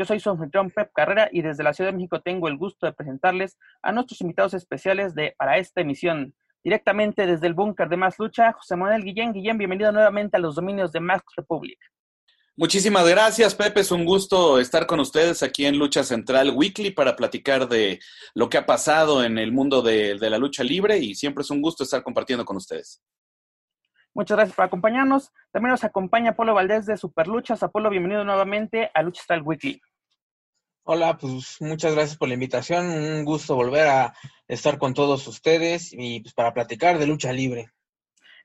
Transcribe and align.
Yo 0.00 0.06
soy 0.06 0.18
su 0.18 0.30
anfitrión 0.30 0.70
Pep 0.70 0.92
Carrera 0.94 1.28
y 1.30 1.42
desde 1.42 1.62
la 1.62 1.74
Ciudad 1.74 1.90
de 1.90 1.96
México 1.98 2.22
tengo 2.22 2.48
el 2.48 2.56
gusto 2.56 2.86
de 2.86 2.94
presentarles 2.94 3.58
a 3.82 3.92
nuestros 3.92 4.22
invitados 4.22 4.54
especiales 4.54 5.14
de 5.14 5.34
para 5.36 5.58
esta 5.58 5.82
emisión. 5.82 6.34
Directamente 6.64 7.26
desde 7.26 7.46
el 7.46 7.52
búnker 7.52 7.86
de 7.90 7.98
Más 7.98 8.18
Lucha, 8.18 8.54
José 8.54 8.76
Manuel 8.76 9.04
Guillén. 9.04 9.34
Guillén, 9.34 9.58
bienvenido 9.58 9.92
nuevamente 9.92 10.38
a 10.38 10.40
los 10.40 10.54
dominios 10.54 10.90
de 10.92 11.00
Mask 11.00 11.26
Republic. 11.36 11.78
Muchísimas 12.56 13.06
gracias, 13.06 13.54
Pepe. 13.54 13.80
Es 13.80 13.92
un 13.92 14.06
gusto 14.06 14.58
estar 14.58 14.86
con 14.86 15.00
ustedes 15.00 15.42
aquí 15.42 15.66
en 15.66 15.76
Lucha 15.76 16.02
Central 16.02 16.52
Weekly 16.56 16.92
para 16.92 17.14
platicar 17.14 17.68
de 17.68 18.00
lo 18.34 18.48
que 18.48 18.56
ha 18.56 18.64
pasado 18.64 19.22
en 19.22 19.36
el 19.36 19.52
mundo 19.52 19.82
de, 19.82 20.18
de 20.18 20.30
la 20.30 20.38
lucha 20.38 20.64
libre 20.64 20.96
y 20.96 21.14
siempre 21.14 21.42
es 21.42 21.50
un 21.50 21.60
gusto 21.60 21.84
estar 21.84 22.02
compartiendo 22.02 22.46
con 22.46 22.56
ustedes. 22.56 23.02
Muchas 24.14 24.38
gracias 24.38 24.56
por 24.56 24.64
acompañarnos. 24.64 25.30
También 25.52 25.72
nos 25.72 25.84
acompaña 25.84 26.30
Apolo 26.30 26.54
Valdés 26.54 26.86
de 26.86 26.96
Superluchas. 26.96 27.62
Apolo, 27.62 27.90
bienvenido 27.90 28.24
nuevamente 28.24 28.90
a 28.94 29.02
Lucha 29.02 29.20
Central 29.20 29.42
Weekly. 29.42 29.80
Hola, 30.84 31.18
pues 31.18 31.58
muchas 31.60 31.94
gracias 31.94 32.16
por 32.16 32.28
la 32.28 32.34
invitación. 32.34 32.86
Un 32.86 33.24
gusto 33.24 33.54
volver 33.54 33.86
a 33.86 34.14
estar 34.48 34.78
con 34.78 34.94
todos 34.94 35.26
ustedes 35.28 35.92
y 35.92 36.20
pues 36.20 36.34
para 36.34 36.54
platicar 36.54 36.98
de 36.98 37.06
lucha 37.06 37.32
libre. 37.32 37.70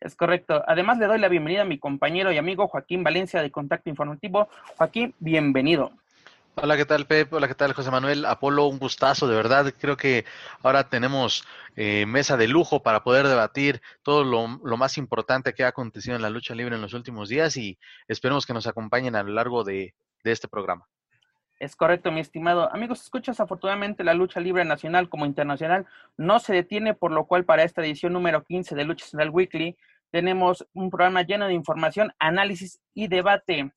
Es 0.01 0.15
correcto. 0.15 0.61
Además, 0.67 0.97
le 0.99 1.07
doy 1.07 1.17
la 1.17 1.29
bienvenida 1.29 1.61
a 1.61 1.65
mi 1.65 1.79
compañero 1.79 2.31
y 2.31 2.37
amigo 2.37 2.67
Joaquín 2.67 3.03
Valencia 3.03 3.41
de 3.41 3.51
Contacto 3.51 3.89
Informativo. 3.89 4.49
Joaquín, 4.77 5.15
bienvenido. 5.19 5.91
Hola, 6.55 6.77
¿qué 6.77 6.85
tal, 6.85 7.05
Pep? 7.05 7.33
Hola, 7.33 7.47
¿qué 7.47 7.55
tal, 7.55 7.73
José 7.73 7.89
Manuel? 7.89 8.25
Apolo, 8.25 8.67
un 8.67 8.79
gustazo, 8.79 9.27
de 9.27 9.35
verdad. 9.35 9.73
Creo 9.77 9.97
que 9.97 10.25
ahora 10.61 10.89
tenemos 10.89 11.45
eh, 11.75 12.05
mesa 12.05 12.37
de 12.37 12.47
lujo 12.47 12.83
para 12.83 13.03
poder 13.03 13.27
debatir 13.27 13.81
todo 14.03 14.23
lo, 14.23 14.59
lo, 14.63 14.77
más 14.77 14.97
importante 14.97 15.53
que 15.53 15.63
ha 15.63 15.69
acontecido 15.69 16.15
en 16.15 16.21
la 16.21 16.29
lucha 16.29 16.55
libre 16.55 16.75
en 16.75 16.81
los 16.81 16.93
últimos 16.93 17.27
días 17.27 17.57
y 17.57 17.77
esperemos 18.07 18.45
que 18.45 18.53
nos 18.53 18.67
acompañen 18.67 19.15
a 19.15 19.23
lo 19.23 19.33
largo 19.33 19.63
de, 19.63 19.95
de 20.23 20.31
este 20.31 20.47
programa. 20.47 20.87
Es 21.65 21.75
correcto, 21.75 22.11
mi 22.11 22.19
estimado. 22.19 22.71
Amigos, 22.71 23.01
escuchas, 23.01 23.39
afortunadamente 23.39 24.03
la 24.03 24.13
lucha 24.13 24.39
libre 24.39 24.63
nacional 24.63 25.09
como 25.09 25.25
internacional 25.25 25.87
no 26.15 26.37
se 26.37 26.53
detiene, 26.53 26.93
por 26.93 27.11
lo 27.11 27.25
cual 27.25 27.43
para 27.43 27.63
esta 27.63 27.81
edición 27.81 28.13
número 28.13 28.43
15 28.43 28.75
de 28.75 28.83
Lucha 28.83 29.07
Central 29.07 29.31
Weekly 29.31 29.75
tenemos 30.11 30.67
un 30.75 30.91
programa 30.91 31.23
lleno 31.23 31.47
de 31.47 31.55
información, 31.55 32.13
análisis 32.19 32.79
y 32.93 33.07
debate. 33.07 33.71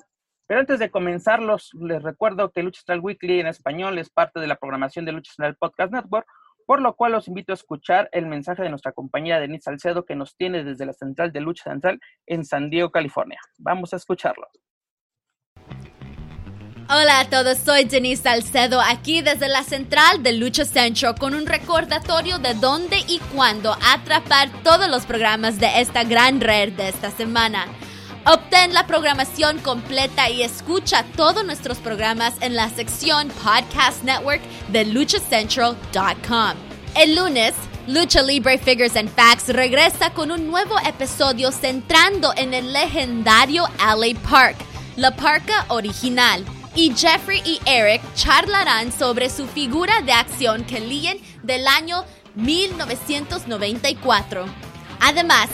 Pero 0.46 0.60
antes 0.60 0.78
de 0.80 0.90
comenzarlos, 0.90 1.70
les 1.80 2.02
recuerdo 2.02 2.52
que 2.52 2.62
Lucha 2.62 2.80
Central 2.80 3.00
Weekly 3.00 3.40
en 3.40 3.46
español 3.46 3.96
es 3.96 4.10
parte 4.10 4.38
de 4.38 4.48
la 4.48 4.56
programación 4.56 5.06
de 5.06 5.12
Lucha 5.12 5.32
Central 5.32 5.56
Podcast 5.56 5.90
Network, 5.90 6.26
por 6.66 6.82
lo 6.82 6.94
cual 6.94 7.12
los 7.12 7.26
invito 7.26 7.52
a 7.52 7.54
escuchar 7.54 8.10
el 8.12 8.26
mensaje 8.26 8.62
de 8.64 8.68
nuestra 8.68 8.92
compañera 8.92 9.40
Denise 9.40 9.62
Salcedo 9.62 10.04
que 10.04 10.14
nos 10.14 10.36
tiene 10.36 10.62
desde 10.62 10.84
la 10.84 10.92
central 10.92 11.32
de 11.32 11.40
Lucha 11.40 11.70
Central 11.70 11.98
en 12.26 12.44
San 12.44 12.68
Diego, 12.68 12.90
California. 12.90 13.40
Vamos 13.56 13.94
a 13.94 13.96
escucharlo. 13.96 14.46
Hola 16.90 17.20
a 17.20 17.24
todos, 17.28 17.58
soy 17.58 17.84
Denise 17.84 18.22
Salcedo 18.22 18.80
aquí 18.80 19.20
desde 19.20 19.46
la 19.46 19.62
central 19.62 20.22
de 20.22 20.32
Lucha 20.32 20.64
Central 20.64 21.16
con 21.18 21.34
un 21.34 21.44
recordatorio 21.44 22.38
de 22.38 22.54
dónde 22.54 22.96
y 23.06 23.18
cuándo 23.34 23.76
atrapar 23.86 24.48
todos 24.64 24.88
los 24.88 25.04
programas 25.04 25.60
de 25.60 25.82
esta 25.82 26.04
gran 26.04 26.40
red 26.40 26.72
de 26.72 26.88
esta 26.88 27.10
semana. 27.10 27.66
Obtén 28.24 28.72
la 28.72 28.86
programación 28.86 29.58
completa 29.58 30.30
y 30.30 30.42
escucha 30.42 31.04
todos 31.14 31.44
nuestros 31.44 31.76
programas 31.76 32.32
en 32.40 32.56
la 32.56 32.70
sección 32.70 33.28
Podcast 33.44 34.02
Network 34.02 34.40
de 34.72 34.86
luchacentral.com. 34.86 36.54
El 36.94 37.14
lunes, 37.16 37.52
Lucha 37.86 38.22
Libre 38.22 38.56
Figures 38.56 38.96
and 38.96 39.14
Facts 39.14 39.50
regresa 39.50 40.14
con 40.14 40.30
un 40.30 40.46
nuevo 40.46 40.78
episodio 40.86 41.52
centrando 41.52 42.32
en 42.34 42.54
el 42.54 42.72
legendario 42.72 43.64
LA 43.78 44.18
Park, 44.26 44.56
la 44.96 45.14
parca 45.14 45.66
original. 45.68 46.46
Y 46.78 46.94
Jeffrey 46.94 47.42
y 47.44 47.58
Eric 47.66 48.00
charlarán 48.14 48.92
sobre 48.92 49.28
su 49.30 49.48
figura 49.48 50.00
de 50.02 50.12
acción 50.12 50.62
que 50.62 50.78
líen 50.78 51.18
del 51.42 51.66
año 51.66 52.04
1994. 52.36 54.44
Además, 55.00 55.48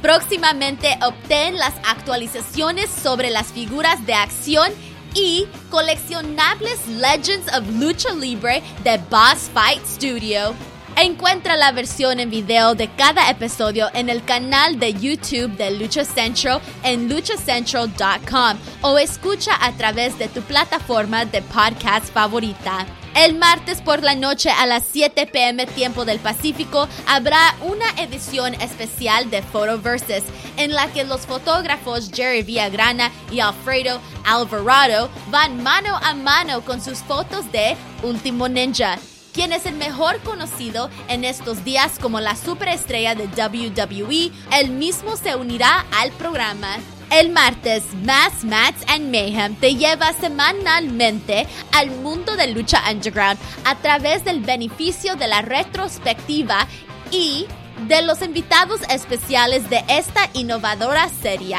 Próximamente 0.00 0.96
obtén 1.02 1.56
las 1.56 1.74
actualizaciones 1.84 2.88
sobre 2.88 3.30
las 3.30 3.48
figuras 3.48 4.06
de 4.06 4.14
acción 4.14 4.70
y 5.12 5.48
coleccionables 5.70 6.86
Legends 6.86 7.52
of 7.52 7.68
Lucha 7.80 8.14
Libre 8.14 8.62
de 8.84 8.96
Boss 9.10 9.50
Fight 9.52 9.84
Studio. 9.84 10.54
Encuentra 11.00 11.56
la 11.56 11.70
versión 11.70 12.18
en 12.18 12.28
video 12.28 12.74
de 12.74 12.88
cada 12.88 13.30
episodio 13.30 13.86
en 13.94 14.08
el 14.08 14.24
canal 14.24 14.80
de 14.80 14.94
YouTube 14.94 15.56
de 15.56 15.70
Lucha 15.70 16.04
Central 16.04 16.60
en 16.82 17.08
luchacentral.com 17.08 18.58
o 18.82 18.98
escucha 18.98 19.52
a 19.64 19.70
través 19.74 20.18
de 20.18 20.26
tu 20.26 20.42
plataforma 20.42 21.24
de 21.24 21.40
podcast 21.42 22.12
favorita. 22.12 22.84
El 23.14 23.38
martes 23.38 23.80
por 23.80 24.02
la 24.02 24.16
noche 24.16 24.50
a 24.50 24.66
las 24.66 24.88
7 24.90 25.26
pm 25.26 25.66
tiempo 25.66 26.04
del 26.04 26.18
Pacífico 26.18 26.88
habrá 27.06 27.54
una 27.60 27.88
edición 28.02 28.54
especial 28.54 29.30
de 29.30 29.42
Photoverses 29.42 30.24
en 30.56 30.72
la 30.72 30.92
que 30.92 31.04
los 31.04 31.26
fotógrafos 31.26 32.10
Jerry 32.12 32.42
Villagrana 32.42 33.12
y 33.30 33.38
Alfredo 33.38 34.00
Alvarado 34.24 35.10
van 35.30 35.62
mano 35.62 35.96
a 36.02 36.14
mano 36.14 36.62
con 36.62 36.82
sus 36.82 36.98
fotos 36.98 37.52
de 37.52 37.76
Último 38.02 38.48
Ninja 38.48 38.98
quien 39.38 39.52
es 39.52 39.66
el 39.66 39.76
mejor 39.76 40.18
conocido 40.22 40.90
en 41.06 41.22
estos 41.22 41.62
días 41.62 42.00
como 42.00 42.18
la 42.18 42.34
superestrella 42.34 43.14
de 43.14 43.28
WWE, 43.28 44.32
él 44.58 44.70
mismo 44.70 45.16
se 45.16 45.36
unirá 45.36 45.86
al 45.92 46.10
programa. 46.10 46.78
El 47.12 47.30
martes, 47.30 47.84
Mass 48.04 48.42
Mats 48.42 48.82
and 48.88 49.12
Mayhem 49.12 49.54
te 49.54 49.76
lleva 49.76 50.12
semanalmente 50.14 51.46
al 51.70 51.92
mundo 51.92 52.34
de 52.34 52.48
lucha 52.48 52.82
underground 52.90 53.38
a 53.64 53.76
través 53.76 54.24
del 54.24 54.40
beneficio 54.40 55.14
de 55.14 55.28
la 55.28 55.40
retrospectiva 55.40 56.66
y 57.12 57.46
de 57.86 58.02
los 58.02 58.22
invitados 58.22 58.80
especiales 58.90 59.70
de 59.70 59.84
esta 59.86 60.28
innovadora 60.34 61.08
serie. 61.22 61.58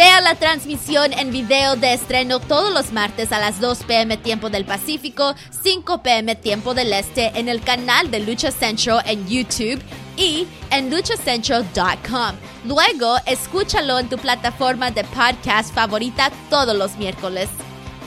Vea 0.00 0.22
la 0.22 0.34
transmisión 0.34 1.12
en 1.12 1.30
video 1.30 1.76
de 1.76 1.92
estreno 1.92 2.40
todos 2.40 2.72
los 2.72 2.90
martes 2.90 3.32
a 3.32 3.38
las 3.38 3.60
2 3.60 3.80
pm 3.84 4.16
tiempo 4.16 4.48
del 4.48 4.64
Pacífico, 4.64 5.34
5 5.62 6.02
pm 6.02 6.36
tiempo 6.36 6.72
del 6.72 6.90
Este 6.94 7.38
en 7.38 7.50
el 7.50 7.60
canal 7.60 8.10
de 8.10 8.20
Lucha 8.20 8.50
Central 8.50 9.02
en 9.04 9.28
YouTube 9.28 9.78
y 10.16 10.46
en 10.70 10.88
luchacentral.com. 10.88 12.34
Luego, 12.64 13.18
escúchalo 13.26 13.98
en 13.98 14.08
tu 14.08 14.16
plataforma 14.16 14.90
de 14.90 15.04
podcast 15.04 15.74
favorita 15.74 16.30
todos 16.48 16.74
los 16.74 16.96
miércoles. 16.96 17.50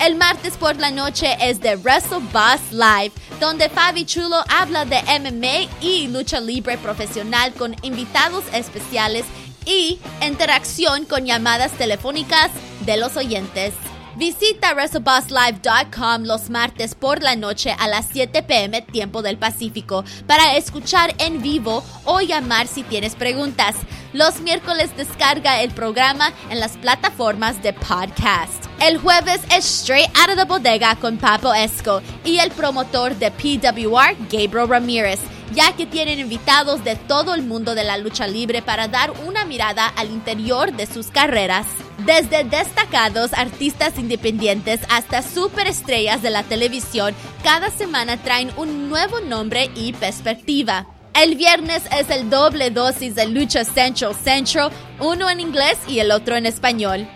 El 0.02 0.16
martes 0.16 0.58
por 0.58 0.76
la 0.78 0.90
noche 0.90 1.38
es 1.40 1.60
de 1.62 1.76
Wrestle 1.76 2.22
Boss 2.34 2.72
Live, 2.72 3.12
donde 3.40 3.70
Fabi 3.70 4.04
Chulo 4.04 4.44
habla 4.50 4.86
de 4.86 5.00
MMA 5.20 5.70
y 5.80 6.08
lucha 6.08 6.40
libre 6.40 6.80
profesional 6.80 7.54
con 7.54 7.76
invitados 7.84 8.44
especiales 8.52 9.26
y 9.66 10.00
interacción 10.22 11.06
con 11.06 11.26
llamadas 11.26 11.72
telefónicas 11.74 12.52
de 12.86 12.98
los 12.98 13.18
oyentes. 13.18 13.74
Visita 14.16 14.76
WrestleBossLive.com 14.76 16.24
los 16.26 16.52
martes 16.52 16.94
por 16.94 17.24
la 17.24 17.36
noche 17.36 17.76
a 17.80 17.88
las 17.88 18.08
7 18.12 18.44
pm 18.44 18.84
tiempo 18.84 19.24
del 19.24 19.38
Pacífico 19.38 20.04
para 20.28 20.56
escuchar 20.56 21.16
en 21.18 21.42
vivo 21.42 21.84
o 22.06 22.22
llamar 22.22 22.68
si 22.68 22.84
tienes 22.84 23.16
preguntas. 23.16 23.76
Los 24.14 24.42
miércoles 24.42 24.96
descarga 24.96 25.62
el 25.64 25.72
programa 25.72 26.32
en 26.52 26.60
las 26.60 26.78
plataformas 26.78 27.64
de 27.64 27.74
podcast. 27.74 28.66
El 28.80 29.00
jueves 29.00 29.42
es 29.52 29.66
Straight 29.66 30.16
Out 30.16 30.30
of 30.30 30.36
the 30.36 30.46
Bodega 30.46 30.96
con 30.98 31.18
Papo 31.18 31.52
Esco 31.52 32.02
y 32.24 32.38
el 32.38 32.52
promotor 32.52 33.16
de 33.16 33.32
PWR, 33.32 34.16
Gabriel 34.30 34.70
Ramírez 34.70 35.20
ya 35.54 35.76
que 35.76 35.86
tienen 35.86 36.20
invitados 36.20 36.84
de 36.84 36.96
todo 36.96 37.34
el 37.34 37.44
mundo 37.44 37.76
de 37.76 37.84
la 37.84 37.98
lucha 37.98 38.28
libre 38.28 38.62
para 38.62 38.88
dar 38.88 39.12
una 39.26 39.46
mirada 39.46 39.88
al 39.88 40.10
interior 40.12 40.74
de 40.74 40.86
sus 40.86 41.08
carreras. 41.08 41.66
Desde 42.06 42.44
destacados 42.44 43.34
artistas 43.34 43.98
independientes 43.98 44.82
hasta 44.90 45.22
superestrellas 45.22 46.22
de 46.22 46.32
la 46.32 46.44
televisión, 46.44 47.14
cada 47.44 47.70
semana 47.70 48.18
traen 48.18 48.52
un 48.58 48.90
nuevo 48.90 49.20
nombre 49.22 49.70
y 49.76 49.94
perspectiva. 49.94 50.88
El 51.14 51.36
viernes 51.36 51.84
es 51.98 52.10
el 52.10 52.30
doble 52.32 52.72
dosis 52.72 53.14
de 53.14 53.28
Lucha 53.28 53.64
Central 53.64 54.16
Central, 54.16 54.72
uno 55.00 55.30
en 55.30 55.40
inglés 55.40 55.78
y 55.88 56.00
el 56.00 56.12
otro 56.12 56.36
en 56.36 56.48
español. 56.48 57.08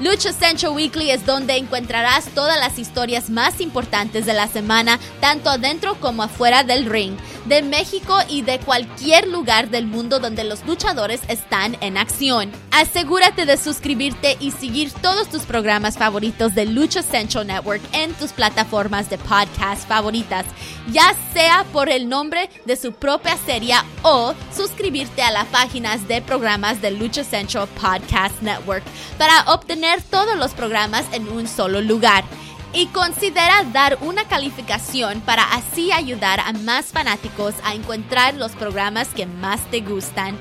Lucha 0.00 0.32
Central 0.32 0.72
Weekly 0.72 1.10
es 1.10 1.26
donde 1.26 1.58
encontrarás 1.58 2.24
todas 2.34 2.58
las 2.58 2.78
historias 2.78 3.28
más 3.28 3.60
importantes 3.60 4.24
de 4.24 4.32
la 4.32 4.46
semana, 4.46 4.98
tanto 5.20 5.50
adentro 5.50 5.96
como 6.00 6.22
afuera 6.22 6.64
del 6.64 6.86
ring, 6.86 7.16
de 7.50 7.62
México 7.62 8.16
y 8.28 8.42
de 8.42 8.60
cualquier 8.60 9.26
lugar 9.26 9.70
del 9.70 9.86
mundo 9.86 10.20
donde 10.20 10.44
los 10.44 10.64
luchadores 10.66 11.20
están 11.26 11.76
en 11.80 11.98
acción. 11.98 12.52
Asegúrate 12.70 13.44
de 13.44 13.56
suscribirte 13.56 14.36
y 14.38 14.52
seguir 14.52 14.92
todos 14.92 15.28
tus 15.28 15.42
programas 15.42 15.98
favoritos 15.98 16.54
de 16.54 16.64
Lucha 16.64 17.02
Central 17.02 17.48
Network 17.48 17.82
en 17.92 18.14
tus 18.14 18.32
plataformas 18.32 19.10
de 19.10 19.18
podcast 19.18 19.86
favoritas, 19.88 20.46
ya 20.92 21.12
sea 21.34 21.64
por 21.72 21.88
el 21.88 22.08
nombre 22.08 22.48
de 22.66 22.76
su 22.76 22.92
propia 22.92 23.36
serie 23.36 23.74
o 24.02 24.32
suscribirte 24.56 25.22
a 25.22 25.32
las 25.32 25.46
páginas 25.48 26.06
de 26.06 26.22
programas 26.22 26.80
de 26.80 26.92
Lucha 26.92 27.24
Central 27.24 27.66
Podcast 27.74 28.40
Network 28.42 28.84
para 29.18 29.42
obtener 29.52 30.00
todos 30.02 30.36
los 30.36 30.52
programas 30.52 31.04
en 31.12 31.28
un 31.28 31.48
solo 31.48 31.80
lugar. 31.80 32.22
Y 32.72 32.86
considera 32.86 33.64
dar 33.72 33.98
una 34.00 34.24
calificación 34.28 35.20
para 35.22 35.42
así 35.42 35.90
ayudar 35.90 36.38
a 36.40 36.52
más 36.52 36.86
fanáticos 36.86 37.54
a 37.64 37.74
encontrar 37.74 38.34
los 38.34 38.52
programas 38.52 39.08
que 39.08 39.26
más 39.26 39.60
te 39.70 39.80
gustan. 39.80 40.38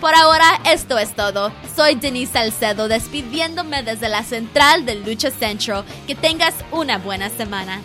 Por 0.00 0.14
ahora, 0.14 0.60
esto 0.64 0.96
es 0.96 1.14
todo. 1.14 1.52
Soy 1.74 1.96
Denise 1.96 2.32
Salcedo 2.32 2.88
despidiéndome 2.88 3.82
desde 3.82 4.08
la 4.08 4.22
central 4.22 4.86
de 4.86 4.94
Lucha 4.94 5.30
Central. 5.30 5.84
Que 6.06 6.14
tengas 6.14 6.54
una 6.70 6.98
buena 6.98 7.28
semana. 7.30 7.80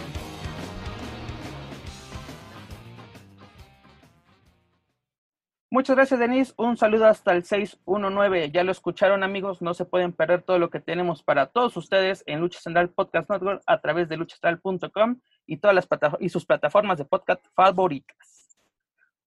Muchas 5.73 5.95
gracias, 5.95 6.19
Denise. 6.19 6.53
Un 6.57 6.77
saludo 6.77 7.07
hasta 7.07 7.31
el 7.31 7.43
619. 7.43 8.51
Ya 8.51 8.63
lo 8.63 8.71
escucharon, 8.71 9.23
amigos. 9.23 9.59
No 9.63 9.73
se 9.73 9.85
pueden 9.85 10.13
perder 10.13 10.43
todo 10.43 10.59
lo 10.59 10.69
que 10.69 10.79
tenemos 10.79 11.23
para 11.23 11.47
todos 11.47 11.75
ustedes 11.77 12.23
en 12.27 12.41
Lucha 12.41 12.59
Central 12.59 12.91
Podcast 12.91 13.27
Network 13.27 13.63
a 13.65 13.81
través 13.81 14.07
de 14.07 14.17
luchacentral.com 14.17 15.19
y 15.47 15.57
todas 15.57 15.73
las 15.73 15.87
y 16.19 16.29
sus 16.29 16.45
plataformas 16.45 16.99
de 16.99 17.05
podcast 17.05 17.43
favoritas. 17.55 18.55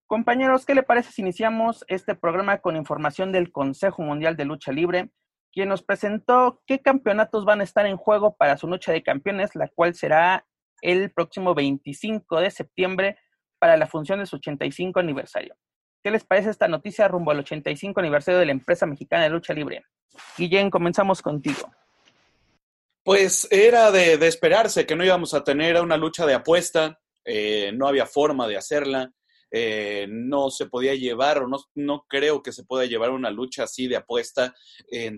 Compañeros, 0.06 0.64
¿qué 0.64 0.76
le 0.76 0.84
parece 0.84 1.10
si 1.10 1.20
iniciamos 1.22 1.84
este 1.88 2.14
programa 2.14 2.58
con 2.58 2.76
información 2.76 3.32
del 3.32 3.50
Consejo 3.50 4.02
Mundial 4.02 4.36
de 4.36 4.44
Lucha 4.44 4.70
Libre, 4.70 5.10
quien 5.50 5.68
nos 5.68 5.82
presentó 5.82 6.62
qué 6.64 6.80
campeonatos 6.80 7.44
van 7.44 7.60
a 7.60 7.64
estar 7.64 7.86
en 7.86 7.96
juego 7.96 8.36
para 8.36 8.56
su 8.56 8.68
noche 8.68 8.92
de 8.92 9.02
campeones, 9.02 9.56
la 9.56 9.66
cual 9.66 9.96
será 9.96 10.46
el 10.80 11.10
próximo 11.10 11.56
25 11.56 12.38
de 12.38 12.52
septiembre 12.52 13.18
para 13.58 13.76
la 13.76 13.88
función 13.88 14.20
de 14.20 14.26
su 14.26 14.36
85 14.36 15.00
aniversario. 15.00 15.56
¿Qué 16.06 16.12
les 16.12 16.22
parece 16.22 16.50
esta 16.50 16.68
noticia 16.68 17.08
rumbo 17.08 17.32
al 17.32 17.40
85 17.40 17.98
aniversario 17.98 18.38
de 18.38 18.46
la 18.46 18.52
empresa 18.52 18.86
mexicana 18.86 19.24
de 19.24 19.30
lucha 19.30 19.52
libre? 19.52 19.82
Guillén, 20.38 20.70
comenzamos 20.70 21.20
contigo. 21.20 21.68
Pues 23.02 23.48
era 23.50 23.90
de, 23.90 24.14
esperarse 24.24 24.86
que 24.86 24.94
no 24.94 25.04
íbamos 25.04 25.34
a 25.34 25.42
tener 25.42 25.80
una 25.80 25.96
lucha 25.96 26.24
de 26.24 26.34
apuesta, 26.34 27.00
eh, 27.24 27.72
no 27.74 27.88
había 27.88 28.06
forma 28.06 28.46
de 28.46 28.56
hacerla, 28.56 29.10
eh, 29.50 30.06
no 30.08 30.48
se 30.50 30.66
podía 30.66 30.94
llevar 30.94 31.42
o 31.42 31.48
no, 31.48 31.56
no 31.74 32.04
creo 32.08 32.40
que 32.40 32.52
se 32.52 32.62
pueda 32.62 32.84
llevar 32.86 33.10
una 33.10 33.32
lucha 33.32 33.64
así 33.64 33.88
de 33.88 33.96
apuesta 33.96 34.54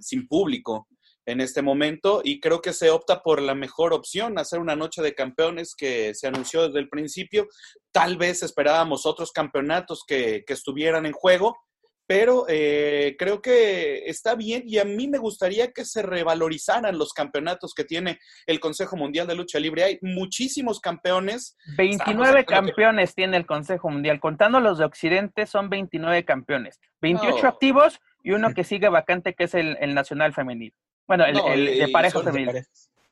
sin 0.00 0.26
público 0.26 0.88
en 1.28 1.42
este 1.42 1.60
momento 1.60 2.22
y 2.24 2.40
creo 2.40 2.62
que 2.62 2.72
se 2.72 2.90
opta 2.90 3.22
por 3.22 3.42
la 3.42 3.54
mejor 3.54 3.92
opción, 3.92 4.38
hacer 4.38 4.60
una 4.60 4.74
noche 4.74 5.02
de 5.02 5.14
campeones 5.14 5.74
que 5.76 6.14
se 6.14 6.26
anunció 6.26 6.66
desde 6.66 6.78
el 6.78 6.88
principio. 6.88 7.48
Tal 7.92 8.16
vez 8.16 8.42
esperábamos 8.42 9.04
otros 9.04 9.30
campeonatos 9.30 10.04
que, 10.06 10.42
estuvieran 10.48 11.04
en 11.04 11.12
juego, 11.12 11.58
pero 12.06 12.46
eh, 12.48 13.14
creo 13.18 13.42
que 13.42 14.04
está 14.06 14.34
bien 14.34 14.62
y 14.64 14.78
a 14.78 14.86
mí 14.86 15.06
me 15.06 15.18
gustaría 15.18 15.70
que 15.72 15.84
se 15.84 16.00
revalorizaran 16.00 16.96
los 16.96 17.12
campeonatos 17.12 17.74
que 17.74 17.84
tiene 17.84 18.18
el 18.46 18.58
Consejo 18.58 18.96
Mundial 18.96 19.26
de 19.26 19.34
Lucha 19.34 19.60
Libre. 19.60 19.84
Hay 19.84 19.98
muchísimos 20.00 20.80
campeones. 20.80 21.58
29 21.76 22.46
campeones 22.46 23.14
tiene 23.14 23.36
el 23.36 23.44
Consejo 23.44 23.90
Mundial, 23.90 24.18
contando 24.18 24.60
los 24.60 24.78
de 24.78 24.86
Occidente 24.86 25.44
son 25.44 25.68
29 25.68 26.24
campeones, 26.24 26.80
28 27.02 27.46
activos 27.46 28.00
y 28.24 28.32
uno 28.32 28.54
que 28.54 28.64
sigue 28.64 28.88
vacante 28.88 29.34
que 29.34 29.44
es 29.44 29.54
el, 29.54 29.76
el 29.78 29.94
Nacional 29.94 30.32
Femenil. 30.32 30.72
Bueno, 31.08 31.24
el, 31.24 31.64
de 31.78 31.88
parejas 31.88 32.22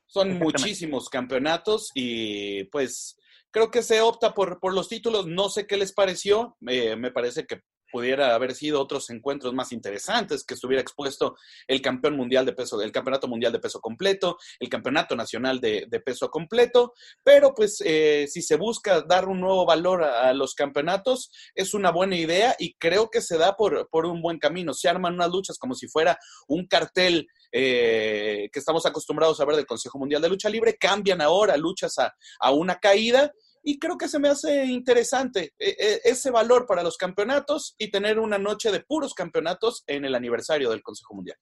Son 0.07 0.39
muchísimos 0.39 1.09
campeonatos 1.09 1.91
y 1.95 2.65
pues 2.65 3.17
creo 3.51 3.71
que 3.71 3.83
se 3.83 4.01
opta 4.03 4.35
por, 4.35 4.61
por 4.61 4.75
los 4.75 4.89
títulos. 4.89 5.27
No 5.27 5.49
sé 5.49 5.67
qué 5.67 5.77
les 5.77 5.93
pareció. 5.93 6.57
me 6.61 7.11
parece 7.11 7.47
que 7.47 7.63
pudiera 7.91 8.35
haber 8.35 8.55
sido 8.55 8.81
otros 8.81 9.09
encuentros 9.11 9.55
más 9.55 9.73
interesantes, 9.73 10.45
que 10.45 10.55
estuviera 10.55 10.83
expuesto 10.83 11.37
el 11.67 11.81
campeón 11.81 12.17
mundial 12.17 12.45
de 12.45 12.53
peso, 12.53 12.81
el 12.81 12.93
campeonato 12.93 13.29
mundial 13.29 13.53
de 13.53 13.59
peso 13.59 13.81
completo, 13.81 14.37
el 14.61 14.69
campeonato 14.69 15.17
nacional 15.17 15.61
de, 15.61 15.87
peso 16.05 16.29
completo, 16.29 16.93
pero 17.25 17.55
pues 17.55 17.83
eh, 17.85 18.27
si 18.29 18.43
se 18.43 18.57
busca 18.57 19.01
dar 19.01 19.29
un 19.29 19.41
nuevo 19.41 19.65
valor 19.65 20.05
a, 20.05 20.33
los 20.35 20.55
campeonatos, 20.55 21.31
es 21.55 21.75
una 21.75 21.91
buena 21.91 22.17
idea 22.17 22.55
y 22.59 22.75
creo 22.75 23.09
que 23.09 23.23
se 23.23 23.39
da 23.39 23.57
por, 23.57 23.89
por 23.89 24.05
un 24.05 24.21
buen 24.21 24.39
camino. 24.39 24.75
Se 24.75 24.89
arman 24.89 25.15
unas 25.15 25.31
luchas 25.31 25.59
como 25.59 25.75
si 25.75 25.89
fuera 25.89 26.19
un 26.49 26.67
cartel 26.67 27.27
eh, 27.53 28.49
que 28.53 28.59
estamos 28.59 28.87
acostumbrados 28.87 29.41
a 29.41 29.45
ver 29.45 29.57
del 29.57 29.67
Consejo 29.67 29.99
Mundial 29.99 30.23
de 30.23 30.29
Lucha 30.29 30.49
Libre, 30.49 30.77
cambian 30.77 31.21
ahora 31.21 31.57
luchas 31.57 31.99
a, 31.99 32.15
a 32.41 32.51
una 32.51 32.77
caída 32.77 33.33
y 33.69 33.81
creo 33.81 33.99
que 33.99 34.07
se 34.07 34.21
me 34.21 34.29
hace 34.29 34.67
interesante 34.67 35.53
eh, 35.59 35.77
eh, 35.77 36.01
ese 36.05 36.31
valor 36.31 36.67
para 36.67 36.85
los 36.85 36.97
campeonatos 36.97 37.75
y 37.79 37.91
tener 37.91 38.21
una 38.21 38.39
noche 38.39 38.71
de 38.71 38.79
puros 38.81 39.13
campeonatos 39.13 39.83
en 39.89 40.05
el 40.05 40.15
aniversario 40.15 40.71
del 40.71 40.85
Consejo 40.85 41.15
Mundial. 41.15 41.37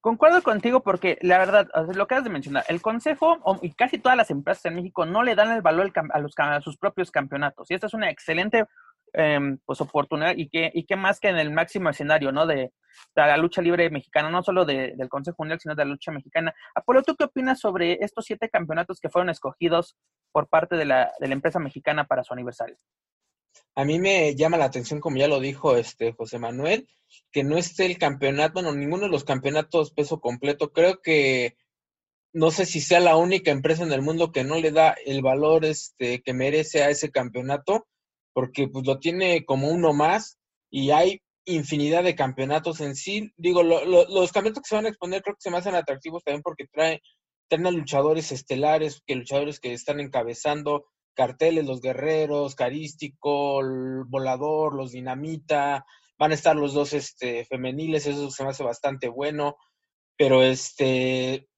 Concuerdo 0.00 0.42
contigo 0.42 0.80
porque 0.82 1.18
la 1.22 1.38
verdad, 1.38 1.68
lo 1.94 2.08
que 2.08 2.16
has 2.16 2.24
de 2.24 2.30
mencionar, 2.30 2.64
el 2.68 2.82
Consejo 2.82 3.38
y 3.62 3.72
casi 3.74 3.98
todas 3.98 4.16
las 4.16 4.30
empresas 4.30 4.64
en 4.64 4.74
México 4.74 5.06
no 5.06 5.22
le 5.22 5.36
dan 5.36 5.52
el 5.52 5.62
valor 5.62 5.92
a, 6.12 6.18
los, 6.18 6.32
a 6.36 6.60
sus 6.60 6.76
propios 6.76 7.12
campeonatos 7.12 7.70
y 7.70 7.74
esta 7.74 7.86
es 7.86 7.94
una 7.94 8.10
excelente 8.10 8.64
em, 9.12 9.58
pues 9.64 9.80
oportunidad 9.80 10.34
y 10.36 10.48
que, 10.48 10.70
y 10.72 10.84
que 10.84 10.96
más 10.96 11.20
que 11.20 11.28
en 11.28 11.38
el 11.38 11.50
máximo 11.50 11.90
escenario, 11.90 12.32
¿no? 12.32 12.46
De, 12.46 12.72
la 13.14 13.36
lucha 13.36 13.62
libre 13.62 13.90
mexicana, 13.90 14.28
no 14.28 14.42
solo 14.42 14.64
del 14.64 15.08
Consejo 15.08 15.36
Mundial, 15.38 15.60
sino 15.60 15.74
de 15.74 15.84
la 15.84 15.90
lucha 15.90 16.10
mexicana. 16.10 16.52
Apolo, 16.74 17.02
¿tú 17.02 17.14
qué 17.16 17.24
opinas 17.24 17.60
sobre 17.60 17.98
estos 18.04 18.24
siete 18.24 18.48
campeonatos 18.48 18.98
que 19.00 19.08
fueron 19.08 19.30
escogidos 19.30 19.96
por 20.32 20.48
parte 20.48 20.76
de 20.76 20.84
la, 20.84 21.12
de 21.20 21.28
la 21.28 21.34
empresa 21.34 21.60
mexicana 21.60 22.06
para 22.06 22.24
su 22.24 22.32
aniversario? 22.32 22.76
A 23.74 23.84
mí 23.84 23.98
me 24.00 24.34
llama 24.34 24.56
la 24.56 24.64
atención, 24.64 25.00
como 25.00 25.16
ya 25.16 25.28
lo 25.28 25.38
dijo 25.38 25.76
este 25.76 26.12
José 26.12 26.38
Manuel, 26.38 26.88
que 27.30 27.44
no 27.44 27.56
esté 27.56 27.86
el 27.86 27.98
campeonato, 27.98 28.54
bueno, 28.54 28.74
ninguno 28.74 29.04
de 29.04 29.10
los 29.10 29.24
campeonatos 29.24 29.92
peso 29.92 30.20
completo. 30.20 30.72
Creo 30.72 31.00
que 31.00 31.56
no 32.32 32.50
sé 32.50 32.66
si 32.66 32.80
sea 32.80 33.00
la 33.00 33.16
única 33.16 33.50
empresa 33.50 33.82
en 33.82 33.92
el 33.92 34.02
mundo 34.02 34.32
que 34.32 34.44
no 34.44 34.56
le 34.56 34.70
da 34.70 34.94
el 35.06 35.22
valor 35.22 35.64
este 35.64 36.22
que 36.22 36.34
merece 36.34 36.82
a 36.82 36.90
ese 36.90 37.10
campeonato, 37.10 37.86
porque 38.38 38.68
pues 38.68 38.86
lo 38.86 39.00
tiene 39.00 39.44
como 39.44 39.68
uno 39.68 39.92
más 39.92 40.38
y 40.70 40.92
hay 40.92 41.22
infinidad 41.44 42.04
de 42.04 42.14
campeonatos 42.14 42.80
en 42.80 42.94
sí. 42.94 43.32
Digo, 43.36 43.64
los 43.64 44.30
campeonatos 44.30 44.62
que 44.62 44.68
se 44.68 44.76
van 44.76 44.86
a 44.86 44.90
exponer 44.90 45.22
creo 45.22 45.34
que 45.34 45.40
se 45.40 45.50
me 45.50 45.56
hacen 45.56 45.74
atractivos 45.74 46.22
también 46.22 46.42
porque 46.42 46.66
trae, 46.70 47.02
traen 47.48 47.66
a 47.66 47.72
luchadores 47.72 48.30
estelares, 48.30 49.02
que 49.04 49.16
luchadores 49.16 49.58
que 49.58 49.72
están 49.72 49.98
encabezando 49.98 50.86
carteles, 51.14 51.66
los 51.66 51.80
guerreros, 51.80 52.54
Carístico, 52.54 53.60
volador, 54.06 54.76
los 54.76 54.92
dinamita, 54.92 55.84
van 56.16 56.30
a 56.30 56.34
estar 56.34 56.54
los 56.54 56.74
dos 56.74 56.92
este, 56.92 57.44
femeniles, 57.44 58.06
eso 58.06 58.30
se 58.30 58.44
me 58.44 58.50
hace 58.50 58.62
bastante 58.62 59.08
bueno, 59.08 59.56
pero 60.16 60.44
este, 60.44 61.48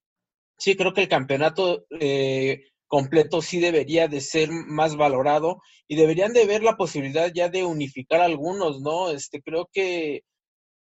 sí 0.57 0.75
creo 0.75 0.95
que 0.95 1.01
el 1.01 1.09
campeonato 1.09 1.85
eh, 1.91 2.71
completo 2.91 3.41
sí 3.41 3.61
debería 3.61 4.09
de 4.09 4.19
ser 4.19 4.49
más 4.51 4.97
valorado 4.97 5.61
y 5.87 5.95
deberían 5.95 6.33
de 6.33 6.45
ver 6.45 6.61
la 6.61 6.75
posibilidad 6.75 7.31
ya 7.33 7.47
de 7.47 7.63
unificar 7.63 8.19
algunos, 8.19 8.81
¿no? 8.81 9.11
Este, 9.11 9.41
creo 9.41 9.69
que 9.71 10.23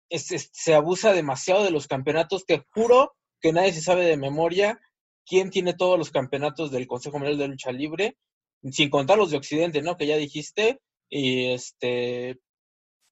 se 0.10 0.74
abusa 0.74 1.12
demasiado 1.12 1.66
de 1.66 1.72
los 1.72 1.88
campeonatos, 1.88 2.46
te 2.46 2.64
juro 2.74 3.12
que 3.42 3.52
nadie 3.52 3.74
se 3.74 3.82
sabe 3.82 4.06
de 4.06 4.16
memoria 4.16 4.80
quién 5.26 5.50
tiene 5.50 5.74
todos 5.74 6.00
los 6.00 6.10
campeonatos 6.10 6.72
del 6.72 6.88
Consejo 6.88 7.20
Mundial 7.20 7.38
de 7.38 7.50
Lucha 7.50 7.74
Libre, 7.74 8.16
sin 8.72 8.90
contar 8.90 9.18
los 9.18 9.32
de 9.32 9.38
Occidente, 9.38 9.82
¿no? 9.82 9.98
Que 9.98 10.08
ya 10.08 10.16
dijiste, 10.16 10.80
y 11.10 11.52
este, 11.52 12.40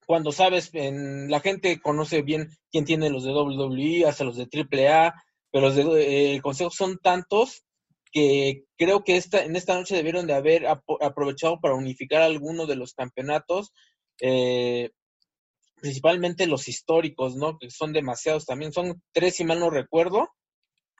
cuando 0.06 0.32
sabes, 0.32 0.70
en, 0.72 1.30
la 1.30 1.40
gente 1.40 1.78
conoce 1.78 2.22
bien 2.22 2.48
quién 2.72 2.86
tiene 2.86 3.10
los 3.10 3.24
de 3.24 3.32
WWE, 3.32 4.06
hasta 4.08 4.24
los 4.24 4.38
de 4.38 4.48
AAA, 4.50 5.12
pero 5.52 5.66
los 5.66 5.76
del 5.76 5.90
de, 5.90 6.36
eh, 6.36 6.40
Consejo 6.40 6.70
son 6.70 6.96
tantos 6.96 7.64
que 8.12 8.64
creo 8.76 9.04
que 9.04 9.16
esta, 9.16 9.44
en 9.44 9.56
esta 9.56 9.74
noche 9.74 9.96
debieron 9.96 10.26
de 10.26 10.34
haber 10.34 10.66
aprovechado 10.66 11.60
para 11.60 11.74
unificar 11.74 12.22
algunos 12.22 12.68
de 12.68 12.76
los 12.76 12.94
campeonatos, 12.94 13.72
eh, 14.20 14.90
principalmente 15.76 16.46
los 16.46 16.68
históricos, 16.68 17.36
¿no? 17.36 17.58
Que 17.58 17.70
son 17.70 17.92
demasiados 17.92 18.46
también, 18.46 18.72
son 18.72 19.02
tres 19.12 19.36
si 19.36 19.44
mal 19.44 19.60
no 19.60 19.70
recuerdo, 19.70 20.30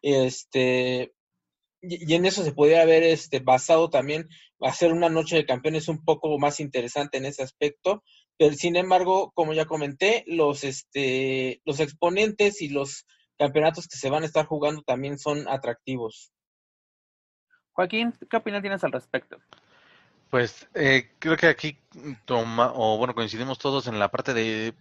este, 0.03 1.12
y, 1.81 2.15
en 2.15 2.27
eso 2.27 2.45
se 2.45 2.53
podría 2.53 2.83
haber 2.83 3.03
este, 3.03 3.41
basado 3.41 3.91
también, 3.91 4.29
hacer 4.61 4.93
una 4.93 5.09
noche 5.09 5.37
de 5.37 5.47
campeones 5.47 5.88
un 5.88 6.05
poco 6.05 6.38
más 6.38 6.61
interesante 6.61 7.19
en 7.19 7.27
ese 7.27 7.43
aspecto, 7.43 8.03
pero 8.37 8.55
sin 8.55 8.77
embargo, 8.77 9.33
como 9.35 9.53
ya 9.53 9.67
comenté, 9.67 10.25
los, 10.27 10.65
este, 10.65 11.61
los 11.65 11.81
exponentes 11.81 12.62
y 12.62 12.69
los 12.69 13.07
campeonatos 13.38 13.87
que 13.88 13.97
se 13.97 14.11
van 14.11 14.25
a 14.25 14.27
estar 14.27 14.47
jugando 14.47 14.83
también 14.83 15.19
son 15.19 15.49
atractivos. 15.49 16.33
Joaquín, 17.78 18.12
¿qué 18.28 18.37
opinión 18.37 18.61
tienes 18.61 18.82
al 18.82 18.90
respecto? 18.90 19.37
Pues 20.30 20.66
eh, 20.75 21.12
creo 21.20 21.37
que 21.37 21.47
aquí 21.47 21.78
toma, 22.25 22.73
o 22.75 22.99
bueno, 22.99 23.14
coincidimos 23.14 23.61
todos 23.61 23.87
en 23.87 24.00
la 24.00 24.11
parte 24.11 24.35
de 24.35 24.75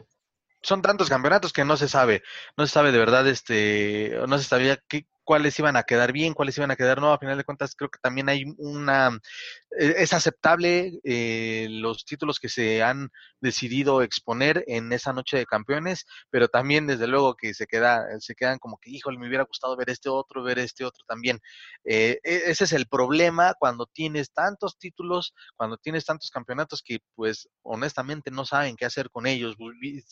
son 0.64 0.82
tantos 0.82 1.08
campeonatos 1.08 1.54
que 1.54 1.64
no 1.64 1.78
se 1.78 1.88
sabe, 1.88 2.24
no 2.58 2.66
se 2.66 2.74
sabe 2.74 2.92
de 2.92 2.98
verdad, 2.98 3.28
este, 3.28 4.18
no 4.28 4.40
se 4.40 4.46
sabía 4.46 4.82
qué, 4.88 5.06
cuáles 5.28 5.60
iban 5.60 5.76
a 5.76 5.84
quedar 5.84 6.14
bien, 6.14 6.34
cuáles 6.34 6.58
iban 6.58 6.72
a 6.72 6.78
quedar 6.78 7.02
no. 7.02 7.12
A 7.12 7.20
final 7.20 7.38
de 7.38 7.44
cuentas, 7.44 7.76
creo 7.76 7.90
que 7.90 8.00
también 8.02 8.30
hay 8.30 8.46
una, 8.58 9.10
eh, 9.78 9.96
es 9.98 10.14
aceptable 10.14 11.02
eh, 11.04 11.68
los 11.70 12.06
títulos 12.06 12.40
que 12.40 12.48
se 12.48 12.82
han 12.82 13.10
decidido 13.42 14.02
exponer 14.04 14.64
en 14.68 14.94
esa 14.94 15.12
noche 15.12 15.36
de 15.36 15.46
campeones, 15.46 16.06
pero 16.30 16.48
también 16.48 16.88
desde 16.88 17.08
luego 17.08 17.36
que 17.36 17.54
se 17.54 17.68
queda, 17.68 18.06
se 18.22 18.36
quedan 18.36 18.58
como 18.58 18.78
que, 18.78 18.90
híjole, 18.90 19.18
me 19.18 19.28
hubiera 19.28 19.44
gustado 19.44 19.76
ver 19.76 19.90
este 19.90 20.08
otro, 20.08 20.44
ver 20.44 20.60
este 20.60 20.86
otro 20.86 21.04
también. 21.06 21.42
Eh, 21.84 22.20
e, 22.24 22.44
ese 22.46 22.64
es 22.64 22.72
el 22.72 22.88
problema 22.88 23.54
cuando 23.60 23.86
tienes 23.86 24.32
tantos 24.32 24.78
títulos, 24.78 25.34
cuando 25.58 25.76
tienes 25.76 26.06
tantos 26.06 26.32
campeonatos 26.32 26.82
que, 26.82 27.00
pues, 27.16 27.50
honestamente 27.64 28.32
no 28.32 28.46
saben 28.46 28.78
qué 28.78 28.86
hacer 28.86 29.10
con 29.10 29.28
ellos. 29.28 29.58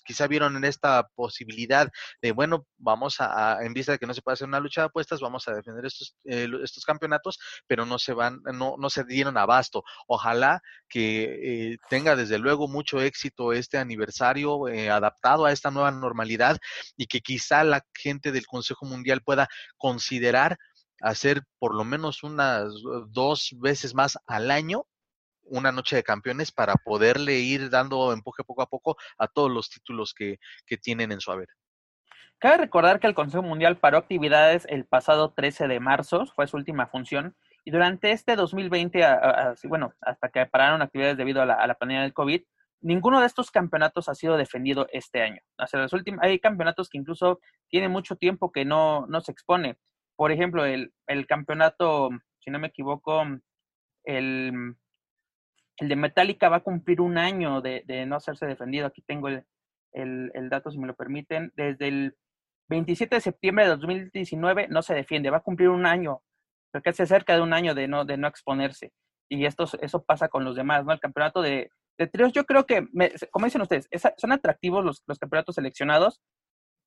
Quizá 0.04 0.28
vieron 0.28 0.58
en 0.58 0.66
esta 0.66 1.08
posibilidad 1.16 1.90
de, 2.22 2.34
bueno, 2.34 2.68
vamos 2.78 3.16
a, 3.20 3.60
en 3.62 3.74
vista 3.74 3.94
de 3.94 3.98
que 3.98 4.08
no 4.08 4.14
se 4.14 4.22
puede 4.22 4.34
hacer 4.34 4.50
una 4.50 4.60
lucha, 4.60 4.90
pues 4.90 5.05
vamos 5.22 5.48
a 5.48 5.54
defender 5.54 5.86
estos, 5.86 6.16
eh, 6.26 6.48
estos 6.64 6.84
campeonatos, 6.86 7.40
pero 7.68 7.86
no 7.86 8.00
se 8.00 8.14
van, 8.14 8.42
no, 8.54 8.76
no 8.78 8.90
se 8.90 9.04
dieron 9.04 9.38
abasto. 9.38 9.84
Ojalá 10.08 10.62
que 10.90 11.74
eh, 11.74 11.78
tenga 11.90 12.16
desde 12.16 12.40
luego 12.40 12.68
mucho 12.68 13.02
éxito 13.02 13.54
este 13.54 13.78
aniversario 13.78 14.68
eh, 14.68 14.90
adaptado 14.90 15.46
a 15.46 15.52
esta 15.52 15.72
nueva 15.72 15.92
normalidad 15.92 16.58
y 16.98 17.08
que 17.08 17.22
quizá 17.22 17.64
la 17.64 17.82
gente 17.94 18.32
del 18.32 18.46
Consejo 18.46 18.86
Mundial 18.86 19.22
pueda 19.22 19.48
considerar 19.78 20.58
hacer 21.02 21.44
por 21.60 21.76
lo 21.76 21.84
menos 21.84 22.24
unas 22.24 22.72
dos 23.10 23.54
veces 23.60 23.94
más 23.94 24.18
al 24.28 24.50
año 24.50 24.86
una 25.46 25.72
noche 25.72 25.96
de 25.96 26.04
campeones 26.04 26.52
para 26.52 26.76
poderle 26.76 27.40
ir 27.40 27.70
dando 27.70 28.12
empuje 28.12 28.44
poco 28.44 28.62
a 28.62 28.68
poco 28.68 28.98
a 29.18 29.28
todos 29.28 29.52
los 29.52 29.70
títulos 29.70 30.14
que, 30.14 30.40
que 30.66 30.78
tienen 30.78 31.12
en 31.12 31.22
su 31.22 31.32
haber. 31.32 31.50
Cabe 32.46 32.58
recordar 32.58 33.00
que 33.00 33.08
el 33.08 33.16
Consejo 33.16 33.42
Mundial 33.42 33.78
paró 33.78 33.98
actividades 33.98 34.68
el 34.70 34.86
pasado 34.86 35.34
13 35.34 35.68
de 35.68 35.80
marzo, 35.80 36.28
fue 36.28 36.46
su 36.46 36.58
última 36.58 36.86
función, 36.86 37.36
y 37.64 37.72
durante 37.72 38.12
este 38.12 38.36
2020, 38.36 39.04
bueno, 39.64 39.96
hasta 40.00 40.30
que 40.30 40.46
pararon 40.46 40.84
actividades 40.84 41.18
debido 41.18 41.42
a 41.42 41.48
la, 41.48 41.74
pandemia 41.74 42.04
del 42.04 42.14
COVID, 42.14 42.44
ninguno 42.82 43.20
de 43.20 43.26
estos 43.26 43.50
campeonatos 43.50 44.10
ha 44.10 44.14
sido 44.14 44.38
defendido 44.38 44.86
este 44.92 45.24
año. 45.24 45.42
los 45.74 45.94
últimos, 45.94 46.22
hay 46.22 46.38
campeonatos 46.38 46.88
que 46.88 47.00
incluso 47.00 47.40
tienen 47.68 47.90
mucho 47.90 48.16
tiempo 48.16 48.52
que 48.52 48.64
no, 48.64 49.08
no 49.08 49.22
se 49.22 49.32
expone. 49.32 49.80
Por 50.16 50.32
ejemplo, 50.32 50.66
el, 50.66 50.94
el 51.08 51.26
campeonato, 51.26 52.12
si 52.38 52.52
no 52.52 52.60
me 52.60 52.68
equivoco, 52.68 53.24
el, 54.04 54.76
el 55.78 55.90
de 55.90 55.96
Metallica 55.96 56.50
va 56.50 56.58
a 56.58 56.64
cumplir 56.64 57.02
un 57.02 57.18
año 57.18 57.62
de, 57.62 57.82
de 57.88 58.06
no 58.06 58.18
hacerse 58.18 58.46
defendido. 58.46 58.86
Aquí 58.86 59.02
tengo 59.02 59.30
el, 59.30 59.44
el, 59.94 60.30
el, 60.36 60.50
dato, 60.50 60.70
si 60.70 60.78
me 60.78 60.86
lo 60.86 60.94
permiten. 60.94 61.52
Desde 61.56 61.88
el 61.88 62.16
27 62.70 63.16
de 63.16 63.22
septiembre 63.22 63.66
de 63.66 63.72
2019 63.72 64.68
no 64.70 64.82
se 64.82 64.94
defiende, 64.94 65.30
va 65.30 65.38
a 65.38 65.44
cumplir 65.44 65.70
un 65.70 65.86
año, 65.86 66.22
creo 66.72 66.82
que 66.82 66.90
hace 66.90 67.06
cerca 67.06 67.36
de 67.36 67.42
un 67.42 67.54
año 67.54 67.76
de 67.76 67.88
no, 67.88 68.06
de 68.06 68.18
no 68.18 68.28
exponerse. 68.28 68.92
Y 69.30 69.46
esto, 69.46 69.66
eso 69.82 70.04
pasa 70.04 70.28
con 70.28 70.44
los 70.44 70.56
demás, 70.56 70.86
¿no? 70.86 70.94
El 70.94 71.00
campeonato 71.00 71.42
de, 71.42 71.70
de 71.98 72.08
tríos, 72.08 72.32
yo 72.34 72.46
creo 72.46 72.66
que, 72.66 72.88
como 73.32 73.46
dicen 73.46 73.62
ustedes, 73.62 73.88
son 74.18 74.32
atractivos 74.32 74.84
los, 74.86 75.04
los, 75.08 75.18
campeonatos 75.18 75.56
seleccionados, 75.56 76.22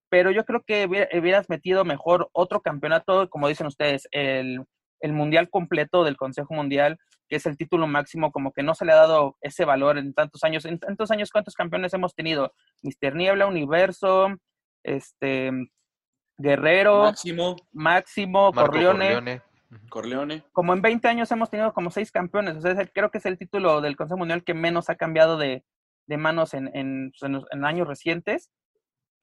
pero 0.08 0.30
yo 0.30 0.44
creo 0.44 0.62
que 0.64 0.86
hubieras 0.86 1.48
metido 1.48 1.84
mejor 1.84 2.28
otro 2.32 2.62
campeonato, 2.62 3.28
como 3.28 3.48
dicen 3.48 3.66
ustedes, 3.66 4.08
el, 4.10 4.64
el 5.00 5.12
Mundial 5.12 5.50
completo 5.50 6.04
del 6.04 6.16
Consejo 6.16 6.54
Mundial, 6.54 6.98
que 7.28 7.36
es 7.36 7.46
el 7.46 7.56
título 7.56 7.86
máximo, 7.86 8.32
como 8.32 8.52
que 8.52 8.62
no 8.62 8.74
se 8.74 8.84
le 8.84 8.92
ha 8.92 8.96
dado 8.96 9.36
ese 9.40 9.64
valor 9.64 9.98
en 9.98 10.14
tantos 10.14 10.44
años. 10.44 10.64
En 10.64 10.78
tantos 10.78 11.10
años, 11.10 11.30
¿cuántos 11.30 11.54
campeones 11.54 11.92
hemos 11.92 12.14
tenido? 12.14 12.52
Mister 12.82 13.14
Niebla, 13.14 13.46
Universo, 13.46 14.28
este 14.96 15.50
Guerrero, 16.36 17.02
Máximo, 17.02 17.56
Máximo 17.72 18.52
Corleone. 18.52 19.42
Corleone. 19.90 20.44
Como 20.52 20.72
en 20.72 20.80
20 20.80 21.08
años 21.08 21.30
hemos 21.30 21.50
tenido 21.50 21.72
como 21.74 21.90
seis 21.90 22.10
campeones. 22.10 22.56
O 22.56 22.60
sea, 22.60 22.74
creo 22.86 23.10
que 23.10 23.18
es 23.18 23.26
el 23.26 23.36
título 23.36 23.80
del 23.80 23.96
Consejo 23.96 24.18
Mundial 24.18 24.44
que 24.44 24.54
menos 24.54 24.88
ha 24.88 24.94
cambiado 24.94 25.36
de, 25.36 25.64
de 26.06 26.16
manos 26.16 26.54
en, 26.54 26.70
en, 26.74 27.12
pues, 27.18 27.30
en, 27.50 27.64
años 27.64 27.86
recientes. 27.86 28.50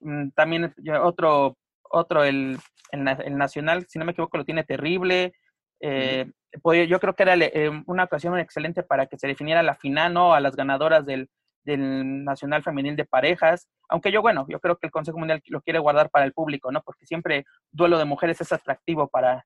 Mm, 0.02 0.30
también 0.36 0.74
otro, 1.02 1.58
otro 1.90 2.24
el, 2.24 2.60
el, 2.92 3.38
Nacional, 3.38 3.86
si 3.88 3.98
no 3.98 4.06
me 4.06 4.12
equivoco, 4.12 4.38
lo 4.38 4.46
tiene 4.46 4.64
terrible. 4.64 5.34
Eh, 5.80 6.32
yo 6.88 7.00
creo 7.00 7.16
que 7.16 7.24
era 7.24 7.36
eh, 7.36 7.84
una 7.86 8.04
ocasión 8.04 8.38
excelente 8.40 8.84
para 8.84 9.08
que 9.08 9.18
se 9.18 9.28
definiera 9.28 9.64
la 9.64 9.76
final, 9.76 10.14
¿no? 10.14 10.34
A 10.34 10.40
las 10.40 10.56
ganadoras 10.56 11.06
del, 11.06 11.30
del 11.66 12.24
Nacional 12.24 12.64
Femenil 12.64 12.96
de 12.96 13.06
Parejas, 13.06 13.68
aunque 13.90 14.12
yo, 14.12 14.22
bueno, 14.22 14.46
yo 14.50 14.60
creo 14.60 14.78
que 14.78 14.88
el 14.88 14.92
Consejo 14.92 15.18
Mundial 15.18 15.42
lo 15.48 15.62
quiere 15.62 15.80
guardar 15.80 16.10
para 16.10 16.26
el 16.26 16.34
público, 16.34 16.72
¿no? 16.72 16.82
Porque 16.82 17.06
siempre 17.06 17.46
duelo 17.72 17.98
de 17.98 18.06
mujeres 18.06 18.40
es 18.42 18.52
atractivo 18.52 19.08
para, 19.08 19.46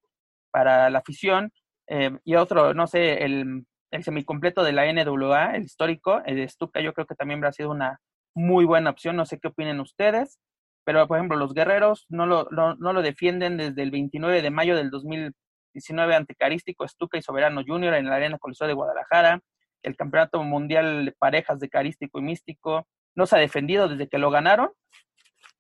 para 0.52 0.90
la 0.90 1.00
afición. 1.00 1.52
Eh, 1.88 2.12
y 2.24 2.36
otro, 2.36 2.74
no 2.74 2.88
sé, 2.88 3.24
el, 3.24 3.66
el 3.92 4.04
semicompleto 4.04 4.64
de 4.64 4.74
la 4.74 4.92
NWA, 4.92 5.56
el 5.56 5.64
histórico, 5.64 6.22
el 6.26 6.36
de 6.36 6.48
Stuka, 6.48 6.82
yo 6.82 6.94
creo 6.94 7.08
que 7.08 7.16
también 7.16 7.40
habrá 7.40 7.52
sido 7.52 7.72
una 7.72 8.00
muy 8.36 8.66
buena 8.66 8.92
opción, 8.92 9.16
no 9.16 9.26
sé 9.26 9.40
qué 9.40 9.48
opinen 9.48 9.80
ustedes, 9.80 10.40
pero 10.86 11.08
por 11.08 11.18
ejemplo, 11.18 11.38
los 11.38 11.54
guerreros 11.54 12.06
no 12.10 12.26
lo, 12.26 12.48
no, 12.52 12.76
lo 12.76 13.02
defienden 13.02 13.58
desde 13.58 13.82
el 13.82 13.92
29 13.92 14.42
de 14.42 14.50
mayo 14.50 14.76
del 14.76 14.90
2019 14.90 16.16
ante 16.16 16.36
Carístico, 16.36 16.88
Stuka 16.88 17.18
y 17.18 17.22
Soberano 17.22 17.64
Junior 17.66 17.94
en 17.96 18.10
la 18.10 18.16
Arena 18.16 18.38
Coliseo 18.40 18.68
de 18.68 18.74
Guadalajara 18.74 19.42
el 19.84 19.96
Campeonato 19.96 20.44
Mundial 20.44 21.06
de 21.06 21.12
Parejas 21.12 21.60
de 21.60 21.70
Carístico 21.70 22.20
y 22.20 22.24
Místico, 22.24 22.88
no 23.16 23.26
se 23.26 23.36
ha 23.36 23.40
defendido 23.40 23.88
desde 23.88 24.08
que 24.08 24.18
lo 24.18 24.32
ganaron, 24.32 24.72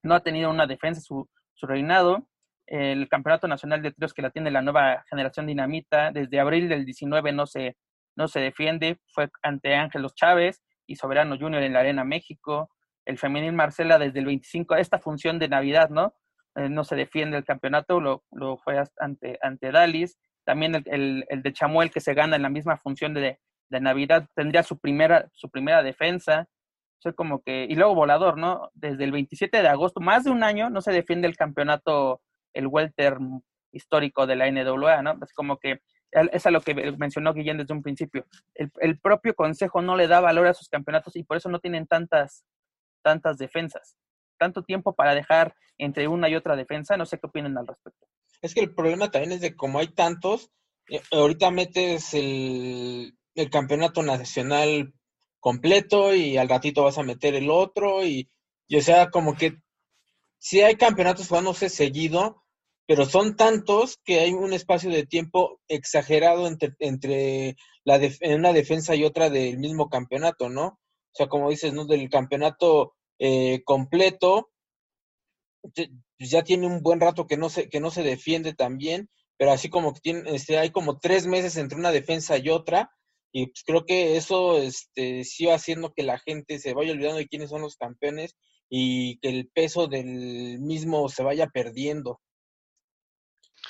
no 0.03 0.15
ha 0.15 0.21
tenido 0.21 0.49
una 0.49 0.67
defensa 0.67 1.01
su, 1.01 1.29
su 1.53 1.67
reinado. 1.67 2.27
El 2.67 3.09
Campeonato 3.09 3.47
Nacional 3.47 3.81
de 3.81 3.91
Tríos 3.91 4.13
que 4.13 4.21
la 4.21 4.29
tiene 4.29 4.51
la 4.51 4.61
nueva 4.61 5.03
generación 5.09 5.47
dinamita, 5.47 6.11
desde 6.11 6.39
abril 6.39 6.69
del 6.69 6.85
19 6.85 7.31
no 7.31 7.47
se, 7.47 7.75
no 8.15 8.27
se 8.27 8.39
defiende, 8.39 8.99
fue 9.07 9.29
ante 9.41 9.75
Ángelos 9.75 10.13
Chávez 10.13 10.61
y 10.85 10.95
Soberano 10.95 11.37
Junior 11.37 11.63
en 11.63 11.73
la 11.73 11.79
Arena 11.79 12.03
México. 12.03 12.69
El 13.05 13.17
Femenil 13.17 13.53
Marcela 13.53 13.97
desde 13.97 14.19
el 14.19 14.25
25, 14.25 14.75
esta 14.75 14.99
función 14.99 15.39
de 15.39 15.49
Navidad, 15.49 15.89
¿no? 15.89 16.13
Eh, 16.55 16.69
no 16.69 16.83
se 16.83 16.95
defiende 16.95 17.37
el 17.37 17.45
campeonato, 17.45 17.99
lo, 17.99 18.23
lo 18.31 18.57
fue 18.57 18.81
ante, 18.99 19.39
ante. 19.41 19.71
También 20.45 20.75
el, 20.75 21.25
el, 21.27 21.41
de 21.41 21.53
Chamuel 21.53 21.91
que 21.91 22.01
se 22.01 22.13
gana 22.13 22.35
en 22.35 22.41
la 22.41 22.49
misma 22.49 22.77
función 22.77 23.13
de, 23.13 23.39
de 23.69 23.81
Navidad 23.81 24.27
tendría 24.35 24.63
su 24.63 24.77
primera, 24.79 25.29
su 25.33 25.49
primera 25.49 25.83
defensa. 25.83 26.47
O 27.05 27.13
como 27.13 27.41
que, 27.41 27.65
y 27.69 27.75
luego 27.75 27.95
volador, 27.95 28.37
¿no? 28.37 28.71
Desde 28.73 29.05
el 29.05 29.13
27 29.13 29.61
de 29.61 29.67
agosto, 29.69 30.01
más 30.01 30.25
de 30.25 30.31
un 30.31 30.43
año, 30.43 30.69
no 30.69 30.81
se 30.81 30.91
defiende 30.91 31.27
el 31.27 31.37
campeonato, 31.37 32.21
el 32.53 32.67
welter 32.67 33.17
histórico 33.71 34.27
de 34.27 34.35
la 34.35 34.51
NWA, 34.51 35.01
¿no? 35.01 35.17
Es 35.23 35.31
como 35.33 35.57
que, 35.57 35.79
es 36.11 36.45
a 36.45 36.51
lo 36.51 36.59
que 36.59 36.73
mencionó 36.97 37.33
Guillén 37.33 37.57
desde 37.57 37.73
un 37.73 37.83
principio. 37.83 38.25
El, 38.53 38.69
el, 38.81 38.99
propio 38.99 39.33
consejo 39.33 39.81
no 39.81 39.95
le 39.95 40.07
da 40.07 40.19
valor 40.19 40.47
a 40.47 40.53
sus 40.53 40.67
campeonatos 40.67 41.15
y 41.15 41.23
por 41.23 41.37
eso 41.37 41.47
no 41.47 41.59
tienen 41.59 41.87
tantas, 41.87 42.43
tantas 43.01 43.37
defensas. 43.37 43.95
Tanto 44.37 44.63
tiempo 44.63 44.93
para 44.93 45.15
dejar 45.15 45.53
entre 45.77 46.07
una 46.07 46.27
y 46.27 46.35
otra 46.35 46.55
defensa, 46.55 46.97
no 46.97 47.05
sé 47.05 47.17
qué 47.17 47.27
opinan 47.27 47.57
al 47.57 47.67
respecto. 47.67 48.07
Es 48.41 48.53
que 48.53 48.61
el 48.61 48.73
problema 48.73 49.09
también 49.09 49.33
es 49.33 49.41
de 49.41 49.55
como 49.55 49.79
hay 49.79 49.87
tantos, 49.87 50.51
eh, 50.89 51.01
ahorita 51.11 51.51
metes 51.51 52.13
el, 52.13 53.17
el 53.39 53.49
campeonato 53.49 54.03
nacional 54.03 54.93
completo 55.39 56.13
y 56.13 56.37
al 56.37 56.49
ratito 56.49 56.83
vas 56.83 56.97
a 56.97 57.03
meter 57.03 57.35
el 57.35 57.49
otro 57.49 58.05
y, 58.05 58.29
o 58.75 58.81
sea, 58.81 59.09
como 59.09 59.35
que 59.35 59.57
si 60.37 60.61
hay 60.61 60.75
campeonatos 60.75 61.27
jugándose 61.27 61.69
seguido, 61.69 62.43
pero 62.85 63.05
son 63.05 63.35
tantos 63.35 63.97
que 64.03 64.19
hay 64.19 64.33
un 64.33 64.53
espacio 64.53 64.89
de 64.89 65.05
tiempo 65.05 65.59
exagerado 65.67 66.47
entre, 66.47 66.73
entre 66.79 67.55
la 67.83 67.99
una 68.21 68.53
defensa 68.53 68.95
y 68.95 69.03
otra 69.03 69.29
del 69.29 69.57
mismo 69.59 69.89
campeonato, 69.89 70.49
¿no? 70.49 70.65
O 70.67 71.13
sea, 71.13 71.27
como 71.27 71.49
dices, 71.49 71.73
¿no? 71.73 71.85
Del 71.85 72.09
campeonato 72.09 72.95
eh, 73.19 73.61
completo, 73.63 74.49
ya 76.19 76.43
tiene 76.43 76.67
un 76.67 76.81
buen 76.81 76.99
rato 76.99 77.27
que 77.27 77.37
no 77.37 77.49
se, 77.49 77.69
que 77.69 77.79
no 77.79 77.91
se 77.91 78.03
defiende 78.03 78.53
también 78.53 79.09
pero 79.39 79.53
así 79.53 79.69
como 79.69 79.93
que 79.93 80.01
tiene, 80.01 80.35
este, 80.35 80.57
hay 80.57 80.69
como 80.69 80.99
tres 80.99 81.25
meses 81.25 81.55
entre 81.55 81.79
una 81.79 81.91
defensa 81.91 82.37
y 82.37 82.49
otra, 82.49 82.91
y 83.31 83.47
pues 83.47 83.63
creo 83.65 83.85
que 83.85 84.17
eso 84.17 84.57
este, 84.57 85.23
sí 85.23 85.45
va 85.45 85.55
haciendo 85.55 85.93
que 85.93 86.03
la 86.03 86.19
gente 86.19 86.59
se 86.59 86.73
vaya 86.73 86.91
olvidando 86.91 87.17
de 87.17 87.27
quiénes 87.27 87.49
son 87.49 87.61
los 87.61 87.75
campeones 87.75 88.35
y 88.69 89.19
que 89.19 89.29
el 89.29 89.49
peso 89.49 89.87
del 89.87 90.59
mismo 90.59 91.09
se 91.09 91.23
vaya 91.23 91.47
perdiendo. 91.47 92.19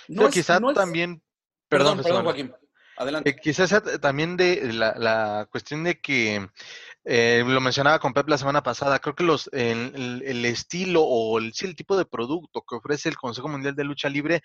No, 0.08 0.30
quizás 0.30 0.62
también... 0.74 1.22
Perdón, 1.68 2.02
perdón, 2.02 2.24
Joaquín. 2.24 2.54
Adelante. 2.98 3.30
Eh, 3.30 3.36
quizás 3.42 3.74
también 4.02 4.36
de 4.36 4.74
la, 4.74 4.94
la, 4.98 5.48
cuestión 5.50 5.86
de 5.86 6.02
que 6.02 6.46
eh, 7.06 7.44
lo 7.46 7.62
mencionaba 7.62 8.00
con 8.00 8.14
Pep 8.14 8.28
la 8.28 8.38
semana 8.38 8.62
pasada, 8.62 9.00
creo 9.00 9.16
que 9.16 9.24
los, 9.24 9.50
el, 9.54 10.22
el, 10.26 10.46
estilo 10.46 11.02
o 11.04 11.40
el, 11.40 11.54
sí, 11.54 11.66
el 11.66 11.76
tipo 11.76 11.98
de 11.98 12.06
producto 12.06 12.64
que 12.68 12.76
ofrece 12.76 13.10
el 13.10 13.18
Consejo 13.18 13.48
Mundial 13.48 13.76
de 13.76 13.84
Lucha 13.86 14.10
Libre, 14.10 14.42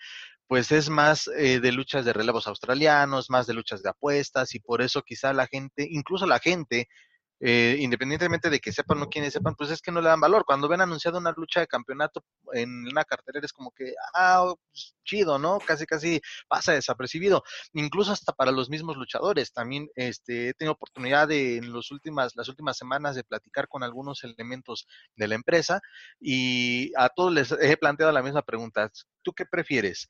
pues 0.47 0.71
es 0.71 0.89
más 0.89 1.27
eh, 1.37 1.59
de 1.59 1.71
luchas 1.71 2.05
de 2.05 2.13
relevos 2.13 2.47
australianos, 2.47 3.29
más 3.29 3.47
de 3.47 3.53
luchas 3.53 3.83
de 3.83 3.89
apuestas 3.89 4.55
y 4.55 4.59
por 4.59 4.81
eso 4.81 5.01
quizá 5.03 5.33
la 5.33 5.47
gente, 5.47 5.87
incluso 5.89 6.25
la 6.25 6.39
gente, 6.39 6.87
eh, 7.39 7.75
independientemente 7.79 8.49
de 8.49 8.59
que 8.59 8.71
sepan 8.71 9.01
o 9.01 9.09
quienes 9.09 9.33
sepan, 9.33 9.55
pues 9.55 9.69
es 9.69 9.81
que 9.81 9.91
no 9.91 10.01
le 10.01 10.09
dan 10.09 10.19
valor. 10.19 10.45
Cuando 10.45 10.67
ven 10.67 10.81
anunciado 10.81 11.17
una 11.17 11.33
lucha 11.35 11.59
de 11.59 11.67
campeonato 11.67 12.23
en 12.53 12.87
una 12.87 13.03
cartelera 13.03 13.45
es 13.45 13.53
como 13.53 13.71
que, 13.71 13.93
ah, 14.13 14.53
pues, 14.71 14.95
chido, 15.03 15.37
¿no? 15.37 15.59
Casi, 15.59 15.85
casi 15.85 16.21
pasa 16.47 16.73
desapercibido. 16.73 17.43
Incluso 17.73 18.11
hasta 18.11 18.33
para 18.33 18.51
los 18.51 18.69
mismos 18.69 18.97
luchadores. 18.97 19.51
También 19.51 19.89
este, 19.95 20.49
he 20.49 20.53
tenido 20.53 20.73
oportunidad 20.73 21.27
de, 21.27 21.57
en 21.57 21.71
los 21.73 21.91
últimas, 21.91 22.35
las 22.35 22.47
últimas 22.47 22.77
semanas 22.77 23.15
de 23.15 23.23
platicar 23.23 23.67
con 23.67 23.83
algunos 23.83 24.23
elementos 24.23 24.87
de 25.15 25.27
la 25.27 25.35
empresa 25.35 25.81
y 26.19 26.91
a 26.97 27.09
todos 27.09 27.33
les 27.33 27.51
he 27.51 27.77
planteado 27.77 28.11
la 28.11 28.23
misma 28.23 28.43
pregunta. 28.43 28.91
¿Tú 29.23 29.33
qué 29.33 29.45
prefieres? 29.45 30.07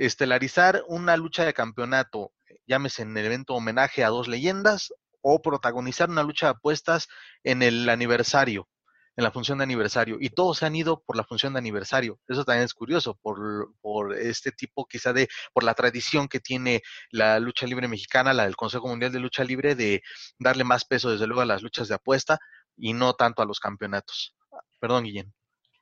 estelarizar 0.00 0.82
una 0.88 1.14
lucha 1.18 1.44
de 1.44 1.52
campeonato, 1.52 2.32
llámese 2.66 3.02
en 3.02 3.14
el 3.18 3.26
evento 3.26 3.54
homenaje 3.54 4.02
a 4.02 4.08
dos 4.08 4.28
leyendas, 4.28 4.94
o 5.22 5.42
protagonizar 5.42 6.10
una 6.10 6.22
lucha 6.22 6.46
de 6.46 6.50
apuestas 6.52 7.08
en 7.44 7.62
el 7.62 7.88
aniversario, 7.88 8.68
en 9.16 9.24
la 9.24 9.30
función 9.30 9.58
de 9.58 9.64
aniversario. 9.64 10.16
Y 10.20 10.30
todos 10.30 10.58
se 10.58 10.66
han 10.66 10.76
ido 10.76 11.02
por 11.04 11.16
la 11.16 11.24
función 11.24 11.52
de 11.52 11.58
aniversario. 11.58 12.18
Eso 12.28 12.44
también 12.44 12.64
es 12.64 12.74
curioso, 12.74 13.18
por, 13.22 13.74
por 13.80 14.16
este 14.16 14.52
tipo 14.52 14.86
quizá 14.86 15.12
de, 15.12 15.28
por 15.52 15.64
la 15.64 15.74
tradición 15.74 16.28
que 16.28 16.40
tiene 16.40 16.82
la 17.10 17.38
lucha 17.40 17.66
libre 17.66 17.88
mexicana, 17.88 18.32
la 18.32 18.44
del 18.44 18.56
Consejo 18.56 18.88
Mundial 18.88 19.12
de 19.12 19.20
Lucha 19.20 19.44
Libre, 19.44 19.74
de 19.74 20.02
darle 20.38 20.64
más 20.64 20.84
peso 20.84 21.10
desde 21.10 21.26
luego 21.26 21.42
a 21.42 21.46
las 21.46 21.62
luchas 21.62 21.88
de 21.88 21.94
apuesta 21.94 22.38
y 22.76 22.92
no 22.92 23.14
tanto 23.14 23.42
a 23.42 23.46
los 23.46 23.60
campeonatos. 23.60 24.34
Perdón, 24.78 25.04
Guillén. 25.04 25.32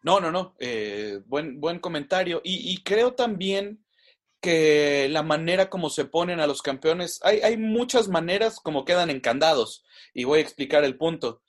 No, 0.02 0.20
no, 0.20 0.30
no. 0.30 0.54
Eh, 0.58 1.20
buen, 1.26 1.60
buen 1.60 1.80
comentario. 1.80 2.40
Y, 2.44 2.72
y 2.72 2.82
creo 2.82 3.14
también 3.14 3.84
que 4.40 5.08
la 5.10 5.22
manera 5.22 5.68
como 5.68 5.90
se 5.90 6.04
ponen 6.04 6.40
a 6.40 6.46
los 6.46 6.62
campeones, 6.62 7.18
hay, 7.22 7.40
hay 7.40 7.56
muchas 7.56 8.08
maneras 8.08 8.60
como 8.60 8.84
quedan 8.84 9.10
encandados 9.10 9.84
y 10.14 10.24
voy 10.24 10.38
a 10.38 10.42
explicar 10.42 10.84
el 10.84 10.96
punto. 10.96 11.42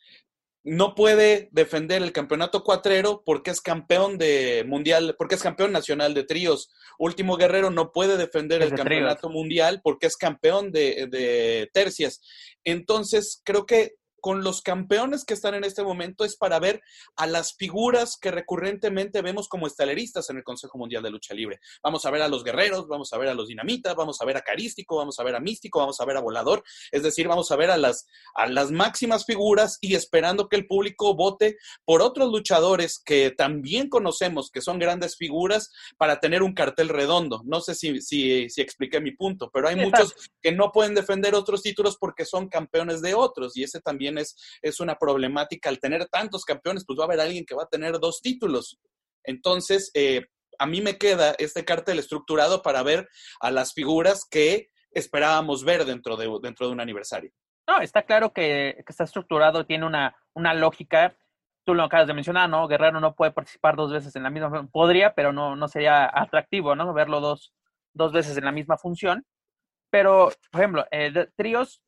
No 0.63 0.93
puede 0.93 1.47
defender 1.51 2.03
el 2.03 2.11
campeonato 2.11 2.63
cuatrero 2.63 3.23
porque 3.25 3.51
es 3.51 3.61
campeón 3.61 4.17
de 4.17 4.65
mundial, 4.67 5.15
porque 5.17 5.35
es 5.35 5.41
campeón 5.41 5.71
nacional 5.71 6.13
de 6.13 6.25
tríos. 6.25 6.69
Último 6.97 7.37
Guerrero 7.37 7.69
no 7.69 7.91
puede 7.93 8.17
defender 8.17 8.61
el 8.61 8.73
campeonato 8.73 9.29
mundial 9.29 9.79
porque 9.81 10.07
es 10.07 10.17
campeón 10.17 10.71
de, 10.71 11.07
de 11.09 11.69
tercias. 11.73 12.21
Entonces, 12.65 13.41
creo 13.45 13.65
que 13.65 13.98
con 14.21 14.43
los 14.43 14.61
campeones 14.61 15.25
que 15.25 15.33
están 15.33 15.55
en 15.55 15.63
este 15.63 15.83
momento 15.83 16.25
es 16.25 16.35
para 16.35 16.59
ver 16.59 16.81
a 17.15 17.27
las 17.27 17.53
figuras 17.53 18.17
que 18.19 18.31
recurrentemente 18.31 19.21
vemos 19.21 19.47
como 19.47 19.67
estaleristas 19.67 20.29
en 20.29 20.37
el 20.37 20.43
Consejo 20.43 20.77
Mundial 20.77 21.03
de 21.03 21.09
Lucha 21.09 21.33
Libre. 21.33 21.59
Vamos 21.83 22.05
a 22.05 22.11
ver 22.11 22.21
a 22.21 22.27
los 22.27 22.43
guerreros, 22.43 22.87
vamos 22.87 23.11
a 23.13 23.17
ver 23.17 23.29
a 23.29 23.33
los 23.33 23.47
dinamitas, 23.47 23.95
vamos 23.95 24.21
a 24.21 24.25
ver 24.25 24.37
a 24.37 24.41
Carístico, 24.41 24.97
vamos 24.97 25.19
a 25.19 25.23
ver 25.23 25.35
a 25.35 25.39
Místico, 25.39 25.79
vamos 25.79 25.99
a 25.99 26.05
ver 26.05 26.17
a 26.17 26.21
Volador, 26.21 26.63
es 26.91 27.03
decir, 27.03 27.27
vamos 27.27 27.51
a 27.51 27.55
ver 27.55 27.71
a 27.71 27.77
las, 27.77 28.07
a 28.35 28.47
las 28.47 28.71
máximas 28.71 29.25
figuras 29.25 29.77
y 29.81 29.95
esperando 29.95 30.49
que 30.49 30.55
el 30.55 30.67
público 30.67 31.15
vote 31.15 31.57
por 31.85 32.01
otros 32.01 32.31
luchadores 32.31 33.01
que 33.03 33.31
también 33.31 33.89
conocemos, 33.89 34.51
que 34.51 34.61
son 34.61 34.79
grandes 34.79 35.15
figuras, 35.17 35.71
para 35.97 36.19
tener 36.19 36.43
un 36.43 36.53
cartel 36.53 36.89
redondo. 36.89 37.41
No 37.45 37.61
sé 37.61 37.75
si, 37.75 38.01
si, 38.01 38.49
si 38.49 38.61
expliqué 38.61 38.99
mi 38.99 39.11
punto, 39.11 39.49
pero 39.51 39.67
hay 39.67 39.75
muchos 39.75 40.13
que 40.41 40.51
no 40.51 40.71
pueden 40.71 40.95
defender 40.95 41.35
otros 41.35 41.61
títulos 41.61 41.97
porque 41.97 42.25
son 42.25 42.49
campeones 42.49 43.01
de 43.01 43.13
otros 43.13 43.55
y 43.55 43.63
ese 43.63 43.79
también 43.79 44.08
es, 44.17 44.35
es 44.61 44.79
una 44.79 44.95
problemática. 44.97 45.69
Al 45.69 45.79
tener 45.79 46.07
tantos 46.07 46.43
campeones, 46.43 46.83
pues 46.85 46.97
va 46.99 47.03
a 47.03 47.07
haber 47.07 47.19
alguien 47.19 47.45
que 47.45 47.55
va 47.55 47.63
a 47.63 47.69
tener 47.69 47.99
dos 47.99 48.21
títulos. 48.21 48.79
Entonces, 49.23 49.91
eh, 49.93 50.25
a 50.57 50.65
mí 50.65 50.81
me 50.81 50.97
queda 50.97 51.35
este 51.37 51.65
cartel 51.65 51.99
estructurado 51.99 52.61
para 52.61 52.83
ver 52.83 53.07
a 53.39 53.51
las 53.51 53.73
figuras 53.73 54.25
que 54.29 54.69
esperábamos 54.91 55.63
ver 55.63 55.85
dentro 55.85 56.17
de, 56.17 56.29
dentro 56.41 56.67
de 56.67 56.73
un 56.73 56.81
aniversario. 56.81 57.31
No, 57.67 57.81
está 57.81 58.03
claro 58.03 58.33
que, 58.33 58.83
está 58.87 59.03
estructurado, 59.03 59.65
tiene 59.65 59.85
una, 59.85 60.15
una 60.33 60.53
lógica. 60.53 61.15
Tú 61.65 61.75
lo 61.75 61.83
acabas 61.83 62.07
de 62.07 62.15
mencionar, 62.15 62.49
¿no? 62.49 62.67
Guerrero 62.67 62.99
no 62.99 63.13
puede 63.13 63.31
participar 63.31 63.75
dos 63.75 63.91
veces 63.91 64.15
en 64.15 64.23
la 64.23 64.31
misma, 64.31 64.67
podría, 64.71 65.13
pero 65.13 65.31
no, 65.31 65.55
no 65.55 65.67
sería 65.67 66.09
atractivo, 66.11 66.75
¿no? 66.75 66.91
Verlo 66.93 67.21
dos, 67.21 67.53
dos 67.93 68.11
veces 68.11 68.35
en 68.37 68.45
la 68.45 68.51
misma 68.51 68.77
función. 68.77 69.25
Pero, 69.91 70.31
por 70.51 70.61
ejemplo, 70.61 70.85
eh, 70.91 71.27
tríos, 71.35 71.83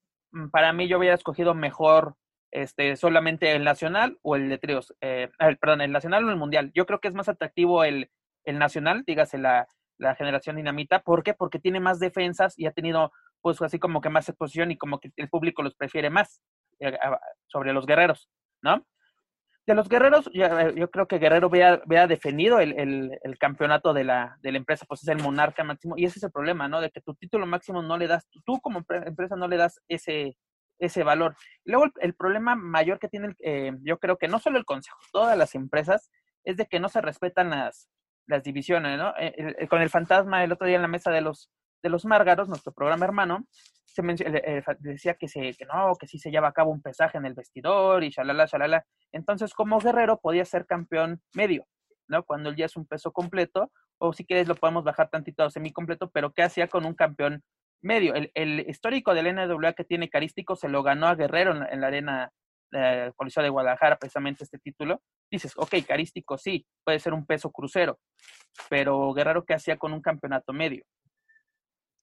para 0.52 0.74
mí 0.74 0.88
yo 0.88 0.98
hubiera 0.98 1.16
escogido 1.16 1.54
mejor 1.54 2.16
este, 2.52 2.96
solamente 2.96 3.52
el 3.52 3.64
nacional 3.64 4.18
o 4.22 4.36
el 4.36 4.50
de 4.50 4.58
tríos, 4.58 4.94
eh, 5.02 5.30
perdón, 5.60 5.82
el 5.82 5.92
nacional 5.92 6.26
o 6.26 6.30
el 6.30 6.38
mundial. 6.38 6.72
Yo 6.74 6.86
creo 6.86 7.00
que 7.00 7.08
es 7.08 7.14
más 7.14 7.30
atractivo 7.30 7.84
el, 7.84 8.10
el 8.44 8.60
nacional, 8.60 9.04
dígase 9.06 9.38
la, 9.38 9.68
la 9.98 10.16
generación 10.16 10.58
dinamita. 10.58 11.00
¿Por 11.00 11.24
qué? 11.24 11.34
Porque 11.34 11.60
tiene 11.60 11.80
más 11.80 12.00
defensas 12.00 12.58
y 12.58 12.66
ha 12.66 12.72
tenido, 12.72 13.12
pues 13.42 13.62
así 13.62 13.80
como 13.80 14.02
que 14.02 14.10
más 14.10 14.28
exposición 14.28 14.72
y 14.72 14.78
como 14.78 15.00
que 15.00 15.12
el 15.16 15.30
público 15.30 15.64
los 15.64 15.76
prefiere 15.76 16.10
más 16.10 16.42
eh, 16.80 16.98
sobre 17.48 17.74
los 17.74 17.86
guerreros, 17.86 18.30
¿no? 18.62 18.86
De 19.68 19.76
los 19.76 19.88
guerreros, 19.88 20.30
yo, 20.34 20.46
eh, 20.46 20.74
yo 20.76 20.90
creo 20.90 21.08
que 21.08 21.20
Guerrero 21.20 21.50
vea, 21.50 21.82
vea 21.86 22.08
defendido 22.08 22.60
el, 22.60 22.74
el, 22.80 23.20
el, 23.22 23.38
campeonato 23.38 23.94
de 23.94 24.04
la, 24.04 24.38
de 24.42 24.52
la 24.52 24.58
empresa, 24.58 24.86
pues 24.88 25.04
es 25.04 25.08
el 25.10 25.22
monarca 25.22 25.64
máximo, 25.64 25.96
y 25.98 26.06
ese 26.06 26.18
es 26.18 26.24
el 26.24 26.32
problema, 26.32 26.68
¿no? 26.68 26.82
De 26.82 26.90
que 26.90 27.00
tu 27.00 27.14
título 27.14 27.46
máximo 27.46 27.84
no 27.84 27.98
le 27.98 28.08
das, 28.08 28.28
tú 28.44 28.60
como 28.60 28.84
empresa 28.90 29.36
no 29.36 29.48
le 29.48 29.58
das 29.58 29.80
ese, 29.88 30.36
ese 30.80 31.04
valor. 31.04 31.36
Luego, 31.64 31.92
el, 32.00 32.16
problema 32.16 32.56
mayor 32.56 32.98
que 32.98 33.08
tiene, 33.08 33.36
eh, 33.40 33.72
yo 33.84 34.00
creo 34.00 34.18
que 34.18 34.28
no 34.28 34.40
solo 34.40 34.58
el 34.58 34.66
Consejo, 34.66 34.98
todas 35.12 35.38
las 35.38 35.54
empresas, 35.54 36.10
es 36.44 36.58
de 36.58 36.66
que 36.66 36.80
no 36.80 36.90
se 36.90 37.02
respetan 37.02 37.52
las, 37.52 37.88
las 38.26 38.42
divisiones, 38.42 38.98
¿no? 38.98 39.14
Eh, 39.20 39.68
con 39.70 39.84
el 39.84 39.92
fantasma, 39.92 40.44
el 40.44 40.52
otro 40.52 40.66
día 40.66 40.78
en 40.78 40.82
la 40.82 40.88
mesa 40.88 41.12
de 41.12 41.22
los, 41.22 41.52
de 41.82 41.90
los 41.90 42.06
Márgaros, 42.06 42.48
nuestro 42.48 42.72
programa 42.72 43.06
hermano, 43.06 43.46
se 43.86 44.02
decía 44.80 45.16
que, 45.16 45.28
se, 45.28 45.54
que 45.54 45.66
no, 45.66 45.96
que 46.00 46.08
sí 46.08 46.18
se 46.18 46.32
lleva 46.32 46.48
a 46.48 46.54
cabo 46.54 46.72
un 46.72 46.82
pesaje 46.82 47.18
en 47.18 47.26
el 47.26 47.34
vestidor 47.34 48.04
y 48.04 48.10
shalala, 48.10 48.46
shalala. 48.46 48.86
Entonces, 49.12 49.54
como 49.54 49.80
guerrero 49.80 50.20
podía 50.20 50.46
ser 50.46 50.66
campeón 50.66 51.22
medio, 51.34 51.66
¿no? 52.08 52.24
Cuando 52.24 52.50
él 52.50 52.56
ya 52.56 52.66
es 52.66 52.78
un 52.78 52.86
peso 52.86 53.12
completo, 53.12 53.72
o 53.98 54.14
si 54.14 54.26
quieres 54.26 54.48
lo 54.48 54.56
podemos 54.56 54.84
bajar 54.84 55.10
tantito 55.10 55.50
semi 55.50 55.74
completo, 55.74 56.10
pero 56.10 56.32
¿qué 56.32 56.44
hacía 56.44 56.68
con 56.68 56.86
un 56.86 56.96
campeón 56.96 57.44
medio. 57.82 58.14
El, 58.14 58.32
el, 58.34 58.60
histórico 58.70 59.14
del 59.14 59.36
NWA 59.36 59.74
que 59.74 59.84
tiene 59.84 60.10
Carístico 60.10 60.56
se 60.56 60.70
lo 60.70 60.84
ganó 60.84 61.08
a 61.08 61.16
Guerrero 61.16 61.68
en, 61.70 61.82
la 61.82 61.88
arena 61.88 62.32
eh, 62.72 63.12
de 63.18 63.50
Guadalajara, 63.50 63.98
precisamente 63.98 64.44
este 64.44 64.60
título. 64.60 65.02
Dices, 65.30 65.54
ok, 65.58 65.76
Carístico 65.88 66.38
sí, 66.38 66.66
puede 66.84 67.00
ser 67.00 67.14
un 67.14 67.26
peso 67.26 67.52
crucero, 67.52 68.00
pero 68.70 69.14
Guerrero, 69.14 69.46
¿qué 69.46 69.54
hacía 69.54 69.78
con 69.78 69.94
un 69.94 70.02
campeonato 70.02 70.54
medio? 70.54 70.84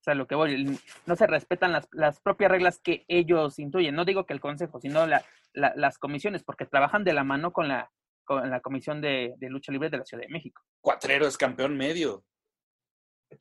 O 0.09 0.11
sea, 0.11 0.15
lo 0.15 0.27
que 0.27 0.35
voy, 0.35 0.81
no 1.05 1.17
se 1.17 1.27
respetan 1.27 1.73
las, 1.73 1.87
las 1.93 2.19
propias 2.21 2.51
reglas 2.51 2.79
que 2.79 3.05
ellos 3.09 3.59
intuyen. 3.59 3.95
No 3.95 4.07
digo 4.07 4.25
que 4.25 4.33
el 4.33 4.41
consejo, 4.41 4.81
sino 4.81 5.07
la, 5.07 5.23
las 5.53 5.99
comisiones, 5.99 6.43
porque 6.45 6.65
trabajan 6.65 7.05
de 7.05 7.13
la 7.13 7.25
mano 7.25 7.53
con 7.53 7.69
la, 7.69 7.91
con 8.25 8.49
la 8.49 8.61
Comisión 8.61 9.03
de, 9.03 9.35
de 9.37 9.51
Lucha 9.51 9.71
Libre 9.71 9.91
de 9.91 9.99
la 9.99 10.05
Ciudad 10.07 10.23
de 10.23 10.33
México. 10.33 10.63
Cuatrero 10.81 11.27
es 11.27 11.37
campeón 11.37 11.77
medio. 11.77 12.25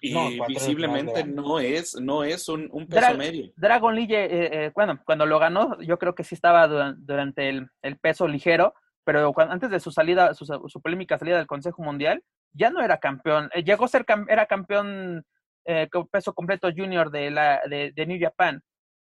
Y 0.02 0.40
visiblemente 0.48 1.24
no 1.24 1.60
es, 1.60 1.96
no 2.02 2.26
es 2.26 2.50
un, 2.50 2.68
un 2.74 2.86
peso 2.86 3.16
medio. 3.16 3.54
Dragon 3.56 3.96
Lee, 3.96 4.08
eh, 4.10 4.28
eh, 4.30 4.72
bueno, 4.76 5.00
cuando 5.06 5.26
lo 5.26 5.40
ganó, 5.40 5.80
yo 5.80 5.98
creo 5.98 6.16
que 6.16 6.26
sí 6.26 6.36
estaba 6.36 6.68
durante 6.68 7.48
el, 7.48 7.70
el 7.82 7.98
peso 7.98 8.28
ligero, 8.28 8.74
pero 9.06 9.32
cuando, 9.32 9.54
antes 9.54 9.70
de 9.70 9.80
su 9.80 9.92
salida, 9.92 10.34
su, 10.34 10.46
su, 10.46 10.82
polémica 10.82 11.18
salida 11.18 11.38
del 11.38 11.48
Consejo 11.48 11.82
Mundial, 11.82 12.22
ya 12.52 12.70
no 12.70 12.82
era 12.82 12.98
campeón. 12.98 13.50
Eh, 13.54 13.64
llegó 13.64 13.86
a 13.86 13.88
ser, 13.88 14.06
era 14.28 14.46
campeón 14.48 15.26
eh, 15.68 15.88
peso 16.12 16.34
completo 16.34 16.70
junior 16.76 17.12
de, 17.12 17.30
la, 17.30 17.62
de, 17.70 17.92
de 17.92 18.06
New 18.08 18.20
Japan 18.20 18.62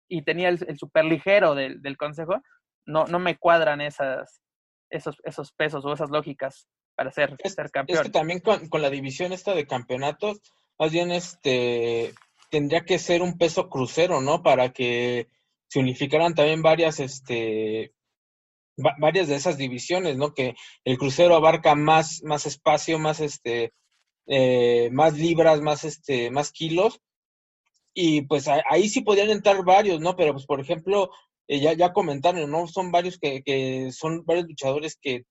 y 0.09 0.23
tenía 0.23 0.49
el, 0.49 0.59
el 0.67 0.77
super 0.77 1.05
ligero 1.05 1.55
del, 1.55 1.81
del 1.81 1.95
Consejo. 1.95 2.41
No, 2.85 3.05
no 3.05 3.19
me 3.19 3.37
cuadran 3.37 3.79
esas, 3.81 4.41
esos, 4.89 5.15
esos 5.23 5.51
pesos 5.53 5.85
o 5.85 5.93
esas 5.93 6.09
lógicas 6.09 6.67
para 6.95 7.11
ser, 7.11 7.35
ser 7.43 7.69
campeón. 7.69 7.99
Es 7.99 8.03
que 8.03 8.09
también 8.09 8.39
con, 8.39 8.67
con 8.69 8.81
la 8.81 8.89
división 8.89 9.31
esta 9.33 9.53
de 9.53 9.67
campeonatos, 9.67 10.41
más 10.79 10.91
bien 10.91 11.11
este 11.11 12.13
tendría 12.49 12.85
que 12.85 12.97
ser 12.97 13.21
un 13.21 13.37
peso 13.37 13.69
crucero, 13.69 14.21
¿no? 14.21 14.41
Para 14.41 14.71
que 14.71 15.27
se 15.69 15.79
unificaran 15.79 16.33
también 16.33 16.61
varias, 16.61 17.01
este, 17.01 17.91
varias 18.77 19.27
de 19.27 19.35
esas 19.35 19.57
divisiones, 19.57 20.15
¿no? 20.15 20.33
Que 20.33 20.55
el 20.85 20.97
crucero 20.97 21.35
abarca 21.35 21.75
más, 21.75 22.21
más 22.23 22.45
espacio, 22.45 22.99
más 22.99 23.19
este, 23.19 23.73
eh, 24.27 24.89
más 24.91 25.17
libras, 25.17 25.61
más, 25.61 25.83
este, 25.83 26.29
más 26.31 26.51
kilos. 26.51 26.99
Y 27.93 28.21
pues 28.23 28.47
ahí 28.47 28.89
sí 28.89 29.01
podrían 29.01 29.31
entrar 29.31 29.63
varios, 29.65 29.99
¿no? 29.99 30.15
Pero 30.15 30.33
pues 30.33 30.45
por 30.45 30.59
ejemplo, 30.59 31.09
eh, 31.47 31.59
ya, 31.59 31.73
ya 31.73 31.93
comentaron, 31.93 32.49
¿no? 32.51 32.67
Son 32.67 32.91
varios 32.91 33.17
que, 33.17 33.41
que 33.43 33.91
son 33.91 34.23
varios 34.25 34.47
luchadores 34.47 34.97
que, 35.01 35.23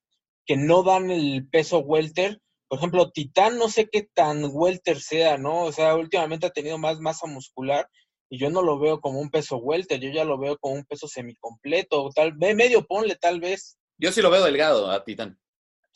que 0.47 0.57
no 0.57 0.83
dan 0.83 1.11
el 1.11 1.49
peso 1.49 1.79
welter. 1.79 2.41
Por 2.69 2.79
ejemplo, 2.79 3.13
Titán 3.13 3.59
no 3.59 3.69
sé 3.69 3.89
qué 3.89 4.09
tan 4.13 4.45
welter 4.51 5.01
sea, 5.01 5.39
¿no? 5.39 5.65
O 5.65 5.73
sea, 5.73 5.95
últimamente 5.95 6.47
ha 6.47 6.51
tenido 6.51 6.79
más 6.79 6.99
masa 6.99 7.27
muscular 7.27 7.89
y 8.29 8.39
yo 8.39 8.51
no 8.51 8.63
lo 8.63 8.79
veo 8.79 9.01
como 9.01 9.21
un 9.21 9.31
peso 9.31 9.59
welter, 9.59 10.01
yo 10.01 10.11
ya 10.11 10.25
lo 10.25 10.39
veo 10.39 10.59
como 10.59 10.75
un 10.75 10.85
peso 10.85 11.07
semicompleto, 11.07 12.11
tal 12.15 12.35
medio 12.37 12.85
ponle 12.85 13.15
tal 13.17 13.41
vez. 13.41 13.79
Yo 13.99 14.11
sí 14.11 14.21
lo 14.21 14.31
veo 14.31 14.43
delgado 14.45 14.91
a 14.91 15.05
Titán. 15.05 15.39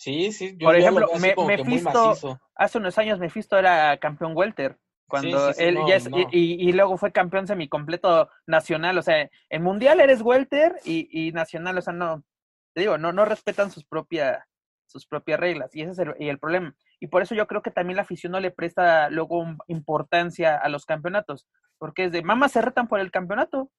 Sí, 0.00 0.32
sí. 0.32 0.54
Por 0.54 0.74
ejemplo, 0.76 1.08
me, 1.20 1.34
Mephisto, 1.46 2.40
hace 2.54 2.78
unos 2.78 2.96
años 2.96 3.18
Mephisto 3.18 3.58
era 3.58 3.98
campeón 3.98 4.32
welter. 4.34 4.78
Cuando 5.06 5.50
él 5.58 5.76
ya 5.86 5.96
es, 5.96 6.08
y, 6.32 6.68
y, 6.68 6.72
luego 6.72 6.96
fue 6.96 7.12
campeón 7.12 7.46
semicompleto 7.46 8.30
nacional, 8.46 8.96
o 8.96 9.02
sea, 9.02 9.28
en 9.50 9.62
mundial 9.62 10.00
eres 10.00 10.22
welter 10.22 10.76
y, 10.86 11.06
y 11.10 11.32
nacional, 11.32 11.76
o 11.76 11.82
sea, 11.82 11.92
no, 11.92 12.24
te 12.72 12.80
digo, 12.80 12.96
no, 12.96 13.12
no 13.12 13.26
respetan 13.26 13.70
sus 13.70 13.84
propias, 13.84 14.42
sus 14.86 15.04
propias 15.04 15.38
reglas, 15.38 15.76
y 15.76 15.82
ese 15.82 15.90
es 15.90 15.98
el, 15.98 16.14
y 16.18 16.28
el 16.30 16.38
problema. 16.38 16.74
Y 16.98 17.08
por 17.08 17.20
eso 17.20 17.34
yo 17.34 17.46
creo 17.46 17.60
que 17.60 17.70
también 17.70 17.96
la 17.96 18.02
afición 18.02 18.32
no 18.32 18.40
le 18.40 18.52
presta 18.52 19.10
luego 19.10 19.44
importancia 19.66 20.56
a 20.56 20.70
los 20.70 20.86
campeonatos, 20.86 21.46
porque 21.76 22.04
es 22.04 22.12
de, 22.12 22.22
mamá, 22.22 22.48
se 22.48 22.62
retan 22.62 22.88
por 22.88 23.00
el 23.00 23.10
campeonato. 23.10 23.70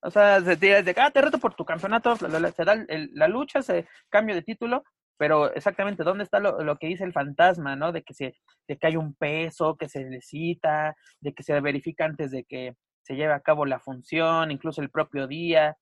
O 0.00 0.10
sea, 0.10 0.40
se 0.40 0.56
tira 0.56 0.82
de, 0.82 0.94
ah, 0.98 1.10
te 1.12 1.20
reto 1.20 1.38
por 1.38 1.54
tu 1.54 1.64
campeonato, 1.64 2.16
se 2.16 2.64
da 2.64 2.84
la 2.88 3.28
lucha, 3.28 3.62
se 3.62 3.86
cambio 4.10 4.34
de 4.34 4.42
título, 4.42 4.84
pero 5.16 5.52
exactamente, 5.52 6.04
¿dónde 6.04 6.24
está 6.24 6.40
lo, 6.40 6.62
lo, 6.62 6.76
que 6.76 6.88
dice 6.88 7.04
el 7.04 7.12
fantasma, 7.12 7.76
no? 7.76 7.92
De 7.92 8.02
que, 8.02 8.14
se, 8.14 8.34
de 8.66 8.78
que 8.78 8.86
hay 8.86 8.96
un 8.96 9.14
peso 9.14 9.76
que 9.76 9.88
se 9.88 10.04
necesita, 10.04 10.96
de 11.20 11.32
que 11.32 11.42
se 11.42 11.60
verifica 11.60 12.04
antes 12.04 12.30
de 12.30 12.44
que 12.44 12.74
se 13.02 13.14
lleve 13.14 13.32
a 13.32 13.40
cabo 13.40 13.66
la 13.66 13.80
función, 13.80 14.50
incluso 14.50 14.80
el 14.82 14.90
propio 14.90 15.26
día. 15.26 15.76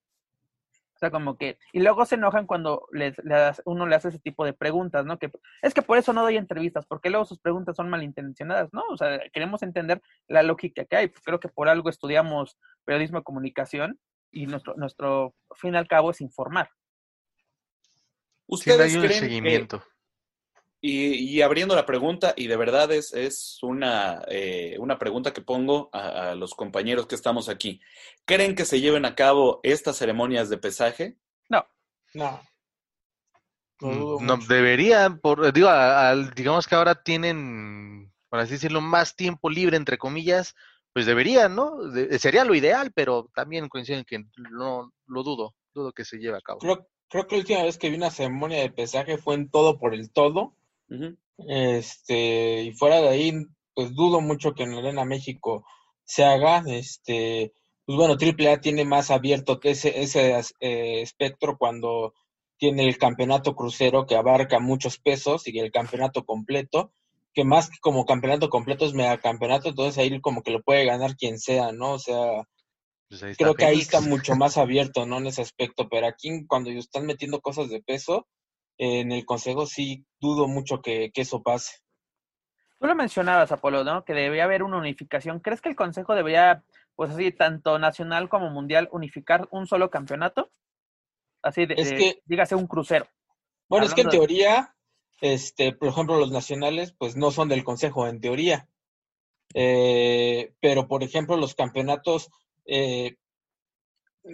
O 0.95 0.99
sea, 0.99 1.11
como 1.11 1.37
que... 1.37 1.59
Y 1.73 1.81
luego 1.81 2.05
se 2.05 2.16
enojan 2.16 2.47
cuando 2.47 2.87
les, 2.92 3.16
uno 3.64 3.87
le 3.87 3.97
hace 3.97 4.09
ese 4.09 4.21
tipo 4.21 4.45
de 4.45 4.53
preguntas, 4.53 5.05
¿no? 5.07 5.18
Que 5.18 5.33
es 5.62 5.75
que 5.75 5.83
por 5.83 5.99
eso 5.99 6.12
no 6.12 6.23
doy 6.23 6.37
entrevistas, 6.37 6.87
porque 6.87 7.11
luego 7.11 7.25
sus 7.25 7.40
preguntas 7.40 7.77
son 7.77 7.90
malintencionadas, 7.90 8.73
¿no? 8.73 8.83
O 8.90 8.97
sea, 8.97 9.21
queremos 9.33 9.62
entender 9.62 10.03
la 10.29 10.42
lógica 10.42 10.85
que 10.85 10.97
hay. 10.97 11.09
Creo 11.09 11.40
que 11.40 11.49
por 11.49 11.68
algo 11.68 11.88
estudiamos 11.88 12.59
periodismo 12.85 13.18
de 13.18 13.25
comunicación 13.25 13.99
y 14.31 14.47
nuestro, 14.47 14.75
nuestro 14.77 15.35
fin 15.57 15.75
al 15.75 15.88
cabo 15.88 16.11
es 16.11 16.21
informar. 16.21 16.68
¿Ustedes 18.53 18.95
creen 18.99 19.21
seguimiento. 19.21 19.83
y, 20.83 21.41
abriendo 21.41 21.75
la 21.75 21.87
pregunta, 21.87 22.35
y 22.37 22.49
de 22.49 22.57
verdad 22.57 22.93
es, 22.93 23.15
es 23.15 23.59
una, 23.62 24.23
eh, 24.29 24.77
una 24.79 24.99
pregunta 24.99 25.33
que 25.33 25.41
pongo 25.41 25.88
a, 25.93 26.35
los 26.35 26.55
compañeros 26.55 27.07
que 27.07 27.15
estamos 27.15 27.49
aquí. 27.49 27.81
¿Creen 28.27 28.55
que 28.55 28.67
se 28.67 28.81
lleven 28.81 29.07
a 29.07 29.15
cabo 29.15 29.61
estas 29.62 29.97
ceremonias 29.97 30.51
de 30.51 30.59
pesaje? 30.59 31.17
No. 31.49 31.65
No. 32.12 32.43
No, 33.81 34.37
mm, 34.37 34.47
deberían, 34.47 35.19
por, 35.19 35.51
digo, 35.53 35.71
digamos 36.37 36.67
que 36.67 36.75
ahora 36.75 37.03
tienen, 37.03 38.12
por 38.29 38.41
así 38.41 38.53
decirlo, 38.53 38.83
más 38.83 39.17
tiempo 39.17 39.49
libre, 39.49 39.79
entre 39.79 39.97
comillas, 39.97 40.55
pues 40.93 41.07
deberían, 41.07 41.57
¿no? 41.57 41.79
sería 42.19 42.45
lo 42.45 42.55
ideal, 42.55 42.93
pero 42.95 43.31
también 43.35 43.69
coinciden 43.71 44.05
que 44.05 44.25
no 44.37 44.93
lo 45.07 45.23
dudo, 45.23 45.55
dudo 45.75 45.93
que 45.93 46.05
se 46.05 46.19
lleve 46.19 46.37
a 46.37 46.43
cabo 46.43 46.59
creo 46.59 46.87
que 47.27 47.37
la 47.37 47.40
última 47.40 47.62
vez 47.62 47.79
que 47.79 47.90
vi 47.90 47.96
una 47.96 48.11
ceremonia 48.11 48.61
de 48.61 48.70
pesaje 48.70 49.18
fue 49.18 49.35
en 49.35 49.51
todo 49.51 49.79
por 49.79 49.94
el 49.94 50.11
todo. 50.11 50.55
Este, 51.48 52.62
y 52.62 52.72
fuera 52.72 53.01
de 53.01 53.09
ahí, 53.09 53.33
pues 53.75 53.94
dudo 53.94 54.20
mucho 54.20 54.55
que 54.55 54.64
en 54.64 54.75
Arena 54.75 55.05
México 55.05 55.64
se 56.05 56.25
haga. 56.25 56.62
Este, 56.66 57.53
pues 57.85 57.96
bueno, 57.96 58.16
AAA 58.20 58.61
tiene 58.61 58.85
más 58.85 59.11
abierto 59.11 59.61
que 59.61 59.70
ese, 59.70 60.03
ese 60.03 60.38
eh, 60.61 61.03
espectro 61.03 61.59
cuando 61.59 62.14
tiene 62.57 62.87
el 62.87 62.96
campeonato 62.96 63.57
crucero 63.57 64.07
que 64.07 64.16
abarca 64.16 64.61
muchos 64.61 64.98
pesos 64.98 65.48
y 65.48 65.59
el 65.59 65.72
campeonato 65.72 66.25
completo, 66.25 66.92
que 67.35 67.44
más 67.44 67.68
que 67.68 67.79
como 67.81 68.07
campeonato 68.07 68.51
completo 68.51 68.85
es 68.87 68.94
mega 68.94 69.18
campeonato, 69.18 69.70
entonces 69.70 69.98
ahí 69.98 70.20
como 70.20 70.42
que 70.42 70.53
lo 70.53 70.62
puede 70.62 70.85
ganar 70.85 71.16
quien 71.16 71.40
sea, 71.40 71.72
¿no? 71.72 71.94
O 71.94 71.98
sea, 71.98 72.46
pues 73.20 73.37
Creo 73.37 73.55
que 73.55 73.66
ahí 73.66 73.81
está 73.81 74.01
mucho 74.01 74.35
más 74.37 74.57
abierto, 74.57 75.05
¿no? 75.05 75.18
En 75.18 75.27
ese 75.27 75.42
aspecto, 75.42 75.87
pero 75.90 76.07
aquí 76.07 76.46
cuando 76.46 76.70
están 76.70 77.05
metiendo 77.05 77.42
cosas 77.42 77.68
de 77.68 77.83
peso, 77.83 78.27
en 78.79 79.12
el 79.12 79.27
consejo 79.27 79.66
sí 79.66 80.07
dudo 80.18 80.48
mucho 80.48 80.81
que, 80.81 81.11
eso 81.14 81.42
pase. 81.42 81.81
Tú 82.81 82.87
lo 82.87 82.94
mencionabas, 82.94 83.53
Apolo, 83.53 83.85
¿no? 83.85 84.03
Que 84.05 84.14
debería 84.14 84.44
haber 84.44 84.62
una 84.62 84.79
unificación. 84.79 85.40
¿Crees 85.40 85.61
que 85.61 85.68
el 85.68 85.77
consejo 85.77 86.14
debería, 86.14 86.64
pues 86.96 87.11
así, 87.11 87.33
tanto 87.33 87.79
nacional 87.79 88.31
como 88.31 88.48
mundial, 88.48 88.88
unificar 88.92 89.46
un 89.51 89.66
solo 89.66 89.90
campeonato? 89.90 90.51
Así, 91.42 91.66
de, 91.66 91.75
es 91.77 91.92
que, 91.92 92.22
dígase 92.25 92.55
un 92.55 92.66
crucero. 92.66 93.07
Bueno, 93.68 93.85
es 93.85 93.92
que 93.92 94.01
en 94.01 94.09
teoría, 94.09 94.75
este, 95.20 95.72
por 95.75 95.88
ejemplo, 95.88 96.18
los 96.18 96.31
nacionales, 96.31 96.92
pues 96.92 97.14
no 97.14 97.31
son 97.31 97.51
del 97.51 97.62
consejo, 97.62 98.07
en 98.07 98.22
teoría. 98.22 98.68
Eh, 99.53 100.55
pero, 100.61 100.88
por 100.88 101.03
ejemplo, 101.03 101.37
los 101.37 101.55
campeonatos 101.55 102.31
eh, 102.66 103.16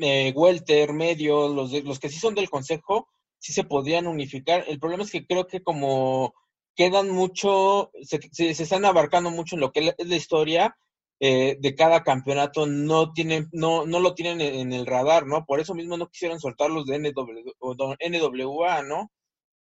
eh, 0.00 0.32
welter, 0.34 0.92
medio, 0.92 1.48
los, 1.48 1.72
los 1.84 1.98
que 1.98 2.08
sí 2.08 2.18
son 2.18 2.34
del 2.34 2.50
consejo, 2.50 3.08
sí 3.38 3.52
se 3.52 3.64
podrían 3.64 4.06
unificar. 4.06 4.64
El 4.68 4.78
problema 4.78 5.04
es 5.04 5.10
que 5.10 5.26
creo 5.26 5.46
que 5.46 5.62
como 5.62 6.34
quedan 6.76 7.10
mucho, 7.10 7.90
se, 8.02 8.20
se, 8.32 8.50
están 8.62 8.84
abarcando 8.84 9.30
mucho 9.30 9.56
en 9.56 9.60
lo 9.60 9.72
que 9.72 9.94
es 9.98 10.06
la 10.06 10.16
historia 10.16 10.76
eh, 11.20 11.56
de 11.58 11.74
cada 11.74 12.04
campeonato, 12.04 12.66
no 12.66 13.12
tienen, 13.12 13.48
no, 13.50 13.84
no 13.86 13.98
lo 13.98 14.14
tienen 14.14 14.40
en, 14.40 14.72
el 14.72 14.86
radar, 14.86 15.26
¿no? 15.26 15.44
Por 15.44 15.58
eso 15.58 15.74
mismo 15.74 15.96
no 15.96 16.08
quisieron 16.08 16.38
soltar 16.38 16.70
los 16.70 16.86
de 16.86 17.00
NWA, 17.00 18.82
¿no? 18.82 19.10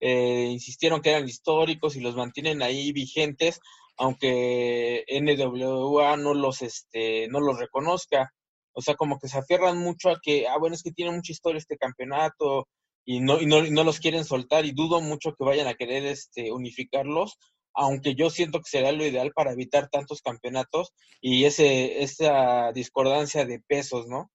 Eh, 0.00 0.48
insistieron 0.50 1.02
que 1.02 1.10
eran 1.10 1.28
históricos 1.28 1.94
y 1.96 2.00
los 2.00 2.16
mantienen 2.16 2.62
ahí 2.62 2.92
vigentes, 2.92 3.60
aunque 3.98 5.04
NWA 5.10 6.16
no 6.16 6.32
los, 6.32 6.62
este, 6.62 7.28
no 7.28 7.40
los 7.40 7.58
reconozca. 7.58 8.32
O 8.72 8.82
sea, 8.82 8.94
como 8.94 9.18
que 9.18 9.28
se 9.28 9.38
aferran 9.38 9.78
mucho 9.78 10.10
a 10.10 10.18
que, 10.20 10.46
ah, 10.48 10.58
bueno, 10.58 10.74
es 10.74 10.82
que 10.82 10.92
tiene 10.92 11.12
mucha 11.12 11.32
historia 11.32 11.58
este 11.58 11.76
campeonato 11.76 12.68
y 13.04 13.20
no, 13.20 13.40
y 13.40 13.46
no, 13.46 13.62
no 13.62 13.84
los 13.84 14.00
quieren 14.00 14.24
soltar 14.24 14.64
y 14.64 14.72
dudo 14.72 15.00
mucho 15.00 15.34
que 15.34 15.44
vayan 15.44 15.66
a 15.66 15.74
querer 15.74 16.04
este, 16.04 16.52
unificarlos, 16.52 17.38
aunque 17.74 18.14
yo 18.14 18.30
siento 18.30 18.58
que 18.58 18.70
será 18.70 18.92
lo 18.92 19.04
ideal 19.04 19.32
para 19.32 19.52
evitar 19.52 19.88
tantos 19.88 20.22
campeonatos 20.22 20.92
y 21.20 21.44
ese, 21.44 22.02
esa 22.02 22.72
discordancia 22.72 23.44
de 23.44 23.60
pesos, 23.66 24.06
¿no? 24.08 24.30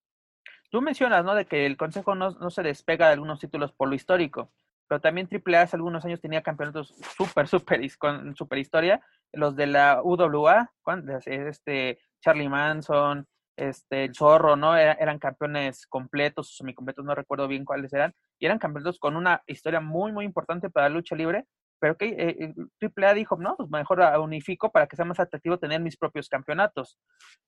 Tú 0.70 0.82
mencionas, 0.82 1.24
¿no? 1.24 1.34
De 1.34 1.46
que 1.46 1.66
el 1.66 1.78
Consejo 1.78 2.16
no, 2.16 2.32
no 2.32 2.50
se 2.50 2.64
despega 2.64 3.08
de 3.08 3.14
algunos 3.14 3.40
títulos 3.40 3.72
por 3.72 3.88
lo 3.88 3.96
histórico, 3.96 4.52
pero 4.88 5.02
también 5.02 5.30
AAA 5.32 5.62
hace 5.62 5.76
algunos 5.76 6.04
años 6.06 6.22
tenía 6.22 6.42
campeonatos 6.42 6.94
súper, 7.16 7.48
súper, 7.48 7.82
con 7.98 8.36
super 8.36 8.58
historia, 8.58 9.02
los 9.34 9.56
de 9.56 9.68
la 9.68 10.02
UWA, 10.04 10.72
este, 11.26 12.00
Charlie 12.22 12.50
Manson, 12.50 13.28
este, 13.58 14.06
el 14.06 14.16
Zorro, 14.16 14.56
¿no? 14.56 14.78
eran 14.78 15.20
campeones 15.20 15.86
completos, 15.88 16.56
semicompletos, 16.56 17.04
no 17.04 17.16
recuerdo 17.16 17.48
bien 17.48 17.66
cuáles 17.66 17.92
eran, 17.92 18.14
y 18.40 18.46
eran 18.46 18.60
campeones 18.60 19.00
con 19.00 19.16
una 19.16 19.42
historia 19.48 19.82
muy, 19.82 20.12
muy 20.12 20.26
importante 20.26 20.70
para 20.70 20.88
la 20.88 20.96
lucha 20.96 21.16
libre, 21.16 21.46
pero 21.80 21.98
que 21.98 22.08
eh, 22.18 22.54
AAA 22.82 23.14
dijo, 23.14 23.38
no, 23.38 23.56
pues 23.56 23.70
mejor 23.70 24.02
unifico 24.20 24.72
para 24.72 24.88
que 24.88 24.96
sea 24.96 25.06
más 25.06 25.20
atractivo 25.20 25.60
tener 25.60 25.82
mis 25.82 25.98
propios 25.98 26.30
campeonatos 26.30 26.98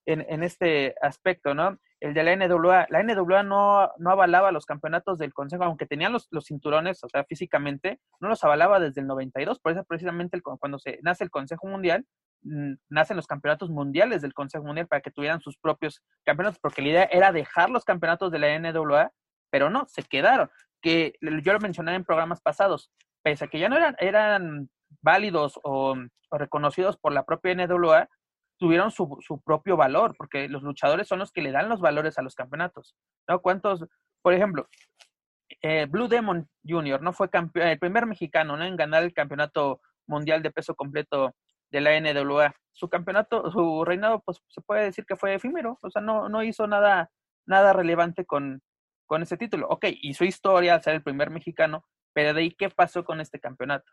en, 0.06 0.26
en 0.30 0.44
este 0.44 0.96
aspecto, 1.02 1.54
¿no? 1.54 1.78
El 2.00 2.14
de 2.14 2.24
la 2.24 2.36
NWA, 2.36 2.88
la 2.90 3.04
NWA 3.04 3.44
no, 3.44 3.92
no 3.98 4.12
avalaba 4.12 4.52
los 4.52 4.66
campeonatos 4.66 5.18
del 5.18 5.34
Consejo, 5.34 5.64
aunque 5.64 5.86
tenían 5.86 6.14
los, 6.14 6.28
los 6.32 6.46
cinturones, 6.46 7.04
o 7.04 7.10
sea, 7.10 7.24
físicamente, 7.26 8.00
no 8.20 8.30
los 8.30 8.44
avalaba 8.44 8.80
desde 8.80 9.02
el 9.02 9.08
92, 9.08 9.60
por 9.60 9.74
eso 9.74 9.84
precisamente 9.84 10.38
el, 10.38 10.44
cuando 10.44 10.80
se 10.80 11.00
nace 11.02 11.24
el 11.24 11.30
Consejo 11.30 11.68
Mundial, 11.68 12.06
nacen 12.90 13.18
los 13.18 13.28
campeonatos 13.28 13.70
mundiales 13.70 14.22
del 14.22 14.34
Consejo 14.34 14.64
Mundial 14.64 14.88
para 14.88 15.02
que 15.02 15.12
tuvieran 15.12 15.42
sus 15.42 15.58
propios 15.58 16.02
campeonatos, 16.24 16.60
porque 16.60 16.82
la 16.82 16.88
idea 16.90 17.04
era 17.12 17.32
dejar 17.32 17.70
los 17.70 17.84
campeonatos 17.84 18.32
de 18.32 18.40
la 18.40 18.58
NWA, 18.58 19.12
pero 19.50 19.70
no, 19.70 19.86
se 19.88 20.04
quedaron. 20.04 20.50
Que 20.82 21.16
yo 21.22 21.54
lo 21.54 21.60
mencioné 21.60 21.96
en 21.96 22.06
programas 22.06 22.40
pasados, 22.40 22.92
pese 23.22 23.46
a 23.46 23.48
que 23.48 23.60
ya 23.60 23.70
no 23.70 23.78
eran, 23.78 23.96
eran 24.00 24.70
válidos 25.02 25.60
o, 25.64 25.96
reconocidos 26.32 26.98
por 26.98 27.12
la 27.12 27.24
propia 27.24 27.56
NWA, 27.56 28.08
tuvieron 28.58 28.92
su, 28.92 29.18
su, 29.22 29.42
propio 29.42 29.78
valor, 29.78 30.16
porque 30.18 30.48
los 30.48 30.62
luchadores 30.64 31.08
son 31.08 31.20
los 31.20 31.32
que 31.32 31.42
le 31.42 31.52
dan 31.52 31.70
los 31.70 31.82
valores 31.82 32.18
a 32.18 32.22
los 32.22 32.36
campeonatos. 32.36 32.96
¿no? 33.28 33.42
¿Cuántos, 33.42 33.86
por 34.22 34.34
ejemplo, 34.34 34.68
eh, 35.62 35.88
Blue 35.90 36.08
Demon 36.08 36.48
Jr. 36.68 37.02
no 37.02 37.14
fue 37.14 37.30
campeón, 37.30 37.68
el 37.68 37.80
primer 37.80 38.06
mexicano 38.06 38.58
¿no? 38.58 38.64
en 38.64 38.76
ganar 38.76 39.04
el 39.04 39.14
campeonato 39.14 39.82
mundial 40.08 40.44
de 40.44 40.52
peso 40.52 40.76
completo 40.76 41.36
de 41.72 41.82
la 41.82 42.00
NWA. 42.00 42.54
Su 42.72 42.90
campeonato, 42.90 43.52
su 43.52 43.84
reinado, 43.86 44.22
pues 44.22 44.42
se 44.48 44.62
puede 44.62 44.84
decir 44.84 45.06
que 45.06 45.16
fue 45.16 45.36
efímero, 45.36 45.78
o 45.82 45.90
sea, 45.90 46.02
no, 46.02 46.30
no 46.30 46.44
hizo 46.44 46.68
nada, 46.68 47.12
nada 47.46 47.74
relevante 47.74 48.26
con, 48.26 48.62
con 49.06 49.22
ese 49.22 49.38
título. 49.38 49.68
Ok, 49.70 49.86
hizo 50.02 50.24
historia 50.24 50.76
al 50.76 50.84
ser 50.84 50.96
el 50.96 51.04
primer 51.04 51.30
mexicano, 51.30 51.86
pero 52.14 52.34
de 52.34 52.42
ahí, 52.42 52.52
¿qué 52.52 52.70
pasó 52.70 53.04
con 53.04 53.22
este 53.22 53.40
campeonato? 53.40 53.92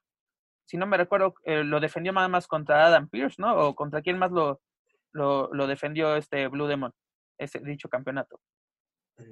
si 0.67 0.77
no 0.77 0.87
me 0.87 0.97
recuerdo, 0.97 1.35
eh, 1.45 1.65
lo 1.65 1.81
defendió 1.81 2.13
nada 2.13 2.29
más 2.29 2.47
contra 2.47 2.87
Adam 2.87 3.09
Pierce, 3.09 3.37
¿no? 3.39 3.57
O 3.57 3.75
contra 3.75 4.03
quién 4.03 4.19
más 4.19 4.33
lo, 4.33 4.61
lo, 5.13 5.49
lo 5.55 5.67
defendió 5.67 6.17
este 6.17 6.49
Blue 6.49 6.67
Demon, 6.67 6.93
ese 7.39 7.61
dicho 7.61 7.89
campeonato. 7.89 8.41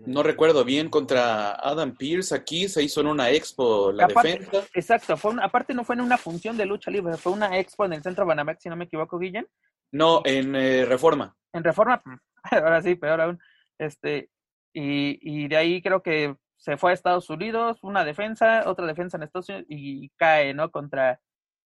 No 0.07 0.23
recuerdo 0.23 0.65
bien 0.65 0.89
contra 0.89 1.53
Adam 1.53 1.95
Pierce 1.95 2.35
aquí, 2.35 2.69
se 2.69 2.83
hizo 2.83 3.03
en 3.03 3.09
una 3.09 3.31
expo 3.31 3.93
la 3.93 4.07
defensa. 4.07 4.65
Exacto, 4.73 5.17
fue 5.17 5.35
aparte 5.43 5.75
no 5.75 5.85
fue 5.85 5.97
en 5.97 6.01
una 6.01 6.17
función 6.17 6.57
de 6.57 6.65
lucha 6.65 6.91
libre, 6.91 7.19
fue 7.19 7.33
una 7.33 7.59
expo 7.59 7.85
en 7.85 7.93
el 7.93 8.03
centro 8.03 8.25
Banamex, 8.25 8.63
si 8.63 8.69
no 8.71 8.77
me 8.77 8.85
equivoco, 8.85 9.19
Guillén. 9.19 9.47
No, 9.93 10.23
en 10.25 10.55
eh, 10.55 10.87
Reforma. 10.87 11.37
En 11.53 11.65
Reforma, 11.65 12.03
ahora 12.51 12.81
sí, 12.81 12.95
peor 12.95 13.21
aún. 13.21 13.39
Este, 13.79 14.31
y, 14.73 15.19
y 15.21 15.49
de 15.49 15.57
ahí 15.57 15.83
creo 15.83 16.03
que 16.03 16.35
se 16.65 16.79
fue 16.79 16.93
a 16.93 16.95
Estados 16.95 17.29
Unidos, 17.29 17.79
una 17.83 18.07
defensa, 18.07 18.63
otra 18.65 18.87
defensa 18.87 19.19
en 19.19 19.25
Estados 19.25 19.51
Unidos 19.51 19.67
y 19.69 20.09
cae, 20.17 20.55
¿no? 20.55 20.71
Contra, 20.71 21.21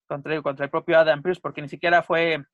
contra, 0.08 0.42
contra 0.42 0.64
el 0.64 0.70
propio 0.72 0.98
Adam 0.98 1.22
Pierce, 1.22 1.40
porque 1.40 1.62
ni 1.62 1.68
siquiera 1.68 2.02
fue, 2.02 2.44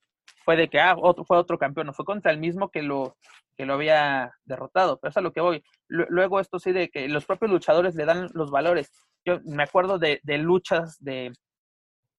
fue 0.43 0.55
de 0.55 0.69
que, 0.69 0.79
ah, 0.79 0.93
otro, 0.95 1.25
fue 1.25 1.37
otro 1.37 1.57
campeón, 1.57 1.87
no 1.87 1.93
fue 1.93 2.05
contra 2.05 2.31
el 2.31 2.37
mismo 2.37 2.69
que 2.69 2.83
lo, 2.83 3.17
que 3.57 3.65
lo 3.65 3.73
había 3.73 4.31
derrotado, 4.43 4.99
pero 4.99 5.09
es 5.09 5.17
a 5.17 5.21
lo 5.21 5.33
que 5.33 5.41
voy. 5.41 5.63
Luego 5.87 6.39
esto 6.39 6.59
sí 6.59 6.71
de 6.71 6.89
que 6.89 7.09
los 7.09 7.25
propios 7.25 7.49
luchadores 7.49 7.95
le 7.95 8.05
dan 8.05 8.29
los 8.35 8.51
valores. 8.51 8.91
Yo 9.25 9.39
me 9.45 9.63
acuerdo 9.63 9.97
de, 9.97 10.19
de 10.21 10.37
luchas 10.37 11.03
de, 11.03 11.33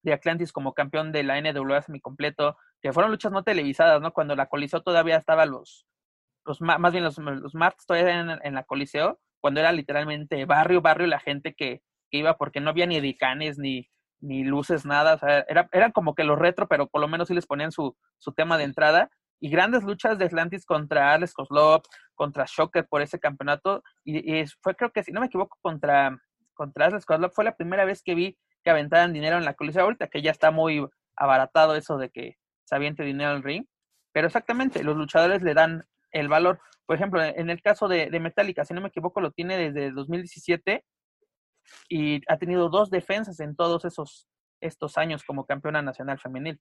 de 0.03 0.13
Atlantis 0.13 0.51
como 0.51 0.75
campeón 0.75 1.13
de 1.13 1.23
la 1.23 1.41
NWA 1.41 1.83
semi 1.83 2.01
completo, 2.01 2.57
que 2.83 2.93
fueron 2.93 3.13
luchas 3.13 3.31
no 3.31 3.45
televisadas, 3.45 4.03
¿no? 4.03 4.13
Cuando 4.13 4.35
la 4.35 4.47
Coliseo 4.47 4.83
todavía 4.83 5.19
estaba 5.19 5.47
los, 5.47 5.87
los 6.45 6.61
más 6.61 6.91
bien 6.91 7.05
los, 7.05 7.17
los 7.17 7.55
martes 7.55 7.87
todavía 7.87 8.19
en, 8.19 8.31
en 8.43 8.55
la 8.55 8.65
Coliseo, 8.65 9.21
cuando 9.41 9.61
era 9.61 9.73
literalmente 9.73 10.45
barrio, 10.45 10.81
barrio, 10.81 11.07
la 11.07 11.21
gente 11.21 11.55
que, 11.55 11.83
que 12.11 12.19
iba 12.19 12.37
porque 12.37 12.61
no 12.61 12.71
había 12.71 12.87
ni 12.87 12.97
edicanes, 12.97 13.59
ni, 13.59 13.89
ni 14.21 14.45
luces, 14.45 14.85
nada, 14.85 15.15
o 15.15 15.19
sea, 15.19 15.45
era, 15.49 15.69
eran 15.73 15.93
como 15.93 16.15
que 16.15 16.25
los 16.25 16.39
retro, 16.39 16.69
pero 16.69 16.89
por 16.89 17.01
lo 17.01 17.09
menos 17.09 17.29
sí 17.29 17.35
les 17.35 17.47
ponían 17.47 17.73
su, 17.73 17.97
su 18.19 18.33
tema 18.33 18.59
de 18.59 18.65
entrada, 18.65 19.11
y 19.39 19.51
grandes 19.51 19.83
luchas 19.83 20.19
de 20.19 20.25
Atlantis 20.25 20.65
contra 20.65 21.13
Alex 21.13 21.35
Kozlov, 21.35 21.83
contra 22.15 22.47
Shocker 22.47 22.87
por 22.89 23.03
ese 23.03 23.21
campeonato, 23.21 23.83
y, 24.05 24.45
fue 24.63 24.75
creo 24.75 24.93
que, 24.93 25.03
si 25.03 25.13
no 25.13 25.21
me 25.21 25.27
equivoco, 25.27 25.59
contra, 25.61 26.17
contra 26.55 26.87
Alex 26.87 27.05
Kozlov, 27.05 27.33
fue 27.33 27.45
la 27.45 27.57
primera 27.57 27.85
vez 27.85 28.03
que 28.03 28.15
vi 28.15 28.39
que 28.65 28.71
aventaban 28.71 29.13
dinero 29.13 29.37
en 29.37 29.45
la 29.45 29.55
coliseo, 29.55 29.85
ahorita 29.85 30.09
que 30.09 30.23
ya 30.23 30.31
está 30.31 30.51
muy 30.51 30.85
abaratado 31.15 31.77
eso 31.77 31.99
de 31.99 32.11
que 32.11 32.37
se 32.65 32.75
aviente 32.75 33.05
dinero 33.05 33.31
al 33.31 33.43
ring, 33.43 33.65
pero 34.13 34.27
exactamente, 34.27 34.83
los 34.83 34.97
luchadores 34.97 35.43
le 35.43 35.55
dan 35.55 35.85
el 36.21 36.29
valor. 36.29 36.61
Por 36.87 36.97
ejemplo, 36.97 37.23
en 37.23 37.51
el 37.51 37.61
caso 37.63 37.89
de, 37.89 38.11
de 38.11 38.21
Metallica, 38.21 38.65
si 38.65 38.75
no 38.75 38.81
me 38.81 38.89
equivoco, 38.89 39.21
lo 39.21 39.33
tiene 39.33 39.57
desde 39.57 39.91
2017 39.93 40.85
y 41.89 42.21
ha 42.29 42.39
tenido 42.39 42.69
dos 42.69 42.91
defensas 42.91 43.41
en 43.41 43.57
todos 43.57 43.85
esos 43.85 44.29
estos 44.61 44.97
años 44.97 45.23
como 45.25 45.47
campeona 45.47 45.83
nacional 45.83 46.19
femenil. 46.19 46.59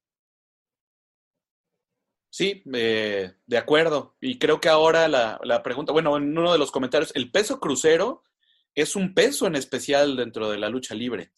Sí, 2.29 2.63
eh, 2.73 3.33
de 3.45 3.57
acuerdo. 3.57 4.17
Y 4.19 4.37
creo 4.37 4.59
que 4.59 4.67
ahora 4.67 5.07
la, 5.07 5.39
la, 5.43 5.63
pregunta, 5.63 5.93
bueno, 5.93 6.17
en 6.17 6.37
uno 6.37 6.51
de 6.51 6.59
los 6.59 6.71
comentarios, 6.71 7.15
el 7.15 7.31
peso 7.31 7.59
crucero 7.59 8.23
es 8.73 8.97
un 8.97 9.13
peso 9.13 9.47
en 9.47 9.55
especial 9.55 10.17
dentro 10.17 10.49
de 10.49 10.57
la 10.57 10.67
lucha 10.67 10.93
libre. 10.95 11.31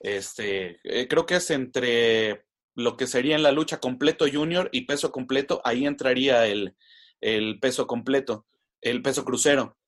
Este, 0.00 0.80
eh, 0.84 1.06
creo 1.08 1.26
que 1.26 1.36
es 1.36 1.50
entre 1.50 2.46
lo 2.74 2.96
que 2.96 3.06
sería 3.06 3.36
en 3.36 3.42
la 3.42 3.52
lucha 3.52 3.80
completo 3.80 4.24
junior 4.32 4.70
y 4.72 4.86
peso 4.86 5.12
completo, 5.12 5.60
ahí 5.62 5.86
entraría 5.86 6.46
el, 6.46 6.74
el 7.22 7.58
peso 7.60 7.86
completo, 7.86 8.46
el 8.82 9.00
peso 9.00 9.24
crucero. 9.24 9.78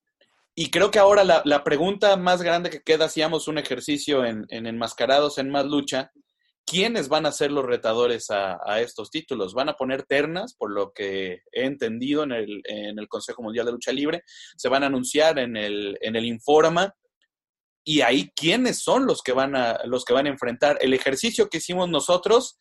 Y 0.55 0.70
creo 0.70 0.90
que 0.90 1.01
ahora 1.01 1.25
la, 1.25 1.42
la 1.44 1.64
pregunta 1.64 2.16
más 2.16 2.40
grande 2.40 2.70
que 2.70 2.81
queda, 2.81 3.07
hacíamos 3.07 3.49
un 3.49 3.59
ejercicio 3.59 4.25
en, 4.25 4.47
en, 4.49 4.66
Enmascarados 4.66 5.38
en 5.38 5.51
Más 5.51 5.66
Lucha, 5.66 6.12
¿quiénes 6.64 7.09
van 7.09 7.27
a 7.27 7.33
ser 7.33 7.51
los 7.51 7.64
retadores 7.64 8.31
a, 8.31 8.59
a, 8.64 8.81
estos 8.81 9.11
títulos? 9.11 9.53
¿Van 9.53 9.68
a 9.68 9.75
poner 9.75 10.05
ternas, 10.05 10.55
por 10.55 10.70
lo 10.70 10.92
que 10.92 11.40
he 11.53 11.64
entendido 11.64 12.23
en 12.23 12.33
el, 12.33 12.62
en 12.64 12.99
el 12.99 13.09
Consejo 13.09 13.42
Mundial 13.42 13.66
de 13.66 13.73
Lucha 13.73 13.92
Libre? 13.92 14.23
¿Se 14.57 14.68
van 14.68 14.85
a 14.85 14.87
anunciar 14.87 15.40
en 15.40 15.57
el, 15.57 15.99
en 16.01 16.14
el 16.14 16.25
Informa? 16.25 16.94
Y 17.83 18.01
ahí, 18.03 18.31
¿quiénes 18.35 18.79
son 18.79 19.07
los 19.07 19.23
que, 19.23 19.33
van 19.33 19.57
a, 19.57 19.81
los 19.85 20.05
que 20.05 20.14
van 20.14 20.27
a 20.27 20.31
enfrentar? 20.31 20.79
El 20.81 20.94
ejercicio 20.94 21.49
que 21.49 21.59
hicimos 21.59 21.88
nosotros, 21.88 22.59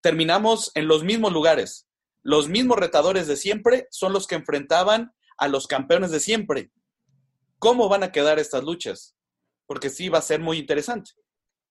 terminamos 0.00 0.72
en 0.74 0.88
los 0.88 1.04
mismos 1.04 1.32
lugares. 1.32 1.86
Los 2.22 2.48
mismos 2.48 2.78
retadores 2.78 3.26
de 3.26 3.36
siempre 3.36 3.86
son 3.90 4.12
los 4.12 4.26
que 4.26 4.36
enfrentaban 4.36 5.12
a 5.38 5.48
los 5.48 5.66
campeones 5.66 6.10
de 6.10 6.20
siempre 6.20 6.70
¿Cómo 7.62 7.88
van 7.88 8.02
a 8.02 8.10
quedar 8.10 8.40
estas 8.40 8.64
luchas? 8.64 9.14
Porque 9.68 9.88
sí 9.88 10.08
va 10.08 10.18
a 10.18 10.22
ser 10.22 10.40
muy 10.40 10.58
interesante. 10.58 11.12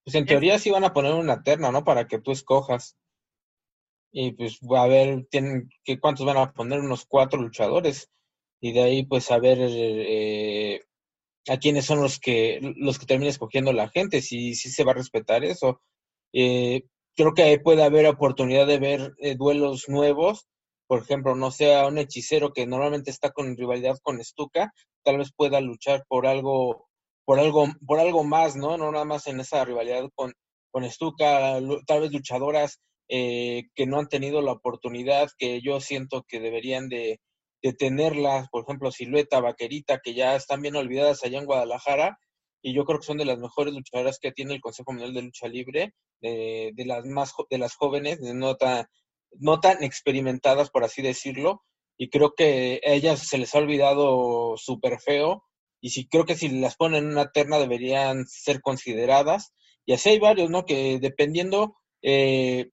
Pues 0.05 0.15
en 0.15 0.25
teoría 0.25 0.57
sí 0.57 0.71
van 0.71 0.85
a 0.85 0.93
poner 0.93 1.13
una 1.13 1.43
terna, 1.43 1.69
¿no? 1.69 1.83
Para 1.83 2.07
que 2.07 2.17
tú 2.17 2.31
escojas. 2.31 2.95
Y 4.09 4.31
pues 4.31 4.59
a 4.73 4.87
ver, 4.87 5.27
tienen 5.29 5.69
que 5.83 5.99
cuántos 5.99 6.25
van 6.25 6.37
a 6.37 6.53
poner, 6.53 6.79
unos 6.79 7.03
cuatro 7.05 7.41
luchadores. 7.41 8.09
Y 8.61 8.71
de 8.71 8.83
ahí 8.83 9.05
pues 9.05 9.31
a 9.31 9.39
ver 9.39 9.57
eh, 9.59 10.79
a 11.49 11.57
quiénes 11.57 11.83
son 11.87 11.99
los 12.01 12.19
que 12.19 12.61
los 12.77 12.97
que 12.97 13.05
termina 13.05 13.29
escogiendo 13.29 13.73
la 13.73 13.89
gente, 13.89 14.21
si, 14.21 14.55
si 14.55 14.69
se 14.69 14.85
va 14.85 14.93
a 14.93 14.95
respetar 14.95 15.43
eso. 15.43 15.81
Eh, 16.31 16.83
creo 17.15 17.33
que 17.33 17.43
ahí 17.43 17.59
puede 17.59 17.83
haber 17.83 18.07
oportunidad 18.07 18.67
de 18.67 18.79
ver 18.79 19.13
eh, 19.19 19.35
duelos 19.35 19.87
nuevos 19.87 20.47
por 20.91 21.03
ejemplo, 21.03 21.35
no 21.35 21.51
sea 21.51 21.87
un 21.87 21.97
hechicero 21.99 22.51
que 22.51 22.67
normalmente 22.67 23.11
está 23.11 23.31
con 23.31 23.55
rivalidad 23.55 23.97
con 24.03 24.21
Stuka, 24.21 24.73
tal 25.05 25.19
vez 25.19 25.31
pueda 25.33 25.61
luchar 25.61 26.03
por 26.09 26.27
algo, 26.27 26.89
por 27.23 27.39
algo, 27.39 27.65
por 27.87 28.01
algo 28.01 28.25
más, 28.25 28.57
¿no? 28.57 28.75
No 28.75 28.91
nada 28.91 29.05
más 29.05 29.25
en 29.27 29.39
esa 29.39 29.63
rivalidad 29.63 30.09
con, 30.15 30.33
con 30.69 30.83
Stuka, 30.91 31.61
tal 31.87 32.01
vez 32.01 32.11
luchadoras 32.11 32.81
eh, 33.07 33.69
que 33.73 33.85
no 33.85 33.99
han 33.99 34.09
tenido 34.09 34.41
la 34.41 34.51
oportunidad 34.51 35.29
que 35.37 35.61
yo 35.61 35.79
siento 35.79 36.25
que 36.27 36.41
deberían 36.41 36.89
de, 36.89 37.21
de 37.63 37.71
tenerlas, 37.71 38.49
por 38.49 38.63
ejemplo, 38.63 38.91
Silueta, 38.91 39.39
Vaquerita, 39.39 40.01
que 40.03 40.13
ya 40.13 40.35
están 40.35 40.61
bien 40.61 40.75
olvidadas 40.75 41.23
allá 41.23 41.39
en 41.39 41.45
Guadalajara, 41.45 42.19
y 42.61 42.73
yo 42.73 42.85
creo 42.85 42.99
que 42.99 43.05
son 43.05 43.17
de 43.17 43.25
las 43.25 43.39
mejores 43.39 43.73
luchadoras 43.73 44.19
que 44.19 44.31
tiene 44.31 44.53
el 44.53 44.61
Consejo 44.61 44.91
Mundial 44.91 45.13
de 45.13 45.21
Lucha 45.23 45.47
Libre, 45.47 45.93
de, 46.21 46.71
de 46.75 46.85
las 46.85 47.05
más 47.05 47.33
de 47.49 47.57
las 47.57 47.75
jóvenes, 47.75 48.21
de 48.21 48.33
nota 48.33 48.89
no 49.39 49.59
tan 49.59 49.83
experimentadas, 49.83 50.69
por 50.69 50.83
así 50.83 51.01
decirlo, 51.01 51.63
y 51.97 52.09
creo 52.09 52.33
que 52.35 52.81
a 52.85 52.91
ellas 52.91 53.19
se 53.27 53.37
les 53.37 53.53
ha 53.55 53.59
olvidado 53.59 54.55
súper 54.57 54.99
feo, 54.99 55.43
y 55.79 55.91
sí 55.91 56.07
creo 56.07 56.25
que 56.25 56.35
si 56.35 56.49
las 56.49 56.75
ponen 56.75 57.05
en 57.05 57.11
una 57.11 57.31
terna 57.31 57.57
deberían 57.57 58.25
ser 58.27 58.61
consideradas, 58.61 59.53
y 59.85 59.93
así 59.93 60.09
hay 60.09 60.19
varios, 60.19 60.49
¿no? 60.49 60.65
Que 60.65 60.99
dependiendo 60.99 61.75
eh, 62.01 62.69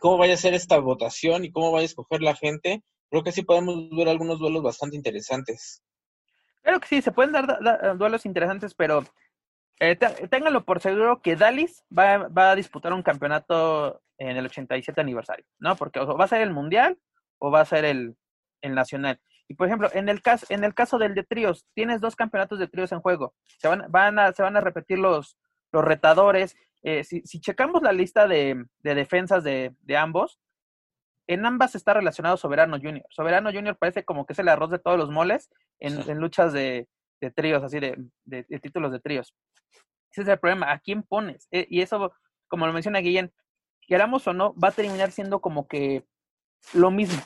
cómo 0.00 0.18
vaya 0.18 0.34
a 0.34 0.38
ser 0.38 0.54
esta 0.54 0.78
votación 0.78 1.44
y 1.44 1.50
cómo 1.50 1.72
vaya 1.72 1.82
a 1.82 1.86
escoger 1.86 2.22
la 2.22 2.36
gente, 2.36 2.82
creo 3.10 3.22
que 3.22 3.32
sí 3.32 3.42
podemos 3.42 3.90
ver 3.90 4.08
algunos 4.08 4.38
duelos 4.38 4.62
bastante 4.62 4.96
interesantes. 4.96 5.82
Claro 6.62 6.80
que 6.80 6.88
sí, 6.88 7.02
se 7.02 7.12
pueden 7.12 7.32
dar, 7.32 7.96
duelos 7.98 8.24
interesantes, 8.24 8.74
pero 8.74 9.04
eh, 9.80 9.96
ténganlo 9.96 10.64
por 10.64 10.80
seguro 10.80 11.20
que 11.20 11.36
Dalis 11.36 11.84
va, 11.96 12.50
a 12.50 12.54
disputar 12.54 12.92
un 12.92 13.02
campeonato 13.02 14.00
en 14.16 14.36
el 14.36 14.46
87 14.46 15.00
aniversario, 15.00 15.44
¿no? 15.58 15.74
Porque 15.76 15.98
o 15.98 16.16
va 16.16 16.24
a 16.24 16.28
ser 16.28 16.42
el 16.42 16.52
mundial 16.52 16.98
o 17.38 17.50
va 17.50 17.60
a 17.60 17.64
ser 17.64 17.84
el, 17.84 18.16
nacional. 18.62 19.20
Y 19.48 19.54
por 19.54 19.66
ejemplo, 19.66 19.90
en 19.92 20.08
el 20.08 20.22
caso, 20.22 20.46
en 20.50 20.62
el 20.62 20.72
caso 20.72 20.98
del 20.98 21.14
de 21.14 21.24
tríos, 21.24 21.66
tienes 21.74 22.00
dos 22.00 22.14
campeonatos 22.14 22.60
de 22.60 22.68
tríos 22.68 22.92
en 22.92 23.00
juego. 23.00 23.34
Se 23.58 23.66
van, 23.66 23.86
van 23.90 24.20
a, 24.20 24.32
se 24.32 24.42
van 24.42 24.56
a 24.56 24.60
repetir 24.60 25.00
los, 25.00 25.36
los 25.72 25.84
retadores. 25.84 26.56
Eh, 26.84 27.02
si, 27.02 27.22
si, 27.22 27.40
checamos 27.40 27.82
la 27.82 27.92
lista 27.92 28.28
de, 28.28 28.64
de 28.84 28.94
defensas 28.94 29.42
de, 29.42 29.74
de, 29.80 29.96
ambos, 29.96 30.38
en 31.26 31.46
ambas 31.46 31.74
está 31.74 31.94
relacionado 31.94 32.36
Soberano 32.36 32.78
Junior. 32.78 33.06
Soberano 33.10 33.50
Junior 33.52 33.76
parece 33.76 34.04
como 34.04 34.26
que 34.26 34.32
es 34.32 34.38
el 34.38 34.48
arroz 34.48 34.70
de 34.70 34.78
todos 34.78 34.98
los 34.98 35.10
moles 35.10 35.50
en, 35.78 35.98
en 36.08 36.18
luchas 36.18 36.52
de, 36.52 36.88
de, 37.20 37.30
tríos, 37.30 37.62
así 37.62 37.80
de, 37.80 37.96
de, 38.24 38.44
títulos 38.60 38.92
de 38.92 39.00
tríos. 39.00 39.34
Ese 40.10 40.22
es 40.22 40.28
el 40.28 40.38
problema. 40.38 40.72
¿A 40.72 40.78
quién 40.80 41.02
pones? 41.02 41.48
Eh, 41.50 41.66
y 41.70 41.80
eso, 41.80 42.12
como 42.48 42.66
lo 42.66 42.72
menciona 42.72 43.00
Guillén, 43.00 43.32
queramos 43.86 44.26
o 44.26 44.32
no, 44.32 44.54
va 44.54 44.68
a 44.68 44.72
terminar 44.72 45.10
siendo 45.10 45.40
como 45.40 45.66
que 45.68 46.04
lo 46.74 46.90
mismo. 46.90 47.22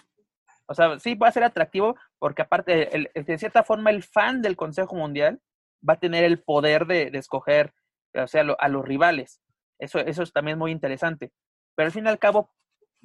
O 0.66 0.74
sea, 0.74 0.98
sí 0.98 1.14
va 1.14 1.28
a 1.28 1.32
ser 1.32 1.44
atractivo 1.44 1.96
porque 2.18 2.42
aparte, 2.42 2.94
el, 2.94 3.10
el, 3.14 3.24
de 3.24 3.38
cierta 3.38 3.62
forma, 3.62 3.90
el 3.90 4.02
fan 4.02 4.42
del 4.42 4.56
Consejo 4.56 4.94
Mundial 4.96 5.40
va 5.88 5.94
a 5.94 6.00
tener 6.00 6.24
el 6.24 6.42
poder 6.42 6.86
de, 6.86 7.10
de 7.10 7.18
escoger, 7.18 7.72
o 8.14 8.26
sea, 8.26 8.42
lo, 8.42 8.60
a 8.60 8.68
los 8.68 8.84
rivales. 8.84 9.40
Eso, 9.78 9.98
eso 10.00 10.22
es 10.22 10.32
también 10.32 10.58
muy 10.58 10.72
interesante. 10.72 11.32
Pero 11.74 11.86
al 11.86 11.92
fin 11.92 12.06
y 12.06 12.08
al 12.08 12.18
cabo 12.18 12.50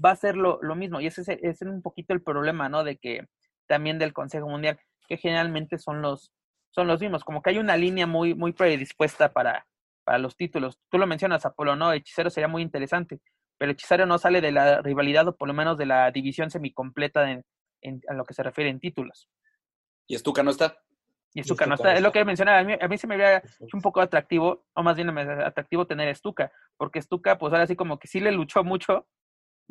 va 0.04 0.12
a 0.12 0.16
ser 0.16 0.36
lo, 0.36 0.60
lo 0.62 0.76
mismo. 0.76 1.02
Y 1.02 1.08
ese 1.08 1.22
es, 1.22 1.30
ese 1.30 1.50
es 1.50 1.62
un 1.62 1.82
poquito 1.82 2.14
el 2.14 2.22
problema, 2.22 2.70
¿no? 2.70 2.84
De 2.84 2.98
que 2.98 3.28
también 3.68 4.00
del 4.00 4.14
Consejo 4.14 4.48
Mundial, 4.48 4.80
que 5.08 5.18
generalmente 5.18 5.78
son 5.78 6.02
los, 6.02 6.32
son 6.72 6.88
los 6.88 7.00
mismos. 7.00 7.24
Como 7.24 7.42
que 7.42 7.52
hay 7.52 7.58
una 7.58 7.78
línea 7.78 8.08
muy, 8.08 8.34
muy 8.34 8.54
predispuesta 8.54 9.32
para, 9.32 9.68
para 10.04 10.18
los 10.18 10.36
títulos. 10.36 10.80
Tú 10.90 10.98
lo 10.98 11.08
mencionas, 11.08 11.46
Apolo, 11.46 11.76
¿no? 11.76 11.94
Hechicero 11.94 12.30
sería 12.30 12.48
muy 12.48 12.62
interesante 12.62 13.22
pero 13.62 13.74
Hechicero 13.74 14.08
no 14.08 14.18
sale 14.18 14.42
de 14.42 14.52
la 14.52 14.82
rivalidad 14.82 15.28
o 15.28 15.36
por 15.36 15.48
lo 15.48 15.54
menos 15.54 15.78
de 15.78 15.86
la 15.86 16.10
división 16.10 16.50
semicompleta 16.50 17.30
en, 17.30 17.46
en, 17.82 18.02
a 18.08 18.16
lo 18.16 18.26
que 18.26 18.34
se 18.34 18.42
refiere 18.42 18.72
en 18.72 18.80
títulos. 18.80 19.30
¿Y 20.08 20.16
Estuca 20.16 20.42
no 20.42 20.50
está? 20.50 20.80
Y 21.36 21.44
Stuka 21.44 21.68
no 21.68 21.76
está. 21.76 21.94
Es 21.94 22.02
lo 22.02 22.12
que 22.12 22.26
mencionaba. 22.26 22.58
A 22.58 22.64
mí, 22.64 22.74
a 22.82 22.88
mí 22.88 22.98
se 22.98 23.06
me 23.06 23.14
había 23.14 23.38
hecho 23.38 23.78
un 23.78 23.84
poco 23.84 24.02
atractivo, 24.02 24.66
o 24.74 24.82
más 24.82 24.96
bien 24.96 25.16
atractivo 25.16 25.86
tener 25.86 26.16
Stuka, 26.16 26.52
porque 26.76 27.04
Stuka, 27.04 27.38
pues 27.38 27.54
ahora 27.54 27.68
sí 27.68 27.76
como 27.76 28.00
que 28.00 28.08
sí 28.08 28.20
le 28.20 28.32
luchó 28.32 28.64
mucho, 28.64 29.08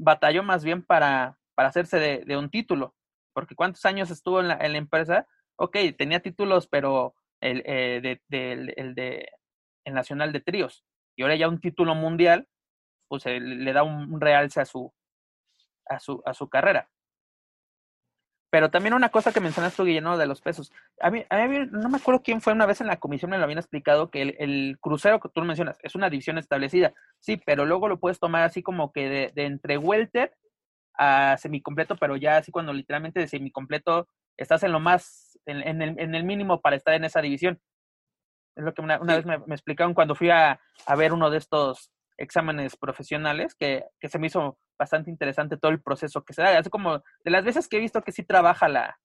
batalló 0.00 0.42
más 0.42 0.64
bien 0.64 0.82
para, 0.82 1.38
para 1.54 1.68
hacerse 1.68 1.98
de, 1.98 2.36
un 2.36 2.50
título. 2.50 2.94
Porque 3.32 3.54
cuántos 3.54 3.84
años 3.84 4.10
estuvo 4.10 4.40
en 4.40 4.48
la, 4.48 4.56
empresa, 4.66 5.26
ok, 5.56 5.76
tenía 5.96 6.20
títulos, 6.20 6.66
pero 6.66 7.14
el, 7.40 7.62
eh, 7.66 8.00
de, 8.02 8.22
de, 8.28 8.74
el 8.76 8.94
de 8.94 9.28
el 9.84 9.94
nacional 9.94 10.32
de 10.32 10.40
tríos. 10.40 10.84
Y 11.16 11.22
ahora 11.22 11.36
ya 11.36 11.48
un 11.48 11.60
título 11.60 11.94
mundial, 11.94 12.48
pues 13.08 13.26
eh, 13.26 13.40
le 13.40 13.72
da 13.72 13.82
un 13.82 14.20
realce 14.20 14.60
a 14.60 14.64
su, 14.64 14.92
a 15.86 16.00
su, 16.00 16.22
a 16.24 16.34
su 16.34 16.48
carrera. 16.48 16.88
Pero 18.50 18.70
también 18.70 18.94
una 18.94 19.10
cosa 19.10 19.32
que 19.32 19.40
mencionaste 19.40 19.76
tú, 19.76 19.84
Guillermo, 19.84 20.18
de 20.18 20.26
los 20.26 20.40
pesos. 20.40 20.72
A 21.00 21.10
mí, 21.10 21.24
a 21.30 21.46
mí, 21.46 21.68
no 21.70 21.88
me 21.88 21.98
acuerdo 21.98 22.22
quién 22.22 22.40
fue 22.40 22.52
una 22.52 22.66
vez 22.66 22.80
en 22.80 22.88
la 22.88 22.98
comisión, 22.98 23.30
me 23.30 23.38
lo 23.38 23.44
habían 23.44 23.58
explicado, 23.58 24.10
que 24.10 24.22
el, 24.22 24.36
el 24.38 24.78
crucero 24.80 25.20
que 25.20 25.28
tú 25.28 25.40
mencionas 25.42 25.78
es 25.82 25.94
una 25.94 26.10
división 26.10 26.36
establecida. 26.36 26.92
Sí, 27.20 27.36
pero 27.36 27.64
luego 27.64 27.88
lo 27.88 28.00
puedes 28.00 28.18
tomar 28.18 28.42
así 28.42 28.62
como 28.62 28.92
que 28.92 29.08
de, 29.08 29.32
de 29.34 29.44
entre 29.46 29.78
welter 29.78 30.36
a 30.94 31.36
semicompleto, 31.38 31.96
pero 31.96 32.16
ya 32.16 32.36
así 32.38 32.50
cuando 32.50 32.72
literalmente 32.72 33.20
de 33.20 33.28
semicompleto 33.28 34.08
estás 34.36 34.62
en 34.64 34.72
lo 34.72 34.80
más, 34.80 35.38
en, 35.46 35.66
en, 35.66 35.82
el, 35.82 36.00
en 36.00 36.14
el, 36.14 36.24
mínimo 36.24 36.60
para 36.60 36.76
estar 36.76 36.94
en 36.94 37.04
esa 37.04 37.20
división. 37.20 37.60
Es 38.56 38.64
lo 38.64 38.74
que 38.74 38.82
una, 38.82 39.00
una 39.00 39.16
vez 39.16 39.24
me, 39.24 39.38
me, 39.38 39.54
explicaron 39.54 39.94
cuando 39.94 40.14
fui 40.14 40.30
a, 40.30 40.60
a, 40.86 40.96
ver 40.96 41.12
uno 41.12 41.30
de 41.30 41.38
estos 41.38 41.90
exámenes 42.18 42.76
profesionales, 42.76 43.54
que, 43.54 43.84
que, 44.00 44.08
se 44.08 44.18
me 44.18 44.26
hizo 44.26 44.58
bastante 44.80 45.10
interesante 45.10 45.58
todo 45.58 45.70
el 45.70 45.82
proceso 45.82 46.24
que 46.24 46.32
se 46.32 46.42
da. 46.42 46.58
Así 46.58 46.70
como 46.70 47.02
de 47.22 47.30
las 47.30 47.44
veces 47.44 47.68
que 47.68 47.76
he 47.76 47.80
visto 47.80 48.00
que 48.00 48.12
sí 48.12 48.24
trabaja 48.24 48.66
la, 48.66 48.98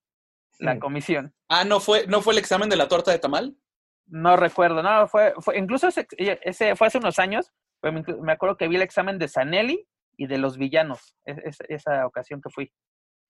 la 0.58 0.72
sí. 0.72 0.78
comisión. 0.80 1.34
Ah, 1.48 1.64
¿no 1.64 1.80
fue, 1.80 2.06
¿no 2.06 2.22
fue 2.22 2.32
el 2.32 2.38
examen 2.38 2.70
de 2.70 2.76
la 2.76 2.88
torta 2.88 3.12
de 3.12 3.18
tamal? 3.18 3.54
No 4.06 4.36
recuerdo, 4.36 4.82
no, 4.82 5.06
fue, 5.06 5.34
fue 5.40 5.58
incluso 5.58 5.88
ese, 5.88 6.06
ese 6.16 6.76
fue 6.76 6.86
hace 6.86 6.98
unos 6.98 7.18
años, 7.18 7.52
me 7.82 8.32
acuerdo 8.32 8.56
que 8.56 8.68
vi 8.68 8.76
el 8.76 8.82
examen 8.82 9.18
de 9.18 9.28
Sanelli 9.28 9.86
y 10.16 10.28
de 10.28 10.38
los 10.38 10.56
villanos, 10.56 11.14
es, 11.24 11.38
es, 11.44 11.56
esa 11.68 12.06
ocasión 12.06 12.40
que 12.40 12.48
fui. 12.48 12.72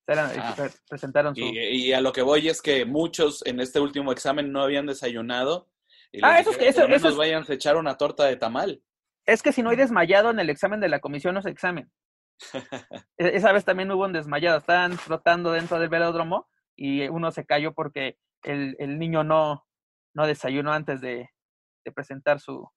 Eran, 0.07 0.31
ah. 0.39 0.55
presentaron 0.87 1.35
su... 1.35 1.41
y, 1.41 1.57
y, 1.59 1.93
a 1.93 1.99
lo 1.99 2.13
que 2.13 2.21
voy 2.21 2.47
es 2.47 2.61
que 2.61 2.85
muchos 2.85 3.45
en 3.45 3.59
este 3.59 3.81
último 3.81 4.13
examen 4.13 4.53
no 4.53 4.61
habían 4.61 4.85
desayunado. 4.85 5.67
Y 6.13 6.23
ah, 6.23 6.39
eso 6.39 6.51
es 6.51 6.57
que 6.57 6.69
eso, 6.69 6.85
eso 6.85 7.09
es... 7.09 7.15
vayan 7.17 7.43
a 7.45 7.53
echar 7.53 7.75
una 7.75 7.97
torta 7.97 8.23
de 8.23 8.37
tamal. 8.37 8.81
Es 9.25 9.43
que 9.43 9.51
si 9.51 9.61
no 9.61 9.71
hay 9.71 9.75
desmayado 9.75 10.29
en 10.29 10.39
el 10.39 10.49
examen 10.49 10.79
de 10.79 10.87
la 10.87 11.01
comisión, 11.01 11.33
no 11.33 11.41
es 11.41 11.45
examen. 11.45 11.91
Esa 13.17 13.51
vez 13.51 13.65
también 13.65 13.91
hubo 13.91 14.05
un 14.05 14.13
desmayado. 14.13 14.57
Estaban 14.57 14.97
flotando 14.97 15.51
dentro 15.51 15.79
del 15.79 15.89
velódromo 15.89 16.47
y 16.75 17.07
uno 17.07 17.31
se 17.31 17.45
cayó 17.45 17.73
porque 17.73 18.17
el, 18.43 18.75
el 18.79 18.99
niño 18.99 19.23
no, 19.23 19.65
no 20.13 20.27
desayunó 20.27 20.71
antes 20.71 21.01
de, 21.01 21.29
de 21.83 21.91
presentar 21.91 22.39
su, 22.39 22.69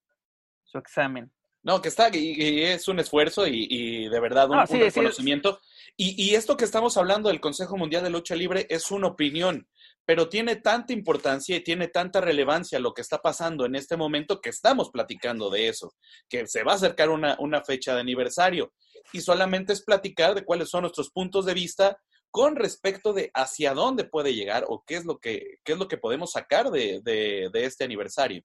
su 0.64 0.78
examen. 0.78 1.32
No, 1.62 1.82
que 1.82 1.88
está, 1.88 2.08
y, 2.10 2.42
y 2.42 2.62
es 2.62 2.88
un 2.88 3.00
esfuerzo 3.00 3.46
y, 3.46 3.66
y 3.68 4.08
de 4.08 4.20
verdad 4.20 4.48
un, 4.48 4.58
Ah, 4.58 4.66
sí, 4.66 4.74
un 4.74 4.80
sí, 4.80 4.84
reconocimiento. 4.86 5.60
Y, 5.94 6.14
y, 6.22 6.34
esto 6.34 6.56
que 6.56 6.64
estamos 6.64 6.96
hablando 6.96 7.28
del 7.28 7.40
Consejo 7.40 7.76
Mundial 7.76 8.02
de 8.02 8.08
Lucha 8.08 8.34
Libre 8.34 8.66
es 8.70 8.90
una 8.90 9.08
opinión, 9.08 9.68
pero 10.06 10.30
tiene 10.30 10.56
tanta 10.56 10.94
importancia 10.94 11.56
y 11.56 11.60
tiene 11.60 11.88
tanta 11.88 12.22
relevancia 12.22 12.78
lo 12.78 12.94
que 12.94 13.02
está 13.02 13.18
pasando 13.18 13.66
en 13.66 13.74
este 13.74 13.98
momento 13.98 14.40
que 14.40 14.48
estamos 14.48 14.90
platicando 14.90 15.50
de 15.50 15.68
eso, 15.68 15.92
que 16.30 16.46
se 16.46 16.62
va 16.62 16.72
a 16.72 16.76
acercar 16.76 17.10
una, 17.10 17.36
una 17.38 17.62
fecha 17.62 17.94
de 17.94 18.00
aniversario. 18.00 18.72
Y 19.12 19.20
solamente 19.20 19.72
es 19.72 19.82
platicar 19.84 20.34
de 20.34 20.44
cuáles 20.44 20.70
son 20.70 20.82
nuestros 20.82 21.10
puntos 21.10 21.46
de 21.46 21.54
vista 21.54 21.98
con 22.30 22.56
respecto 22.56 23.12
de 23.12 23.30
hacia 23.34 23.74
dónde 23.74 24.04
puede 24.04 24.34
llegar 24.34 24.64
o 24.68 24.84
qué 24.86 24.96
es 24.96 25.04
lo 25.04 25.18
que, 25.18 25.58
qué 25.64 25.72
es 25.72 25.78
lo 25.78 25.88
que 25.88 25.98
podemos 25.98 26.32
sacar 26.32 26.70
de, 26.70 27.00
de, 27.02 27.64
este 27.64 27.84
aniversario. 27.84 28.42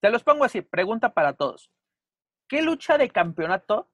Te 0.00 0.10
los 0.10 0.22
pongo 0.22 0.44
así, 0.44 0.62
pregunta 0.62 1.12
para 1.12 1.34
todos. 1.34 1.70
¿Qué 2.48 2.62
lucha 2.62 2.98
de 2.98 3.10
campeonato 3.10 3.90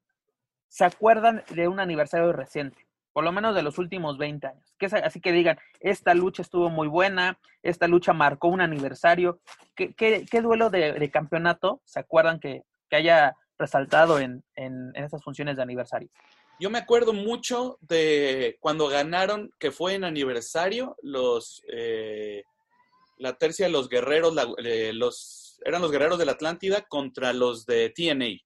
se 0.68 0.84
acuerdan 0.84 1.44
de 1.50 1.68
un 1.68 1.80
aniversario 1.80 2.32
reciente? 2.32 2.86
Por 3.12 3.24
lo 3.24 3.32
menos 3.32 3.54
de 3.54 3.62
los 3.62 3.78
últimos 3.78 4.18
20 4.18 4.46
años. 4.46 4.74
Que 4.78 4.86
es, 4.86 4.94
así 4.94 5.20
que 5.20 5.32
digan, 5.32 5.58
esta 5.80 6.14
lucha 6.14 6.42
estuvo 6.42 6.68
muy 6.70 6.88
buena, 6.88 7.38
esta 7.62 7.86
lucha 7.86 8.12
marcó 8.12 8.48
un 8.48 8.60
aniversario. 8.60 9.40
¿Qué, 9.74 9.94
qué, 9.94 10.26
qué 10.30 10.40
duelo 10.40 10.70
de, 10.70 10.92
de, 10.92 11.10
campeonato 11.10 11.80
se 11.84 12.00
acuerdan 12.00 12.40
que, 12.40 12.64
que 12.88 12.96
haya 12.96 13.36
resaltado 13.58 14.18
en, 14.18 14.44
en, 14.56 14.92
en 14.94 15.04
estas 15.04 15.22
funciones 15.22 15.56
de 15.56 15.62
aniversario? 15.62 16.08
Yo 16.60 16.70
me 16.70 16.78
acuerdo 16.78 17.12
mucho 17.12 17.78
de 17.80 18.56
cuando 18.60 18.88
ganaron, 18.88 19.52
que 19.58 19.72
fue 19.72 19.94
en 19.94 20.04
aniversario, 20.04 20.96
los 21.02 21.62
eh, 21.72 22.44
la 23.18 23.36
tercia 23.36 23.66
de 23.66 23.72
los 23.72 23.88
guerreros, 23.88 24.34
la, 24.34 24.46
eh, 24.58 24.92
los 24.92 25.60
eran 25.64 25.82
los 25.82 25.90
guerreros 25.90 26.18
de 26.18 26.26
la 26.26 26.32
Atlántida 26.32 26.82
contra 26.82 27.32
los 27.32 27.66
de 27.66 27.90
TNA. 27.90 28.40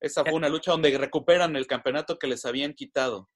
Esa 0.00 0.22
fue 0.22 0.34
una 0.34 0.48
lucha 0.48 0.72
donde 0.72 0.96
recuperan 0.96 1.56
el 1.56 1.66
campeonato 1.66 2.18
que 2.18 2.28
les 2.28 2.44
habían 2.44 2.74
quitado. 2.74 3.28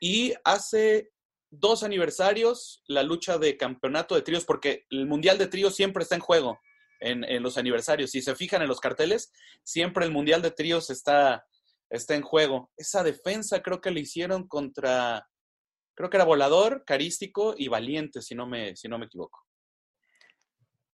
Y 0.00 0.34
hace 0.44 1.10
dos 1.50 1.82
aniversarios 1.82 2.82
la 2.86 3.02
lucha 3.02 3.38
de 3.38 3.56
campeonato 3.56 4.14
de 4.14 4.22
tríos, 4.22 4.44
porque 4.44 4.86
el 4.90 5.06
Mundial 5.06 5.38
de 5.38 5.46
Tríos 5.46 5.74
siempre 5.74 6.02
está 6.02 6.16
en 6.16 6.20
juego 6.20 6.58
en, 7.00 7.24
en, 7.24 7.42
los 7.42 7.58
aniversarios. 7.58 8.10
Si 8.10 8.22
se 8.22 8.34
fijan 8.34 8.62
en 8.62 8.68
los 8.68 8.80
carteles, 8.80 9.32
siempre 9.62 10.04
el 10.04 10.12
Mundial 10.12 10.42
de 10.42 10.50
Tríos 10.50 10.90
está, 10.90 11.46
está 11.90 12.14
en 12.14 12.22
juego. 12.22 12.70
Esa 12.76 13.02
defensa 13.02 13.62
creo 13.62 13.80
que 13.80 13.90
le 13.90 14.00
hicieron 14.00 14.46
contra, 14.46 15.28
creo 15.94 16.10
que 16.10 16.16
era 16.16 16.24
Volador, 16.24 16.84
Carístico 16.84 17.54
y 17.56 17.68
Valiente, 17.68 18.22
si 18.22 18.34
no 18.34 18.46
me, 18.46 18.76
si 18.76 18.88
no 18.88 18.98
me 18.98 19.06
equivoco. 19.06 19.44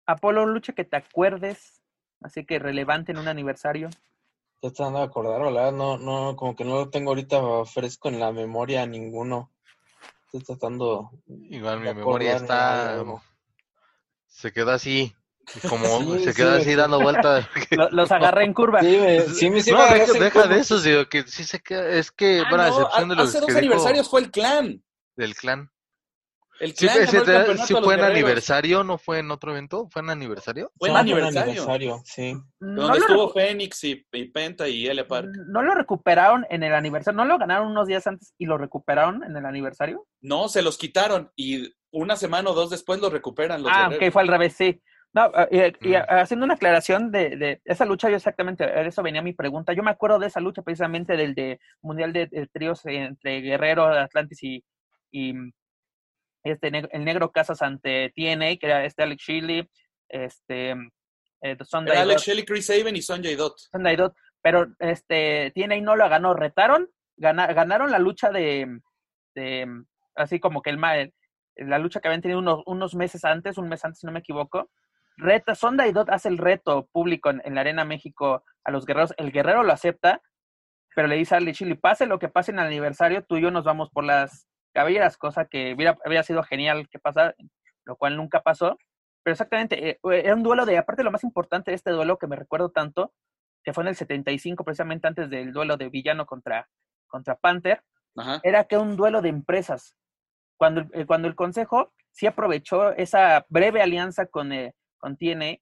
Apolo, 0.05 0.45
lucha 0.45 0.73
que 0.73 0.83
te 0.83 0.97
acuerdes, 0.97 1.81
así 2.21 2.45
que 2.45 2.59
relevante 2.59 3.11
en 3.11 3.19
un 3.19 3.27
aniversario. 3.27 3.89
Estoy 4.55 4.71
tratando 4.71 4.99
de 4.99 5.05
acordar, 5.05 5.41
¿verdad? 5.41 5.71
No, 5.71 5.97
no, 5.97 6.35
como 6.35 6.55
que 6.55 6.63
no 6.63 6.75
lo 6.75 6.89
tengo 6.89 7.11
ahorita 7.11 7.65
fresco 7.65 8.09
en 8.09 8.19
la 8.19 8.31
memoria 8.31 8.85
ninguno. 8.85 9.51
Estoy 10.25 10.41
tratando. 10.41 11.11
Igual 11.27 11.79
mi 11.81 11.93
memoria 11.93 12.37
está. 12.37 13.03
Se 14.27 14.51
quedó 14.51 14.71
así. 14.71 15.13
Como 15.69 16.17
sí, 16.17 16.23
se 16.25 16.33
quedó 16.33 16.55
sí. 16.55 16.61
así 16.61 16.75
dando 16.75 17.01
vueltas. 17.01 17.47
los 17.91 18.11
agarré 18.11 18.45
en 18.45 18.53
curva. 18.53 18.81
Sí, 18.81 18.97
me, 18.97 19.21
sí, 19.21 19.49
me, 19.49 19.61
sí 19.61 19.71
no, 19.71 19.83
deja, 19.85 20.13
deja 20.13 20.47
de 20.47 20.59
eso, 20.59 20.79
digo, 20.81 21.05
que 21.09 21.23
sí 21.23 21.43
se 21.43 21.59
queda. 21.59 21.89
Es 21.89 22.11
que, 22.11 22.41
ah, 22.45 22.49
bueno, 22.49 22.63
a 22.63 22.67
excepción 22.69 23.09
de 23.09 23.15
los. 23.15 23.29
Hace 23.29 23.39
dos 23.39 23.47
que 23.47 23.57
aniversarios 23.57 24.05
dijo, 24.05 24.09
fue 24.09 24.21
el 24.21 24.31
clan. 24.31 24.83
Del 25.15 25.35
clan. 25.35 25.69
El 26.59 26.75
Sí, 26.75 26.87
clan 26.87 27.01
ese 27.01 27.19
ganó 27.19 27.51
el 27.51 27.59
sí 27.59 27.73
fue 27.73 27.95
en 27.95 28.03
aniversario, 28.03 28.83
no 28.83 28.97
fue 28.97 29.19
en 29.19 29.31
otro 29.31 29.51
evento, 29.51 29.87
fue 29.91 30.01
en 30.01 30.11
aniversario. 30.11 30.71
Fue 30.77 30.89
en 30.89 30.93
No, 30.93 30.99
aniversario. 30.99 31.41
aniversario, 31.41 32.01
sí. 32.05 32.37
Donde 32.59 32.99
lo, 32.99 33.05
estuvo 33.05 33.29
Fénix 33.33 33.83
y, 33.83 34.05
y 34.11 34.25
Penta 34.25 34.67
y 34.67 34.87
Elia 34.87 35.07
Park. 35.07 35.29
no 35.47 35.61
lo 35.61 35.73
recuperaron 35.73 36.45
en 36.49 36.63
el 36.63 36.73
aniversario, 36.73 37.17
no 37.17 37.25
lo 37.25 37.37
ganaron 37.37 37.67
unos 37.67 37.87
días 37.87 38.05
antes 38.07 38.33
y 38.37 38.45
lo 38.45 38.57
recuperaron 38.57 39.23
en 39.23 39.35
el 39.35 39.45
aniversario. 39.45 40.05
No, 40.21 40.47
se 40.47 40.61
los 40.61 40.77
quitaron 40.77 41.31
y 41.35 41.73
una 41.91 42.15
semana 42.15 42.49
o 42.51 42.53
dos 42.53 42.69
después 42.69 42.99
los 42.99 43.11
recuperan 43.11 43.61
los 43.61 43.71
ah, 43.73 43.89
guerreros. 43.89 44.07
ok, 44.07 44.13
fue 44.13 44.21
al 44.21 44.27
revés, 44.27 44.53
sí. 44.53 44.81
No, 45.15 45.31
eh, 45.51 45.73
y, 45.81 45.89
y 45.89 45.93
Mm. 45.93 46.05
haciendo 46.09 46.45
una 46.45 46.55
aclaración 46.55 47.11
de, 47.11 47.35
de 47.37 47.61
esa 47.65 47.85
lucha, 47.85 48.09
yo 48.09 48.15
exactamente, 48.15 48.63
a 48.63 48.81
eso 48.81 49.03
venía 49.03 49.21
mi 49.21 49.33
pregunta. 49.33 49.73
Yo 49.73 49.83
me 49.83 49.91
acuerdo 49.91 50.17
de 50.19 50.27
esa 50.27 50.39
lucha 50.39 50.63
precisamente 50.63 51.15
del 51.15 51.35
de 51.35 51.59
Mundial 51.81 52.13
de, 52.13 52.25
de 52.27 52.47
Tríos 52.47 52.83
entre 52.85 53.41
Guerrero, 53.41 53.85
Atlantis 53.85 54.41
y, 54.43 54.63
y 55.11 55.33
este 56.43 56.67
el 56.69 57.05
negro 57.05 57.31
Casas 57.31 57.61
ante 57.61 58.11
TNA, 58.15 58.57
que 58.57 58.65
era 58.65 58.85
este 58.85 59.03
Alex 59.03 59.23
Shelley, 59.23 59.69
este 60.09 60.71
eh, 61.41 61.57
Sunday 61.63 61.97
Alex 61.97 62.21
Dot- 62.21 62.25
Shelley, 62.27 62.45
Chris 62.45 62.65
Saban 62.65 62.95
y 62.95 63.01
Sonjay 63.01 63.35
Dot. 63.35 63.57
Sunday 63.71 63.95
Dot, 63.95 64.15
pero 64.41 64.67
este 64.79 65.51
TNA 65.55 65.79
no 65.81 65.95
lo 65.95 66.09
ganó, 66.09 66.33
retaron, 66.33 66.89
gana- 67.17 67.47
ganaron 67.53 67.91
la 67.91 67.99
lucha 67.99 68.31
de, 68.31 68.79
de 69.35 69.67
así 70.15 70.39
como 70.39 70.61
que 70.61 70.71
el, 70.71 70.77
ma- 70.77 70.97
el- 70.97 71.13
la 71.55 71.77
lucha 71.77 71.99
que 72.01 72.07
habían 72.07 72.21
tenido 72.21 72.39
unos, 72.39 72.63
unos 72.65 72.95
meses 72.95 73.23
antes, 73.25 73.57
un 73.59 73.69
mes 73.69 73.85
antes, 73.85 73.99
si 73.99 74.07
no 74.07 74.11
me 74.11 74.19
equivoco. 74.19 74.69
Reta, 75.17 75.55
Sonda 75.55 75.87
y 75.87 75.91
Dot 75.91 76.09
hace 76.09 76.29
el 76.29 76.37
reto 76.37 76.87
público 76.91 77.29
en, 77.29 77.41
en 77.45 77.55
la 77.55 77.61
Arena 77.61 77.85
México 77.85 78.43
a 78.63 78.71
los 78.71 78.85
guerreros. 78.85 79.13
El 79.17 79.31
guerrero 79.31 79.63
lo 79.63 79.71
acepta, 79.73 80.21
pero 80.95 81.07
le 81.07 81.15
dice 81.15 81.35
a 81.35 81.37
Alex 81.39 81.57
Shelley, 81.59 81.75
pase 81.75 82.05
lo 82.05 82.19
que 82.19 82.29
pase 82.29 82.51
en 82.51 82.59
el 82.59 82.65
aniversario, 82.67 83.23
tú 83.23 83.37
y 83.37 83.41
yo 83.41 83.51
nos 83.51 83.63
vamos 83.63 83.89
por 83.91 84.03
las 84.03 84.47
cabelleras, 84.73 85.17
cosa 85.17 85.45
que 85.45 85.73
hubiera, 85.73 86.23
sido 86.23 86.43
genial 86.43 86.87
que 86.89 86.99
pasara, 86.99 87.35
lo 87.85 87.95
cual 87.95 88.17
nunca 88.17 88.41
pasó. 88.41 88.77
Pero 89.23 89.33
exactamente, 89.33 89.89
eh, 89.91 89.99
era 90.03 90.35
un 90.35 90.43
duelo 90.43 90.65
de, 90.65 90.77
aparte 90.77 91.03
lo 91.03 91.11
más 91.11 91.23
importante 91.23 91.71
de 91.71 91.75
este 91.75 91.91
duelo 91.91 92.17
que 92.17 92.27
me 92.27 92.35
recuerdo 92.35 92.69
tanto, 92.71 93.13
que 93.63 93.71
fue 93.73 93.83
en 93.83 93.89
el 93.89 93.95
75, 93.95 94.63
precisamente 94.65 95.07
antes 95.07 95.29
del 95.29 95.53
duelo 95.53 95.77
de 95.77 95.89
Villano 95.89 96.25
contra, 96.25 96.67
contra 97.07 97.35
Panther, 97.35 97.81
Ajá. 98.17 98.39
era 98.43 98.65
que 98.65 98.77
un 98.77 98.95
duelo 98.97 99.21
de 99.21 99.29
empresas. 99.29 99.95
Cuando, 100.57 100.81
el- 100.81 100.89
eh, 100.93 101.05
cuando 101.05 101.27
el 101.27 101.35
Consejo 101.35 101.93
sí 102.11 102.27
aprovechó 102.27 102.91
esa 102.91 103.45
breve 103.49 103.81
alianza 103.81 104.25
con, 104.25 104.51
eh, 104.51 104.75
con 105.03 105.17
TNA, 105.17 105.57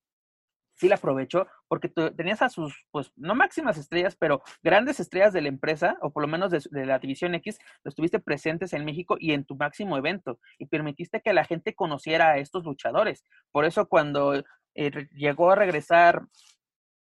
sí 0.75 0.87
la 0.87 0.95
aprovechó 0.95 1.47
porque 1.67 1.89
tenías 1.89 2.43
a 2.43 2.49
sus, 2.49 2.75
pues, 2.91 3.11
no 3.15 3.33
máximas 3.33 3.77
estrellas, 3.77 4.15
pero 4.19 4.43
grandes 4.61 4.99
estrellas 4.99 5.33
de 5.33 5.41
la 5.41 5.47
empresa, 5.47 5.97
o 6.01 6.11
por 6.11 6.21
lo 6.21 6.27
menos 6.27 6.51
de, 6.51 6.85
la 6.85 6.99
División 6.99 7.33
X, 7.35 7.57
los 7.83 7.95
tuviste 7.95 8.19
presentes 8.19 8.73
en 8.73 8.85
México 8.85 9.17
y 9.19 9.31
en 9.31 9.43
tu 9.43 9.55
máximo 9.55 9.97
evento, 9.97 10.39
y 10.59 10.67
permitiste 10.67 11.21
que 11.21 11.33
la 11.33 11.43
gente 11.43 11.73
conociera 11.73 12.31
a 12.31 12.37
estos 12.37 12.63
luchadores. 12.63 13.23
Por 13.51 13.65
eso 13.65 13.87
cuando 13.87 14.35
eh, 14.75 15.07
llegó 15.13 15.51
a 15.51 15.55
regresar 15.55 16.21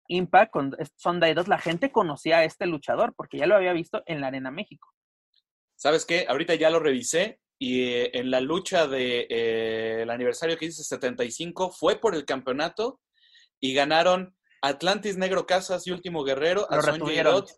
Impact 0.08 0.52
con 0.52 0.76
Sunday 0.96 1.32
2, 1.32 1.48
la 1.48 1.58
gente 1.58 1.90
conocía 1.90 2.38
a 2.38 2.44
este 2.44 2.66
luchador 2.66 3.14
porque 3.16 3.38
ya 3.38 3.46
lo 3.46 3.56
había 3.56 3.72
visto 3.72 4.02
en 4.06 4.20
la 4.20 4.26
Arena 4.26 4.50
México. 4.50 4.88
¿Sabes 5.74 6.04
qué? 6.04 6.26
Ahorita 6.28 6.54
ya 6.54 6.70
lo 6.70 6.80
revisé 6.80 7.40
y 7.58 7.84
eh, 7.84 8.10
en 8.14 8.30
la 8.30 8.40
lucha 8.40 8.86
del 8.86 8.90
de, 8.90 9.26
eh, 9.30 10.02
el 10.02 10.10
aniversario 10.10 10.56
que 10.56 10.66
dice 10.66 10.84
75 10.84 11.70
fue 11.70 11.96
por 11.96 12.14
el 12.14 12.24
campeonato 12.24 13.00
y 13.60 13.74
ganaron 13.74 14.36
Atlantis 14.62 15.16
Negro 15.16 15.46
Casas 15.46 15.86
y 15.86 15.92
Último 15.92 16.24
Guerrero, 16.24 16.66
a 16.70 16.80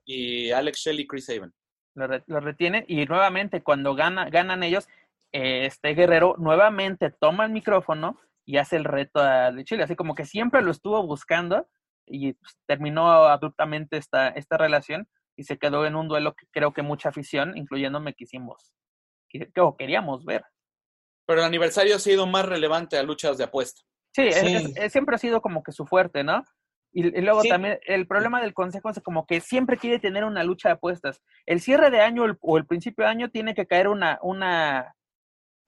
y 0.05 0.51
Alex 0.51 0.81
Shelley, 0.81 1.07
Chris 1.07 1.29
Haven. 1.31 1.53
Lo, 1.95 2.41
retienen 2.41 2.85
y 2.87 3.05
nuevamente 3.07 3.63
cuando 3.63 3.95
gana, 3.95 4.31
ganan 4.31 4.63
ellos, 4.63 4.87
este 5.33 5.95
Guerrero 5.95 6.37
nuevamente 6.39 7.11
toma 7.11 7.45
el 7.45 7.53
micrófono 7.53 8.21
y 8.45 8.59
hace 8.59 8.77
el 8.77 8.85
reto 8.85 9.21
de 9.23 9.65
Chile, 9.65 9.83
así 9.83 9.97
como 9.97 10.15
que 10.15 10.25
siempre 10.25 10.63
lo 10.63 10.71
estuvo 10.71 11.05
buscando 11.05 11.67
y 12.07 12.35
pues, 12.35 12.57
terminó 12.67 13.09
abruptamente 13.09 13.97
esta, 13.97 14.29
esta 14.29 14.57
relación 14.57 15.09
y 15.37 15.45
se 15.45 15.59
quedó 15.59 15.87
en 15.87 15.97
un 15.97 16.09
duelo 16.09 16.35
que 16.35 16.47
creo 16.51 16.73
que 16.73 16.83
mucha 16.83 17.11
afición, 17.11 17.57
incluyéndome, 17.57 18.15
quisimos, 18.15 18.73
que, 19.29 19.51
queríamos 19.79 20.25
ver. 20.25 20.45
Pero 21.27 21.41
el 21.41 21.47
aniversario 21.47 21.97
ha 21.97 21.99
sido 21.99 22.27
más 22.27 22.47
relevante 22.47 22.97
a 22.97 23.03
luchas 23.03 23.39
de 23.39 23.45
apuesta. 23.45 23.83
Sí, 24.15 24.31
siempre 24.89 25.17
ha 25.17 25.19
sido 25.19 25.43
como 25.43 25.63
que 25.63 25.73
su 25.73 25.87
fuerte, 25.87 26.25
¿no? 26.25 26.43
Y, 26.93 27.21
luego 27.21 27.43
también 27.45 27.79
el 27.87 28.07
problema 28.07 28.41
del 28.41 28.55
consejo 28.55 28.91
es 28.91 29.01
como 29.01 29.27
que 29.27 29.41
siempre 29.41 29.77
quiere 29.77 29.99
tener 29.99 30.25
una 30.25 30.43
lucha 30.43 30.71
de 30.71 30.75
apuestas. 30.75 31.21
El 31.47 31.61
cierre 31.61 31.91
de 31.91 32.01
año 32.01 32.25
o 32.41 32.59
el 32.59 32.67
principio 32.67 33.05
de 33.05 33.11
año 33.11 33.31
tiene 33.31 33.55
que 33.55 33.67
caer 33.67 33.89
una, 33.89 34.19
una, 34.23 34.97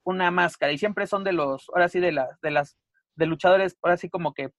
una 0.03 0.31
máscara 0.31 0.71
y 0.71 0.77
siempre 0.77 1.05
son 1.07 1.23
de 1.23 1.33
los, 1.33 1.69
ahora 1.69 1.89
sí, 1.89 1.99
de 1.99 2.11
las, 2.11 2.41
de 2.41 2.51
las, 2.51 2.77
de 3.15 3.25
luchadores, 3.27 3.77
ahora 3.83 3.97
sí 3.97 4.09
como 4.09 4.33
que 4.33 4.49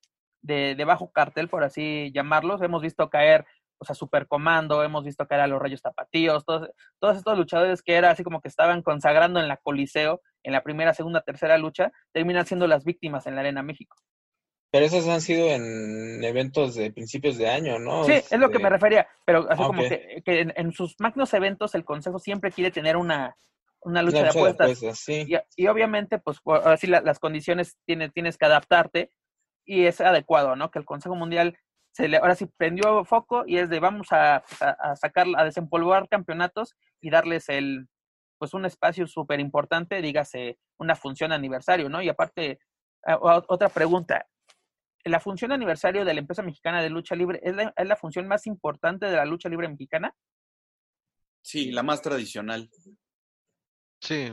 de, 0.41 0.75
de 0.77 0.85
bajo 0.85 1.11
cartel, 1.11 1.49
por 1.49 1.65
así 1.65 2.13
llamarlos. 2.15 2.63
Hemos 2.63 2.81
visto 2.81 3.11
caer 3.11 3.45
o 3.83 3.85
sea, 3.85 3.97
Supercomando, 3.97 4.85
hemos 4.85 5.05
visto 5.05 5.27
caer 5.27 5.41
a 5.41 5.47
los 5.49 5.61
Rayos 5.61 5.83
Tapatíos, 5.83 6.45
todos, 6.45 6.71
todos 7.01 7.17
estos 7.17 7.37
luchadores 7.37 7.83
que 7.83 7.95
era 7.95 8.11
así 8.11 8.23
como 8.23 8.41
que 8.41 8.47
estaban 8.47 8.81
consagrando 8.83 9.41
en 9.41 9.49
la 9.49 9.57
Coliseo, 9.57 10.21
en 10.45 10.53
la 10.53 10.63
primera, 10.63 10.95
segunda, 10.95 11.21
tercera 11.23 11.59
lucha, 11.59 11.91
terminan 12.13 12.47
siendo 12.47 12.69
las 12.69 12.85
víctimas 12.85 13.27
en 13.27 13.35
la 13.35 13.41
Arena 13.41 13.65
México. 13.65 13.97
Pero 14.71 14.87
esos 14.87 15.07
han 15.09 15.21
sido 15.21 15.49
en 15.49 16.23
eventos 16.23 16.77
de 16.77 16.93
principios 16.93 17.37
de 17.39 17.49
año, 17.49 17.81
¿no? 17.81 18.05
Sí, 18.05 18.13
es 18.13 18.39
lo 18.39 18.51
que 18.51 18.59
me 18.59 18.65
este, 18.65 18.71
refería, 18.71 19.09
pero 19.27 19.51
así 19.51 19.63
ah, 19.63 19.67
como 19.67 19.83
que, 19.83 20.23
en, 20.25 20.73
sus 20.73 20.95
magnos 21.01 21.35
eventos 21.35 21.75
el 21.75 21.85
Consejo 21.85 22.21
siempre 22.21 22.53
quiere 22.53 22.71
tener 22.71 22.97
una, 22.97 23.37
una 23.81 24.01
lucha, 24.01 24.23
de 24.23 24.29
apuestas. 24.29 24.81
y, 25.09 25.67
obviamente, 25.67 26.21
pues 26.21 26.39
así 26.65 26.87
las 26.87 27.19
condiciones 27.19 27.77
tienes, 27.85 28.13
tienes 28.13 28.39
que 28.39 28.47
adaptarte 28.47 29.11
y 29.65 29.87
es 29.87 30.01
adecuado, 30.01 30.55
¿no? 30.55 30.71
Que 30.71 30.79
el 30.79 30.85
Consejo 30.85 31.17
Mundial 31.17 31.59
se 31.93 32.09
le, 32.09 32.17
ahora 32.17 32.35
sí 32.35 32.47
prendió 32.47 33.05
foco 33.05 33.45
y 33.47 33.59
es 33.59 33.69
de 33.69 33.79
vamos 33.79 34.09
a, 34.13 34.37
a, 34.61 34.97
sacar, 34.97 35.27
a 35.37 35.45
desempolvar 35.45 36.09
campeonatos 36.09 36.75
y 37.01 37.11
darles 37.11 37.49
el, 37.49 37.87
pues 38.39 38.55
un 38.55 38.65
espacio 38.65 39.07
súper 39.07 39.41
importante, 39.41 40.03
dígase 40.03 40.59
una 40.79 40.97
función 40.97 41.33
aniversario, 41.33 41.89
¿no? 41.89 42.03
Y 42.03 42.09
aparte, 42.09 42.59
otra 43.21 43.69
pregunta, 43.69 44.27
¿la 45.05 45.21
función 45.21 45.53
aniversario 45.53 46.05
de 46.05 46.15
la 46.15 46.21
empresa 46.21 46.43
mexicana 46.43 46.83
de 46.83 46.91
lucha 46.91 47.15
libre 47.15 47.41
es 47.43 47.55
la, 47.55 47.73
es 47.77 47.87
la 47.87 47.97
función 47.97 48.27
más 48.27 48.47
importante 48.47 49.07
de 49.07 49.17
la 49.17 49.27
lucha 49.27 49.49
libre 49.49 49.69
mexicana? 49.69 50.15
Sí, 51.43 51.73
la 51.73 51.83
más 51.83 52.03
tradicional. 52.03 52.71
Sí, 54.01 54.33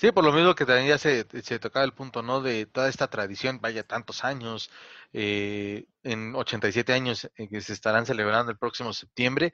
Sí, 0.00 0.12
por 0.12 0.22
lo 0.24 0.32
mismo 0.32 0.54
que 0.54 0.64
también 0.64 0.86
ya 0.86 0.96
se, 0.98 1.24
tocaba 1.58 1.84
el 1.84 1.92
punto, 1.92 2.22
¿no? 2.22 2.40
De 2.40 2.66
toda 2.66 2.88
esta 2.88 3.08
tradición, 3.08 3.60
vaya 3.60 3.82
tantos 3.82 4.22
años, 4.24 4.70
eh, 5.12 5.86
en 6.04 6.36
87 6.36 6.92
años 6.92 7.28
eh, 7.36 7.48
que 7.48 7.60
se 7.60 7.72
estarán 7.72 8.06
celebrando 8.06 8.52
el 8.52 8.58
próximo 8.58 8.92
septiembre. 8.92 9.52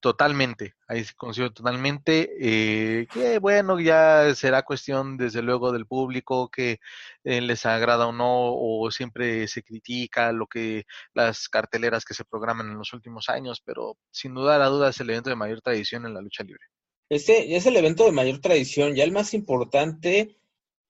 Totalmente, 0.00 0.74
ahí 0.88 1.04
se 1.04 1.14
considero 1.14 1.52
totalmente, 1.52 2.30
eh, 2.40 3.06
que 3.12 3.38
bueno, 3.38 3.80
ya 3.80 4.34
será 4.34 4.62
cuestión 4.62 5.16
desde 5.16 5.42
luego 5.42 5.72
del 5.72 5.86
público 5.86 6.48
que 6.50 6.80
eh, 7.24 7.40
les 7.40 7.66
agrada 7.66 8.06
o 8.06 8.12
no, 8.12 8.26
o 8.54 8.90
siempre 8.90 9.48
se 9.48 9.62
critica 9.62 10.32
lo 10.32 10.46
que 10.46 10.86
las 11.14 11.48
carteleras 11.48 12.04
que 12.04 12.14
se 12.14 12.24
programan 12.24 12.68
en 12.68 12.78
los 12.78 12.92
últimos 12.92 13.28
años, 13.28 13.60
pero 13.64 13.96
sin 14.10 14.34
duda 14.34 14.58
la 14.58 14.66
duda 14.66 14.90
es 14.90 15.00
el 15.00 15.10
evento 15.10 15.30
de 15.30 15.36
mayor 15.36 15.60
tradición 15.60 16.04
en 16.06 16.14
la 16.14 16.20
lucha 16.20 16.44
libre. 16.44 16.66
Este 17.08 17.56
es 17.56 17.66
el 17.66 17.76
evento 17.76 18.04
de 18.04 18.12
mayor 18.12 18.40
tradición, 18.40 18.94
ya 18.94 19.04
el 19.04 19.12
más 19.12 19.34
importante, 19.34 20.38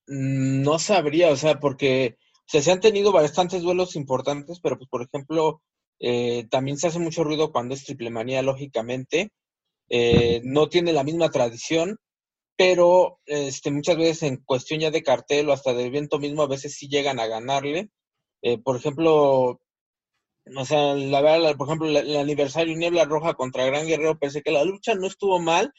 mm, 0.06 0.62
no 0.62 0.78
sabría, 0.78 1.30
o 1.30 1.36
sea, 1.36 1.60
porque 1.60 2.16
se 2.46 2.70
han 2.70 2.80
tenido 2.80 3.12
bastantes 3.12 3.62
duelos 3.62 3.96
importantes, 3.96 4.60
pero 4.60 4.78
pues 4.78 4.88
por 4.88 5.02
ejemplo, 5.02 5.62
eh, 6.00 6.46
también 6.50 6.78
se 6.78 6.88
hace 6.88 6.98
mucho 6.98 7.24
ruido 7.24 7.52
cuando 7.52 7.74
es 7.74 7.84
triple 7.84 8.10
manía, 8.10 8.42
lógicamente. 8.42 9.32
Eh, 9.88 10.40
no 10.44 10.68
tiene 10.68 10.92
la 10.92 11.04
misma 11.04 11.30
tradición, 11.30 11.98
pero 12.56 13.20
este, 13.26 13.70
muchas 13.70 13.96
veces 13.96 14.22
en 14.24 14.38
cuestión 14.38 14.80
ya 14.80 14.90
de 14.90 15.02
cartel 15.02 15.48
o 15.48 15.52
hasta 15.52 15.74
de 15.74 15.86
evento 15.86 16.18
mismo, 16.18 16.42
a 16.42 16.48
veces 16.48 16.74
sí 16.74 16.88
llegan 16.88 17.20
a 17.20 17.26
ganarle. 17.26 17.90
Eh, 18.42 18.58
por 18.58 18.76
ejemplo, 18.76 19.60
o 20.56 20.64
sea, 20.64 20.94
la 20.94 21.20
verdad, 21.20 21.56
por 21.56 21.68
ejemplo, 21.68 21.88
el 21.88 22.16
aniversario 22.16 22.76
Niebla 22.76 23.04
Roja 23.04 23.34
contra 23.34 23.66
Gran 23.66 23.86
Guerrero, 23.86 24.18
pensé 24.18 24.42
que 24.42 24.52
la 24.52 24.64
lucha 24.64 24.94
no 24.94 25.06
estuvo 25.06 25.40
mal, 25.40 25.72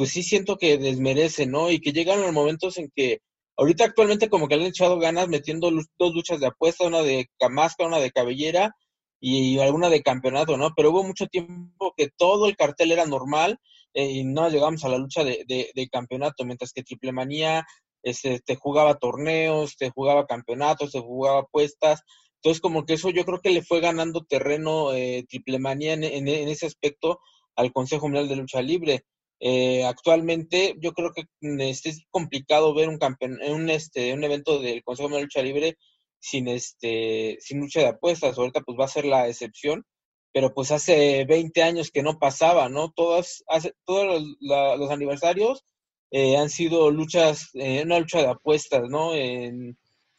pues 0.00 0.12
sí 0.12 0.22
siento 0.22 0.56
que 0.56 0.78
desmerece, 0.78 1.44
¿no? 1.44 1.70
Y 1.70 1.78
que 1.78 1.92
llegan 1.92 2.22
los 2.22 2.32
momentos 2.32 2.78
en 2.78 2.90
que 2.96 3.18
ahorita 3.58 3.84
actualmente 3.84 4.30
como 4.30 4.48
que 4.48 4.56
le 4.56 4.62
han 4.62 4.70
echado 4.70 4.98
ganas 4.98 5.28
metiendo 5.28 5.70
dos 5.98 6.14
luchas 6.14 6.40
de 6.40 6.46
apuesta, 6.46 6.86
una 6.86 7.02
de 7.02 7.28
camasca, 7.38 7.84
una 7.84 7.98
de 7.98 8.10
cabellera 8.10 8.74
y 9.20 9.58
alguna 9.58 9.90
de 9.90 10.00
campeonato, 10.00 10.56
¿no? 10.56 10.70
Pero 10.74 10.90
hubo 10.90 11.04
mucho 11.04 11.26
tiempo 11.26 11.92
que 11.98 12.08
todo 12.16 12.46
el 12.46 12.56
cartel 12.56 12.92
era 12.92 13.04
normal 13.04 13.58
eh, 13.92 14.10
y 14.10 14.24
no 14.24 14.48
llegamos 14.48 14.86
a 14.86 14.88
la 14.88 14.96
lucha 14.96 15.22
de, 15.22 15.44
de, 15.46 15.88
campeonato, 15.90 16.46
mientras 16.46 16.72
que 16.72 16.82
Triple 16.82 17.12
Manía 17.12 17.66
este, 18.02 18.40
te 18.40 18.56
jugaba 18.56 18.94
torneos, 18.94 19.76
te 19.76 19.90
jugaba 19.90 20.24
campeonatos, 20.24 20.92
te 20.92 21.00
jugaba 21.00 21.40
apuestas. 21.40 22.00
Entonces, 22.36 22.62
como 22.62 22.86
que 22.86 22.94
eso 22.94 23.10
yo 23.10 23.26
creo 23.26 23.42
que 23.42 23.50
le 23.50 23.60
fue 23.60 23.80
ganando 23.80 24.24
terreno 24.24 24.94
eh, 24.94 25.26
Triple 25.28 25.58
Manía 25.58 25.92
en, 25.92 26.04
en, 26.04 26.26
ese 26.26 26.64
aspecto 26.64 27.20
al 27.54 27.70
Consejo 27.74 28.06
Mundial 28.06 28.28
de 28.28 28.36
Lucha 28.36 28.62
Libre. 28.62 29.04
Eh, 29.40 29.84
actualmente 29.84 30.76
yo 30.80 30.92
creo 30.92 31.12
que 31.12 31.24
mm, 31.40 31.60
este, 31.62 31.90
es 31.90 32.04
complicado 32.10 32.74
ver 32.74 32.88
un 32.88 32.98
campeón, 32.98 33.38
un 33.48 33.70
este, 33.70 34.12
un 34.12 34.22
evento 34.24 34.60
del 34.60 34.84
Consejo 34.84 35.08
de 35.08 35.22
Lucha 35.22 35.42
Libre 35.42 35.78
sin 36.18 36.48
este, 36.48 37.38
sin 37.40 37.60
lucha 37.60 37.80
de 37.80 37.88
apuestas. 37.88 38.38
Ahorita 38.38 38.60
pues 38.62 38.78
va 38.78 38.84
a 38.84 38.88
ser 38.88 39.06
la 39.06 39.28
excepción, 39.28 39.86
pero 40.32 40.54
pues 40.54 40.70
hace 40.72 41.24
20 41.24 41.62
años 41.62 41.90
que 41.90 42.02
no 42.02 42.18
pasaba, 42.18 42.68
¿no? 42.68 42.92
Todas, 42.92 43.42
hace, 43.48 43.74
todos 43.84 44.22
los, 44.40 44.90
aniversarios 44.90 45.64
eh, 46.10 46.36
han 46.36 46.50
sido 46.50 46.90
luchas, 46.90 47.50
eh, 47.54 47.82
una 47.84 47.98
lucha 48.00 48.20
de 48.20 48.28
apuestas, 48.28 48.82
¿no? 48.88 49.14
En, 49.14 49.78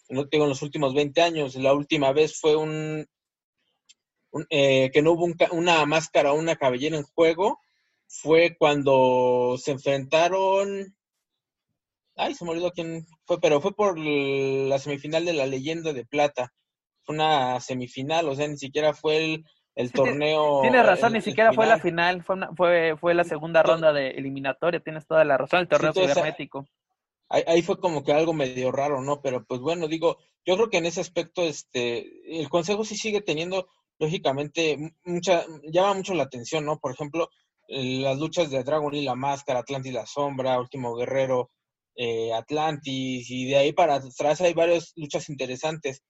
no 0.09 0.28
tengo 0.28 0.45
en 0.45 0.49
los 0.49 0.61
últimos 0.61 0.93
20 0.93 1.22
años. 1.22 1.55
La 1.55 1.74
última 1.74 2.11
vez 2.11 2.39
fue 2.39 2.55
un, 2.55 3.07
eh, 4.49 4.89
que 4.93 5.01
no 5.01 5.11
hubo 5.13 5.28
una 5.51 5.86
máscara 5.86 6.34
o 6.34 6.39
una 6.39 6.55
cabellera 6.55 6.97
en 6.97 7.03
juego 7.03 7.59
fue 8.12 8.57
cuando 8.57 9.55
se 9.57 9.72
enfrentaron. 9.72 10.93
Ay, 12.18 12.36
se 12.36 12.43
me 12.43 12.51
olvidó 12.51 12.72
quién 12.72 13.05
fue, 13.24 13.39
pero 13.39 13.62
fue 13.62 13.74
por 13.74 13.97
la 13.97 14.78
semifinal 14.80 15.24
de 15.24 15.34
la 15.34 15.45
leyenda 15.45 15.93
de 15.93 16.05
plata. 16.05 16.53
Fue 17.03 17.16
una 17.16 17.59
semifinal, 17.62 18.28
o 18.28 18.36
sea, 18.36 18.47
ni 18.49 18.57
siquiera 18.57 18.93
fue 18.93 19.41
el, 19.76 19.91
torneo. 19.93 20.59
Tienes 20.62 20.86
razón, 20.86 21.14
ni 21.14 21.22
siquiera 21.22 21.53
fue 21.53 21.66
la 21.66 21.80
final, 21.80 22.22
fue, 22.22 22.36
fue, 22.55 22.97
fue 22.99 23.14
la 23.14 23.24
segunda 23.24 23.64
ronda 23.64 23.93
de 23.93 24.09
eliminatoria, 24.09 24.82
tienes 24.82 25.07
toda 25.07 25.24
la 25.24 25.38
razón, 25.38 25.62
el 25.62 25.68
torneo 25.70 25.93
cibernético. 25.93 26.68
Ahí, 27.30 27.43
ahí, 27.47 27.62
fue 27.62 27.80
como 27.80 28.03
que 28.03 28.12
algo 28.12 28.34
medio 28.34 28.74
raro, 28.74 29.01
¿no? 29.01 29.22
Pero 29.22 29.45
pues 29.45 29.62
bueno, 29.62 29.88
digo, 29.88 30.18
yo 30.45 30.57
creo 30.57 30.70
que 30.70 30.78
en 30.78 30.86
ese 30.86 30.99
aspecto, 30.99 31.43
este, 31.43 32.39
el 32.39 32.49
consejo 32.49 32.84
sí 32.84 32.97
sigue 32.97 33.22
teniendo, 33.22 33.70
lógicamente, 33.99 34.78
mucha, 35.05 35.45
llama 35.72 35.93
mucho 35.93 36.14
la 36.14 36.24
atención, 36.24 36.66
¿no? 36.66 36.78
Por 36.78 36.91
ejemplo, 36.91 37.30
las 37.72 38.19
luchas 38.19 38.49
de 38.51 38.63
Dragon 38.63 38.93
y 38.93 39.01
la 39.01 39.15
Máscara, 39.15 39.59
Atlantis 39.59 39.93
la 39.93 40.05
Sombra, 40.05 40.59
Último 40.59 40.93
Guerrero, 40.95 41.51
eh, 41.95 42.34
Atlantis, 42.34 43.30
y 43.30 43.45
de 43.45 43.55
ahí 43.57 43.74
para 43.74 43.95
atrás 43.95 44.41
hay 44.41 44.53
varias 44.53 44.91
luchas 44.95 45.30
interesantes. 45.30 46.01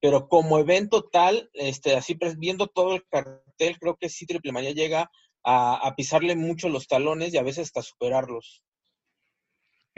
Pero 0.00 0.28
como 0.28 0.58
evento 0.58 1.08
tal, 1.12 1.50
este, 1.52 1.94
así 1.94 2.18
viendo 2.38 2.68
todo 2.68 2.94
el 2.94 3.04
cartel, 3.10 3.78
creo 3.78 3.96
que 3.96 4.08
sí 4.08 4.24
Triple 4.26 4.52
Manía 4.52 4.72
llega 4.72 5.10
a, 5.44 5.94
pisarle 5.96 6.36
mucho 6.36 6.68
los 6.68 6.86
talones 6.86 7.34
y 7.34 7.38
a 7.38 7.42
veces 7.42 7.66
hasta 7.68 7.82
superarlos. 7.82 8.62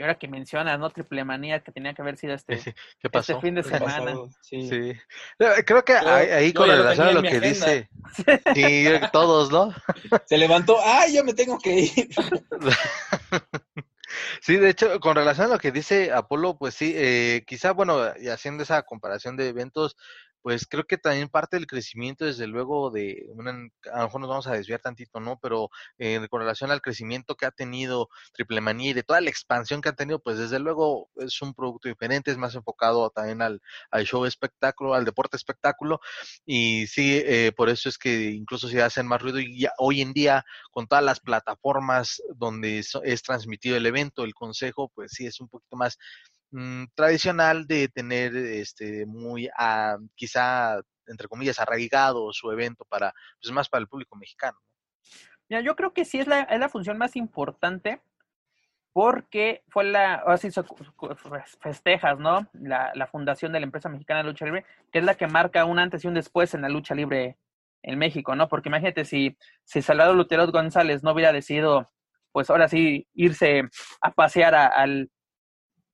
Y 0.03 0.05
ahora 0.05 0.19
que 0.19 0.27
mencionas, 0.27 0.77
¿no? 0.77 0.89
Triple 0.89 1.23
manía 1.23 1.61
que 1.61 1.71
tenía 1.71 1.93
que 1.93 2.01
haber 2.01 2.17
sido 2.17 2.33
este, 2.33 2.57
¿Qué 2.57 3.09
este 3.13 3.39
fin 3.39 3.55
de 3.55 3.63
¿Qué 3.63 3.69
semana. 3.69 4.03
pasó? 4.03 4.29
Sí. 4.41 4.67
Sí. 4.67 4.93
Creo 5.65 5.85
que 5.85 5.93
ahí, 5.93 6.51
con 6.51 6.67
relación 6.67 7.07
a 7.07 7.11
lo 7.13 7.21
que 7.21 7.29
agenda. 7.29 7.47
dice, 7.47 7.89
sí, 8.53 8.85
todos, 9.13 9.49
¿no? 9.49 9.73
Se 10.25 10.37
levantó, 10.37 10.75
¡ay, 10.83 11.15
yo 11.15 11.23
me 11.23 11.33
tengo 11.33 11.57
que 11.57 11.73
ir! 11.83 12.09
Sí, 14.41 14.57
de 14.57 14.69
hecho, 14.69 14.99
con 14.99 15.15
relación 15.15 15.47
a 15.47 15.53
lo 15.53 15.59
que 15.59 15.71
dice 15.71 16.11
Apolo, 16.11 16.55
pues 16.57 16.75
sí, 16.75 16.93
eh, 16.95 17.43
quizá, 17.47 17.71
bueno, 17.71 17.99
y 18.19 18.27
haciendo 18.27 18.61
esa 18.61 18.83
comparación 18.83 19.37
de 19.37 19.47
eventos, 19.47 19.95
pues 20.43 20.67
creo 20.67 20.83
que 20.85 20.99
también 20.99 21.29
parte 21.29 21.57
del 21.57 21.67
crecimiento, 21.67 22.25
desde 22.25 22.47
luego, 22.47 22.91
de, 22.91 23.25
una, 23.29 23.51
a 23.93 23.99
lo 23.99 24.05
mejor 24.05 24.21
nos 24.21 24.29
vamos 24.29 24.47
a 24.47 24.53
desviar 24.53 24.81
tantito, 24.81 25.19
¿no? 25.21 25.39
Pero 25.41 25.69
eh, 25.97 26.27
con 26.29 26.41
relación 26.41 26.71
al 26.71 26.81
crecimiento 26.81 27.35
que 27.35 27.47
ha 27.47 27.51
tenido 27.51 28.09
Triple 28.33 28.61
Manía 28.61 28.91
y 28.91 28.93
de 28.93 29.03
toda 29.03 29.21
la 29.21 29.31
expansión 29.31 29.81
que 29.81 29.89
ha 29.89 29.93
tenido, 29.95 30.19
pues 30.19 30.37
desde 30.37 30.59
luego 30.59 31.09
es 31.17 31.41
un 31.41 31.55
producto 31.55 31.89
diferente, 31.89 32.31
es 32.31 32.37
más 32.37 32.55
enfocado 32.55 33.09
también 33.09 33.41
al, 33.41 33.61
al 33.91 34.05
show 34.05 34.25
espectáculo, 34.25 34.93
al 34.93 35.05
deporte 35.05 35.37
espectáculo, 35.37 35.99
y 36.45 36.87
sí, 36.87 37.21
eh, 37.25 37.51
por 37.55 37.69
eso 37.69 37.89
es 37.89 37.97
que 37.97 38.31
incluso 38.31 38.67
se 38.67 38.81
hacen 38.81 39.07
más 39.07 39.21
ruido 39.21 39.39
y 39.39 39.59
ya 39.61 39.71
hoy 39.77 40.01
en 40.01 40.13
día 40.13 40.45
con 40.71 40.87
todas 40.87 41.03
las 41.03 41.19
plataformas 41.19 42.21
donde 42.35 42.83
so- 42.83 43.03
es 43.03 43.23
transmitido 43.23 43.77
el 43.77 43.85
evento, 43.85 44.23
el 44.23 44.33
consejo, 44.33 44.89
pues 44.93 45.11
sí 45.13 45.25
es 45.25 45.39
un 45.39 45.47
poquito 45.49 45.75
más 45.77 45.97
mm, 46.53 46.85
tradicional 46.95 47.67
de 47.67 47.89
tener 47.89 48.35
este 48.35 49.05
muy 49.05 49.49
ah, 49.57 49.97
quizá 50.15 50.79
entre 51.07 51.27
comillas 51.27 51.59
arraigado 51.59 52.31
su 52.31 52.49
evento 52.51 52.85
para 52.85 53.13
pues 53.41 53.53
más 53.53 53.67
para 53.67 53.81
el 53.81 53.87
público 53.87 54.15
mexicano. 54.15 54.57
Mira, 55.49 55.61
yo 55.61 55.75
creo 55.75 55.93
que 55.93 56.05
sí 56.05 56.19
es 56.19 56.27
la, 56.27 56.43
es 56.43 56.59
la 56.59 56.69
función 56.69 56.97
más 56.97 57.15
importante 57.15 58.01
porque 58.93 59.63
fue 59.69 59.83
la, 59.85 60.15
ahora 60.15 60.37
sí 60.37 60.51
so- 60.51 60.65
festejas, 61.61 62.19
¿no? 62.19 62.47
La, 62.53 62.91
la 62.95 63.07
fundación 63.07 63.51
de 63.51 63.59
la 63.59 63.65
empresa 63.65 63.89
mexicana 63.89 64.21
de 64.21 64.29
lucha 64.29 64.45
libre, 64.45 64.65
que 64.91 64.99
es 64.99 65.05
la 65.05 65.15
que 65.15 65.27
marca 65.27 65.65
un 65.65 65.79
antes 65.79 66.05
y 66.05 66.07
un 66.07 66.13
después 66.13 66.53
en 66.53 66.61
la 66.61 66.69
lucha 66.69 66.93
libre 66.93 67.37
en 67.81 67.97
México, 67.97 68.35
¿no? 68.35 68.47
Porque 68.47 68.69
imagínate 68.69 69.03
si, 69.03 69.35
si 69.63 69.81
Salvador 69.81 70.15
Lutero 70.15 70.49
González 70.51 71.03
no 71.03 71.11
hubiera 71.11 71.33
decidido, 71.33 71.91
pues 72.31 72.49
ahora 72.49 72.67
sí, 72.67 73.07
irse 73.13 73.63
a 74.01 74.11
pasear 74.11 74.55
al, 74.55 75.09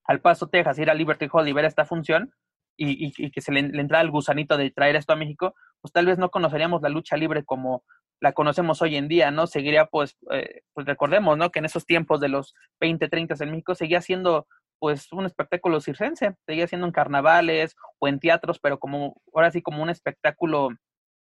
al 0.10 0.22
Paso, 0.22 0.48
Texas, 0.48 0.80
ir 0.80 0.90
a 0.90 0.94
Liberty 0.96 1.28
Hall 1.32 1.48
y 1.48 1.54
ver 1.54 1.66
esta 1.66 1.86
función, 1.86 2.34
y, 2.78 3.12
y- 3.26 3.32
que 3.32 3.42
se 3.42 3.52
le, 3.52 3.62
le 3.64 3.82
entrara 3.82 4.02
el 4.04 4.12
gusanito 4.12 4.58
de 4.58 4.72
traer 4.72 4.96
esto 4.96 5.14
a 5.14 5.18
México, 5.18 5.54
pues 5.82 5.92
tal 5.94 6.06
vez 6.06 6.18
no 6.18 6.30
conoceríamos 6.32 6.82
la 6.82 6.90
lucha 6.90 7.18
libre 7.18 7.44
como 7.46 7.84
la 8.22 8.34
conocemos 8.34 8.82
hoy 8.82 8.96
en 8.98 9.08
día, 9.08 9.32
¿no? 9.32 9.48
Seguiría, 9.48 9.86
pues, 9.86 10.18
eh, 10.32 10.62
pues 10.74 10.86
recordemos, 10.88 11.38
¿no? 11.38 11.52
Que 11.52 11.60
en 11.60 11.66
esos 11.66 11.86
tiempos 11.86 12.20
de 12.20 12.30
los 12.30 12.54
20, 12.80 13.08
30 13.10 13.36
en 13.42 13.52
México 13.52 13.76
seguía 13.76 14.02
siendo, 14.02 14.48
pues, 14.80 15.12
un 15.14 15.26
espectáculo 15.26 15.80
circense, 15.82 16.36
seguía 16.46 16.68
siendo 16.68 16.88
en 16.88 16.94
carnavales 16.94 17.76
o 18.00 18.08
en 18.08 18.20
teatros, 18.20 18.60
pero 18.60 18.80
como, 18.80 19.22
ahora 19.34 19.52
sí, 19.52 19.62
como 19.62 19.84
un 19.84 19.90
espectáculo 19.90 20.70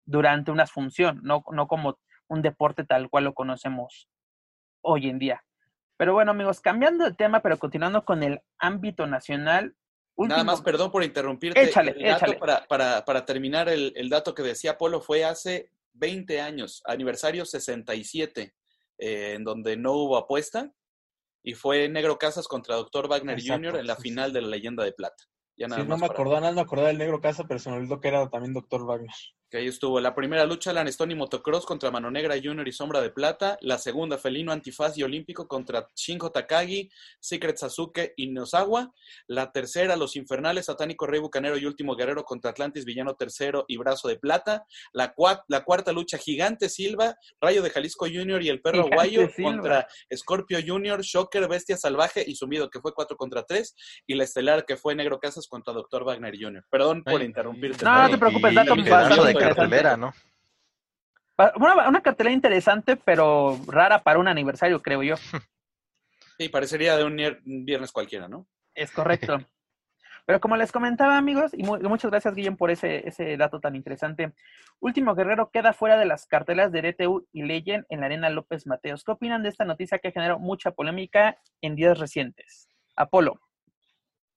durante 0.06 0.52
una 0.52 0.68
función, 0.68 1.20
no, 1.24 1.44
no 1.52 1.68
como 1.68 1.98
un 2.28 2.42
deporte 2.42 2.84
tal 2.86 3.10
cual 3.10 3.26
lo 3.26 3.34
conocemos 3.34 4.08
hoy 4.84 5.10
en 5.10 5.20
día. 5.20 5.44
Pero 5.98 6.14
bueno, 6.14 6.32
amigos, 6.32 6.60
cambiando 6.62 7.06
de 7.06 7.14
tema, 7.14 7.42
pero 7.42 7.58
continuando 7.58 8.04
con 8.04 8.24
el 8.24 8.42
ámbito 8.58 9.08
nacional. 9.08 9.76
Nada 10.16 10.44
más, 10.44 10.62
perdón 10.62 10.92
por 10.92 11.04
interrumpirte. 11.04 11.62
Échale, 11.62 11.92
el 11.98 12.04
dato 12.04 12.26
échale. 12.26 12.38
Para, 12.38 12.66
para, 12.68 13.06
para 13.06 13.26
terminar, 13.26 13.70
el, 13.70 13.94
el 13.96 14.10
dato 14.10 14.34
que 14.34 14.44
decía 14.44 14.78
Polo 14.78 15.02
fue 15.02 15.26
hace 15.26 15.72
20 15.94 16.42
años, 16.42 16.82
aniversario 16.86 17.46
67, 17.46 18.54
eh, 18.98 19.34
en 19.36 19.44
donde 19.44 19.78
no 19.78 19.94
hubo 19.94 20.18
apuesta, 20.18 20.72
y 21.44 21.54
fue 21.54 21.90
Negro 21.90 22.18
Casas 22.18 22.48
contra 22.48 22.76
Dr. 22.76 23.08
Wagner 23.08 23.38
Exacto, 23.38 23.70
Jr. 23.70 23.80
en 23.80 23.88
la 23.88 23.96
sí, 23.96 24.02
final 24.04 24.34
de 24.34 24.42
la 24.42 24.48
Leyenda 24.48 24.84
de 24.84 24.94
Plata. 24.94 25.24
Ya 25.58 25.68
nada 25.68 25.82
Sí, 25.82 25.88
no 25.88 25.98
me 25.98 26.06
acordaba, 26.06 26.40
nada 26.40 26.54
me 26.54 26.62
acordaba 26.62 26.88
del 26.88 26.98
negro 26.98 27.22
casa, 27.22 27.44
pero 27.48 27.60
se 27.60 27.70
me 27.70 27.78
olvidó 27.78 28.00
que 28.00 28.08
era 28.08 28.30
también 28.30 28.54
Doctor 28.54 28.86
Wagner. 28.86 29.14
Que 29.54 29.60
ahí 29.60 29.68
estuvo. 29.68 30.00
La 30.00 30.16
primera 30.16 30.48
lucha, 30.48 30.72
Alan 30.72 30.88
Stone 30.88 31.14
y 31.14 31.16
Motocross 31.16 31.68
contra 31.68 31.92
Mano 31.92 32.10
Negra 32.10 32.34
Junior 32.44 32.68
y 32.68 32.72
Sombra 32.72 33.02
de 33.02 33.12
Plata. 33.12 33.60
La 33.62 33.78
segunda, 33.78 34.18
Felino 34.18 34.52
Antifaz 34.52 34.98
y 34.98 35.04
Olímpico 35.04 35.48
contra 35.48 35.88
Shinjo 35.96 36.32
Takagi, 36.32 36.90
Secret 37.20 37.58
Sasuke 37.58 38.16
y 38.18 38.32
Nozawa. 38.32 38.92
La 39.28 39.52
tercera, 39.52 39.96
Los 39.96 40.16
Infernales, 40.16 40.66
Satánico 40.66 41.06
Rey 41.06 41.20
Bucanero 41.20 41.56
y 41.56 41.68
Último 41.68 41.96
Guerrero 41.96 42.24
contra 42.24 42.50
Atlantis 42.50 42.84
Villano 42.84 43.14
Tercero 43.14 43.66
y 43.68 43.78
Brazo 43.78 44.08
de 44.08 44.18
Plata. 44.18 44.66
La, 44.92 45.14
cua- 45.14 45.44
la 45.48 45.64
cuarta 45.64 45.92
lucha, 45.92 46.18
Gigante 46.18 46.68
Silva, 46.68 47.16
Rayo 47.40 47.62
de 47.62 47.70
Jalisco 47.70 48.08
Junior 48.08 48.42
y 48.42 48.50
el 48.50 48.60
Perro 48.60 48.86
Gigante 48.86 48.96
Guayo 48.96 49.30
Silva. 49.36 49.52
contra 49.52 49.88
Scorpio 50.16 50.58
Junior, 50.66 51.04
Shocker, 51.04 51.48
Bestia 51.48 51.78
Salvaje 51.78 52.24
y 52.26 52.36
Zumbido, 52.36 52.72
que 52.72 52.80
fue 52.82 52.92
4 52.92 53.16
contra 53.18 53.44
3. 53.44 53.76
Y 54.08 54.16
la 54.16 54.24
estelar, 54.24 54.66
que 54.66 54.78
fue 54.78 54.96
Negro 54.96 55.20
Casas 55.20 55.48
contra 55.48 55.76
Dr. 55.76 56.06
Wagner 56.06 56.34
Jr. 56.42 56.66
Perdón 56.72 57.04
por 57.04 57.22
interrumpirte. 57.22 57.86
No, 57.86 58.02
no 58.02 58.10
te 58.10 58.18
preocupes, 58.18 58.56
dato 58.56 58.74
cartelera, 59.50 59.98
¿no? 59.98 60.14
Una, 61.56 61.90
una 61.90 62.02
cartelera 62.02 62.34
interesante, 62.34 62.96
pero 62.96 63.60
rara 63.68 64.04
para 64.04 64.20
un 64.20 64.28
aniversario, 64.28 64.82
creo 64.82 65.04
yo. 65.04 65.16
Sí, 66.36 66.50
parecería 66.50 66.98
de 66.98 67.04
un 67.04 67.16
viernes 67.64 67.92
cualquiera, 67.92 68.28
¿no? 68.28 68.48
Es 68.74 68.90
correcto. 68.92 69.38
Pero 70.26 70.40
como 70.40 70.58
les 70.58 70.72
comentaba, 70.72 71.16
amigos, 71.16 71.52
y 71.54 71.62
mu- 71.62 71.78
y 71.78 71.84
muchas 71.84 72.10
gracias, 72.10 72.34
Guillem, 72.34 72.58
por 72.58 72.72
ese, 72.72 73.08
ese 73.08 73.38
dato 73.38 73.60
tan 73.60 73.76
interesante. 73.76 74.34
Último 74.80 75.14
Guerrero 75.14 75.52
queda 75.52 75.74
fuera 75.74 75.96
de 75.96 76.06
las 76.06 76.26
cartelas 76.26 76.72
de 76.72 76.82
DTU 76.82 77.28
y 77.34 77.44
Legend 77.44 77.86
en 77.90 78.00
la 78.00 78.08
Arena 78.08 78.30
López 78.32 78.66
Mateos. 78.66 79.04
¿Qué 79.04 79.12
opinan 79.12 79.44
de 79.44 79.50
esta 79.50 79.64
noticia 79.64 80.00
que 80.00 80.12
generó 80.12 80.40
mucha 80.40 80.72
polémica 80.72 81.38
en 81.62 81.76
días 81.76 82.00
recientes? 82.00 82.68
Apolo. 82.96 83.40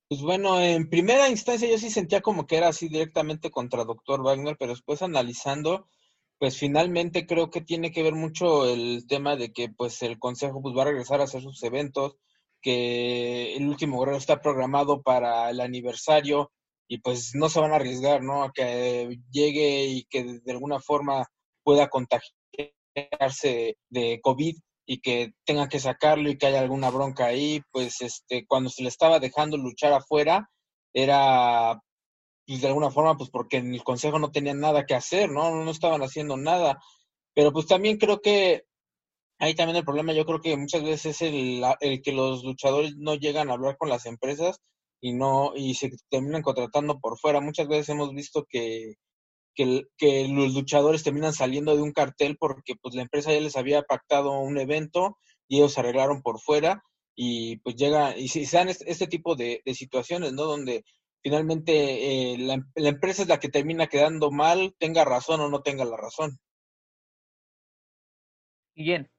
Pues 0.08 0.20
bueno, 0.22 0.60
en 0.60 0.88
primera 0.88 1.28
instancia 1.28 1.68
yo 1.68 1.78
sí 1.78 1.90
sentía 1.90 2.20
como 2.20 2.46
que 2.46 2.56
era 2.56 2.68
así 2.68 2.88
directamente 2.88 3.50
contra 3.50 3.84
Doctor 3.84 4.22
Wagner, 4.22 4.56
pero 4.56 4.70
después 4.72 5.02
analizando, 5.02 5.88
pues 6.38 6.56
finalmente 6.56 7.26
creo 7.26 7.50
que 7.50 7.60
tiene 7.60 7.90
que 7.90 8.04
ver 8.04 8.14
mucho 8.14 8.66
el 8.72 9.04
tema 9.08 9.34
de 9.36 9.52
que 9.52 9.68
pues 9.68 10.02
el 10.02 10.18
consejo 10.20 10.62
pues 10.62 10.76
va 10.76 10.82
a 10.82 10.84
regresar 10.86 11.20
a 11.20 11.24
hacer 11.24 11.42
sus 11.42 11.60
eventos, 11.64 12.16
que 12.62 13.56
el 13.56 13.68
último 13.68 13.98
guerrero 13.98 14.18
está 14.18 14.40
programado 14.40 15.02
para 15.02 15.50
el 15.50 15.60
aniversario 15.60 16.52
y 16.86 16.98
pues 16.98 17.34
no 17.34 17.48
se 17.48 17.58
van 17.60 17.72
a 17.72 17.76
arriesgar, 17.76 18.22
¿no? 18.22 18.44
A 18.44 18.52
que 18.52 19.18
llegue 19.32 19.86
y 19.86 20.04
que 20.04 20.22
de 20.24 20.52
alguna 20.52 20.78
forma 20.78 21.26
pueda 21.64 21.88
contagiarse 21.88 23.76
de 23.90 24.20
COVID 24.22 24.56
y 24.86 25.00
que 25.00 25.32
tengan 25.44 25.68
que 25.68 25.80
sacarlo 25.80 26.30
y 26.30 26.38
que 26.38 26.46
haya 26.46 26.60
alguna 26.60 26.90
bronca 26.90 27.26
ahí, 27.26 27.60
pues 27.72 28.00
este, 28.00 28.46
cuando 28.46 28.70
se 28.70 28.82
le 28.82 28.88
estaba 28.88 29.18
dejando 29.18 29.56
luchar 29.56 29.92
afuera, 29.92 30.48
era 30.94 31.80
pues 32.46 32.60
de 32.60 32.68
alguna 32.68 32.90
forma, 32.90 33.16
pues 33.16 33.30
porque 33.30 33.58
en 33.58 33.74
el 33.74 33.82
consejo 33.84 34.18
no 34.18 34.30
tenían 34.30 34.60
nada 34.60 34.86
que 34.86 34.94
hacer, 34.94 35.30
¿no? 35.30 35.50
No 35.64 35.70
estaban 35.70 36.02
haciendo 36.02 36.36
nada. 36.36 36.78
Pero 37.34 37.52
pues 37.52 37.66
también 37.66 37.98
creo 37.98 38.20
que 38.20 38.64
ahí 39.38 39.54
también 39.54 39.76
el 39.76 39.84
problema, 39.84 40.12
yo 40.12 40.24
creo 40.24 40.40
que 40.40 40.56
muchas 40.56 40.82
veces 40.82 41.20
es 41.20 41.22
el, 41.22 41.62
el 41.80 42.02
que 42.02 42.12
los 42.12 42.44
luchadores 42.44 42.96
no 42.96 43.16
llegan 43.16 43.50
a 43.50 43.54
hablar 43.54 43.76
con 43.76 43.88
las 43.88 44.06
empresas 44.06 44.60
y 45.00 45.12
no, 45.12 45.52
y 45.56 45.74
se 45.74 45.90
terminan 46.10 46.42
contratando 46.42 47.00
por 47.00 47.18
fuera. 47.18 47.40
Muchas 47.40 47.68
veces 47.68 47.90
hemos 47.90 48.12
visto 48.14 48.46
que, 48.48 48.94
que, 49.56 49.84
que, 49.96 50.28
los 50.28 50.54
luchadores 50.54 51.02
terminan 51.02 51.32
saliendo 51.32 51.74
de 51.74 51.82
un 51.82 51.92
cartel 51.92 52.36
porque 52.38 52.74
pues 52.80 52.94
la 52.94 53.02
empresa 53.02 53.32
ya 53.32 53.40
les 53.40 53.56
había 53.56 53.82
pactado 53.82 54.38
un 54.38 54.58
evento 54.58 55.18
y 55.48 55.56
ellos 55.56 55.72
se 55.72 55.80
arreglaron 55.80 56.22
por 56.22 56.38
fuera 56.40 56.82
y 57.16 57.56
pues 57.58 57.76
llega 57.76 58.16
y 58.16 58.28
se 58.28 58.44
dan 58.56 58.68
este, 58.68 58.90
este 58.90 59.06
tipo 59.06 59.34
de, 59.34 59.62
de, 59.64 59.74
situaciones, 59.74 60.32
¿no? 60.34 60.44
Donde 60.44 60.84
finalmente 61.22 62.34
eh, 62.34 62.38
la, 62.38 62.62
la, 62.74 62.88
empresa 62.90 63.22
es 63.22 63.28
la 63.28 63.40
que 63.40 63.48
termina 63.48 63.86
quedando 63.86 64.30
mal, 64.30 64.74
tenga 64.78 65.04
razón 65.04 65.40
o 65.40 65.48
no 65.48 65.62
tenga 65.62 65.84
la 65.84 65.96
razón. 65.96 66.38
Bien. 68.74 69.10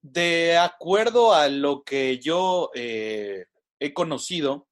De 0.00 0.56
acuerdo 0.56 1.34
a 1.34 1.48
lo 1.48 1.82
que 1.82 2.20
yo 2.20 2.70
eh, 2.74 3.46
he 3.80 3.92
conocido, 3.92 4.67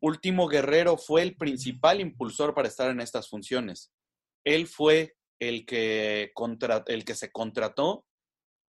Último 0.00 0.48
Guerrero 0.48 0.96
fue 0.96 1.22
el 1.22 1.36
principal 1.36 2.00
impulsor 2.00 2.54
para 2.54 2.68
estar 2.68 2.90
en 2.90 3.00
estas 3.00 3.28
funciones. 3.28 3.92
Él 4.44 4.66
fue 4.66 5.14
el 5.38 5.66
que, 5.66 6.32
el 6.86 7.04
que 7.04 7.14
se 7.14 7.30
contrató 7.30 8.06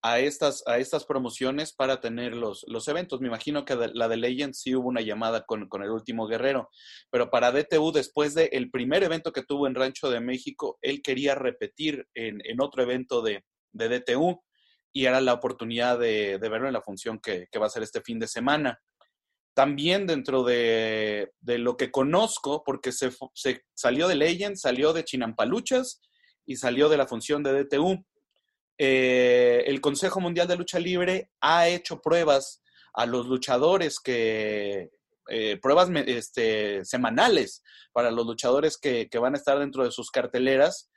a 0.04 0.20
estas, 0.20 0.64
a 0.66 0.80
estas 0.80 1.06
promociones 1.06 1.74
para 1.74 2.02
tener 2.02 2.34
los, 2.36 2.66
los 2.68 2.88
eventos. 2.88 3.22
Me 3.22 3.28
imagino 3.28 3.66
que 3.66 3.76
de, 3.76 3.90
la 3.94 4.08
de 4.08 4.18
Legends 4.18 4.60
sí 4.60 4.76
hubo 4.76 4.90
una 4.90 5.02
llamada 5.02 5.46
con, 5.46 5.70
con, 5.70 5.84
el 5.84 5.92
último 5.92 6.28
guerrero, 6.28 6.70
pero 7.12 7.30
para 7.30 7.52
DTU, 7.52 7.92
después 7.92 8.34
del 8.34 8.50
el 8.52 8.72
primer 8.72 9.04
evento 9.04 9.32
que 9.32 9.44
tuvo 9.44 9.68
en 9.68 9.76
Rancho 9.76 10.10
de 10.10 10.20
México, 10.20 10.80
él 10.82 11.02
quería 11.02 11.36
repetir 11.36 12.08
en, 12.14 12.42
en 12.44 12.62
otro 12.62 12.82
evento 12.82 13.22
de, 13.22 13.46
de, 13.74 14.00
DTU 14.00 14.42
y 14.92 15.06
era 15.06 15.22
la 15.22 15.34
oportunidad 15.34 16.00
de, 16.00 16.40
de 16.40 16.50
verlo 16.50 16.68
en 16.68 16.74
la 16.74 16.82
función 16.82 17.20
que, 17.20 17.48
que 17.52 17.60
va 17.60 17.68
a 17.68 17.70
ser 17.70 17.84
este 17.84 18.02
fin 18.02 18.20
de 18.20 18.28
semana 18.28 18.80
también 19.54 20.08
dentro 20.08 20.44
de, 20.44 21.32
de, 21.42 21.58
lo 21.58 21.78
que 21.78 21.92
conozco, 21.92 22.64
porque 22.64 22.92
se, 22.92 23.12
se, 23.34 23.64
salió 23.74 24.08
de 24.08 24.16
Legend, 24.16 24.56
salió 24.56 24.94
de 24.94 25.04
Chinampaluchas 25.04 26.02
y 26.46 26.56
salió 26.56 26.90
de 26.90 26.98
la 26.98 27.08
función 27.08 27.44
de 27.44 27.64
DTU. 27.64 28.06
Eh, 28.78 29.64
el 29.68 29.82
Consejo 29.82 30.20
Mundial 30.20 30.48
de 30.48 30.56
Lucha 30.56 30.80
Libre 30.80 31.30
ha 31.42 31.68
hecho 31.68 32.02
pruebas 32.02 32.64
a 32.94 33.06
los 33.06 33.28
luchadores 33.28 34.00
que, 34.00 34.90
eh, 35.30 35.58
pruebas 35.62 35.90
este, 36.08 36.84
semanales 36.84 37.62
para 37.94 38.12
los 38.12 38.26
luchadores 38.26 38.78
que, 38.78 39.08
que, 39.10 39.20
van 39.20 39.36
a 39.36 39.38
estar 39.38 39.60
dentro 39.60 39.84
de 39.84 39.92
sus 39.92 40.10
carteleras 40.10 40.90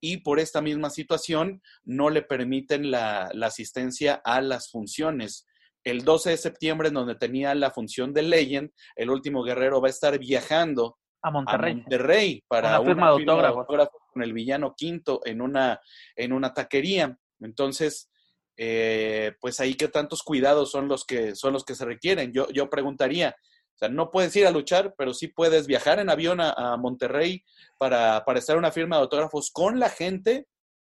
y 0.00 0.18
por 0.18 0.38
esta 0.38 0.60
misma 0.60 0.90
situación 0.90 1.62
no 1.84 2.10
le 2.10 2.22
permiten 2.22 2.90
la, 2.90 3.30
la 3.32 3.46
asistencia 3.46 4.20
a 4.24 4.40
las 4.40 4.70
funciones. 4.70 5.46
El 5.84 6.04
12 6.04 6.30
de 6.30 6.36
septiembre, 6.36 6.88
en 6.88 6.94
donde 6.94 7.14
tenía 7.14 7.54
la 7.54 7.70
función 7.70 8.12
de 8.12 8.22
Legend, 8.22 8.70
el 8.96 9.10
último 9.10 9.42
guerrero 9.42 9.80
va 9.80 9.88
a 9.88 9.90
estar 9.90 10.18
viajando 10.18 10.98
a 11.22 11.30
Monterrey, 11.30 11.72
a 11.72 11.76
Monterrey 11.76 12.44
para 12.48 12.80
una 12.80 12.88
firma, 12.88 13.06
de 13.06 13.46
autógrafo 13.48 13.98
con 14.12 14.22
el 14.22 14.32
villano 14.32 14.74
quinto 14.76 15.20
en 15.24 15.40
una, 15.40 15.80
en 16.16 16.32
una 16.32 16.52
taquería. 16.52 17.16
Entonces, 17.40 18.10
eh, 18.56 19.32
pues 19.40 19.60
ahí 19.60 19.74
qué 19.74 19.88
tantos 19.88 20.22
cuidados 20.22 20.70
son 20.70 20.88
los 20.88 21.04
que 21.04 21.34
son 21.34 21.52
los 21.52 21.64
que 21.64 21.74
se 21.74 21.84
requieren. 21.84 22.32
Yo, 22.32 22.48
yo 22.50 22.68
preguntaría, 22.68 23.34
o 23.74 23.78
sea, 23.78 23.88
no 23.88 24.10
puedes 24.10 24.34
ir 24.36 24.46
a 24.46 24.50
luchar, 24.50 24.94
pero 24.98 25.14
sí 25.14 25.28
puedes 25.28 25.66
viajar 25.66 25.98
en 25.98 26.10
avión 26.10 26.40
a, 26.40 26.76
Monterrey 26.76 27.42
para, 27.78 28.22
para 28.26 28.38
estar 28.38 28.54
en 28.54 28.60
una 28.60 28.72
firma 28.72 28.96
de 28.96 29.02
autógrafos 29.02 29.50
con 29.50 29.78
la 29.78 29.88
gente. 29.88 30.46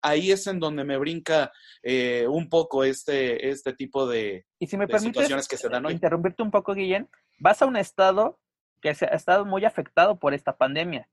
Ahí 0.04 0.30
es 0.30 0.46
en 0.46 0.60
donde 0.60 0.84
me 0.84 0.98
brinca 0.98 1.50
eh, 1.82 2.26
un 2.28 2.50
poco 2.50 2.84
este, 2.84 3.48
este 3.48 3.72
tipo 3.72 4.06
de, 4.06 4.44
y 4.58 4.66
si 4.66 4.76
me 4.76 4.86
situaciones 4.86 5.48
que 5.48 5.56
se 5.56 5.68
dan 5.68 5.86
hoy. 5.86 5.94
Interrumpirte 5.94 6.42
un 6.42 6.50
poco, 6.50 6.74
Guillén. 6.74 7.08
Vas 7.38 7.62
a 7.62 7.66
un 7.66 7.76
estado 7.76 8.38
que 8.82 8.90
ha 8.90 8.92
estado 8.92 9.46
muy 9.46 9.64
afectado 9.64 10.18
por 10.18 10.34
esta 10.34 10.58
pandemia, 10.58 11.08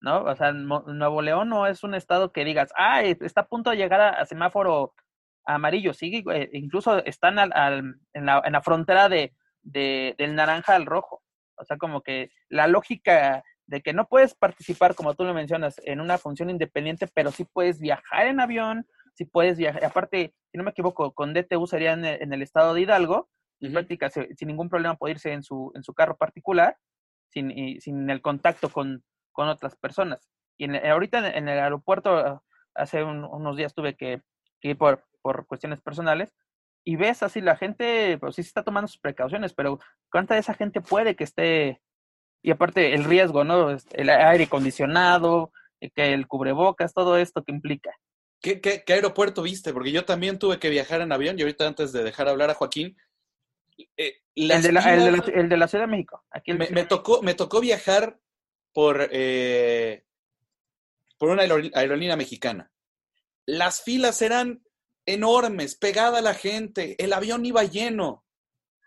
¿no? 0.00 0.22
O 0.22 0.34
sea, 0.34 0.52
Nuevo 0.52 1.20
León 1.20 1.50
no 1.50 1.66
es 1.66 1.84
un 1.84 1.94
estado 1.94 2.32
que 2.32 2.44
digas, 2.44 2.72
ah, 2.74 3.02
está 3.02 3.42
a 3.42 3.48
punto 3.48 3.68
de 3.68 3.76
llegar 3.76 4.00
a, 4.00 4.24
semáforo 4.24 4.94
amarillo, 5.44 5.92
sigue, 5.92 6.24
eh, 6.34 6.48
incluso 6.54 7.04
están 7.04 7.38
al, 7.38 7.96
en, 8.14 8.26
la, 8.26 8.40
en 8.44 8.52
la 8.52 8.62
frontera 8.62 9.10
de, 9.10 9.34
de, 9.60 10.14
del 10.16 10.34
naranja 10.34 10.74
al 10.74 10.86
rojo. 10.86 11.22
O 11.56 11.64
sea, 11.64 11.76
como 11.76 12.02
que 12.02 12.30
la 12.48 12.66
lógica 12.66 13.44
de 13.72 13.80
que 13.80 13.94
no 13.94 14.06
puedes 14.06 14.34
participar, 14.34 14.94
como 14.94 15.14
tú 15.14 15.24
lo 15.24 15.32
mencionas, 15.32 15.80
en 15.86 16.02
una 16.02 16.18
función 16.18 16.50
independiente, 16.50 17.06
pero 17.06 17.30
sí 17.30 17.46
puedes 17.46 17.80
viajar 17.80 18.26
en 18.26 18.38
avión, 18.38 18.86
sí 19.14 19.24
puedes 19.24 19.56
viajar, 19.56 19.82
aparte, 19.82 20.34
si 20.50 20.58
no 20.58 20.64
me 20.64 20.72
equivoco, 20.72 21.14
con 21.14 21.32
DTU 21.32 21.66
sería 21.66 21.94
en 21.94 22.04
el, 22.04 22.42
estado 22.42 22.74
de 22.74 22.82
Hidalgo, 22.82 23.30
en 23.60 23.72
práctica 23.72 24.10
sin 24.10 24.46
ningún 24.46 24.68
problema 24.68 24.96
puede 24.96 25.12
irse 25.12 25.32
en 25.32 25.42
su, 25.42 25.72
en 25.74 25.82
su 25.82 25.94
carro 25.94 26.18
particular, 26.18 26.76
sin, 27.30 27.80
sin 27.80 28.10
el 28.10 28.20
contacto 28.20 28.68
con, 28.68 29.02
con 29.32 29.48
otras 29.48 29.74
personas. 29.76 30.28
Y 30.58 30.64
en, 30.64 30.76
ahorita 30.76 31.34
en 31.34 31.48
el 31.48 31.58
aeropuerto, 31.58 32.42
hace 32.74 33.02
unos 33.02 33.56
días 33.56 33.72
tuve 33.72 33.96
que, 33.96 34.20
que 34.60 34.68
ir 34.68 34.76
por, 34.76 35.02
por 35.22 35.46
cuestiones 35.46 35.80
personales, 35.80 36.34
y 36.84 36.96
ves 36.96 37.22
así 37.22 37.40
la 37.40 37.56
gente, 37.56 38.18
pues 38.18 38.34
sí 38.34 38.42
se 38.42 38.48
está 38.48 38.64
tomando 38.64 38.88
sus 38.88 39.00
precauciones, 39.00 39.54
pero 39.54 39.78
¿cuánta 40.10 40.34
de 40.34 40.40
esa 40.40 40.52
gente 40.52 40.82
puede 40.82 41.16
que 41.16 41.24
esté? 41.24 41.80
Y 42.42 42.50
aparte 42.50 42.94
el 42.94 43.04
riesgo, 43.04 43.44
¿no? 43.44 43.76
El 43.92 44.10
aire 44.10 44.44
acondicionado, 44.44 45.52
eh, 45.80 45.90
que 45.90 46.12
el 46.12 46.26
cubrebocas, 46.26 46.92
todo 46.92 47.16
esto 47.16 47.42
que 47.44 47.52
implica. 47.52 47.90
¿Qué, 48.40 48.60
qué, 48.60 48.82
aeropuerto 48.92 49.42
viste? 49.42 49.72
Porque 49.72 49.92
yo 49.92 50.04
también 50.04 50.38
tuve 50.38 50.58
que 50.58 50.68
viajar 50.68 51.00
en 51.00 51.12
avión 51.12 51.38
y 51.38 51.42
ahorita 51.42 51.66
antes 51.66 51.92
de 51.92 52.02
dejar 52.02 52.28
hablar 52.28 52.50
a 52.50 52.54
Joaquín. 52.54 52.96
Eh, 53.96 54.18
el, 54.34 54.62
de 54.62 54.72
la, 54.72 54.94
el, 54.94 55.48
de 55.48 55.56
la, 55.56 55.68
Ciudad 55.68 55.84
de 55.84 55.90
México. 55.90 56.24
Aquí 56.30 56.52
me, 56.52 56.68
me, 56.70 56.84
tocó, 56.84 57.22
me 57.22 57.34
tocó 57.34 57.60
viajar 57.60 58.18
por, 58.72 59.08
eh, 59.12 60.04
por 61.18 61.30
una 61.30 61.42
aerolínea 61.42 62.16
mexicana. 62.16 62.72
Las 63.46 63.82
filas 63.82 64.22
eran 64.22 64.62
enormes, 65.06 65.76
pegada 65.76 66.18
a 66.18 66.22
la 66.22 66.34
gente, 66.34 66.96
el 67.02 67.12
avión 67.12 67.44
iba 67.46 67.64
lleno. 67.64 68.24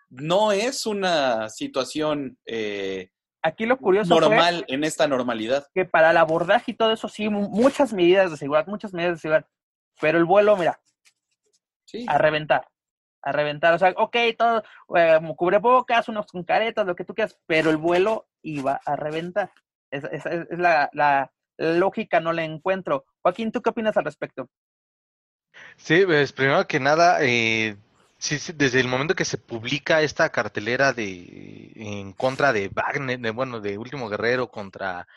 No 0.09 0.51
es 0.51 0.85
una 0.85 1.49
situación 1.49 2.37
eh, 2.45 3.11
Aquí 3.45 3.67
lo 3.67 3.77
curioso 3.77 4.19
normal 4.19 4.65
en 4.67 4.83
esta 4.83 5.07
normalidad. 5.07 5.67
Que 5.71 5.85
para 5.85 6.09
el 6.09 6.17
abordaje 6.17 6.71
y 6.71 6.73
todo 6.73 6.91
eso 6.91 7.07
sí, 7.07 7.29
muchas 7.29 7.93
medidas 7.93 8.31
de 8.31 8.37
seguridad, 8.37 8.65
muchas 8.65 8.91
medidas 8.91 9.17
de 9.17 9.19
seguridad. 9.19 9.47
Pero 10.01 10.17
el 10.17 10.25
vuelo, 10.25 10.57
mira, 10.57 10.81
a 12.07 12.17
reventar, 12.17 12.67
a 13.21 13.31
reventar. 13.31 13.75
O 13.75 13.77
sea, 13.77 13.93
ok, 13.97 14.17
todo, 14.35 14.63
eh, 14.95 15.19
cubrebocas, 15.37 16.09
unos 16.09 16.25
con 16.25 16.43
caretas, 16.43 16.87
lo 16.87 16.95
que 16.95 17.05
tú 17.05 17.13
quieras, 17.13 17.39
pero 17.45 17.69
el 17.69 17.77
vuelo 17.77 18.27
iba 18.41 18.81
a 18.83 18.95
reventar. 18.95 19.51
Es, 19.91 20.03
la, 20.49 20.89
la 20.93 21.31
lógica, 21.57 22.19
no 22.19 22.33
la 22.33 22.45
encuentro. 22.45 23.05
Joaquín, 23.21 23.51
¿tú 23.51 23.61
qué 23.61 23.69
opinas 23.69 23.95
al 23.95 24.05
respecto? 24.05 24.49
Sí, 25.75 26.03
pues 26.03 26.33
primero 26.33 26.65
que 26.65 26.79
nada, 26.79 27.19
eh, 27.21 27.77
sí, 28.25 28.53
desde 28.55 28.79
el 28.79 28.87
momento 28.87 29.15
que 29.15 29.25
se 29.25 29.37
publica 29.37 30.01
esta 30.01 30.29
cartelera 30.31 30.93
de 30.93 31.71
en 31.75 32.13
contra 32.13 32.53
de 32.53 32.69
Wagner, 32.69 33.19
de, 33.19 33.31
bueno, 33.31 33.61
de 33.61 33.77
Último 33.77 34.09
Guerrero 34.09 34.49
contra 34.49 35.07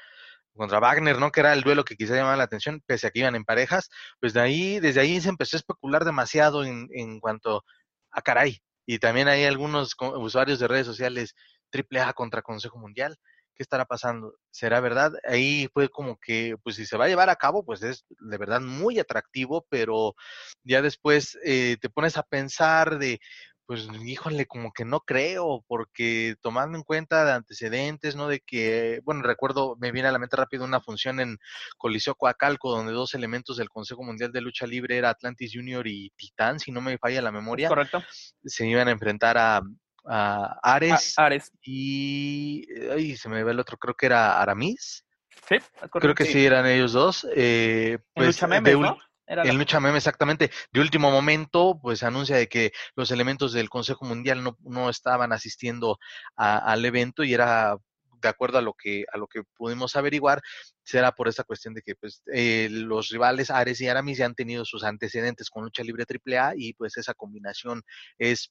contra 0.55 0.81
Wagner, 0.81 1.19
¿no? 1.19 1.31
Que 1.33 1.41
era 1.41 1.53
el 1.55 1.63
duelo 1.63 1.85
que 1.85 1.97
quizá 1.97 2.15
llamaba 2.17 2.37
la 2.37 2.45
atención, 2.45 2.83
pese 2.87 3.07
a 3.07 3.11
que 3.11 3.21
iban 3.21 3.37
en 3.37 3.45
parejas, 3.45 3.91
pues 4.21 4.35
de 4.35 4.41
ahí, 4.41 4.81
desde 4.81 5.01
ahí 5.01 5.21
se 5.21 5.29
empezó 5.31 5.57
a 5.57 5.59
especular 5.59 6.05
demasiado 6.05 6.65
en, 6.65 6.89
en 6.93 7.21
cuanto 7.21 7.65
a 8.11 8.23
caray. 8.23 8.61
Y 8.87 8.99
también 8.99 9.29
hay 9.29 9.45
algunos 9.45 9.95
usuarios 10.17 10.59
de 10.59 10.69
redes 10.69 10.87
sociales 10.87 11.35
triple 11.71 12.01
A 12.01 12.13
contra 12.13 12.43
Consejo 12.43 12.79
Mundial. 12.79 13.17
¿Qué 13.59 13.65
estará 13.65 13.85
pasando? 13.85 14.35
¿Será 14.51 14.81
verdad? 14.81 15.13
Ahí 15.29 15.69
fue 15.75 15.89
como 15.89 16.17
que, 16.17 16.55
pues 16.63 16.77
si 16.77 16.87
se 16.87 16.97
va 16.97 17.07
a 17.07 17.09
llevar 17.09 17.29
a 17.29 17.37
cabo, 17.37 17.65
pues 17.65 17.83
es 17.83 18.05
de 18.09 18.39
verdad 18.39 18.61
muy 18.61 19.01
atractivo, 19.01 19.67
pero 19.69 20.15
ya 20.63 20.81
después 20.81 21.37
eh, 21.45 21.77
te 21.81 21.91
pones 21.91 22.17
a 22.17 22.23
pensar 22.23 22.99
de, 23.01 23.19
pues 23.67 23.89
híjole, 24.05 24.47
como 24.47 24.73
que 24.73 24.85
no 24.85 25.01
creo, 25.01 25.65
porque 25.67 26.37
tomando 26.41 26.79
en 26.79 26.85
cuenta 26.85 27.25
de 27.25 27.33
antecedentes, 27.33 28.15
¿no? 28.15 28.29
De 28.29 28.41
que, 28.41 29.01
bueno, 29.05 29.23
recuerdo, 29.23 29.77
me 29.81 29.91
viene 29.91 30.09
a 30.09 30.13
la 30.13 30.21
mente 30.21 30.37
rápido 30.37 30.65
una 30.65 30.81
función 30.81 31.19
en 31.19 31.37
Coliseo 31.77 32.15
Coacalco, 32.15 32.71
donde 32.71 32.93
dos 32.93 33.13
elementos 33.15 33.57
del 33.57 33.69
Consejo 33.69 34.05
Mundial 34.05 34.31
de 34.31 34.41
Lucha 34.41 34.69
Libre 34.69 34.97
era 34.97 35.11
Atlantis 35.11 35.51
Junior 35.53 35.85
y 35.89 36.11
Titán, 36.17 36.61
si 36.61 36.71
no 36.71 36.81
me 36.81 36.97
falla 36.97 37.21
la 37.21 37.33
memoria. 37.33 37.69
Correcto. 37.69 38.05
Se 38.45 38.67
iban 38.67 38.87
a 38.87 38.93
enfrentar 38.93 39.37
a, 39.37 39.61
a 40.09 40.59
Ares, 40.63 41.15
Ares. 41.19 41.53
y 41.63 42.67
ay, 42.91 43.17
se 43.17 43.29
me 43.29 43.45
ve 43.45 43.53
el 43.53 43.61
otro, 43.61 43.77
creo 43.77 43.95
que 43.95 44.07
era 44.07 44.41
Aramis. 44.41 45.05
Sí, 45.49 45.57
creo 45.93 46.15
que 46.15 46.25
sí. 46.25 46.45
eran 46.45 46.67
ellos 46.67 46.93
dos. 46.93 47.27
Eh, 47.35 47.99
pues, 48.15 48.29
lucha 48.29 48.47
meme, 48.47 48.73
¿no? 48.75 48.99
el 49.27 49.57
lucha 49.57 49.81
meme, 49.81 49.99
exactamente. 49.99 50.51
De 50.73 50.81
último 50.81 51.11
momento, 51.11 51.79
pues 51.81 52.03
anuncia 52.03 52.37
de 52.37 52.49
que 52.49 52.73
los 52.97 53.11
elementos 53.11 53.53
del 53.53 53.69
Consejo 53.69 54.05
Mundial 54.05 54.43
no, 54.43 54.57
no 54.61 54.89
estaban 54.89 55.33
asistiendo 55.33 55.99
al 56.37 56.85
evento 56.85 57.25
y 57.25 57.35
era 57.35 57.77
de 58.21 58.29
acuerdo 58.29 58.59
a 58.59 58.63
lo 58.63 58.75
que 58.75 59.05
a 59.13 59.17
lo 59.17 59.29
que 59.29 59.43
pudimos 59.57 59.95
averiguar 59.95 60.43
será 60.83 61.13
por 61.13 61.29
esa 61.29 61.45
cuestión 61.45 61.73
de 61.73 61.83
que 61.83 61.95
pues 61.95 62.21
eh, 62.33 62.69
los 62.69 63.11
rivales 63.11 63.49
Ares 63.49 63.81
y 63.81 63.87
Aramis 63.87 64.19
ya 64.19 64.27
han 64.27 64.35
tenido 64.35 64.65
sus 64.65 64.83
antecedentes 64.83 65.51
con 65.51 65.63
lucha 65.63 65.85
libre 65.85 66.05
AAA 66.05 66.55
y 66.57 66.73
pues 66.73 66.97
esa 66.97 67.15
combinación 67.15 67.83
es 68.19 68.51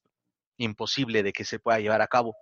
imposible 0.58 1.22
de 1.22 1.32
que 1.32 1.44
se 1.44 1.58
pueda 1.58 1.80
llevar 1.80 2.02
a 2.02 2.08
cabo. 2.08 2.36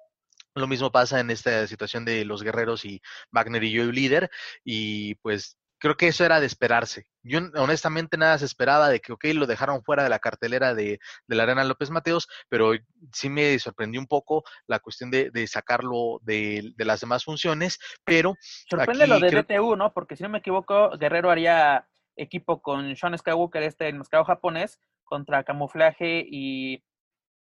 Lo 0.54 0.66
mismo 0.66 0.90
pasa 0.90 1.20
en 1.20 1.30
esta 1.30 1.66
situación 1.66 2.04
de 2.04 2.24
los 2.24 2.42
guerreros 2.42 2.84
y 2.84 3.00
Wagner 3.30 3.62
y 3.62 3.76
Joey 3.76 3.92
Líder, 3.92 4.30
y 4.64 5.14
pues 5.16 5.58
creo 5.78 5.96
que 5.96 6.08
eso 6.08 6.24
era 6.24 6.40
de 6.40 6.46
esperarse. 6.46 7.06
Yo 7.22 7.40
honestamente 7.56 8.16
nada 8.16 8.38
se 8.38 8.44
esperaba 8.44 8.88
de 8.88 9.00
que, 9.00 9.12
ok, 9.12 9.24
lo 9.34 9.46
dejaron 9.46 9.82
fuera 9.82 10.02
de 10.02 10.08
la 10.08 10.18
cartelera 10.18 10.74
de, 10.74 10.98
de 11.26 11.36
la 11.36 11.42
Arena 11.42 11.64
López 11.64 11.90
Mateos, 11.90 12.28
pero 12.48 12.72
sí 13.12 13.28
me 13.28 13.58
sorprendió 13.58 14.00
un 14.00 14.06
poco 14.06 14.44
la 14.66 14.78
cuestión 14.78 15.10
de, 15.10 15.30
de 15.30 15.46
sacarlo 15.46 16.20
de, 16.22 16.72
de, 16.76 16.84
las 16.84 17.00
demás 17.00 17.24
funciones, 17.24 17.78
pero... 18.04 18.34
Sorprende 18.40 19.06
lo 19.06 19.20
de 19.20 19.30
DTU, 19.30 19.76
¿no? 19.76 19.92
Porque 19.92 20.16
si 20.16 20.22
no 20.22 20.28
me 20.28 20.38
equivoco, 20.38 20.96
Guerrero 20.98 21.30
haría 21.30 21.86
equipo 22.16 22.62
con 22.62 22.96
Sean 22.96 23.16
Skywalker, 23.16 23.62
este 23.62 23.88
enmascarado 23.88 24.24
japonés, 24.24 24.80
contra 25.04 25.44
Camuflaje 25.44 26.24
y 26.28 26.82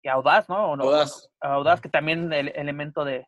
Audaz, 0.08 0.48
¿no? 0.48 0.74
Audaz. 0.74 1.28
Audaz, 1.40 1.80
que 1.80 1.88
también 1.88 2.32
el 2.32 2.48
elemento 2.54 3.04
de, 3.04 3.26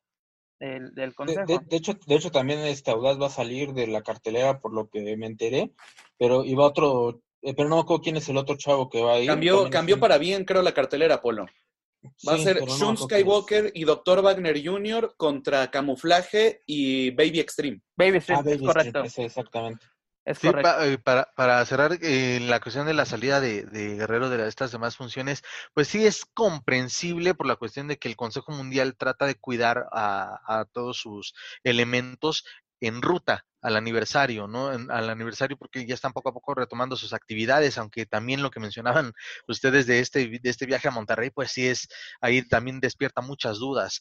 del 0.61 1.15
consejo. 1.15 1.45
De, 1.47 1.77
hecho, 1.77 1.95
de 2.07 2.15
hecho, 2.15 2.31
también 2.31 2.61
este 2.61 2.91
Audaz 2.91 3.21
va 3.21 3.27
a 3.27 3.31
salir 3.31 3.73
de 3.73 3.87
la 3.87 4.03
cartelera, 4.03 4.61
por 4.61 4.73
lo 4.73 4.89
que 4.89 5.17
me 5.17 5.27
enteré, 5.27 5.73
pero 6.19 6.45
iba 6.45 6.65
otro, 6.65 7.23
eh, 7.43 7.55
pero 7.55 7.69
no 7.69 7.77
me 7.77 7.83
acuerdo 7.83 8.03
quién 8.03 8.17
es 8.17 8.29
el 8.29 8.37
otro 8.37 8.57
chavo 8.57 8.89
que 8.89 9.03
va 9.03 9.15
a 9.15 9.21
ir. 9.21 9.29
Cambió, 9.29 9.71
cambió 9.71 10.01
para 10.01 10.19
bien, 10.19 10.45
creo, 10.45 10.63
la 10.63 10.75
cartelera, 10.75 11.21
Polo. 11.21 11.47
Va 12.27 12.35
a 12.35 12.39
ser 12.39 12.65
Shun 12.65 12.97
Skywalker 12.97 13.73
y 13.75 13.83
Dr. 13.83 14.23
Wagner 14.23 14.65
Jr. 14.65 15.15
contra 15.17 15.69
Camuflaje 15.69 16.63
y 16.65 17.11
Baby 17.11 17.41
Extreme. 17.41 17.81
Baby 17.97 18.19
Extreme, 18.19 18.53
ah, 18.53 18.59
correcto. 18.65 19.03
exactamente 19.03 19.85
sí, 20.35 20.49
eh, 20.49 20.99
para, 20.99 21.31
para, 21.35 21.65
cerrar 21.65 21.99
eh, 22.03 22.41
la 22.41 22.61
cuestión 22.61 22.87
de 22.87 22.95
la 22.95 23.05
salida 23.05 23.41
de, 23.41 23.65
Guerrero 23.97 24.29
de 24.29 24.47
estas 24.49 24.73
demás 24.73 24.97
funciones, 24.97 25.43
pues 25.75 25.89
sí 25.89 26.07
es 26.07 26.25
comprensible 26.25 27.35
por 27.35 27.47
la 27.47 27.57
cuestión 27.57 27.89
de 27.89 27.99
que 27.99 28.09
el 28.09 28.17
Consejo 28.17 28.53
Mundial 28.53 28.97
trata 28.97 29.27
de 29.27 29.37
cuidar 29.37 29.87
a, 29.93 30.67
todos 30.73 30.99
sus 30.99 31.35
elementos 31.65 32.45
en 32.81 33.03
ruta 33.03 33.45
al 33.61 33.77
aniversario, 33.77 34.47
¿no? 34.47 34.69
al 34.69 35.11
aniversario 35.11 35.57
porque 35.57 35.85
ya 35.85 35.95
están 35.95 36.13
poco 36.13 36.29
a 36.29 36.33
poco 36.33 36.55
retomando 36.55 36.97
sus 36.97 37.13
actividades, 37.13 37.77
aunque 37.77 38.07
también 38.07 38.43
lo 38.43 38.51
que 38.51 38.61
mencionaban 38.61 39.13
ustedes 39.49 39.87
de 39.87 40.01
este, 40.01 40.29
de 40.29 40.51
este 40.51 40.67
viaje 40.67 40.89
a 40.89 40.93
Monterrey, 40.93 41.31
pues 41.31 41.51
sí 41.51 41.67
es, 41.67 41.89
ahí 42.21 42.43
también 42.43 42.81
despierta 42.81 43.21
muchas 43.21 43.59
dudas. 43.59 44.01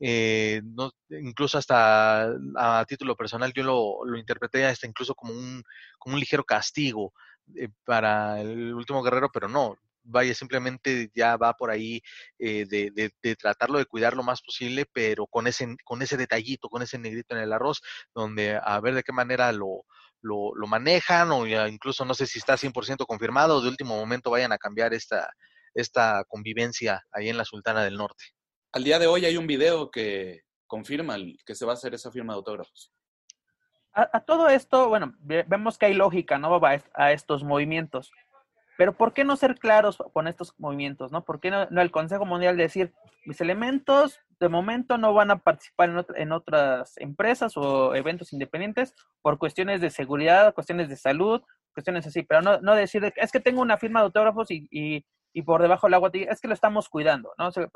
Eh, 0.00 0.60
no, 0.64 0.90
incluso 1.08 1.58
hasta 1.58 2.32
a 2.56 2.84
título 2.86 3.16
personal 3.16 3.52
yo 3.54 3.62
lo, 3.62 4.04
lo 4.04 4.18
interpreté 4.18 4.66
hasta 4.66 4.86
incluso 4.86 5.14
como 5.14 5.32
un, 5.32 5.62
como 5.98 6.14
un 6.14 6.20
ligero 6.20 6.44
castigo 6.44 7.12
eh, 7.54 7.68
para 7.84 8.40
el 8.40 8.74
último 8.74 9.02
guerrero, 9.02 9.30
pero 9.32 9.48
no, 9.48 9.78
vaya, 10.06 10.34
simplemente 10.34 11.10
ya 11.14 11.36
va 11.36 11.54
por 11.54 11.70
ahí 11.70 12.00
eh, 12.38 12.64
de, 12.66 12.90
de, 12.92 13.36
tratarlo 13.36 13.78
de 13.78 13.86
cuidar 13.86 14.14
lo 14.14 14.22
más 14.22 14.40
posible, 14.42 14.86
pero 14.92 15.26
con 15.26 15.46
ese, 15.46 15.76
con 15.84 16.02
ese 16.02 16.16
detallito, 16.16 16.68
con 16.68 16.82
ese 16.82 16.98
negrito 16.98 17.34
en 17.34 17.42
el 17.42 17.52
arroz, 17.52 17.82
donde 18.14 18.58
a 18.62 18.80
ver 18.80 18.94
de 18.94 19.02
qué 19.02 19.12
manera 19.12 19.52
lo, 19.52 19.84
lo, 20.20 20.54
lo 20.54 20.66
manejan 20.66 21.30
o 21.30 21.46
incluso 21.46 22.04
no 22.04 22.14
sé 22.14 22.26
si 22.26 22.38
está 22.38 22.54
100% 22.54 23.06
confirmado 23.06 23.56
o 23.56 23.60
de 23.60 23.68
último 23.68 23.96
momento 23.96 24.30
vayan 24.30 24.52
a 24.52 24.58
cambiar 24.58 24.94
esta, 24.94 25.30
esta 25.74 26.24
convivencia 26.28 27.04
ahí 27.12 27.28
en 27.28 27.36
la 27.36 27.44
Sultana 27.44 27.84
del 27.84 27.96
Norte. 27.96 28.24
Al 28.72 28.84
día 28.84 28.98
de 28.98 29.06
hoy 29.06 29.24
hay 29.24 29.36
un 29.36 29.46
video 29.46 29.90
que 29.90 30.42
confirma 30.66 31.16
que 31.44 31.54
se 31.54 31.64
va 31.64 31.72
a 31.72 31.74
hacer 31.74 31.94
esa 31.94 32.10
firma 32.10 32.32
de 32.32 32.38
autógrafos. 32.38 32.92
A, 33.92 34.20
todo 34.20 34.50
esto, 34.50 34.90
bueno, 34.90 35.14
vemos 35.20 35.78
que 35.78 35.86
hay 35.86 35.94
lógica, 35.94 36.36
¿no? 36.36 36.60
a 36.92 37.12
estos 37.12 37.44
movimientos. 37.44 38.12
Pero 38.76 38.92
¿por 38.92 39.12
qué 39.12 39.24
no 39.24 39.36
ser 39.36 39.58
claros 39.58 39.98
con 40.12 40.28
estos 40.28 40.54
movimientos? 40.58 41.12
¿no? 41.12 41.24
¿Por 41.24 41.40
qué 41.40 41.50
no, 41.50 41.66
el 41.80 41.90
Consejo 41.90 42.26
Mundial 42.26 42.56
decir, 42.56 42.92
mis 43.24 43.40
elementos 43.40 44.20
de 44.38 44.48
momento 44.48 44.98
no 44.98 45.14
van 45.14 45.30
a 45.30 45.38
participar 45.38 46.06
en, 46.14 46.32
otras 46.32 46.96
empresas 46.98 47.56
o 47.56 47.94
eventos 47.94 48.32
independientes 48.32 48.94
por 49.22 49.38
cuestiones 49.38 49.80
de 49.80 49.90
seguridad, 49.90 50.54
cuestiones 50.54 50.88
de 50.88 50.96
salud, 50.96 51.42
cuestiones 51.72 52.06
así, 52.06 52.22
pero 52.22 52.42
no, 52.42 52.60
no 52.60 52.74
decir, 52.74 53.12
es 53.16 53.32
que 53.32 53.40
tengo 53.40 53.62
una 53.62 53.78
firma 53.78 54.00
de 54.00 54.06
autógrafos 54.06 54.50
y, 54.50 54.68
y, 54.70 55.42
por 55.42 55.60
debajo 55.60 55.86
del 55.86 55.94
agua, 55.94 56.10
es 56.12 56.40
que 56.40 56.48
lo 56.48 56.54
estamos 56.54 56.88
cuidando, 56.88 57.32
¿no? 57.38 57.50
Ser, 57.52 57.70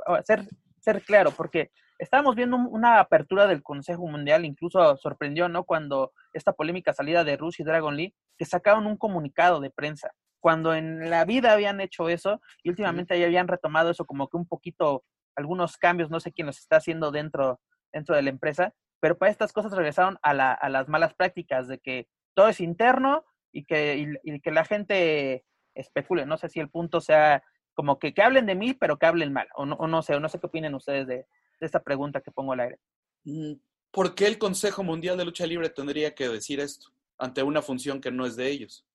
ser 0.81 1.03
claro, 1.03 1.31
porque 1.31 1.71
estábamos 2.01 2.35
viendo 2.35 2.57
una 2.57 2.99
apertura 2.99 3.47
del 3.47 3.63
Consejo 3.63 4.07
Mundial, 4.07 4.45
incluso 4.45 4.97
sorprendió, 4.97 5.49
¿no? 5.49 5.65
Cuando 5.65 6.13
esta 6.33 6.53
polémica 6.53 6.93
salida 6.93 7.25
de 7.25 7.37
Rusia 7.37 7.63
y 7.63 7.67
Dragon 7.67 7.97
Lee, 7.97 8.15
que 8.39 8.45
sacaron 8.45 8.87
un 8.87 8.97
comunicado 8.97 9.61
de 9.61 9.71
prensa 9.71 10.11
cuando 10.41 10.75
en 10.75 11.11
la 11.11 11.25
vida 11.25 11.53
habían 11.53 11.81
hecho 11.81 12.09
eso 12.09 12.41
y 12.63 12.71
últimamente 12.71 13.19
ya 13.19 13.27
habían 13.27 13.47
retomado 13.47 13.91
eso 13.91 14.07
como 14.07 14.29
que 14.29 14.39
un 14.39 14.47
poquito, 14.47 15.05
algunos 15.37 15.77
cambios, 15.77 16.11
no 16.11 16.19
sé 16.19 16.33
quién 16.33 16.47
los 16.47 16.59
está 16.59 16.77
haciendo 16.77 17.11
dentro, 17.11 17.61
dentro 17.93 18.17
de 18.17 18.23
la 18.23 18.31
empresa, 18.31 18.73
pero 19.01 19.17
para 19.17 19.31
estas 19.31 19.53
cosas 19.53 19.73
regresaron 19.73 20.19
a, 20.23 20.35
la, 20.35 20.53
a 20.53 20.69
las 20.69 20.89
malas 20.89 21.15
prácticas 21.15 21.69
de 21.69 21.79
que 21.79 22.09
todo 22.35 22.49
es 22.49 22.61
interno 22.61 23.25
y 23.53 23.65
que, 23.65 24.19
y, 24.23 24.41
que 24.41 24.51
la 24.51 24.65
gente 24.65 25.45
especule. 25.75 26.27
No 26.27 26.37
sé 26.37 26.49
si 26.49 26.61
el 26.61 26.71
punto 26.71 27.01
sea 27.01 27.43
como 27.75 27.99
que, 27.99 28.13
que 28.15 28.23
hablen 28.23 28.47
de 28.47 28.55
mí, 28.55 28.75
pero 28.75 28.99
que 28.99 29.07
hablen 29.07 29.33
mal, 29.33 29.49
o 29.55 29.67
no, 29.67 29.77
o 29.77 29.87
no 29.87 30.03
sé, 30.03 30.15
o 30.15 30.21
no 30.21 30.29
sé 30.29 30.39
qué 30.39 30.47
opinen 30.47 30.75
ustedes 30.75 31.07
de, 31.07 31.27
de 31.61 31.67
esta 31.67 31.83
pregunta 31.83 32.21
que 32.21 32.33
pongo 32.33 32.53
al 32.53 32.61
aire. 32.61 32.79
Mm, 33.25 33.53
¿Por 33.91 34.15
qué 34.15 34.27
el 34.27 34.39
Consejo 34.39 34.83
Mundial 34.83 35.17
de 35.19 35.25
Lucha 35.25 35.47
Libre 35.47 35.69
tendría 35.69 36.15
que 36.15 36.29
decir 36.29 36.61
esto 36.61 36.91
ante 37.19 37.43
una 37.43 37.61
función 37.63 38.01
que 38.01 38.11
no 38.11 38.27
es 38.27 38.37
de 38.37 38.49
ellos? 38.49 38.87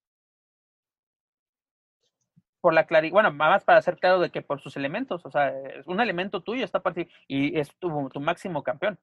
por 2.65 2.73
la 2.73 2.87
claridad, 2.87 3.13
bueno, 3.13 3.31
más 3.31 3.63
para 3.63 3.79
ser 3.83 3.95
claro 3.99 4.19
de 4.19 4.31
que 4.31 4.41
por 4.41 4.59
sus 4.59 4.75
elementos, 4.75 5.23
o 5.23 5.29
sea, 5.29 5.49
es 5.49 5.85
un 5.85 6.01
elemento 6.01 6.41
tuyo 6.41 6.65
está 6.65 6.81
y 7.27 7.59
es 7.59 7.69
tu, 7.77 8.09
tu, 8.09 8.19
máximo 8.19 8.63
campeón. 8.63 8.97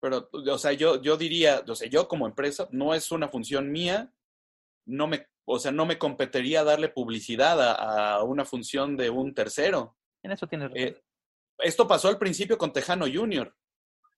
Pero, 0.00 0.30
o 0.32 0.56
sea, 0.56 0.72
yo, 0.72 0.98
yo 1.02 1.18
diría, 1.18 1.62
o 1.68 1.74
sea, 1.74 1.90
yo 1.90 2.08
como 2.08 2.26
empresa, 2.26 2.68
no 2.70 2.94
es 2.94 3.12
una 3.12 3.28
función 3.28 3.70
mía, 3.70 4.10
no 4.86 5.08
me, 5.08 5.26
o 5.44 5.58
sea, 5.58 5.72
no 5.72 5.84
me 5.84 5.98
competiría 5.98 6.64
darle 6.64 6.88
publicidad 6.88 7.60
a, 7.60 8.22
una 8.22 8.46
función 8.46 8.96
de 8.96 9.10
un 9.10 9.34
tercero. 9.34 9.94
En 10.22 10.32
eso 10.32 10.46
tienes 10.46 10.70
razón. 10.70 10.82
Eh, 10.82 11.02
esto 11.62 11.86
pasó 11.86 12.08
al 12.08 12.18
principio 12.18 12.58
con 12.58 12.72
Tejano 12.72 13.06
Junior. 13.12 13.54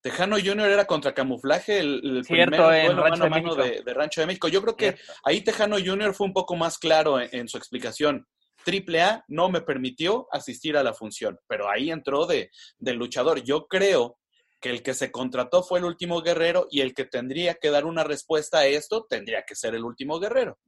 Tejano 0.01 0.37
Junior 0.37 0.69
era 0.69 0.85
contra 0.85 1.15
camuflaje 1.15 1.79
el, 1.79 2.23
Cierto, 2.25 2.69
primer 2.69 2.95
Rancho 2.95 3.29
mano 3.31 3.55
de, 3.55 3.83
de, 3.83 3.95
Rancho 3.95 4.21
de 4.21 4.27
México. 4.27 4.49
Yo 4.49 4.61
creo 4.61 4.77
que 4.77 4.97
ahí 5.25 5.41
Tejano 5.41 5.77
Junior 5.77 6.15
fue 6.15 6.27
un 6.27 6.35
poco 6.35 6.57
más 6.57 6.77
claro 6.77 7.19
en 7.21 7.49
su 7.49 7.57
explicación. 7.57 8.27
AAA 8.67 9.25
no 9.29 9.51
me 9.51 9.61
permitió 9.61 10.27
asistir 10.33 10.77
a 10.77 10.83
la 10.83 10.95
función, 10.95 11.39
pero 11.47 11.69
ahí 11.71 11.91
entró 11.91 12.27
de, 12.27 12.51
luchador. 12.81 13.43
Yo 13.43 13.67
creo 13.67 14.19
que 14.61 14.71
el 14.71 14.83
que 14.83 14.95
se 14.95 15.11
contrató 15.11 15.63
fue 15.63 15.79
el 15.79 15.85
último 15.85 16.23
guerrero 16.23 16.67
y 16.71 16.81
el 16.81 16.95
que 16.95 17.05
tendría 17.05 17.55
que 17.55 17.71
dar 17.71 17.85
una 17.85 18.03
respuesta 18.03 18.61
a 18.61 18.67
esto 18.67 19.07
tendría 19.09 19.43
que 19.43 19.55
ser 19.55 19.75
el 19.75 19.85
último 19.85 20.19
guerrero. 20.19 20.59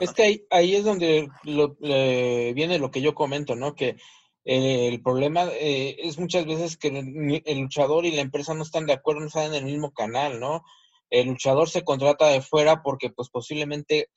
Es 0.00 0.12
que 0.12 0.46
ahí, 0.50 0.74
es 0.74 0.84
donde 0.84 1.28
viene 1.44 2.78
lo 2.78 2.90
que 2.90 3.02
yo 3.02 3.14
comento, 3.14 3.54
¿no? 3.54 3.74
Que 3.74 3.96
eh, 4.44 4.88
el 4.88 5.02
problema 5.02 5.44
eh, 5.52 5.96
es 5.98 6.18
muchas 6.18 6.46
veces 6.46 6.76
que 6.76 6.88
el, 6.88 7.60
luchador 7.60 8.06
y 8.06 8.12
la 8.12 8.22
empresa 8.22 8.54
no 8.54 8.62
están 8.62 8.86
de 8.86 8.94
acuerdo, 8.94 9.20
no 9.20 9.26
están 9.26 9.46
en 9.46 9.54
el 9.54 9.64
mismo 9.64 9.92
canal, 9.92 10.40
¿no? 10.40 10.62
El 11.10 11.28
luchador 11.28 11.68
se 11.68 11.84
contrata 11.84 12.28
de 12.28 12.40
fuera 12.40 12.82
porque 12.82 13.10
pues 13.10 13.28
posiblemente 13.30 14.08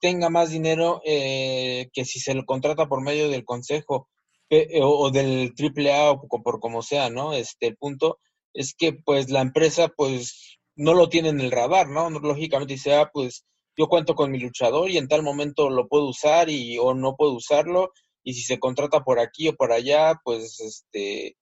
tenga 0.00 0.30
más 0.30 0.50
dinero 0.50 1.00
eh, 1.04 1.88
que 1.92 2.04
si 2.04 2.20
se 2.20 2.34
lo 2.34 2.44
contrata 2.44 2.88
por 2.88 3.02
medio 3.02 3.28
del 3.28 3.44
consejo 3.44 4.08
eh, 4.50 4.80
o, 4.82 5.10
del 5.10 5.54
AAA 5.58 6.10
o 6.10 6.28
por 6.28 6.60
como 6.60 6.82
sea, 6.82 7.08
¿no? 7.10 7.32
Este, 7.32 7.74
punto 7.74 8.18
es 8.52 8.74
que 8.74 8.92
pues 8.92 9.30
la 9.30 9.40
empresa 9.40 9.88
pues 9.88 10.58
no 10.76 10.94
lo 10.94 11.08
tiene 11.08 11.30
en 11.30 11.40
el 11.40 11.50
radar, 11.50 11.88
¿no? 11.88 12.10
Lógicamente 12.10 12.74
dice, 12.74 12.94
ah, 12.94 13.10
pues 13.12 13.44
yo 13.76 13.88
cuento 13.88 14.14
con 14.14 14.30
mi 14.30 14.38
luchador 14.38 14.90
y 14.90 14.98
en 14.98 15.08
tal 15.08 15.22
momento 15.22 15.70
lo 15.70 15.88
puedo 15.88 16.08
usar 16.08 16.50
y 16.50 16.78
o 16.78 16.94
no 16.94 17.16
puedo 17.16 17.32
usarlo 17.32 17.92
y 18.22 18.34
si 18.34 18.42
se 18.42 18.58
contrata 18.58 19.00
por 19.04 19.18
aquí 19.18 19.48
o 19.48 19.56
por 19.56 19.72
allá, 19.72 20.20
pues 20.24 20.60
este 20.60 21.36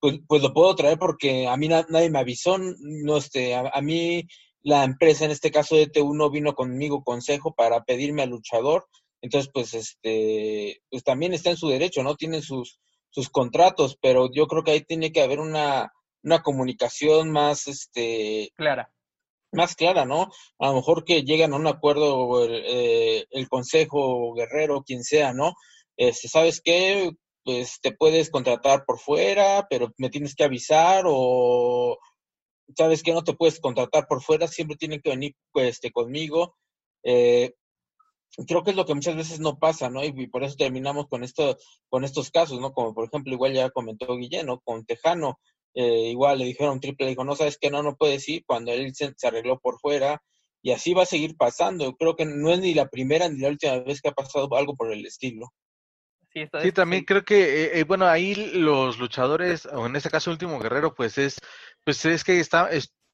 pues, 0.00 0.20
pues 0.28 0.42
lo 0.42 0.52
puedo 0.52 0.74
traer 0.74 0.98
porque 0.98 1.46
a 1.46 1.56
mí 1.56 1.68
nadie 1.68 2.10
me 2.10 2.18
avisó, 2.18 2.58
no 2.58 3.16
este 3.16 3.54
a 3.54 3.80
mí 3.82 4.26
la 4.66 4.82
empresa, 4.82 5.24
en 5.24 5.30
este 5.30 5.52
caso 5.52 5.76
de 5.76 5.86
T1, 5.86 6.28
vino 6.32 6.56
conmigo 6.56 7.04
consejo 7.04 7.54
para 7.54 7.84
pedirme 7.84 8.22
al 8.22 8.30
luchador. 8.30 8.88
Entonces, 9.22 9.48
pues, 9.54 9.74
este, 9.74 10.82
pues 10.90 11.04
también 11.04 11.32
está 11.32 11.50
en 11.50 11.56
su 11.56 11.68
derecho, 11.68 12.02
¿no? 12.02 12.16
Tienen 12.16 12.42
sus, 12.42 12.80
sus 13.10 13.30
contratos, 13.30 13.96
pero 14.02 14.28
yo 14.32 14.48
creo 14.48 14.64
que 14.64 14.72
ahí 14.72 14.80
tiene 14.80 15.12
que 15.12 15.22
haber 15.22 15.38
una, 15.38 15.92
una 16.24 16.42
comunicación 16.42 17.30
más, 17.30 17.68
este... 17.68 18.50
Clara. 18.56 18.90
Más 19.52 19.76
clara, 19.76 20.04
¿no? 20.04 20.32
A 20.58 20.66
lo 20.66 20.74
mejor 20.74 21.04
que 21.04 21.22
lleguen 21.22 21.52
a 21.52 21.56
un 21.56 21.68
acuerdo 21.68 22.44
el, 22.44 22.64
eh, 22.66 23.24
el 23.30 23.48
consejo 23.48 24.34
guerrero, 24.34 24.82
quien 24.82 25.04
sea, 25.04 25.32
¿no? 25.32 25.54
Este, 25.96 26.28
¿sabes 26.28 26.60
qué? 26.60 27.10
Pues 27.44 27.80
te 27.80 27.92
puedes 27.92 28.30
contratar 28.30 28.84
por 28.84 28.98
fuera, 28.98 29.66
pero 29.70 29.92
me 29.98 30.10
tienes 30.10 30.34
que 30.34 30.44
avisar 30.44 31.04
o, 31.06 31.98
sabes 32.76 33.02
que 33.02 33.12
no 33.12 33.22
te 33.22 33.34
puedes 33.34 33.60
contratar 33.60 34.06
por 34.08 34.22
fuera, 34.22 34.48
siempre 34.48 34.76
tienen 34.76 35.00
que 35.00 35.10
venir 35.10 35.34
este, 35.54 35.92
conmigo. 35.92 36.56
Eh, 37.02 37.54
creo 38.46 38.62
que 38.62 38.70
es 38.70 38.76
lo 38.76 38.84
que 38.84 38.94
muchas 38.94 39.16
veces 39.16 39.40
no 39.40 39.58
pasa, 39.58 39.88
¿no? 39.90 40.04
Y, 40.04 40.26
por 40.28 40.44
eso 40.44 40.56
terminamos 40.56 41.06
con 41.08 41.24
esto, 41.24 41.56
con 41.88 42.04
estos 42.04 42.30
casos, 42.30 42.60
¿no? 42.60 42.72
Como 42.72 42.94
por 42.94 43.06
ejemplo, 43.06 43.32
igual 43.32 43.52
ya 43.54 43.70
comentó 43.70 44.16
Guillén, 44.16 44.48
Con 44.64 44.84
Tejano, 44.84 45.38
eh, 45.74 46.10
igual 46.10 46.38
le 46.38 46.46
dijeron 46.46 46.80
triple, 46.80 47.06
dijo, 47.06 47.24
no 47.24 47.36
sabes 47.36 47.58
que 47.58 47.70
no, 47.70 47.82
no 47.82 47.96
puedes 47.96 48.28
ir, 48.28 48.44
cuando 48.46 48.72
él 48.72 48.94
se, 48.94 49.14
arregló 49.22 49.58
por 49.60 49.78
fuera, 49.80 50.22
y 50.62 50.72
así 50.72 50.94
va 50.94 51.02
a 51.02 51.06
seguir 51.06 51.36
pasando. 51.36 51.94
Creo 51.96 52.16
que 52.16 52.24
no 52.24 52.50
es 52.50 52.60
ni 52.60 52.74
la 52.74 52.88
primera 52.88 53.28
ni 53.28 53.38
la 53.40 53.48
última 53.48 53.78
vez 53.80 54.00
que 54.00 54.08
ha 54.08 54.12
pasado 54.12 54.48
algo 54.56 54.74
por 54.74 54.92
el 54.92 55.06
estilo. 55.06 55.52
Sí, 56.62 56.72
también 56.72 57.04
creo 57.04 57.24
que, 57.24 57.80
eh, 57.80 57.84
bueno, 57.84 58.06
ahí 58.06 58.34
los 58.34 58.98
luchadores, 58.98 59.66
o 59.66 59.86
en 59.86 59.96
este 59.96 60.10
caso 60.10 60.30
último 60.30 60.58
guerrero, 60.58 60.94
pues 60.94 61.16
es 61.16 61.38
pues 61.82 62.04
es 62.04 62.24
que 62.24 62.40
está, 62.40 62.68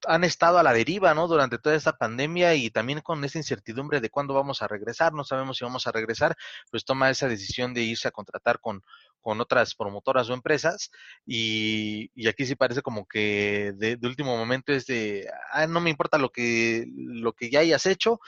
han 0.07 0.25
estado 0.25 0.59
a 0.59 0.63
la 0.63 0.73
deriva, 0.73 1.15
¿no? 1.15 1.29
Durante 1.29 1.59
toda 1.59 1.77
esta 1.77 1.97
pandemia 1.97 2.55
y 2.55 2.71
también 2.71 3.01
con 3.01 3.25
esa 3.25 3.39
incertidumbre 3.39 4.01
de 4.01 4.11
cuándo 4.11 4.35
vamos 4.35 4.63
a 4.63 4.69
regresar, 4.69 5.13
no 5.13 5.25
sabemos 5.25 5.59
si 5.59 5.65
vamos 5.65 5.87
a 5.87 5.93
regresar, 5.93 6.37
pues 6.71 6.85
toma 6.85 7.11
esa 7.11 7.29
decisión 7.29 7.75
de 7.75 7.83
irse 7.83 8.09
a 8.09 8.11
contratar 8.13 8.61
con, 8.61 8.83
con 9.21 9.41
otras 9.41 9.75
promotoras 9.75 10.29
o 10.29 10.35
empresas 10.35 10.91
y, 11.25 12.11
y 12.15 12.29
aquí 12.29 12.47
sí 12.47 12.57
parece 12.57 12.83
como 12.83 13.07
que 13.07 13.73
de, 13.77 13.99
último 14.03 14.37
momento 14.37 14.73
es 14.73 14.87
de, 14.87 15.29
ah, 15.53 15.67
no 15.67 15.81
me 15.81 15.91
importa 15.91 16.19
lo 16.19 16.31
que, 16.31 16.87
lo 16.97 17.33
que 17.33 17.51
ya 17.51 17.61
hayas 17.61 17.87
hecho, 17.87 18.21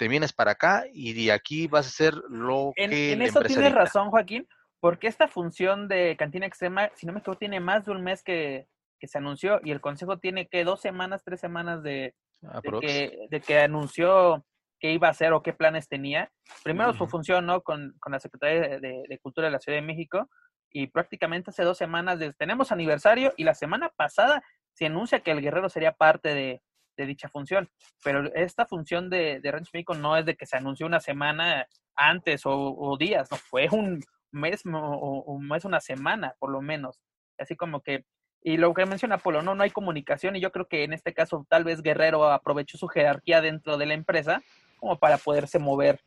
te 0.00 0.08
vienes 0.08 0.32
para 0.32 0.52
acá 0.52 0.84
y 0.94 1.12
de 1.12 1.30
aquí 1.30 1.66
vas 1.66 1.84
a 1.84 1.88
hacer 1.90 2.14
lo 2.30 2.72
que... 2.74 3.12
En 3.12 3.20
eso 3.20 3.42
tienes 3.42 3.70
razón, 3.70 4.08
Joaquín, 4.08 4.48
porque 4.80 5.06
esta 5.06 5.28
función 5.28 5.88
de 5.88 6.16
Cantina 6.16 6.46
Extrema, 6.46 6.90
si 6.94 7.04
no 7.04 7.12
me 7.12 7.18
equivoco, 7.18 7.38
tiene 7.38 7.60
más 7.60 7.84
de 7.84 7.92
un 7.92 8.02
mes 8.02 8.22
que, 8.22 8.66
que 8.98 9.06
se 9.06 9.18
anunció 9.18 9.60
y 9.62 9.72
el 9.72 9.82
Consejo 9.82 10.18
tiene 10.18 10.48
que 10.48 10.64
dos 10.64 10.80
semanas, 10.80 11.22
tres 11.22 11.38
semanas 11.38 11.82
de, 11.82 12.14
de, 12.40 13.42
que, 13.42 13.58
anunció 13.58 14.42
qué 14.78 14.90
iba 14.90 15.08
a 15.08 15.10
hacer 15.10 15.34
o 15.34 15.42
qué 15.42 15.52
planes 15.52 15.86
tenía. 15.86 16.32
Primero 16.64 16.94
su 16.94 17.06
función, 17.06 17.44
¿no? 17.44 17.60
Con, 17.60 17.92
con 18.00 18.12
la 18.12 18.20
Secretaría 18.20 18.78
de, 18.78 19.18
Cultura 19.20 19.48
de 19.48 19.52
la 19.52 19.60
Ciudad 19.60 19.76
de 19.76 19.86
México 19.86 20.30
y 20.70 20.86
prácticamente 20.86 21.50
hace 21.50 21.62
dos 21.62 21.76
semanas 21.76 22.18
tenemos 22.38 22.72
aniversario 22.72 23.34
y 23.36 23.44
la 23.44 23.54
semana 23.54 23.92
pasada 23.94 24.42
se 24.72 24.86
anuncia 24.86 25.20
que 25.20 25.32
el 25.32 25.42
Guerrero 25.42 25.68
sería 25.68 25.92
parte 25.92 26.32
de, 26.32 26.62
de 27.00 27.06
dicha 27.06 27.28
función. 27.28 27.68
Pero 28.04 28.32
esta 28.34 28.66
función 28.66 29.10
de, 29.10 29.40
de 29.40 29.50
Rancho 29.50 29.70
México 29.72 29.94
no 29.94 30.16
es 30.16 30.26
de 30.26 30.36
que 30.36 30.46
se 30.46 30.56
anunció 30.56 30.86
una 30.86 31.00
semana 31.00 31.66
antes 31.96 32.42
o, 32.44 32.96
días, 32.98 33.30
no, 33.30 33.36
fue 33.36 33.68
un 33.70 34.00
mes 34.32 34.62
o 34.64 35.38
mes, 35.38 35.64
una 35.64 35.80
semana 35.80 36.34
por 36.38 36.50
lo 36.50 36.60
menos. 36.60 37.00
Así 37.38 37.56
como 37.56 37.80
que, 37.80 38.04
y 38.42 38.56
lo 38.56 38.72
que 38.74 38.86
menciona 38.86 39.18
Polo, 39.18 39.42
no, 39.42 39.54
no 39.54 39.62
hay 39.62 39.70
comunicación 39.70 40.36
y 40.36 40.40
yo 40.40 40.50
creo 40.52 40.66
que 40.66 40.84
en 40.84 40.92
este 40.92 41.12
caso 41.12 41.46
tal 41.48 41.64
vez 41.64 41.82
Guerrero 41.82 42.24
aprovechó 42.30 42.78
su 42.78 42.88
jerarquía 42.88 43.40
dentro 43.40 43.76
de 43.76 43.86
la 43.86 43.94
empresa 43.94 44.42
como 44.78 44.98
para 44.98 45.18
poderse 45.18 45.58
mover 45.58 46.00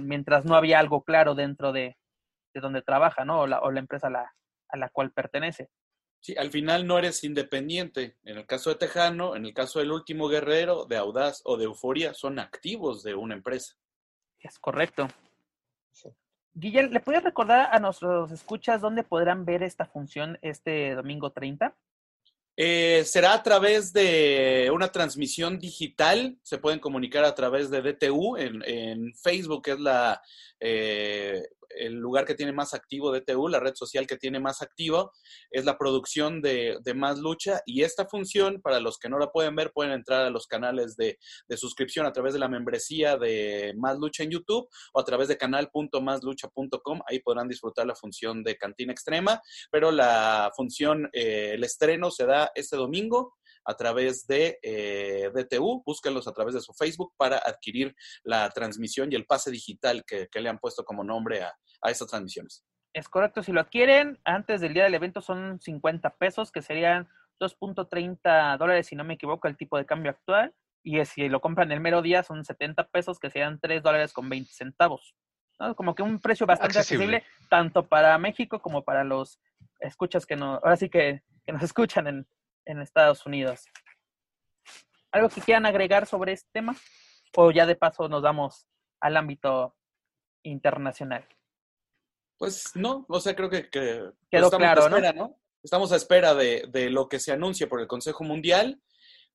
mientras 0.00 0.44
no 0.44 0.54
había 0.54 0.78
algo 0.78 1.02
claro 1.02 1.34
dentro 1.34 1.72
de, 1.72 1.96
de 2.54 2.60
donde 2.60 2.82
trabaja, 2.82 3.24
¿no? 3.24 3.40
O 3.40 3.46
la, 3.46 3.60
o 3.60 3.70
la 3.70 3.80
empresa 3.80 4.10
la, 4.10 4.32
a 4.68 4.76
la 4.76 4.88
cual 4.88 5.10
pertenece. 5.12 5.68
Sí, 6.22 6.36
al 6.38 6.52
final 6.52 6.86
no 6.86 6.98
eres 6.98 7.24
independiente. 7.24 8.16
En 8.22 8.38
el 8.38 8.46
caso 8.46 8.70
de 8.70 8.76
Tejano, 8.76 9.34
en 9.34 9.44
el 9.44 9.52
caso 9.52 9.80
del 9.80 9.90
último 9.90 10.28
guerrero, 10.28 10.84
de 10.84 10.96
Audaz 10.96 11.42
o 11.44 11.56
de 11.56 11.64
Euforia, 11.64 12.14
son 12.14 12.38
activos 12.38 13.02
de 13.02 13.16
una 13.16 13.34
empresa. 13.34 13.76
Es 14.38 14.56
correcto. 14.60 15.08
Guillermo, 16.54 16.92
¿le 16.92 17.00
puedes 17.00 17.24
recordar 17.24 17.70
a 17.72 17.80
nuestros 17.80 18.30
escuchas 18.30 18.80
dónde 18.80 19.02
podrán 19.02 19.44
ver 19.44 19.64
esta 19.64 19.84
función 19.84 20.38
este 20.42 20.94
domingo 20.94 21.32
30? 21.32 21.74
Eh, 22.56 23.02
será 23.04 23.32
a 23.32 23.42
través 23.42 23.92
de 23.92 24.70
una 24.72 24.92
transmisión 24.92 25.58
digital, 25.58 26.38
se 26.42 26.58
pueden 26.58 26.78
comunicar 26.78 27.24
a 27.24 27.34
través 27.34 27.68
de 27.68 27.80
DTU 27.80 28.36
en, 28.36 28.62
en 28.64 29.14
Facebook, 29.14 29.62
que 29.64 29.72
es 29.72 29.80
la 29.80 30.22
eh, 30.60 31.42
el 31.78 31.94
lugar 31.94 32.24
que 32.24 32.34
tiene 32.34 32.52
más 32.52 32.74
activo 32.74 33.12
DTU, 33.12 33.48
la 33.48 33.60
red 33.60 33.74
social 33.74 34.06
que 34.06 34.16
tiene 34.16 34.40
más 34.40 34.62
activo, 34.62 35.12
es 35.50 35.64
la 35.64 35.78
producción 35.78 36.40
de, 36.42 36.78
Más 36.94 37.18
Lucha. 37.18 37.60
Y 37.66 37.82
esta 37.82 38.06
función, 38.06 38.60
para 38.60 38.80
los 38.80 38.98
que 38.98 39.08
no 39.08 39.18
la 39.18 39.30
pueden 39.30 39.56
ver, 39.56 39.72
pueden 39.72 39.92
entrar 39.92 40.24
a 40.24 40.30
los 40.30 40.46
canales 40.46 40.96
de, 40.96 41.18
suscripción 41.56 42.06
a 42.06 42.12
través 42.12 42.32
de 42.32 42.40
la 42.40 42.48
membresía 42.48 43.16
de 43.16 43.72
Más 43.76 43.98
Lucha 43.98 44.22
en 44.22 44.30
YouTube 44.30 44.68
o 44.92 45.00
a 45.00 45.04
través 45.04 45.28
de 45.28 45.36
canal.máslucha.com. 45.36 47.00
Ahí 47.08 47.20
podrán 47.20 47.48
disfrutar 47.48 47.86
la 47.86 47.94
función 47.94 48.42
de 48.42 48.56
Cantina 48.56 48.92
Extrema, 48.92 49.40
pero 49.70 49.90
la 49.90 50.50
función, 50.56 51.08
eh, 51.12 51.52
el 51.54 51.64
estreno 51.64 52.10
se 52.10 52.26
da 52.26 52.50
este 52.54 52.76
domingo 52.76 53.34
a 53.64 53.74
través 53.74 54.26
de 54.26 54.58
eh, 54.62 55.30
DTU, 55.34 55.82
búsquenlos 55.84 56.26
a 56.28 56.32
través 56.32 56.54
de 56.54 56.60
su 56.60 56.72
Facebook 56.72 57.12
para 57.16 57.38
adquirir 57.38 57.94
la 58.24 58.48
transmisión 58.50 59.12
y 59.12 59.14
el 59.14 59.26
pase 59.26 59.50
digital 59.50 60.04
que, 60.04 60.28
le 60.34 60.48
han 60.48 60.58
puesto 60.58 60.84
como 60.84 61.04
nombre 61.04 61.42
a, 61.42 61.54
a 61.82 61.90
estas 61.90 62.08
transmisiones. 62.08 62.64
Es 62.92 63.08
correcto, 63.08 63.42
si 63.42 63.52
lo 63.52 63.60
adquieren 63.60 64.18
antes 64.24 64.60
del 64.60 64.74
día 64.74 64.84
del 64.84 64.94
evento 64.94 65.22
son 65.22 65.60
50 65.60 66.16
pesos, 66.16 66.50
que 66.50 66.62
serían 66.62 67.08
2.30 67.40 68.58
dólares, 68.58 68.86
si 68.86 68.96
no 68.96 69.04
me 69.04 69.14
equivoco, 69.14 69.48
el 69.48 69.56
tipo 69.56 69.76
de 69.78 69.86
cambio 69.86 70.10
actual. 70.10 70.54
Y 70.84 71.04
si 71.04 71.28
lo 71.28 71.40
compran 71.40 71.70
el 71.70 71.80
mero 71.80 72.02
día 72.02 72.22
son 72.22 72.44
70 72.44 72.88
pesos, 72.88 73.18
que 73.18 73.30
serían 73.30 73.60
3 73.60 73.82
dólares 73.82 74.12
con 74.12 74.28
20 74.28 74.52
centavos. 74.52 75.14
Como 75.76 75.94
que 75.94 76.02
un 76.02 76.18
precio 76.18 76.44
bastante 76.44 76.78
accesible. 76.78 77.24
tanto 77.48 77.86
para 77.86 78.18
México 78.18 78.60
como 78.60 78.82
para 78.82 79.04
los 79.04 79.38
escuchas 79.78 80.26
que 80.26 80.34
no, 80.34 80.54
ahora 80.54 80.76
sí 80.76 80.88
que, 80.88 81.22
que 81.44 81.52
nos 81.52 81.62
escuchan 81.62 82.06
en, 82.08 82.26
en 82.64 82.80
Estados 82.80 83.26
Unidos. 83.26 83.64
¿Algo 85.12 85.28
que 85.28 85.40
quieran 85.40 85.66
agregar 85.66 86.06
sobre 86.06 86.32
este 86.32 86.48
tema? 86.52 86.74
¿O 87.36 87.50
ya 87.50 87.66
de 87.66 87.76
paso 87.76 88.08
nos 88.08 88.22
damos 88.22 88.66
al 89.00 89.16
ámbito 89.16 89.76
internacional? 90.42 91.26
Pues 92.38 92.74
no, 92.74 93.04
o 93.08 93.20
sea, 93.20 93.36
creo 93.36 93.48
que, 93.50 93.68
que 93.70 94.10
quedó 94.30 94.46
estamos 94.46 94.58
claro, 94.58 94.82
a 94.82 94.88
espera, 94.88 95.12
¿no? 95.12 95.38
Estamos 95.62 95.92
a 95.92 95.96
espera 95.96 96.34
de, 96.34 96.66
de, 96.68 96.90
lo 96.90 97.08
que 97.08 97.20
se 97.20 97.32
anuncie 97.32 97.66
por 97.66 97.80
el 97.80 97.86
Consejo 97.86 98.24
Mundial 98.24 98.82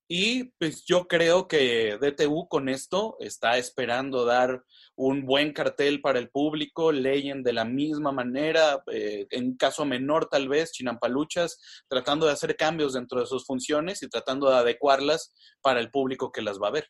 y 0.08 0.44
pues 0.58 0.86
yo 0.86 1.06
creo 1.06 1.46
que 1.46 1.98
DTU 2.00 2.48
con 2.48 2.70
esto 2.70 3.16
está 3.20 3.58
esperando 3.58 4.24
dar 4.24 4.64
un 4.96 5.26
buen 5.26 5.52
cartel 5.52 6.00
para 6.00 6.18
el 6.18 6.30
público, 6.30 6.92
leyen 6.92 7.42
de 7.42 7.52
la 7.52 7.66
misma 7.66 8.10
manera, 8.10 8.82
eh, 8.90 9.26
en 9.30 9.56
caso 9.58 9.84
menor 9.84 10.28
tal 10.30 10.48
vez, 10.48 10.72
Chinampaluchas, 10.72 11.84
tratando 11.88 12.24
de 12.26 12.32
hacer 12.32 12.56
cambios 12.56 12.94
dentro 12.94 13.20
de 13.20 13.26
sus 13.26 13.44
funciones 13.44 14.02
y 14.02 14.08
tratando 14.08 14.48
de 14.48 14.56
adecuarlas 14.56 15.34
para 15.60 15.78
el 15.78 15.90
público 15.90 16.32
que 16.32 16.40
las 16.40 16.58
va 16.58 16.68
a 16.68 16.72
ver. 16.72 16.88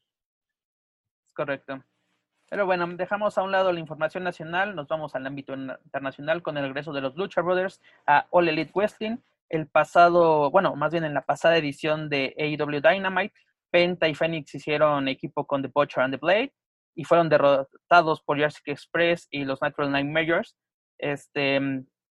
Correcto. 1.34 1.82
Pero 2.48 2.66
bueno, 2.66 2.86
dejamos 2.86 3.36
a 3.36 3.42
un 3.42 3.50
lado 3.52 3.72
la 3.72 3.80
información 3.80 4.24
nacional, 4.24 4.74
nos 4.74 4.86
vamos 4.86 5.14
al 5.14 5.26
ámbito 5.26 5.54
internacional 5.54 6.42
con 6.42 6.56
el 6.56 6.64
regreso 6.64 6.92
de 6.92 7.00
los 7.00 7.16
Lucha 7.16 7.42
Brothers 7.42 7.82
a 8.06 8.26
All 8.30 8.48
Elite 8.48 8.72
Wrestling 8.74 9.18
el 9.50 9.68
pasado, 9.68 10.50
bueno, 10.50 10.76
más 10.76 10.92
bien 10.92 11.04
en 11.04 11.14
la 11.14 11.22
pasada 11.22 11.56
edición 11.56 12.08
de 12.08 12.34
AEW 12.38 12.80
Dynamite, 12.80 13.34
Penta 13.70 14.08
y 14.08 14.14
Phoenix 14.14 14.54
hicieron 14.54 15.08
equipo 15.08 15.46
con 15.46 15.62
The 15.62 15.70
Butcher 15.74 16.02
and 16.02 16.14
the 16.14 16.18
Blade 16.18 16.52
y 16.94 17.04
fueron 17.04 17.28
derrotados 17.28 18.22
por 18.22 18.36
Jurassic 18.36 18.68
Express 18.68 19.28
y 19.30 19.44
los 19.44 19.60
Natural 19.62 20.04
Majors. 20.04 20.56
Este, 20.98 21.60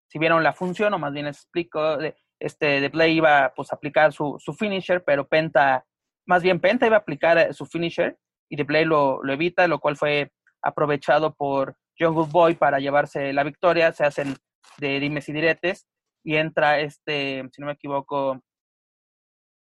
si 0.07 0.19
vieron 0.19 0.43
la 0.43 0.53
función, 0.53 0.93
o 0.93 0.99
más 0.99 1.13
bien 1.13 1.27
explico, 1.27 1.97
este, 2.39 2.81
The 2.81 2.89
Blade 2.89 3.11
iba 3.11 3.53
pues, 3.55 3.71
a 3.71 3.75
aplicar 3.75 4.13
su, 4.13 4.35
su 4.39 4.53
finisher, 4.53 5.03
pero 5.03 5.27
Penta, 5.27 5.85
más 6.27 6.43
bien 6.43 6.59
Penta 6.59 6.85
iba 6.85 6.97
a 6.97 6.99
aplicar 6.99 7.37
eh, 7.37 7.53
su 7.53 7.65
finisher 7.65 8.17
y 8.49 8.57
The 8.57 8.63
Blade 8.63 8.85
lo, 8.85 9.23
lo 9.23 9.33
evita, 9.33 9.67
lo 9.67 9.79
cual 9.79 9.95
fue 9.95 10.31
aprovechado 10.61 11.33
por 11.33 11.75
John 11.97 12.13
Goodboy 12.13 12.55
para 12.55 12.79
llevarse 12.79 13.31
la 13.31 13.43
victoria. 13.43 13.91
Se 13.93 14.03
hacen 14.03 14.35
de 14.77 14.99
dimes 14.99 15.29
y 15.29 15.33
diretes 15.33 15.87
y 16.23 16.35
entra 16.37 16.79
este, 16.79 17.43
si 17.51 17.61
no 17.61 17.67
me 17.67 17.73
equivoco, 17.73 18.41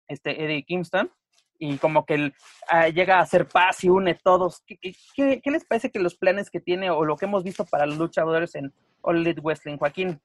este 0.08 0.42
Eddie 0.44 0.64
Kingston, 0.64 1.10
y 1.58 1.76
como 1.78 2.04
que 2.06 2.14
él, 2.14 2.34
ah, 2.68 2.88
llega 2.88 3.18
a 3.18 3.22
hacer 3.22 3.48
paz 3.48 3.82
y 3.84 3.88
une 3.88 4.14
todos. 4.14 4.62
¿Qué, 4.66 4.78
qué, 5.14 5.40
qué 5.42 5.50
les 5.50 5.64
parece 5.64 5.90
que 5.90 5.98
los 5.98 6.16
planes 6.16 6.50
que 6.50 6.60
tiene 6.60 6.90
o 6.90 7.04
lo 7.04 7.16
que 7.16 7.26
hemos 7.26 7.42
visto 7.42 7.64
para 7.64 7.84
los 7.84 7.98
luchadores 7.98 8.54
en 8.54 8.72
All 9.02 9.18
Elite 9.18 9.40
Wrestling? 9.40 9.76
Joaquín, 9.76 10.20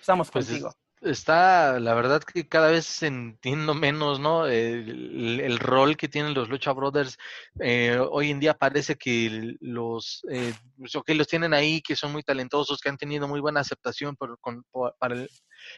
estamos 0.00 0.30
pues 0.30 0.46
contigo 0.46 0.70
está, 1.00 1.78
la 1.80 1.94
verdad 1.94 2.22
que 2.22 2.48
cada 2.48 2.68
vez 2.70 3.02
entiendo 3.02 3.74
menos, 3.74 4.20
¿no? 4.20 4.46
El, 4.46 5.58
rol 5.58 5.96
que 5.96 6.08
tienen 6.08 6.34
los 6.34 6.48
Lucha 6.48 6.72
Brothers. 6.72 7.16
Eh, 7.60 7.98
hoy 8.10 8.30
en 8.30 8.40
día 8.40 8.54
parece 8.54 8.96
que 8.96 9.56
los, 9.60 10.22
eh, 10.30 10.54
pues, 10.76 10.94
los 11.16 11.26
tienen 11.26 11.54
ahí, 11.54 11.80
que 11.82 11.96
son 11.96 12.12
muy 12.12 12.22
talentosos, 12.22 12.80
que 12.80 12.88
han 12.88 12.96
tenido 12.96 13.28
muy 13.28 13.40
buena 13.40 13.60
aceptación 13.60 14.16
por, 14.16 14.38
con, 14.40 14.64
para 14.98 15.14
el, 15.14 15.30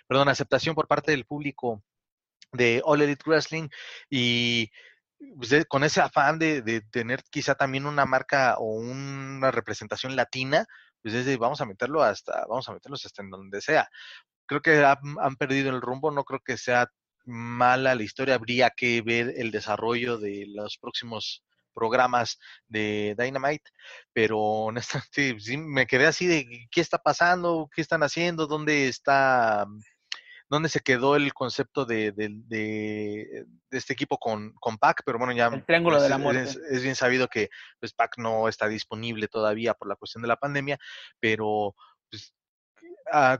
perdón, 0.06 0.28
aceptación 0.28 0.74
por 0.74 0.88
parte 0.88 1.12
del 1.12 1.24
público 1.24 1.82
de 2.52 2.82
All 2.84 3.02
Elite 3.02 3.24
Wrestling 3.26 3.68
y 4.08 4.70
pues, 5.36 5.66
con 5.68 5.84
ese 5.84 6.00
afán 6.00 6.38
de, 6.38 6.62
de, 6.62 6.80
tener 6.80 7.22
quizá 7.30 7.54
también 7.54 7.86
una 7.86 8.06
marca 8.06 8.56
o 8.58 8.74
una 8.74 9.50
representación 9.50 10.16
latina, 10.16 10.66
pues 11.02 11.38
vamos 11.38 11.60
a 11.60 11.66
meterlo 11.66 12.02
hasta, 12.02 12.44
vamos 12.48 12.68
a 12.68 12.72
meterlos 12.72 13.04
hasta 13.06 13.22
en 13.22 13.30
donde 13.30 13.60
sea 13.60 13.88
creo 14.50 14.62
que 14.62 14.84
han, 14.84 15.36
perdido 15.36 15.70
el 15.70 15.80
rumbo, 15.80 16.10
no 16.10 16.24
creo 16.24 16.40
que 16.44 16.56
sea 16.56 16.90
mala 17.24 17.94
la 17.94 18.02
historia, 18.02 18.34
habría 18.34 18.70
que 18.70 19.00
ver 19.00 19.32
el 19.36 19.52
desarrollo 19.52 20.18
de 20.18 20.46
los 20.48 20.76
próximos 20.76 21.44
programas 21.72 22.36
de 22.66 23.14
Dynamite, 23.16 23.70
pero 24.12 24.40
honestamente 24.40 25.36
sí, 25.38 25.56
me 25.56 25.86
quedé 25.86 26.06
así 26.06 26.26
de 26.26 26.66
qué 26.68 26.80
está 26.80 26.98
pasando, 26.98 27.70
qué 27.72 27.80
están 27.80 28.02
haciendo, 28.02 28.48
dónde 28.48 28.88
está, 28.88 29.66
dónde 30.48 30.68
se 30.68 30.80
quedó 30.80 31.14
el 31.14 31.32
concepto 31.32 31.84
de, 31.84 32.10
de, 32.10 33.46
este 33.70 33.92
equipo 33.92 34.18
con, 34.18 34.52
con 34.54 34.78
Pac, 34.78 35.02
pero 35.06 35.18
bueno, 35.18 35.32
ya 35.32 35.46
el 35.46 35.64
triángulo 35.64 35.98
es, 35.98 36.02
de 36.02 36.08
la 36.08 36.18
muerte. 36.18 36.58
Es, 36.72 36.82
bien 36.82 36.96
sabido 36.96 37.28
que 37.28 37.50
pues, 37.78 37.92
Pac 37.92 38.18
no 38.18 38.48
está 38.48 38.66
disponible 38.66 39.28
todavía 39.28 39.74
por 39.74 39.86
la 39.86 39.94
cuestión 39.94 40.22
de 40.22 40.28
la 40.28 40.38
pandemia, 40.38 40.76
pero 41.20 41.76
pues, 42.10 42.34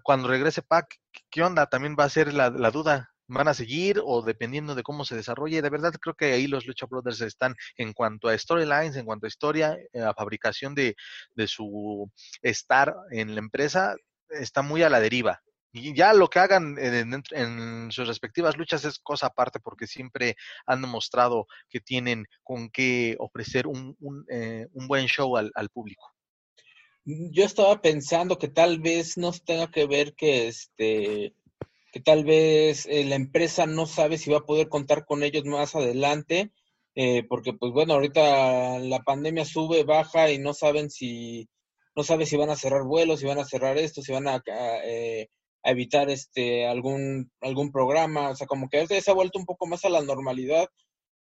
cuando 0.03 0.29
regrese 0.29 0.63
Pac, 0.63 0.97
¿qué 1.31 1.43
onda? 1.43 1.67
También 1.67 1.97
va 1.99 2.05
a 2.05 2.11
ser 2.11 2.33
la, 2.33 2.51
duda. 2.71 3.11
¿Van 3.33 3.47
a 3.47 3.55
seguir 3.55 4.01
o 4.05 4.23
dependiendo 4.23 4.75
de 4.75 4.83
cómo 4.83 5.05
se 5.05 5.15
desarrolle? 5.15 5.63
De 5.63 5.71
verdad 5.71 5.93
creo 6.01 6.15
que 6.17 6.33
ahí 6.33 6.49
los 6.49 6.67
Lucha 6.67 6.87
Brothers 6.87 7.21
están 7.21 7.55
en 7.77 7.93
cuanto 7.93 8.29
a 8.29 8.37
storylines, 8.37 8.97
en 8.97 9.07
cuanto 9.07 9.27
a 9.27 9.29
historia, 9.29 9.79
eh, 9.93 10.01
a 10.03 10.15
fabricación 10.15 10.75
de, 10.75 10.97
su 11.47 12.11
estar 12.43 12.93
en 13.13 13.35
la 13.35 13.41
empresa, 13.41 13.95
está 14.31 14.63
muy 14.63 14.83
a 14.83 14.91
la 14.91 14.99
deriva. 15.01 15.41
Y 15.73 15.95
ya 15.95 16.13
lo 16.13 16.29
que 16.29 16.41
hagan 16.41 16.77
en, 16.79 17.93
sus 17.93 18.09
respectivas 18.09 18.57
luchas 18.57 18.85
es 18.85 18.99
cosa 18.99 19.27
aparte 19.27 19.61
porque 19.61 19.87
siempre 19.87 20.35
han 20.67 20.81
demostrado 20.83 21.47
que 21.69 21.81
tienen 21.81 22.27
con 22.43 22.69
qué 22.71 23.15
ofrecer 23.21 23.69
un, 23.69 23.97
un, 24.01 24.25
eh, 24.29 24.67
un 24.73 24.89
buen 24.89 25.07
show 25.07 25.37
al, 25.37 25.53
al 25.55 25.69
público. 25.71 26.13
Yo 27.33 27.45
estaba 27.45 27.81
pensando 27.81 28.39
que 28.39 28.49
tal 28.49 28.81
vez 28.81 29.17
nos 29.19 29.45
tenga 29.45 29.71
que 29.71 29.87
ver 29.87 30.15
que 30.15 30.49
este 30.49 31.35
que 31.93 32.01
tal 32.01 32.25
vez 32.25 32.87
eh, 32.87 33.05
la 33.05 33.17
empresa 33.17 33.67
no 33.67 33.87
sabe 33.87 34.17
si 34.17 34.31
va 34.31 34.39
a 34.39 34.47
poder 34.47 34.69
contar 34.69 35.05
con 35.07 35.25
ellos 35.25 35.45
más 35.45 35.75
adelante, 35.75 36.53
eh, 36.95 37.25
porque 37.29 37.53
pues 37.53 37.73
bueno, 37.73 37.95
ahorita 37.95 38.79
la 38.79 39.01
pandemia 39.01 39.45
sube, 39.45 39.83
baja 39.83 40.31
y 40.31 40.39
no 40.39 40.55
saben 40.55 40.91
si 40.91 41.49
no 41.97 42.05
sabe 42.05 42.27
si 42.27 42.37
van 42.37 42.51
a 42.51 42.57
cerrar 42.57 42.85
vuelos, 42.85 43.21
si 43.21 43.27
van 43.27 43.39
a 43.41 43.45
cerrar 43.45 43.77
esto, 43.79 44.03
si 44.03 44.13
van 44.13 44.29
a, 44.29 44.43
eh, 44.85 45.29
a 45.65 45.71
evitar 45.71 46.11
este 46.11 46.67
algún 46.67 47.33
algún 47.41 47.73
programa, 47.73 48.31
o 48.31 48.37
sea, 48.37 48.47
como 48.47 48.69
que 48.69 48.79
ahorita 48.79 49.01
se 49.01 49.11
ha 49.11 49.15
vuelto 49.15 49.39
un 49.39 49.47
poco 49.47 49.67
más 49.67 49.85
a 49.85 49.91
la 49.91 50.03
normalidad 50.03 50.69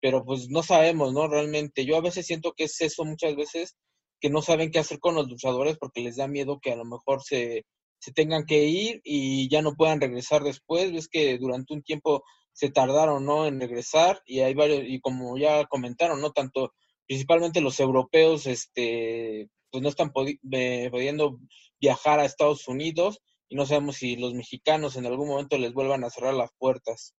pero 0.01 0.23
pues 0.23 0.49
no 0.49 0.63
sabemos, 0.63 1.13
¿no? 1.13 1.27
Realmente, 1.27 1.85
yo 1.85 1.97
a 1.97 2.01
veces 2.01 2.25
siento 2.25 2.53
que 2.53 2.65
es 2.65 2.79
eso 2.81 3.03
muchas 3.05 3.35
veces, 3.35 3.75
que 4.19 4.29
no 4.29 4.41
saben 4.41 4.71
qué 4.71 4.79
hacer 4.79 4.99
con 4.99 5.15
los 5.15 5.29
luchadores 5.29 5.77
porque 5.77 6.01
les 6.01 6.17
da 6.17 6.27
miedo 6.27 6.59
que 6.59 6.71
a 6.71 6.75
lo 6.75 6.85
mejor 6.85 7.23
se, 7.23 7.65
se 7.99 8.11
tengan 8.11 8.45
que 8.45 8.65
ir 8.65 9.01
y 9.03 9.49
ya 9.49 9.61
no 9.61 9.75
puedan 9.75 10.01
regresar 10.01 10.43
después. 10.43 10.91
Ves 10.91 11.07
que 11.07 11.37
durante 11.37 11.73
un 11.73 11.83
tiempo 11.83 12.23
se 12.53 12.69
tardaron, 12.69 13.25
¿no? 13.25 13.45
En 13.45 13.59
regresar 13.59 14.21
y 14.25 14.41
hay 14.41 14.53
varios, 14.53 14.81
y 14.85 14.99
como 14.99 15.37
ya 15.37 15.65
comentaron, 15.65 16.21
¿no? 16.21 16.31
Tanto, 16.31 16.73
principalmente 17.07 17.61
los 17.61 17.79
europeos, 17.79 18.47
este, 18.47 19.49
pues 19.71 19.81
no 19.81 19.89
están 19.89 20.11
pudiendo 20.11 21.39
viajar 21.79 22.19
a 22.19 22.25
Estados 22.25 22.67
Unidos 22.67 23.21
y 23.47 23.55
no 23.55 23.65
sabemos 23.65 23.97
si 23.97 24.15
los 24.15 24.33
mexicanos 24.33 24.95
en 24.95 25.05
algún 25.05 25.27
momento 25.27 25.57
les 25.57 25.73
vuelvan 25.73 26.03
a 26.03 26.09
cerrar 26.09 26.33
las 26.33 26.51
puertas. 26.57 27.15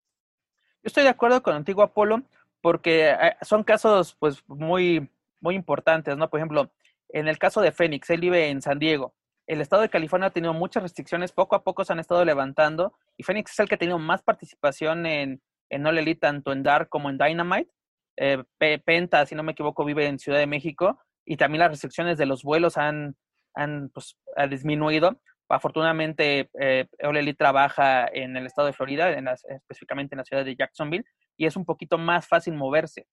Yo 0.82 0.88
estoy 0.88 1.04
de 1.04 1.10
acuerdo 1.10 1.42
con 1.42 1.56
Antiguo 1.56 1.84
Apolo 1.84 2.24
porque 2.62 3.10
eh, 3.10 3.36
son 3.42 3.64
casos 3.64 4.16
pues 4.20 4.44
muy, 4.48 5.10
muy 5.40 5.56
importantes, 5.56 6.16
¿no? 6.18 6.30
Por 6.30 6.40
ejemplo, 6.40 6.72
en 7.10 7.28
el 7.28 7.38
caso 7.38 7.62
de 7.62 7.72
Fénix, 7.72 8.10
él 8.10 8.22
vive 8.22 8.50
en 8.50 8.62
San 8.62 8.80
Diego. 8.80 9.14
El 9.48 9.62
estado 9.62 9.82
de 9.82 9.90
California 9.90 10.28
ha 10.28 10.32
tenido 10.32 10.54
muchas 10.54 10.84
restricciones, 10.84 11.32
poco 11.32 11.56
a 11.56 11.64
poco 11.64 11.84
se 11.84 11.94
han 11.94 12.00
estado 12.00 12.24
levantando 12.24 12.94
y 13.18 13.24
Fénix 13.24 13.52
es 13.52 13.60
el 13.60 13.68
que 13.68 13.76
ha 13.76 13.80
tenido 13.80 13.98
más 13.98 14.22
participación 14.22 15.06
en, 15.06 15.42
en 15.70 15.88
All 15.88 15.98
Elite, 15.98 16.20
tanto 16.20 16.52
en 16.52 16.64
Dark 16.64 16.90
como 16.90 17.10
en 17.10 17.18
Dynamite. 17.18 17.72
Eh, 18.18 18.44
Penta, 18.86 19.26
si 19.26 19.34
no 19.34 19.44
me 19.44 19.54
equivoco, 19.54 19.86
vive 19.86 20.06
en 20.06 20.20
Ciudad 20.20 20.40
de 20.40 20.48
México 20.48 21.00
y 21.26 21.38
también 21.38 21.60
las 21.60 21.72
restricciones 21.72 22.18
de 22.18 22.26
los 22.26 22.44
vuelos 22.44 22.78
han, 22.78 23.16
han 23.56 23.90
pues, 23.90 24.18
disminuido. 24.50 25.20
Afortunadamente, 25.48 26.50
eh, 26.60 26.86
Ole 27.02 27.34
trabaja 27.34 28.08
en 28.12 28.38
el 28.38 28.46
estado 28.46 28.68
de 28.68 28.74
Florida, 28.74 29.12
en 29.12 29.28
específicamente 29.28 30.14
en 30.14 30.20
la 30.20 30.26
ciudad 30.26 30.46
de 30.46 30.56
Jacksonville, 30.56 31.06
y 31.38 31.48
es 31.48 31.56
un 31.56 31.66
poquito 31.66 31.98
más 31.98 32.28
fácil 32.28 32.54
moverse. 32.54 33.08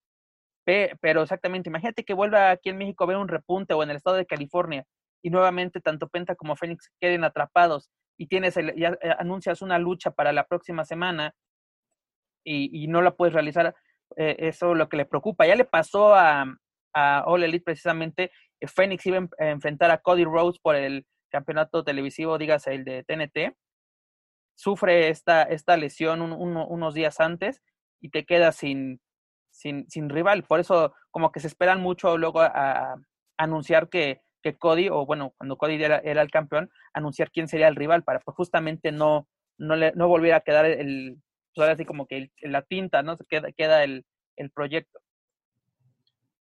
Pero 0.66 1.22
exactamente, 1.22 1.70
imagínate 1.70 2.04
que 2.04 2.12
vuelva 2.12 2.50
aquí 2.50 2.70
en 2.70 2.78
México 2.78 3.04
a 3.04 3.06
ver 3.06 3.16
un 3.16 3.28
repunte 3.28 3.72
o 3.72 3.82
en 3.82 3.90
el 3.90 3.96
estado 3.96 4.16
de 4.16 4.26
California 4.26 4.84
y 5.22 5.30
nuevamente 5.30 5.80
tanto 5.80 6.08
Penta 6.08 6.34
como 6.34 6.56
Fénix 6.56 6.90
queden 7.00 7.24
atrapados 7.24 7.90
y 8.18 8.26
tienes 8.26 8.54
ya 8.76 8.96
eh, 9.00 9.14
anuncias 9.18 9.62
una 9.62 9.78
lucha 9.78 10.10
para 10.10 10.32
la 10.32 10.44
próxima 10.44 10.84
semana 10.84 11.34
y, 12.44 12.86
no 12.86 13.02
la 13.02 13.10
puedes 13.10 13.34
realizar, 13.34 13.74
eh, 14.16 14.36
eso 14.38 14.70
es 14.70 14.78
lo 14.78 14.88
que 14.88 14.96
le 14.96 15.04
preocupa. 15.04 15.48
Ya 15.48 15.56
le 15.56 15.64
pasó 15.64 16.14
a, 16.14 16.44
a 16.94 17.24
All 17.26 17.42
Elite 17.42 17.64
precisamente, 17.64 18.30
eh, 18.60 18.68
Phoenix 18.68 19.04
iba 19.06 19.28
a 19.38 19.46
enfrentar 19.46 19.90
a 19.90 19.98
Cody 19.98 20.24
Rhodes 20.24 20.60
por 20.60 20.76
el 20.76 21.04
campeonato 21.28 21.82
televisivo, 21.82 22.38
dígase 22.38 22.74
el 22.74 22.84
de 22.84 23.02
TNT, 23.02 23.56
sufre 24.54 25.08
esta, 25.08 25.42
esta 25.42 25.76
lesión 25.76 26.22
unos 26.22 26.94
días 26.94 27.20
antes 27.20 27.62
y 28.00 28.10
te 28.10 28.24
quedas 28.24 28.56
sin, 28.56 29.00
sin, 29.56 30.08
rival. 30.08 30.44
Por 30.44 30.60
eso 30.60 30.94
como 31.10 31.32
que 31.32 31.40
se 31.40 31.46
esperan 31.46 31.80
mucho 31.80 32.16
luego 32.18 32.40
a, 32.40 32.96
anunciar 33.38 33.88
que, 33.88 34.22
que, 34.42 34.56
Cody, 34.56 34.88
o 34.88 35.04
bueno, 35.04 35.34
cuando 35.36 35.56
Cody 35.56 35.82
era, 35.82 35.98
el 35.98 36.30
campeón, 36.30 36.70
anunciar 36.94 37.30
quién 37.30 37.48
sería 37.48 37.68
el 37.68 37.76
rival 37.76 38.02
para 38.02 38.20
pues, 38.20 38.36
justamente 38.36 38.92
no, 38.92 39.28
no, 39.58 39.76
le, 39.76 39.92
no 39.92 40.08
volviera 40.08 40.38
a 40.38 40.40
quedar 40.40 40.64
el, 40.66 41.18
pues, 41.54 41.68
así 41.68 41.84
como 41.84 42.06
que 42.06 42.30
la 42.42 42.62
tinta, 42.62 43.02
¿no? 43.02 43.16
Queda, 43.28 43.52
queda 43.52 43.84
el, 43.84 44.04
el 44.36 44.50
proyecto. 44.50 45.00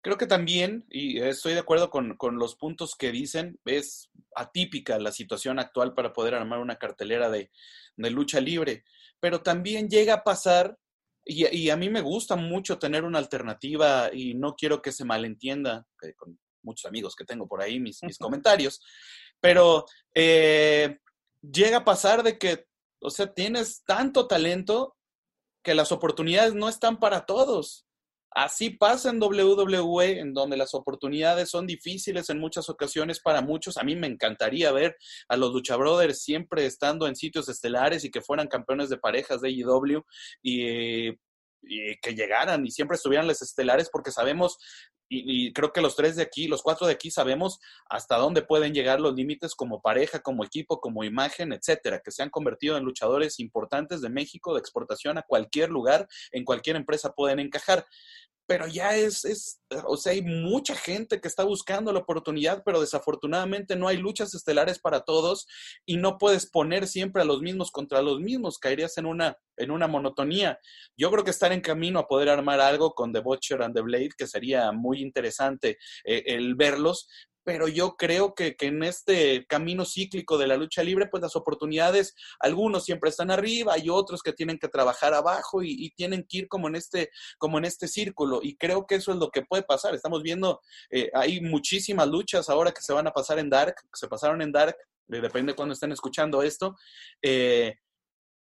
Creo 0.05 0.19
que 0.19 0.27
también, 0.27 0.85
y 0.91 1.19
estoy 1.21 1.55
de 1.55 1.61
acuerdo 1.61 1.89
con, 1.89 2.19
los 2.39 2.57
puntos 2.57 2.95
que 2.95 3.11
dicen, 3.11 3.59
es 3.65 4.11
atípica 4.37 4.99
la 4.99 5.11
situación 5.13 5.59
actual 5.59 5.95
para 5.95 6.13
poder 6.13 6.35
armar 6.35 6.59
una 6.59 6.77
cartelera 6.77 7.31
de, 7.31 7.51
lucha 7.97 8.39
libre, 8.39 8.85
pero 9.19 9.41
también 9.41 9.89
llega 9.89 10.13
a 10.13 10.23
pasar, 10.23 10.77
y, 11.25 11.71
a 11.71 11.77
mí 11.77 11.89
me 11.89 12.03
gusta 12.03 12.37
mucho 12.37 12.79
tener 12.79 13.05
una 13.05 13.19
alternativa 13.19 14.11
y 14.13 14.35
no 14.35 14.55
quiero 14.55 14.83
que 14.83 14.93
se 14.93 15.05
malentienda 15.05 15.87
con 16.17 16.39
muchos 16.63 16.87
amigos 16.87 17.15
que 17.17 17.25
tengo 17.25 17.47
por 17.47 17.63
ahí 17.63 17.81
mis, 17.81 18.03
mis 18.03 18.19
comentarios, 18.19 18.81
pero 19.41 19.87
eh, 20.15 20.99
llega 21.41 21.79
a 21.79 21.85
pasar 21.85 22.23
de 22.23 22.39
que, 22.39 22.67
o 23.01 23.11
sea, 23.11 23.33
tienes 23.33 23.85
tanto 23.85 24.27
talento 24.27 24.97
que 25.63 25.75
las 25.75 25.93
oportunidades 25.93 26.55
no 26.55 26.69
están 26.69 26.99
para 26.99 27.25
todos. 27.27 27.87
Así 28.35 28.71
pasa 28.71 29.11
en 29.11 29.23
WWE, 29.23 30.19
en 30.19 30.35
donde 30.35 30.57
las 30.57 30.75
oportunidades 30.75 31.51
son 31.51 31.69
difíciles 31.69 32.29
en 32.31 32.41
muchas 32.41 32.69
ocasiones 32.69 33.21
para 33.21 33.41
muchos. 33.41 33.77
A 33.77 33.85
mí 33.85 33.95
me 33.95 34.09
encantaría 34.09 34.73
ver 34.73 34.97
a 35.29 35.37
los 35.37 35.53
Lucha 35.53 35.77
Brothers 35.77 36.23
siempre 36.23 36.67
estando 36.67 37.07
en 37.07 37.15
sitios 37.15 37.49
estelares 37.49 38.05
y 38.05 38.11
que 38.11 38.23
fueran 38.23 38.49
campeones 38.49 38.89
de 38.89 38.99
parejas 38.99 39.41
de 39.41 39.51
AEW 39.51 40.05
y, 40.43 41.11
y 41.63 41.97
que 42.03 42.15
llegaran 42.15 42.67
y 42.67 42.73
siempre 42.73 42.97
estuvieran 42.97 43.29
los 43.29 43.41
estelares 43.41 43.89
porque 43.89 44.11
sabemos 44.11 44.59
y, 45.23 45.53
creo 45.53 45.73
que 45.73 45.81
los 45.81 45.97
tres 45.97 46.17
de 46.17 46.23
aquí, 46.23 46.49
los 46.49 46.63
cuatro 46.63 46.87
de 46.87 46.95
aquí 46.95 47.11
sabemos 47.11 47.61
hasta 47.89 48.17
dónde 48.17 48.43
pueden 48.43 48.75
llegar 48.75 49.01
los 49.01 49.15
límites 49.15 49.55
como 49.55 49.81
pareja, 49.81 50.21
como 50.21 50.45
equipo, 50.45 50.81
como 50.81 51.05
imagen, 51.05 51.53
etcétera, 51.53 52.01
que 52.05 52.11
se 52.11 52.23
han 52.23 52.31
convertido 52.31 52.77
en 52.77 52.85
luchadores 52.85 53.39
importantes 53.41 54.01
de 54.01 54.09
México 54.09 54.55
de 54.55 54.61
exportación 54.61 55.19
a 55.19 55.23
cualquier 55.23 55.71
lugar, 55.71 56.09
en 56.33 56.45
cualquier 56.45 56.77
empresa 56.77 57.15
pueden 57.15 57.39
encajar 57.39 57.87
pero 58.47 58.67
ya 58.67 58.95
es, 58.97 59.25
es, 59.25 59.61
o 59.87 59.97
sea, 59.97 60.13
hay 60.13 60.23
mucha 60.23 60.75
gente 60.75 61.21
que 61.21 61.29
está 61.29 61.45
buscando 61.45 61.93
la 61.93 62.01
oportunidad, 62.01 62.63
pero 62.65 62.81
desafortunadamente 62.81 63.77
no 63.77 63.89
hay 63.89 63.97
luchas 63.97 64.35
estelares 64.35 64.79
para 64.79 65.01
todos 65.01 65.47
y 65.87 65.97
no 65.97 66.19
puedes 66.19 66.51
poner 66.51 66.87
siempre 66.87 67.23
a 67.23 67.25
los 67.25 67.41
mismos 67.41 67.71
contra 67.71 68.03
los 68.03 68.21
mismos, 68.21 68.59
caerías 68.59 68.99
en 68.99 69.07
una, 69.07 69.37
en 69.57 69.71
una 69.71 69.87
monotonía. 69.87 70.59
Yo 70.97 71.11
creo 71.11 71.25
que 71.25 71.31
estar 71.31 71.53
en 71.53 71.61
camino 71.61 71.99
a 71.99 72.07
poder 72.07 72.29
armar 72.29 72.61
algo 72.61 72.95
con 72.95 73.13
The 73.13 73.21
Butcher 73.21 73.63
and 73.63 73.75
The 73.75 73.83
Blade, 73.83 74.11
que 74.17 74.27
sería 74.27 74.73
muy 74.73 75.01
interesante 75.01 75.79
eh, 76.05 76.23
el 76.27 76.55
verlos, 76.55 77.09
pero 77.45 77.69
yo 77.69 77.97
creo 77.97 78.35
que, 78.35 78.57
en 78.61 78.83
este 78.83 79.47
camino 79.47 79.85
cíclico 79.85 80.39
de 80.39 80.47
la 80.47 80.57
lucha 80.57 80.83
libre, 80.83 81.07
pues 81.07 81.23
las 81.23 81.37
oportunidades, 81.37 82.15
algunos 82.41 82.85
siempre 82.85 83.11
están 83.11 83.31
arriba, 83.31 83.75
hay 83.75 83.91
otros 83.91 84.23
que 84.23 84.33
tienen 84.33 84.59
que 84.59 84.69
trabajar 84.69 85.15
abajo 85.15 85.63
y, 85.63 85.91
tienen 85.95 86.27
que 86.29 86.39
ir 86.39 86.49
como 86.49 86.69
en, 86.69 86.77
este, 86.77 87.11
como 87.39 87.59
en 87.59 87.67
este 87.67 87.87
círculo. 87.87 88.41
Y 88.43 88.57
creo 88.57 88.87
que 88.87 88.97
eso 88.97 89.13
es 89.13 89.19
lo 89.19 89.31
que 89.31 89.43
puede 89.43 89.63
pasar. 89.63 89.95
Estamos 89.95 90.23
viendo, 90.23 90.61
eh, 90.91 91.11
hay 91.15 91.41
muchísimas 91.41 92.09
luchas 92.09 92.49
ahora 92.49 92.73
que 92.73 92.83
se 92.83 92.93
van 92.93 93.07
a 93.07 93.13
pasar 93.13 93.39
en 93.39 93.51
Dark, 93.51 93.75
que 93.77 93.99
se 93.99 94.09
pasaron 94.09 94.41
en 94.43 94.51
Dark, 94.51 94.77
depende 95.07 95.53
de 95.53 95.57
cuando 95.57 95.75
estén 95.75 95.93
escuchando 95.93 96.43
esto. 96.43 96.77
Eh, 97.23 97.75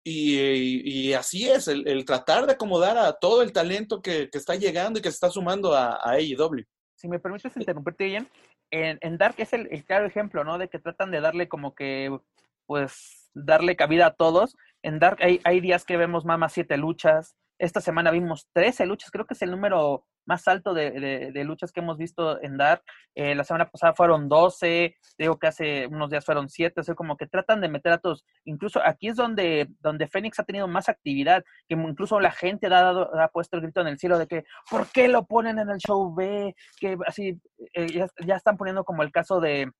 y, 0.09 1.11
así 1.11 1.49
es, 1.49 1.67
el, 1.67 2.05
tratar 2.05 2.45
de 2.45 2.53
acomodar 2.53 2.97
a 2.97 3.11
todo 3.11 3.41
el 3.41 3.51
talento 3.51 4.01
que, 4.01 4.29
está 4.31 4.55
llegando 4.55 4.99
y 4.99 5.01
que 5.01 5.11
se 5.11 5.15
está 5.15 5.29
sumando 5.29 5.73
a, 5.73 5.95
a 5.95 6.11
AEW. 6.11 6.63
Si 6.95 7.09
me 7.09 7.19
permites 7.19 7.55
interrumpirte, 7.57 8.09
Ian, 8.09 8.29
en, 8.71 9.17
Dark 9.17 9.35
es 9.37 9.53
el, 9.53 9.85
claro 9.85 10.05
ejemplo, 10.05 10.43
¿no? 10.43 10.57
De 10.57 10.69
que 10.69 10.79
tratan 10.79 11.11
de 11.11 11.21
darle 11.21 11.47
como 11.47 11.75
que, 11.75 12.17
pues, 12.65 13.29
darle 13.33 13.75
cabida 13.75 14.07
a 14.07 14.13
todos. 14.13 14.55
En 14.81 14.99
Dark 14.99 15.19
hay, 15.21 15.39
hay 15.43 15.59
días 15.59 15.85
que 15.85 15.97
vemos 15.97 16.25
más 16.25 16.53
siete 16.53 16.77
luchas. 16.77 17.35
Esta 17.59 17.81
semana 17.81 18.11
vimos 18.11 18.47
13 18.53 18.85
luchas, 18.85 19.11
creo 19.11 19.25
que 19.25 19.33
es 19.33 19.41
el 19.41 19.51
número 19.51 20.05
más 20.27 20.47
alto 20.47 20.73
de, 20.73 20.91
de, 21.31 21.43
luchas 21.43 21.71
que 21.71 21.79
hemos 21.79 21.97
visto 21.97 22.41
en 22.43 22.57
Dark. 22.57 22.83
Eh, 23.15 23.33
la 23.33 23.43
semana 23.43 23.69
pasada 23.69 23.93
fueron 23.95 24.29
12, 24.29 24.95
digo 25.17 25.39
que 25.39 25.47
hace 25.47 25.87
unos 25.87 26.09
días 26.09 26.25
fueron 26.25 26.49
7, 26.49 26.81
o 26.81 26.83
sea, 26.83 26.95
como 26.95 27.17
que 27.17 27.25
tratan 27.25 27.61
de 27.61 27.69
meter 27.69 27.93
a 27.93 27.97
todos. 27.97 28.25
Incluso 28.43 28.81
aquí 28.85 29.07
es 29.07 29.15
donde, 29.15 29.67
donde 29.79 30.07
Fénix 30.07 30.39
ha 30.39 30.43
tenido 30.43 30.67
más 30.67 30.89
actividad, 30.89 31.43
que 31.67 31.75
incluso 31.75 32.19
la 32.19 32.31
gente 32.31 32.67
ha, 32.67 32.69
dado, 32.69 33.19
ha 33.19 33.29
puesto 33.29 33.55
el 33.55 33.63
grito 33.63 33.81
en 33.81 33.87
el 33.87 33.97
cielo 33.97 34.19
de 34.19 34.27
que, 34.27 34.43
¿por 34.69 34.87
qué 34.91 35.07
lo 35.07 35.25
ponen 35.25 35.57
en 35.59 35.69
el 35.69 35.77
show 35.77 36.13
B? 36.13 36.53
Que 36.79 36.97
así, 37.07 37.39
eh, 37.73 37.87
ya, 37.87 38.07
ya 38.25 38.35
están 38.35 38.57
poniendo 38.57 38.83
como 38.83 39.03
el 39.03 39.11
caso 39.11 39.39
de, 39.39 39.71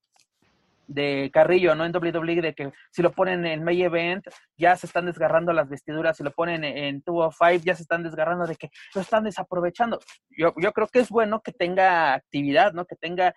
de 0.88 1.30
Carrillo, 1.34 1.76
¿no? 1.76 1.86
En 1.86 1.96
WWE, 1.96 2.42
de 2.42 2.54
que 2.54 2.72
si 2.92 3.02
lo 3.02 3.12
ponen 3.12 3.46
en 3.46 3.64
May 3.64 3.84
Event, 3.84 4.26
ya 4.58 4.76
se 4.76 4.88
están 4.88 5.06
desgarrando 5.06 5.54
las 5.54 5.70
vestiduras, 5.70 6.18
si 6.18 6.24
lo 6.24 6.32
ponen 6.32 6.64
en 6.64 7.04
205, 7.06 7.64
ya 7.66 7.76
se 7.76 7.84
están 7.84 8.04
desgarrando 8.04 8.48
de 8.48 8.56
que 8.56 8.70
lo 8.96 9.02
están 9.02 9.24
desaprovechando. 9.24 10.00
Yo, 10.30 10.54
yo 10.58 10.72
creo 10.72 10.88
que 10.88 11.00
es 11.00 11.10
bueno 11.10 11.42
que 11.42 11.52
tenga 11.52 12.14
actividad, 12.14 12.74
¿no? 12.74 12.86
Que 12.86 12.96
tenga, 12.96 13.34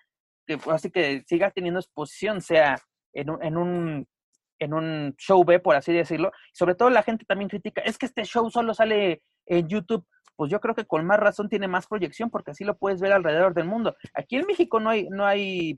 que 0.47 0.59
así 0.71 0.91
que 0.91 1.23
siga 1.27 1.51
teniendo 1.51 1.81
exposición, 1.81 2.41
sea 2.41 2.79
en 3.13 3.31
un, 3.31 3.43
en 3.43 3.57
un, 3.57 4.09
en 4.61 4.75
un 4.75 5.15
show 5.19 5.45
B, 5.45 5.59
por 5.59 5.77
así 5.77 5.93
decirlo. 5.93 6.33
sobre 6.53 6.75
todo 6.75 6.91
la 6.91 7.03
gente 7.03 7.25
también 7.25 7.49
critica, 7.49 7.83
es 7.83 7.99
que 7.99 8.07
este 8.07 8.25
show 8.25 8.49
solo 8.51 8.75
sale 8.75 9.23
en 9.47 9.69
YouTube 9.69 10.07
pues 10.41 10.51
yo 10.51 10.59
creo 10.59 10.75
que 10.75 10.87
con 10.87 11.05
más 11.05 11.21
razón 11.21 11.51
tiene 11.51 11.69
más 11.69 11.87
proyección 11.87 12.31
porque 12.31 12.53
así 12.53 12.65
lo 12.65 12.79
puedes 12.79 12.99
ver 12.99 13.13
alrededor 13.13 13.53
del 13.53 13.67
mundo. 13.67 13.95
Aquí 14.15 14.37
en 14.37 14.47
México 14.47 14.81
no 14.81 14.89
hay, 14.89 15.07
no 15.11 15.27
hay 15.27 15.77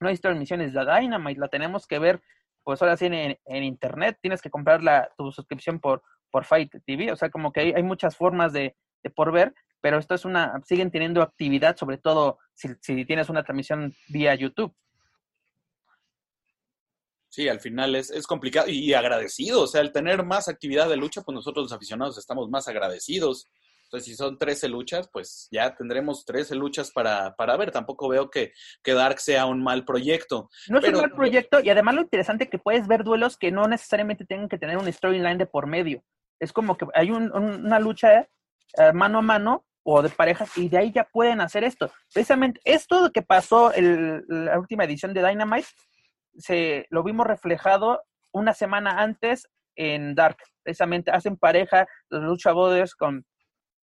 no 0.00 0.08
hay 0.08 0.16
transmisiones 0.16 0.72
de 0.72 0.80
Dynamite, 0.80 1.40
la 1.40 1.48
tenemos 1.48 1.86
que 1.86 1.98
ver, 1.98 2.22
pues 2.64 2.80
ahora 2.82 2.96
sí 2.96 3.06
en, 3.06 3.62
internet, 3.62 4.18
tienes 4.20 4.42
que 4.42 4.50
comprar 4.50 4.82
la, 4.82 5.10
tu 5.16 5.30
suscripción 5.30 5.80
por, 5.80 6.02
por 6.30 6.44
Fight 6.44 6.72
TV, 6.86 7.12
o 7.12 7.16
sea, 7.16 7.30
como 7.30 7.52
que 7.52 7.60
hay, 7.60 7.72
hay 7.72 7.82
muchas 7.82 8.16
formas 8.16 8.52
de, 8.52 8.76
por 9.14 9.32
ver, 9.32 9.54
pero 9.80 9.98
esto 9.98 10.14
es 10.14 10.24
una, 10.24 10.60
siguen 10.64 10.90
teniendo 10.90 11.22
actividad, 11.22 11.76
sobre 11.76 11.98
todo 11.98 12.38
si, 12.54 12.68
si 12.80 13.04
tienes 13.04 13.28
una 13.28 13.42
transmisión 13.42 13.94
vía 14.08 14.34
YouTube. 14.34 14.74
Sí, 17.28 17.48
al 17.48 17.60
final 17.60 17.94
es, 17.94 18.10
es, 18.10 18.26
complicado 18.26 18.68
y 18.68 18.92
agradecido. 18.92 19.62
O 19.62 19.66
sea, 19.68 19.82
el 19.82 19.92
tener 19.92 20.24
más 20.24 20.48
actividad 20.48 20.88
de 20.88 20.96
lucha, 20.96 21.22
pues 21.22 21.32
nosotros 21.32 21.66
los 21.66 21.72
aficionados 21.72 22.18
estamos 22.18 22.50
más 22.50 22.66
agradecidos. 22.66 23.46
Entonces, 23.90 24.06
si 24.06 24.14
son 24.14 24.38
13 24.38 24.68
luchas, 24.68 25.10
pues 25.12 25.48
ya 25.50 25.74
tendremos 25.74 26.24
13 26.24 26.54
luchas 26.54 26.92
para, 26.92 27.34
para 27.34 27.56
ver. 27.56 27.72
Tampoco 27.72 28.08
veo 28.08 28.30
que, 28.30 28.52
que 28.84 28.94
Dark 28.94 29.18
sea 29.18 29.46
un 29.46 29.64
mal 29.64 29.84
proyecto. 29.84 30.48
No 30.68 30.78
es 30.78 30.88
un 30.88 31.00
mal 31.00 31.10
proyecto 31.10 31.58
y 31.58 31.70
además 31.70 31.96
lo 31.96 32.02
interesante 32.02 32.44
es 32.44 32.50
que 32.50 32.60
puedes 32.60 32.86
ver 32.86 33.02
duelos 33.02 33.36
que 33.36 33.50
no 33.50 33.66
necesariamente 33.66 34.24
tengan 34.24 34.48
que 34.48 34.58
tener 34.58 34.78
un 34.78 34.90
storyline 34.92 35.38
de 35.38 35.46
por 35.46 35.66
medio. 35.66 36.04
Es 36.38 36.52
como 36.52 36.76
que 36.76 36.86
hay 36.94 37.10
una 37.10 37.80
lucha 37.80 38.20
eh, 38.20 38.92
mano 38.94 39.18
a 39.18 39.22
mano 39.22 39.66
o 39.82 40.02
de 40.02 40.08
parejas 40.08 40.56
y 40.56 40.68
de 40.68 40.78
ahí 40.78 40.92
ya 40.92 41.02
pueden 41.02 41.40
hacer 41.40 41.64
esto. 41.64 41.90
Precisamente 42.14 42.60
esto 42.64 43.10
que 43.12 43.22
pasó 43.22 43.74
en 43.74 44.22
la 44.28 44.56
última 44.56 44.84
edición 44.84 45.12
de 45.12 45.26
Dynamite, 45.26 45.66
se, 46.38 46.86
lo 46.90 47.02
vimos 47.02 47.26
reflejado 47.26 48.04
una 48.30 48.54
semana 48.54 49.02
antes 49.02 49.48
en 49.74 50.14
Dark. 50.14 50.36
Precisamente 50.62 51.10
hacen 51.10 51.36
pareja 51.36 51.88
los 52.08 52.22
luchadores 52.22 52.94
con 52.94 53.24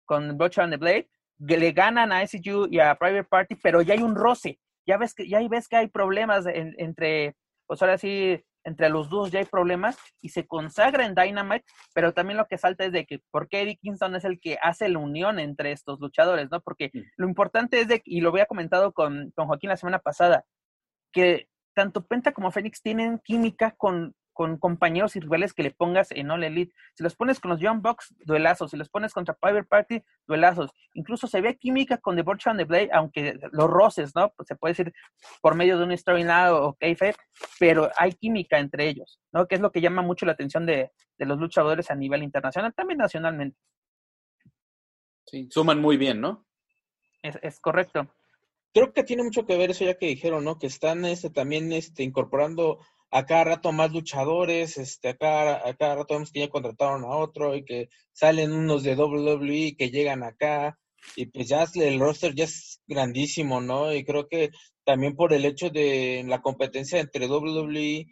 con 0.05 0.36
Butcher 0.36 0.64
and 0.64 0.72
the 0.72 0.78
Blade, 0.78 1.09
que 1.46 1.59
le 1.59 1.72
ganan 1.72 2.12
a 2.12 2.26
SCU 2.26 2.68
y 2.70 2.78
a 2.78 2.94
Private 2.94 3.24
Party, 3.24 3.57
pero 3.57 3.82
ya 3.82 3.94
hay 3.94 4.02
un 4.02 4.14
roce. 4.14 4.59
Ya 4.86 4.98
ves 4.98 5.14
que, 5.14 5.28
ya 5.28 5.46
ves 5.48 5.68
que 5.68 5.76
hay 5.76 5.88
problemas 5.88 6.46
entre, 6.46 7.34
pues 7.66 7.80
ahora 7.82 7.98
sí, 7.98 8.42
entre 8.64 8.88
los 8.88 9.11
dos 9.11 9.30
ya 9.30 9.40
hay 9.40 9.44
problemas 9.44 9.96
y 10.20 10.30
se 10.30 10.46
consagra 10.46 11.05
en 11.05 11.14
Dynamite, 11.14 11.64
pero 11.94 12.12
también 12.12 12.38
lo 12.38 12.46
que 12.46 12.59
salta 12.59 12.84
es 12.84 12.92
de 12.92 13.05
que 13.05 13.20
por 13.30 13.48
qué 13.48 13.62
Eddie 13.62 13.76
Kingston 13.76 14.14
es 14.16 14.24
el 14.24 14.40
que 14.40 14.59
hace 14.62 14.88
la 14.88 14.98
unión 14.98 15.38
entre 15.38 15.72
estos 15.72 16.00
luchadores, 16.00 16.50
¿no? 16.50 16.61
Porque 16.61 16.90
lo 17.16 17.28
importante 17.28 17.80
es 17.80 17.88
de, 17.88 18.00
y 18.05 18.20
lo 18.20 18.30
había 18.30 18.46
comentado 18.46 18.92
con, 18.92 19.30
con 19.34 19.46
Joaquín 19.46 19.70
la 19.70 19.76
semana 19.76 19.98
pasada, 19.98 20.44
que 21.12 21.48
tanto 21.74 22.07
Penta 22.07 22.32
como 22.32 22.50
Fénix 22.50 22.80
tienen 22.80 23.20
química 23.22 23.72
con, 23.76 24.14
con 24.35 24.59
compañeros 24.59 25.16
y 25.16 25.20
rivales 25.20 25.55
que 25.55 25.62
le 25.62 25.70
pongas 25.70 26.11
en 26.11 26.30
All 26.30 26.45
Elite. 26.45 26.74
Si 26.95 27.03
los 27.03 27.14
pones 27.14 27.41
con 27.41 27.53
los 27.53 27.61
Young 27.61 27.80
Bucks, 27.80 28.14
duelazos. 28.18 28.72
Si 28.72 28.76
los 28.76 28.91
pones 28.91 29.12
contra 29.12 29.35
Private 29.35 29.64
Party, 29.64 30.03
duelazos. 30.26 30.70
Incluso 30.93 31.26
se 31.26 31.41
ve 31.41 31.57
química 31.57 31.99
con 31.99 32.16
The 32.16 32.22
Butcher 32.22 32.51
and 32.51 32.61
the 32.61 32.64
Blade, 32.64 32.91
aunque 32.93 33.39
los 33.53 33.70
roces, 33.70 34.14
¿no? 34.14 34.30
Pues 34.37 34.49
se 34.49 34.57
puede 34.57 34.72
decir 34.72 34.93
por 35.41 35.55
medio 35.55 35.78
de 35.78 35.85
un 35.85 35.97
storyline 35.97 36.49
o 36.51 36.74
kayfabe, 36.74 37.14
pero 37.59 37.91
hay 37.97 38.12
química 38.12 38.59
entre 38.59 38.89
ellos, 38.89 39.20
¿no? 39.32 39.47
Que 39.47 39.55
es 39.55 39.61
lo 39.61 39.70
que 39.70 39.80
llama 39.80 40.03
mucho 40.03 40.26
la 40.26 40.32
atención 40.32 40.66
de, 40.66 40.91
los 41.18 41.39
luchadores 41.39 41.91
a 41.91 41.95
nivel 41.95 42.22
internacional, 42.22 42.74
también 42.74 42.99
nacionalmente. 42.99 43.57
Sí, 45.26 45.49
suman 45.51 45.80
muy 45.80 45.97
bien, 45.97 46.20
¿no? 46.20 46.45
Es, 47.22 47.39
es 47.41 47.61
correcto. 47.61 48.11
Creo 48.74 48.93
que 48.93 49.05
tiene 49.05 49.22
mucho 49.22 49.47
que 49.47 49.57
ver 49.57 49.70
eso 49.70 49.85
ya 49.85 49.97
que 49.97 50.07
dijeron, 50.07 50.43
¿no? 50.43 50.59
Que 50.59 50.66
están 50.66 51.05
este, 51.05 51.30
también 51.30 51.72
este, 51.72 52.03
incorporando 52.03 52.80
a 53.14 53.24
cada 53.26 53.44
rato 53.44 53.70
más 53.70 53.92
luchadores, 53.92 54.76
este, 54.76 55.10
a 55.10 55.16
cada, 55.16 55.58
a 55.58 55.94
rato 55.94 56.14
vemos 56.14 56.32
que 56.32 56.40
ya 56.40 56.48
contrataron 56.48 57.04
a 57.04 57.16
otro 57.16 57.54
y 57.54 57.64
que 57.64 57.88
salen 58.12 58.52
unos 58.52 58.82
de 58.82 58.96
WWE 58.96 59.76
que 59.78 59.90
llegan 59.90 60.24
acá 60.24 60.76
y 61.14 61.26
pues 61.26 61.48
ya 61.48 61.64
el 61.76 62.00
roster 62.00 62.34
ya 62.34 62.42
es 62.44 62.80
grandísimo, 62.88 63.60
¿no? 63.60 63.94
Y 63.94 64.04
creo 64.04 64.26
que 64.26 64.50
también 64.82 65.14
por 65.14 65.32
el 65.32 65.44
hecho 65.44 65.70
de 65.70 66.24
la 66.26 66.42
competencia 66.42 66.98
entre 66.98 67.28
WWE 67.28 68.06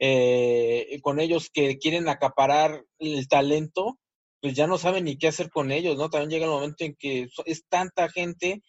eh, 0.00 0.98
con 1.02 1.20
ellos 1.20 1.50
que 1.50 1.78
quieren 1.78 2.08
acaparar 2.08 2.84
el 2.98 3.28
talento, 3.28 4.00
pues 4.40 4.54
ya 4.54 4.66
no 4.66 4.76
saben 4.76 5.04
ni 5.04 5.18
qué 5.18 5.28
hacer 5.28 5.50
con 5.50 5.70
ellos, 5.70 5.96
¿no? 5.96 6.10
También 6.10 6.30
llega 6.30 6.46
el 6.46 6.50
momento 6.50 6.84
en 6.84 6.96
que 6.96 7.28
es 7.44 7.64
tanta 7.68 8.08
gente 8.08 8.64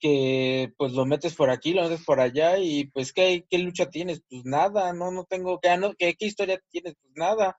que 0.00 0.72
pues 0.76 0.92
lo 0.92 1.06
metes 1.06 1.34
por 1.34 1.50
aquí, 1.50 1.72
lo 1.72 1.82
metes 1.84 2.04
por 2.04 2.20
allá 2.20 2.58
y 2.58 2.86
pues 2.88 3.12
¿qué, 3.12 3.44
qué 3.48 3.58
lucha 3.58 3.90
tienes? 3.90 4.22
Pues 4.28 4.44
nada, 4.44 4.92
no, 4.92 5.10
no 5.10 5.24
tengo, 5.24 5.58
¿qué, 5.60 5.76
no, 5.76 5.94
¿qué, 5.98 6.14
qué 6.14 6.26
historia 6.26 6.60
tienes? 6.70 6.94
Pues 7.00 7.12
nada. 7.16 7.58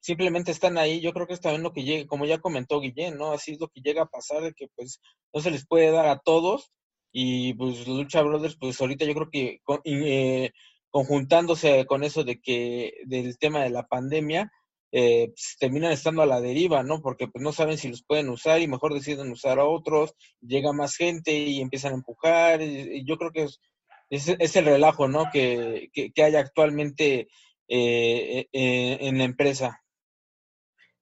Simplemente 0.00 0.52
están 0.52 0.78
ahí, 0.78 1.00
yo 1.00 1.12
creo 1.14 1.26
que 1.26 1.34
es 1.34 1.40
también 1.40 1.62
lo 1.62 1.72
que 1.72 1.84
llega, 1.84 2.06
como 2.06 2.26
ya 2.26 2.38
comentó 2.38 2.80
Guillén, 2.80 3.16
¿no? 3.16 3.32
Así 3.32 3.52
es 3.52 3.60
lo 3.60 3.68
que 3.68 3.80
llega 3.80 4.02
a 4.02 4.06
pasar, 4.06 4.42
de 4.42 4.52
que 4.52 4.68
pues 4.76 5.00
no 5.32 5.40
se 5.40 5.50
les 5.50 5.66
puede 5.66 5.90
dar 5.90 6.06
a 6.06 6.18
todos 6.18 6.70
y 7.12 7.54
pues 7.54 7.86
Lucha 7.86 8.22
Brothers 8.22 8.56
pues 8.58 8.80
ahorita 8.80 9.04
yo 9.06 9.14
creo 9.14 9.30
que 9.30 9.60
eh, 9.84 10.50
conjuntándose 10.90 11.86
con 11.86 12.04
eso 12.04 12.24
de 12.24 12.40
que 12.40 12.94
del 13.06 13.38
tema 13.38 13.62
de 13.62 13.70
la 13.70 13.86
pandemia, 13.86 14.50
eh, 14.96 15.32
pues, 15.34 15.56
terminan 15.58 15.90
estando 15.90 16.22
a 16.22 16.26
la 16.26 16.40
deriva, 16.40 16.84
¿no? 16.84 17.02
Porque 17.02 17.26
pues 17.26 17.42
no 17.42 17.50
saben 17.50 17.78
si 17.78 17.88
los 17.88 18.04
pueden 18.04 18.28
usar 18.28 18.60
y 18.60 18.68
mejor 18.68 18.94
deciden 18.94 19.32
usar 19.32 19.58
a 19.58 19.64
otros, 19.64 20.14
llega 20.40 20.72
más 20.72 20.94
gente 20.94 21.32
y 21.32 21.60
empiezan 21.60 21.92
a 21.92 21.96
empujar. 21.96 22.62
Y, 22.62 23.04
yo 23.04 23.18
creo 23.18 23.32
que 23.32 23.42
es, 23.42 23.60
es, 24.08 24.54
el 24.54 24.66
relajo, 24.66 25.08
¿no? 25.08 25.24
Que, 25.32 25.90
que, 25.92 26.22
hay 26.22 26.36
actualmente 26.36 27.26
eh, 27.66 28.46
eh, 28.52 28.98
en 29.00 29.18
la 29.18 29.24
empresa. 29.24 29.82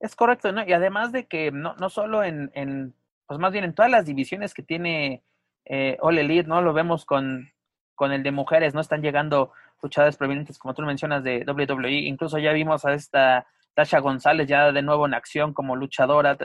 Es 0.01 0.16
correcto, 0.16 0.53
¿no? 0.53 0.66
Y 0.66 0.72
además 0.72 1.12
de 1.12 1.26
que 1.26 1.51
no, 1.53 1.76
no 1.76 1.90
solo 1.90 2.24
en, 2.24 2.51
en, 2.55 2.95
pues 3.26 3.38
más 3.38 3.53
bien 3.53 3.64
en 3.64 3.74
todas 3.74 3.90
las 3.90 4.07
divisiones 4.07 4.55
que 4.55 4.62
tiene 4.62 5.22
eh, 5.66 5.99
All 6.01 6.16
Elite, 6.16 6.49
¿no? 6.49 6.62
Lo 6.62 6.72
vemos 6.72 7.05
con, 7.05 7.53
con 7.95 8.11
el 8.11 8.22
de 8.22 8.32
mujeres, 8.32 8.72
¿no? 8.72 8.80
Están 8.80 9.03
llegando 9.03 9.53
luchadoras 9.82 10.16
provenientes, 10.16 10.59
como 10.59 10.72
tú 10.72 10.80
mencionas, 10.80 11.22
de 11.22 11.45
WWE. 11.47 11.90
Incluso 11.90 12.38
ya 12.38 12.55
vimos 12.55 12.86
a 12.86 12.95
esta 12.95 13.47
Tasha 13.75 14.01
González 14.01 14.47
ya 14.47 14.73
de 14.73 14.83
nuevo 14.83 15.07
en 15.07 15.14
acción 15.14 15.53
como 15.55 15.77
luchadora 15.77 16.37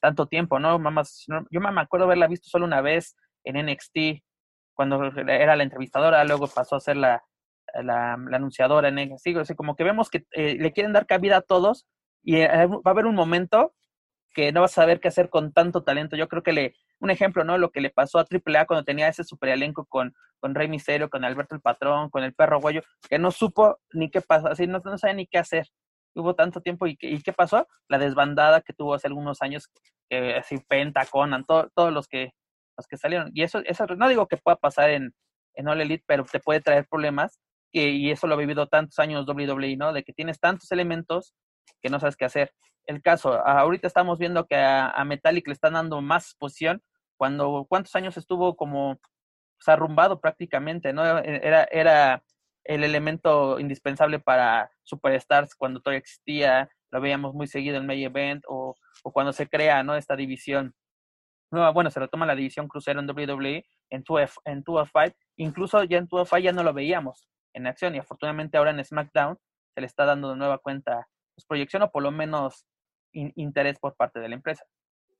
tanto 0.00 0.26
tiempo, 0.26 0.58
¿no? 0.58 0.78
Mamás, 0.78 1.24
yo 1.28 1.60
me 1.60 1.80
acuerdo 1.80 2.06
haberla 2.06 2.26
visto 2.26 2.48
solo 2.48 2.66
una 2.66 2.80
vez 2.80 3.16
en 3.44 3.64
NXT 3.64 4.22
cuando 4.74 5.04
era 5.28 5.54
la 5.54 5.62
entrevistadora, 5.62 6.24
luego 6.24 6.48
pasó 6.48 6.76
a 6.76 6.80
ser 6.80 6.96
la, 6.96 7.22
anunciadora 8.32 8.88
en 8.88 8.96
NXT, 8.96 9.28
así 9.40 9.54
como 9.54 9.76
que 9.76 9.84
vemos 9.84 10.10
que 10.10 10.26
eh, 10.32 10.56
le 10.58 10.72
quieren 10.72 10.92
dar 10.92 11.06
cabida 11.06 11.38
a 11.38 11.42
todos 11.42 11.86
y 12.22 12.36
eh, 12.36 12.66
va 12.66 12.80
a 12.84 12.90
haber 12.90 13.06
un 13.06 13.14
momento 13.14 13.74
que 14.34 14.50
no 14.50 14.62
vas 14.62 14.72
a 14.72 14.82
saber 14.82 14.98
qué 14.98 15.08
hacer 15.08 15.28
con 15.28 15.52
tanto 15.52 15.84
talento. 15.84 16.16
Yo 16.16 16.26
creo 16.28 16.42
que 16.42 16.52
le, 16.52 16.74
un 17.00 17.10
ejemplo, 17.10 17.44
¿no? 17.44 17.58
Lo 17.58 17.70
que 17.70 17.80
le 17.80 17.90
pasó 17.90 18.18
a 18.18 18.24
AAA 18.24 18.66
cuando 18.66 18.84
tenía 18.84 19.08
ese 19.08 19.24
super 19.24 19.50
elenco 19.50 19.84
con, 19.84 20.14
Rey 20.42 20.68
Misterio, 20.68 21.10
con 21.10 21.24
Alberto 21.24 21.54
el 21.54 21.60
Patrón, 21.60 22.10
con 22.10 22.24
el 22.24 22.34
Perro 22.34 22.60
Guayo, 22.60 22.82
que 23.08 23.18
no 23.18 23.30
supo 23.30 23.78
ni 23.92 24.10
qué 24.10 24.20
pasó, 24.20 24.48
así 24.48 24.66
no, 24.66 24.80
no 24.84 24.98
sabe 24.98 25.14
ni 25.14 25.26
qué 25.26 25.38
hacer 25.38 25.68
hubo 26.14 26.34
tanto 26.34 26.60
tiempo 26.60 26.86
y, 26.86 26.96
¿y 27.00 27.22
qué 27.22 27.32
pasó? 27.32 27.66
La 27.88 27.98
desbandada 27.98 28.60
que 28.60 28.72
tuvo 28.72 28.94
hace 28.94 29.06
algunos 29.06 29.42
años, 29.42 29.68
que 30.08 30.36
así 30.36 30.58
Penta, 30.68 31.06
Conan, 31.06 31.44
todos 31.44 31.92
los 31.92 32.08
que, 32.08 32.32
los 32.76 32.86
que 32.86 32.96
salieron. 32.96 33.30
Y 33.34 33.42
eso, 33.42 33.60
eso 33.64 33.86
no 33.86 34.08
digo 34.08 34.26
que 34.26 34.36
pueda 34.36 34.56
pasar 34.56 34.90
en, 34.90 35.14
en 35.54 35.68
All 35.68 35.80
Elite, 35.80 36.04
pero 36.06 36.24
te 36.24 36.40
puede 36.40 36.60
traer 36.60 36.86
problemas. 36.88 37.40
Y, 37.72 38.10
eso 38.10 38.26
lo 38.26 38.34
ha 38.34 38.38
vivido 38.38 38.66
tantos 38.66 38.98
años 38.98 39.26
WWE, 39.26 39.76
¿no? 39.76 39.92
De 39.92 40.02
que 40.04 40.12
tienes 40.12 40.38
tantos 40.38 40.70
elementos 40.72 41.34
que 41.80 41.88
no 41.88 41.98
sabes 41.98 42.16
qué 42.16 42.26
hacer. 42.26 42.52
El 42.86 43.00
caso, 43.00 43.34
ahorita 43.46 43.86
estamos 43.86 44.18
viendo 44.18 44.46
que 44.46 44.56
a, 44.56 44.90
a 44.90 45.04
Metallic 45.04 45.46
le 45.46 45.54
están 45.54 45.74
dando 45.74 46.02
más 46.02 46.34
posición 46.38 46.82
cuando, 47.16 47.66
¿cuántos 47.68 47.94
años 47.94 48.16
estuvo 48.16 48.56
como 48.56 48.98
pues, 49.56 49.68
arrumbado 49.68 50.20
prácticamente, 50.20 50.92
¿no? 50.92 51.18
Era, 51.18 51.64
era 51.70 52.22
el 52.64 52.84
elemento 52.84 53.58
indispensable 53.58 54.18
para 54.18 54.70
Superstars 54.84 55.54
cuando 55.54 55.80
todavía 55.80 55.98
existía, 55.98 56.68
lo 56.90 57.00
veíamos 57.00 57.34
muy 57.34 57.46
seguido 57.46 57.76
en 57.76 57.86
May 57.86 58.04
Event 58.04 58.44
o, 58.48 58.74
o 59.02 59.12
cuando 59.12 59.32
se 59.32 59.48
crea 59.48 59.82
¿no? 59.82 59.96
esta 59.96 60.16
división. 60.16 60.74
No, 61.50 61.70
bueno, 61.72 61.90
se 61.90 62.00
retoma 62.00 62.26
la 62.26 62.34
división 62.34 62.68
crucero 62.68 63.00
en 63.00 63.10
WWE 63.10 63.64
en 63.90 64.04
2F, 64.04 64.32
en 64.46 64.64
2F5, 64.64 65.14
incluso 65.36 65.84
ya 65.84 65.98
en 65.98 66.08
2F5 66.08 66.42
ya 66.42 66.52
no 66.52 66.62
lo 66.62 66.72
veíamos 66.72 67.28
en 67.54 67.66
acción 67.66 67.94
y 67.94 67.98
afortunadamente 67.98 68.56
ahora 68.56 68.70
en 68.70 68.82
SmackDown 68.82 69.38
se 69.74 69.80
le 69.80 69.86
está 69.86 70.04
dando 70.04 70.30
de 70.30 70.36
nueva 70.36 70.58
cuenta 70.58 71.06
pues, 71.34 71.44
proyección 71.46 71.82
o 71.82 71.90
por 71.90 72.02
lo 72.02 72.10
menos 72.10 72.66
interés 73.12 73.78
por 73.78 73.94
parte 73.94 74.20
de 74.20 74.28
la 74.28 74.34
empresa. 74.34 74.64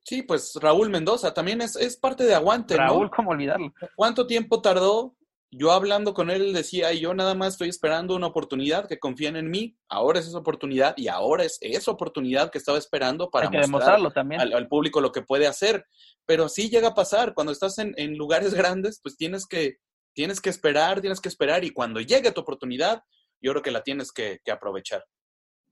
Sí, 0.04 0.22
pues 0.22 0.54
Raúl 0.60 0.90
Mendoza 0.90 1.32
también 1.32 1.60
es, 1.60 1.76
es 1.76 1.96
parte 1.96 2.24
de 2.24 2.34
Aguante. 2.34 2.76
Raúl, 2.76 3.10
¿cómo 3.10 3.30
olvidarlo? 3.30 3.72
¿Cuánto 3.94 4.26
tiempo 4.26 4.60
tardó 4.60 5.14
yo 5.54 5.70
hablando 5.70 6.14
con 6.14 6.30
él 6.30 6.54
decía, 6.54 6.94
yo 6.94 7.12
nada 7.12 7.34
más 7.34 7.54
estoy 7.54 7.68
esperando 7.68 8.16
una 8.16 8.26
oportunidad, 8.26 8.88
que 8.88 8.98
confíen 8.98 9.36
en 9.36 9.50
mí, 9.50 9.76
ahora 9.86 10.18
es 10.18 10.26
esa 10.26 10.38
oportunidad 10.38 10.94
y 10.96 11.08
ahora 11.08 11.44
es 11.44 11.58
esa 11.60 11.90
oportunidad 11.90 12.50
que 12.50 12.56
estaba 12.56 12.78
esperando 12.78 13.30
para 13.30 13.50
mostrarlo 13.68 14.10
también. 14.10 14.40
Al, 14.40 14.66
público 14.68 15.02
lo 15.02 15.12
que 15.12 15.20
puede 15.20 15.46
hacer. 15.46 15.84
Pero 16.24 16.48
sí 16.48 16.70
llega 16.70 16.88
a 16.88 16.94
pasar, 16.94 17.34
cuando 17.34 17.52
estás 17.52 17.78
en, 17.78 18.16
lugares 18.16 18.54
grandes, 18.54 18.98
pues 19.02 19.18
tienes 19.18 19.46
que, 19.46 19.76
tienes 20.14 20.40
que 20.40 20.48
esperar, 20.48 21.02
tienes 21.02 21.20
que 21.20 21.28
esperar 21.28 21.64
y 21.64 21.70
cuando 21.70 22.00
llegue 22.00 22.32
tu 22.32 22.40
oportunidad, 22.40 23.02
yo 23.42 23.52
creo 23.52 23.62
que 23.62 23.72
la 23.72 23.82
tienes 23.82 24.10
que, 24.10 24.40
que 24.42 24.52
aprovechar. 24.52 25.04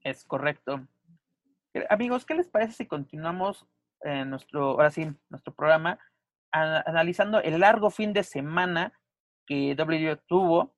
Es 0.03 0.23
correcto. 0.25 0.87
Amigos, 1.89 2.25
¿qué 2.25 2.35
les 2.35 2.49
parece 2.49 2.73
si 2.73 2.85
continuamos 2.85 3.65
en 4.01 4.29
nuestro, 4.29 4.71
ahora 4.71 4.91
sí, 4.91 5.07
nuestro 5.29 5.55
programa 5.55 5.97
analizando 6.51 7.39
el 7.39 7.61
largo 7.61 7.89
fin 7.89 8.11
de 8.11 8.23
semana 8.23 8.91
que 9.51 9.75
WWE 9.77 10.17
tuvo. 10.27 10.73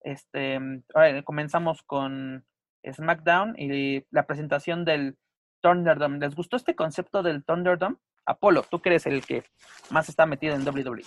Este, 0.00 0.60
ahora 0.94 1.22
comenzamos 1.24 1.82
con 1.82 2.46
SmackDown 2.88 3.56
y 3.58 4.04
la 4.10 4.26
presentación 4.26 4.84
del 4.84 5.16
Thunderdome. 5.60 6.20
¿Les 6.20 6.36
gustó 6.36 6.56
este 6.56 6.76
concepto 6.76 7.24
del 7.24 7.44
Thunderdome? 7.44 7.96
Apolo, 8.24 8.62
tú 8.70 8.80
que 8.80 8.90
eres 8.90 9.06
el 9.06 9.26
que 9.26 9.42
más 9.90 10.08
está 10.08 10.26
metido 10.26 10.54
en 10.54 10.66
WWE. 10.66 11.02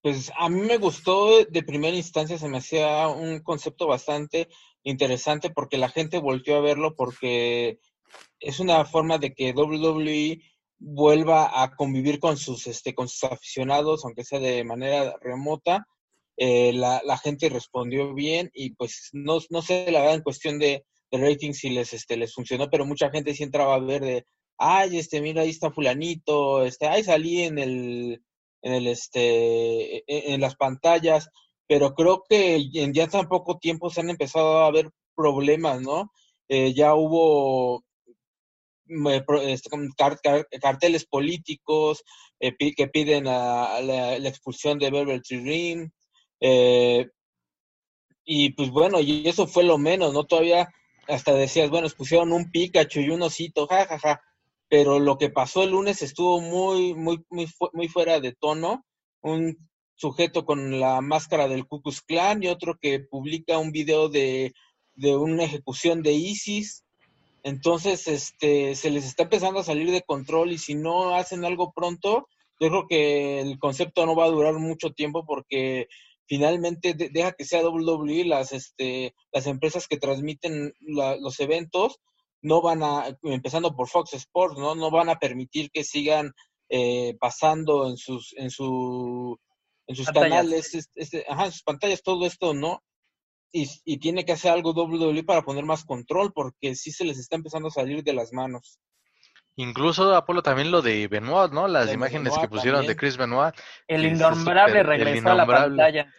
Pues 0.00 0.32
a 0.38 0.48
mí 0.48 0.62
me 0.62 0.78
gustó 0.78 1.44
de 1.44 1.62
primera 1.62 1.94
instancia, 1.94 2.38
se 2.38 2.48
me 2.48 2.58
hacía 2.58 3.06
un 3.08 3.40
concepto 3.40 3.86
bastante 3.86 4.48
interesante 4.82 5.50
porque 5.50 5.76
la 5.76 5.90
gente 5.90 6.18
volvió 6.18 6.56
a 6.56 6.62
verlo 6.62 6.94
porque 6.96 7.78
es 8.38 8.58
una 8.58 8.86
forma 8.86 9.18
de 9.18 9.34
que 9.34 9.52
WWE 9.52 10.40
vuelva 10.80 11.62
a 11.62 11.70
convivir 11.76 12.18
con 12.18 12.36
sus, 12.36 12.66
este, 12.66 12.94
con 12.94 13.08
sus 13.08 13.24
aficionados, 13.24 14.04
aunque 14.04 14.24
sea 14.24 14.40
de 14.40 14.64
manera 14.64 15.14
remota. 15.20 15.86
Eh, 16.36 16.72
la, 16.72 17.18
gente 17.18 17.50
respondió 17.50 18.14
bien 18.14 18.50
y 18.54 18.70
pues 18.74 19.10
no, 19.12 19.38
no 19.50 19.60
sé 19.60 19.90
la 19.92 20.00
verdad 20.00 20.14
en 20.16 20.22
cuestión 20.22 20.58
de, 20.58 20.86
de 21.10 21.18
rating 21.18 21.52
si 21.52 21.68
les, 21.68 21.92
este, 21.92 22.16
les 22.16 22.32
funcionó, 22.32 22.70
pero 22.70 22.86
mucha 22.86 23.10
gente 23.10 23.34
sí 23.34 23.42
entraba 23.42 23.74
a 23.74 23.80
ver 23.80 24.00
de, 24.00 24.24
ay, 24.56 24.98
este, 24.98 25.20
mira, 25.20 25.42
ahí 25.42 25.50
está 25.50 25.70
fulanito, 25.70 26.64
este, 26.64 26.86
ay, 26.86 27.04
salí 27.04 27.42
en 27.42 27.58
el, 27.58 28.22
en 28.62 28.72
el, 28.72 28.86
este, 28.86 29.98
e, 29.98 30.04
e, 30.06 30.32
en, 30.34 30.40
las 30.40 30.56
pantallas, 30.56 31.28
pero 31.66 31.94
creo 31.94 32.24
que 32.28 32.56
en 32.74 32.94
ya 32.94 33.06
tan 33.06 33.28
poco 33.28 33.58
tiempo 33.58 33.90
se 33.90 34.00
han 34.00 34.10
empezado 34.10 34.60
a 34.60 34.70
ver 34.70 34.90
problemas, 35.14 35.82
¿no? 35.82 36.10
Eh, 36.48 36.72
ya 36.74 36.94
hubo 36.94 37.84
carteles 40.60 41.06
políticos 41.06 42.04
eh, 42.40 42.54
que 42.76 42.88
piden 42.88 43.24
la, 43.24 43.80
la, 43.82 44.28
expulsión 44.28 44.78
de 44.78 44.90
Beverly 44.90 45.22
Ring. 45.28 45.90
Eh, 46.40 47.08
y 48.24 48.50
pues 48.50 48.70
bueno, 48.70 49.00
y 49.00 49.28
eso 49.28 49.46
fue 49.46 49.64
lo 49.64 49.78
menos, 49.78 50.12
¿no? 50.12 50.24
Todavía 50.24 50.68
hasta 51.08 51.34
decías, 51.34 51.70
bueno, 51.70 51.88
pusieron 51.96 52.32
un 52.32 52.50
Pikachu 52.50 53.00
y 53.00 53.10
un 53.10 53.22
osito, 53.22 53.66
jajaja. 53.66 53.98
Ja, 53.98 54.08
ja. 54.14 54.20
Pero 54.68 55.00
lo 55.00 55.18
que 55.18 55.30
pasó 55.30 55.64
el 55.64 55.70
lunes 55.70 56.00
estuvo 56.00 56.40
muy, 56.40 56.94
muy, 56.94 57.24
muy, 57.28 57.48
muy 57.72 57.88
fuera 57.88 58.20
de 58.20 58.32
tono. 58.32 58.86
Un 59.20 59.68
sujeto 59.96 60.44
con 60.44 60.78
la 60.80 61.00
máscara 61.00 61.48
del 61.48 61.66
Ku 61.66 61.82
Klux 61.82 62.02
Klan 62.02 62.42
y 62.42 62.46
otro 62.46 62.78
que 62.80 63.00
publica 63.00 63.58
un 63.58 63.72
video 63.72 64.08
de, 64.08 64.52
de 64.94 65.16
una 65.16 65.44
ejecución 65.44 66.02
de 66.02 66.12
ISIS 66.12 66.84
entonces, 67.42 68.06
este, 68.08 68.74
se 68.74 68.90
les 68.90 69.04
está 69.04 69.24
empezando 69.24 69.60
a 69.60 69.64
salir 69.64 69.90
de 69.90 70.02
control 70.02 70.52
y 70.52 70.58
si 70.58 70.74
no 70.74 71.14
hacen 71.14 71.44
algo 71.44 71.72
pronto, 71.72 72.28
yo 72.60 72.68
creo 72.68 72.86
que 72.88 73.40
el 73.40 73.58
concepto 73.58 74.04
no 74.04 74.14
va 74.14 74.26
a 74.26 74.30
durar 74.30 74.54
mucho 74.54 74.90
tiempo 74.90 75.24
porque 75.24 75.88
finalmente 76.26 76.94
deja 76.94 77.32
que 77.32 77.44
sea 77.44 77.66
WWE, 77.66 78.24
las, 78.24 78.52
este, 78.52 79.14
las 79.32 79.46
empresas 79.46 79.88
que 79.88 79.96
transmiten 79.96 80.72
los 80.80 81.40
eventos 81.40 81.98
no 82.42 82.62
van 82.62 82.82
a, 82.82 83.18
empezando 83.22 83.74
por 83.74 83.88
Fox 83.88 84.14
Sports, 84.14 84.58
¿no? 84.58 84.74
No 84.74 84.90
van 84.90 85.08
a 85.08 85.18
permitir 85.18 85.70
que 85.70 85.84
sigan 85.84 86.32
eh, 86.68 87.16
pasando 87.18 87.88
en 87.88 87.96
sus, 87.96 88.34
en 88.36 88.50
su, 88.50 89.38
en 89.86 89.96
sus 89.96 90.06
canales, 90.08 90.88
este, 90.94 91.24
ajá, 91.28 91.46
en 91.46 91.52
sus 91.52 91.62
pantallas, 91.62 92.02
todo 92.02 92.26
esto, 92.26 92.54
¿no? 92.54 92.82
Y, 93.52 93.98
tiene 93.98 94.24
que 94.24 94.32
hacer 94.32 94.52
algo 94.52 94.72
WWE 94.72 95.24
para 95.24 95.42
poner 95.42 95.64
más 95.64 95.84
control, 95.84 96.32
porque 96.32 96.74
sí 96.74 96.90
se 96.92 97.04
les 97.04 97.18
está 97.18 97.36
empezando 97.36 97.68
a 97.68 97.72
salir 97.72 98.02
de 98.02 98.12
las 98.12 98.32
manos. 98.32 98.78
Incluso, 99.56 100.14
Apolo, 100.14 100.42
también 100.42 100.70
lo 100.70 100.80
de 100.80 101.08
Benoit, 101.08 101.52
¿no? 101.52 101.68
Las 101.68 101.92
imágenes 101.92 102.36
que 102.38 102.48
pusieron 102.48 102.86
de 102.86 102.96
Chris 102.96 103.16
Benoit. 103.16 103.54
El 103.86 104.06
innombrable 104.06 104.82
regresó 104.82 105.30
a 105.30 105.34
la 105.34 105.46
pantalla. 105.46 106.14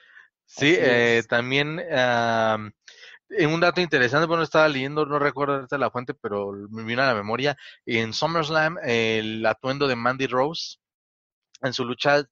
Sí, 0.45 0.75
eh, 0.77 1.23
también 1.29 1.79
un 3.39 3.59
dato 3.59 3.81
interesante, 3.81 4.27
bueno, 4.27 4.43
estaba 4.43 4.67
leyendo, 4.67 5.05
no 5.05 5.17
recuerdo 5.17 5.65
la 5.77 5.89
fuente, 5.89 6.13
pero 6.13 6.51
me 6.69 6.83
vino 6.83 7.01
a 7.01 7.07
la 7.07 7.15
memoria. 7.15 7.57
En 7.85 8.13
SummerSlam, 8.13 8.77
el 8.83 9.45
atuendo 9.45 9.87
de 9.87 9.95
Mandy 9.95 10.27
Rose 10.27 10.77
en 11.61 11.73
su 11.73 11.85
lucha 11.85 12.23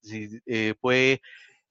eh, 0.45 0.73
fue, 0.81 1.21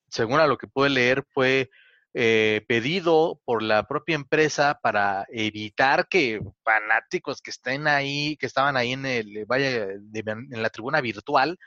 según 0.09 0.41
a 0.41 0.47
lo 0.47 0.57
que 0.57 0.69
pude 0.69 0.89
leer, 0.91 1.25
fue 1.33 1.71
eh, 2.15 2.65
pedido 2.67 3.41
por 3.45 3.63
la 3.63 3.87
propia 3.87 4.15
empresa 4.15 4.79
para 4.83 5.27
evitar 5.31 6.09
que 6.09 6.41
fanáticos 6.65 7.43
que 7.43 7.51
estén 7.51 7.87
ahí, 7.87 8.37
que 8.37 8.47
estaban 8.47 8.77
ahí 8.77 8.93
en 8.93 9.07
el 9.07 9.45
vaya 9.47 9.89
en 9.93 10.63
la 10.63 10.71
tribuna 10.71 11.01
virtual, 11.01 11.59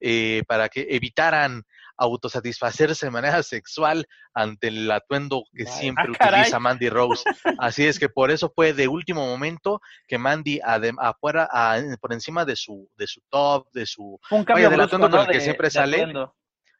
eh, 0.00 0.42
para 0.46 0.68
que 0.68 0.86
evitaran 0.90 1.64
autosatisfacerse 1.96 3.06
de 3.06 3.10
manera 3.10 3.42
sexual 3.42 4.06
ante 4.32 4.68
el 4.68 4.88
atuendo 4.90 5.42
que 5.52 5.66
siempre 5.66 6.04
ah, 6.20 6.28
utiliza 6.28 6.60
Mandy 6.60 6.88
Rose. 6.88 7.24
Así 7.58 7.84
es 7.84 7.98
que 7.98 8.08
por 8.08 8.30
eso 8.30 8.52
fue 8.54 8.72
de 8.72 8.86
último 8.86 9.26
momento 9.26 9.80
que 10.06 10.16
Mandy 10.16 10.60
afuera, 10.62 11.48
por 12.00 12.12
encima 12.12 12.44
de 12.44 12.54
su 12.54 12.88
de 12.96 13.08
su 13.08 13.20
top, 13.28 13.68
de 13.72 13.86
su 13.86 14.20
Un 14.30 14.44
cambio 14.44 14.70
del 14.70 14.80
atuendo 14.82 15.10
con 15.10 15.20
el 15.20 15.28
que 15.28 15.40
siempre 15.40 15.70
sale. 15.70 16.06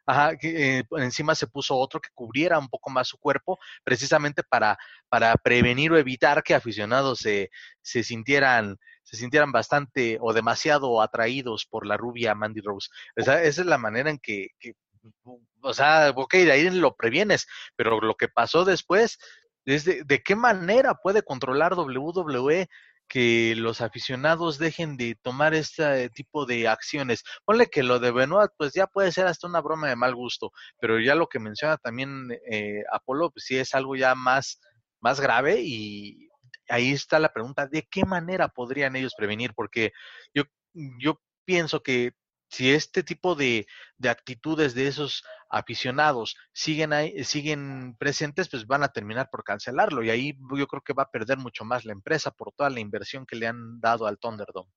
Ajá, 0.09 0.39
que 0.39 0.79
eh, 0.79 0.85
encima 0.97 1.35
se 1.35 1.47
puso 1.47 1.77
otro 1.77 2.01
que 2.01 2.09
cubriera 2.15 2.59
un 2.59 2.71
poco 2.71 2.89
más 2.89 3.09
su 3.09 3.19
cuerpo, 3.19 3.59
precisamente 3.85 4.43
para, 4.43 4.79
para 5.11 5.35
prevenir 5.35 5.93
o 5.93 5.99
evitar 5.99 6.43
que 6.43 6.55
aficionados 6.55 7.19
se, 7.19 7.51
se 7.83 8.03
sintieran 8.03 8.79
se 9.03 9.19
sintieran 9.19 9.53
bastante 9.53 10.17
o 10.21 10.33
demasiado 10.33 11.03
atraídos 11.03 11.67
por 11.67 11.87
la 11.87 11.99
rubia 11.99 12.35
Mandy 12.35 12.61
Rose. 12.63 12.89
esa 13.17 13.43
es 13.43 13.59
la 13.59 13.77
manera 13.77 14.09
en 14.09 14.19
que, 14.19 14.49
que, 14.59 14.75
o 15.61 15.75
sea, 15.75 16.11
ok, 16.17 16.35
de 16.35 16.53
ahí 16.53 16.71
lo 16.71 16.95
previenes, 16.97 17.47
pero 17.77 18.01
lo 18.01 18.15
que 18.15 18.29
pasó 18.29 18.65
después 18.65 19.19
es 19.67 19.85
de 19.85 20.23
qué 20.23 20.37
manera 20.37 20.95
puede 20.95 21.23
controlar 21.23 21.75
WWE 21.75 22.69
que 23.09 23.55
los 23.57 23.81
aficionados 23.81 24.59
dejen 24.59 24.97
de 24.97 25.17
tomar 25.23 25.55
este 25.55 26.11
tipo 26.11 26.47
de 26.47 26.69
acciones. 26.69 27.25
Ponle 27.45 27.67
que 27.67 27.83
lo 27.83 27.99
de 27.99 28.13
Benoit, 28.13 28.51
pues 28.57 28.73
ya 28.75 28.87
puede 28.87 29.13
ser 29.13 29.27
hasta 29.27 29.47
una 29.47 29.61
broma 29.61 29.89
de 29.89 29.97
mal 29.97 30.15
gusto, 30.15 30.53
pero 30.81 31.01
ya 31.01 31.15
lo 31.15 31.29
que 31.29 31.39
menciona 31.39 31.79
también 31.79 32.31
eh, 32.51 32.83
Apolo, 32.93 33.31
pues 33.31 33.45
sí 33.47 33.57
es 33.57 33.75
algo 33.75 33.97
ya 33.97 34.15
más, 34.15 34.61
más 35.01 35.21
grave 35.21 35.61
y 35.61 36.29
ahí 36.69 36.93
está 36.93 37.19
la 37.19 37.33
pregunta, 37.33 37.67
¿de 37.67 37.87
qué 37.91 38.05
manera 38.05 38.49
podrían 38.49 38.95
ellos 38.97 39.15
prevenir? 39.17 39.53
Porque 39.55 39.93
yo, 40.35 40.45
yo 40.75 41.21
pienso 41.45 41.83
que 41.83 42.13
si 42.49 42.73
este 42.73 43.03
tipo 43.03 43.35
de, 43.35 43.67
de, 43.99 44.09
actitudes 44.09 44.75
de 44.75 44.89
esos 44.89 45.25
aficionados 45.51 46.37
siguen 46.53 46.93
ahí, 46.93 47.23
siguen 47.25 47.97
presentes, 47.99 48.49
pues 48.49 48.67
van 48.67 48.83
a 48.83 48.89
terminar 48.89 49.29
por 49.31 49.45
cancelarlo. 49.45 50.03
Y 50.03 50.11
ahí 50.11 50.39
yo 50.57 50.67
creo 50.67 50.83
que 50.83 50.95
va 50.95 51.05
a 51.05 51.11
perder 51.11 51.39
mucho 51.39 51.65
más 51.65 51.85
la 51.85 51.93
empresa 51.93 52.31
por 52.31 52.53
toda 52.53 52.71
la 52.71 52.81
inversión 52.81 53.27
que 53.27 53.37
le 53.37 53.47
han 53.47 53.81
dado 53.81 54.07
al 54.07 54.19
Thunderdome. 54.19 54.71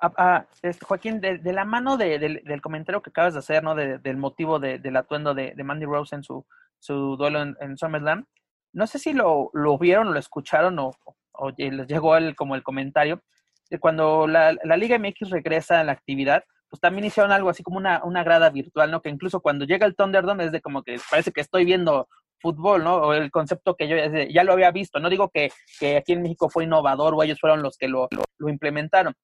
Ah, 0.00 0.12
ah 0.16 0.46
este, 0.62 0.84
Joaquín, 0.84 1.20
de, 1.20 1.40
la 1.52 1.64
mano 1.64 1.96
del 1.96 2.60
comentario 2.62 3.02
que 3.02 3.10
acabas 3.10 3.32
de 3.32 3.38
hacer, 3.38 3.62
¿no? 3.62 3.74
del 3.74 4.16
motivo 4.16 4.58
del 4.58 4.96
atuendo 4.96 5.34
de, 5.34 5.54
Mandy 5.64 5.86
Rose 5.86 6.14
en 6.14 6.22
su, 6.22 6.46
su 6.78 7.16
duelo 7.16 7.42
en, 7.42 7.56
en, 7.60 7.78
SummerSlam, 7.78 8.26
no 8.72 8.86
sé 8.86 8.98
si 8.98 9.14
lo, 9.14 9.50
lo 9.54 9.78
vieron, 9.78 10.12
lo 10.12 10.18
escucharon 10.18 10.78
o, 10.78 10.90
o, 11.32 11.50
les 11.56 11.86
llegó 11.86 12.16
el, 12.16 12.36
como 12.36 12.54
el 12.54 12.62
comentario 12.62 13.22
de 13.70 13.78
cuando 13.78 14.26
la 14.26 14.52
Liga 14.76 14.98
MX 14.98 15.30
regresa 15.30 15.80
a 15.80 15.84
la 15.84 15.92
actividad, 15.92 16.44
pues 16.76 16.80
también 16.80 17.06
hicieron 17.06 17.32
algo 17.32 17.48
así 17.48 17.62
como 17.62 17.78
una, 17.78 18.04
una 18.04 18.22
grada 18.22 18.50
virtual, 18.50 18.90
¿no? 18.90 19.00
Que 19.00 19.08
incluso 19.08 19.40
cuando 19.40 19.64
llega 19.64 19.86
el 19.86 19.96
Thunderdome 19.96 20.44
es 20.44 20.52
de 20.52 20.60
como 20.60 20.82
que 20.82 21.00
parece 21.10 21.32
que 21.32 21.40
estoy 21.40 21.64
viendo 21.64 22.08
fútbol, 22.38 22.84
¿no? 22.84 22.96
O 22.96 23.12
el 23.14 23.30
concepto 23.30 23.76
que 23.76 23.88
yo 23.88 23.96
ya 24.28 24.44
lo 24.44 24.52
había 24.52 24.70
visto. 24.70 25.00
No 25.00 25.08
digo 25.08 25.30
que, 25.30 25.50
que 25.80 25.96
aquí 25.96 26.12
en 26.12 26.22
México 26.22 26.50
fue 26.50 26.64
innovador 26.64 27.14
o 27.14 27.22
ellos 27.22 27.40
fueron 27.40 27.62
los 27.62 27.78
que 27.78 27.88
lo, 27.88 28.08
implementaron, 28.46 29.14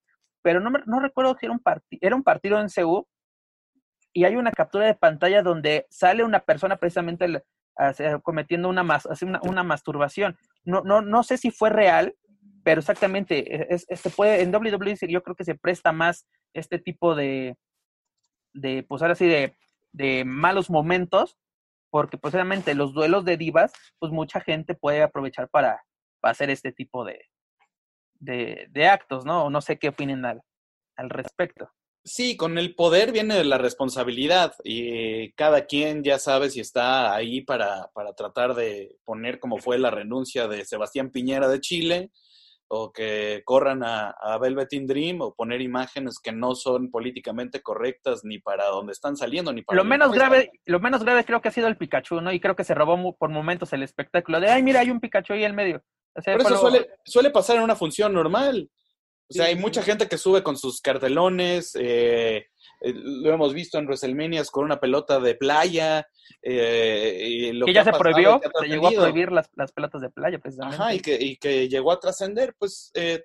pero 0.43 0.61
no, 0.61 0.71
no 0.87 1.01
recuerdo 1.01 1.37
si 1.39 1.47
era 1.47 1.53
un, 1.53 1.63
era 2.01 2.17
un 2.17 2.23
partido 2.23 2.59
en 2.59 2.71
Seúl 2.71 3.05
y 4.13 4.25
hay 4.25 4.37
una 4.37 4.53
captura 4.53 4.87
de 4.87 4.95
pantalla 4.95 5.43
donde 5.43 5.87
sale 5.91 6.25
una 6.25 6.41
persona 6.41 6.77
precisamente 6.77 7.43
cometiendo 8.23 8.69
una, 8.69 8.83
masturbación. 8.83 10.37
No, 10.65 10.83
no, 10.83 11.03
no 11.03 11.23
sé 11.23 11.39
si 11.39 11.51
fue 11.51 11.71
real, 11.71 12.15
pero 12.65 12.81
exactamente, 12.81 13.75
es, 13.75 13.87
este 13.89 14.11
puede, 14.11 14.43
en 14.43 14.55
WWE 14.55 14.97
yo 15.09 15.23
creo 15.23 15.35
que 15.35 15.45
se 15.45 15.55
presta 15.55 15.93
más 15.93 16.27
este 16.55 16.79
tipo 16.79 17.15
de, 17.15 17.57
de 18.53 18.83
pues 18.83 19.03
ahora 19.03 19.15
sí, 19.15 19.27
de, 19.27 19.57
de 19.93 20.25
malos 20.25 20.71
momentos, 20.71 21.39
porque 21.91 22.17
pues, 22.17 22.35
los 22.75 22.95
duelos 22.95 23.25
de 23.25 23.37
divas, 23.37 23.73
pues 23.99 24.13
mucha 24.13 24.41
gente 24.41 24.75
puede 24.75 25.03
aprovechar 25.03 25.49
para, 25.49 25.85
hacer 26.23 26.51
este 26.51 26.73
tipo 26.73 27.05
de, 27.05 27.21
de, 28.15 28.67
de, 28.71 28.87
actos, 28.87 29.25
¿no? 29.25 29.51
No 29.51 29.61
sé 29.61 29.79
qué 29.79 29.89
opinen 29.89 30.25
al, 30.25 30.41
al 30.97 31.11
respecto. 31.11 31.69
Sí, 32.05 32.37
con 32.37 32.59
el 32.59 32.75
poder 32.75 33.13
viene 33.13 33.45
la 33.45 33.59
responsabilidad 33.59 34.55
y 34.65 35.33
cada 35.33 35.67
quien 35.67 36.03
ya 36.03 36.19
sabe 36.19 36.51
si 36.51 36.61
está 36.61 37.15
ahí 37.15 37.43
para, 37.43 37.91
para 37.95 38.13
tratar 38.13 38.55
de 38.55 38.97
poner 39.05 39.39
como 39.39 39.59
fue 39.59 39.79
la 39.79 39.91
renuncia 39.91 40.49
de 40.49 40.65
Sebastián 40.65 41.11
Piñera 41.11 41.49
de 41.49 41.61
Chile, 41.61 42.11
o 42.75 42.91
que 42.91 43.43
corran 43.45 43.83
a, 43.85 44.11
a 44.11 44.39
Velveteen 44.39 44.87
Dream 44.87 45.21
o 45.21 45.35
poner 45.35 45.61
imágenes 45.61 46.19
que 46.23 46.33
no 46.33 46.55
son 46.55 46.91
políticamente 46.91 47.61
correctas 47.61 48.21
ni 48.25 48.39
para 48.39 48.67
donde 48.69 48.93
están 48.93 49.17
saliendo 49.17 49.53
ni 49.53 49.63
para 49.63 49.77
lo 49.77 49.85
menos 49.85 50.11
grave 50.13 50.51
lo 50.65 50.81
menos 50.81 51.05
grave 51.05 51.25
creo 51.25 51.43
que 51.43 51.49
ha 51.49 51.53
sido 51.53 51.69
el 51.69 51.77
Pikachu 51.77 52.21
no 52.23 52.33
y 52.33 52.41
creo 52.41 52.57
que 52.57 52.65
se 52.65 52.75
robó 52.75 53.15
por 53.17 53.29
momentos 53.29 53.73
el 53.75 53.83
espectáculo 53.83 54.41
de 54.41 54.49
ay 54.49 54.63
mira 54.63 54.81
hay 54.81 54.91
un 54.91 55.01
Pikachu 55.01 55.35
ahí 55.35 55.45
en 55.45 55.55
medio 55.55 55.85
pero 56.25 56.43
eso 56.43 56.57
suele, 56.57 56.91
suele 57.05 57.31
pasar 57.31 57.57
en 57.57 57.63
una 57.63 57.77
función 57.77 58.13
normal. 58.13 58.71
O 59.29 59.35
sea 59.35 59.47
hay 59.47 59.57
mucha 59.57 59.83
gente 59.83 60.09
que 60.09 60.19
sube 60.19 60.43
con 60.43 60.57
sus 60.57 60.81
cartelones 60.81 61.73
eh, 61.75 62.47
eh, 62.83 62.93
lo 62.95 63.33
hemos 63.33 63.55
visto 63.55 63.79
en 63.79 63.87
WrestleMania 63.87 64.43
con 64.51 64.65
una 64.65 64.81
pelota 64.81 65.21
de 65.21 65.35
playa. 65.35 66.07
Eh, 66.43 67.53
que 67.65 67.73
ya 67.73 67.85
se 67.85 67.93
prohibió, 67.93 68.41
se 68.61 68.67
llegó 68.67 68.89
a 68.89 68.91
prohibir 68.91 69.31
las, 69.31 69.49
pelotas 69.73 70.01
de 70.01 70.11
playa, 70.11 70.39
precisamente. 70.39 70.83
Ajá, 70.83 70.95
y 70.95 71.01
que, 71.01 71.17
y 71.21 71.37
que 71.37 71.69
llegó 71.69 71.93
a 71.93 72.01
trascender, 72.01 72.55
pues 72.59 72.91
eh, 72.95 73.25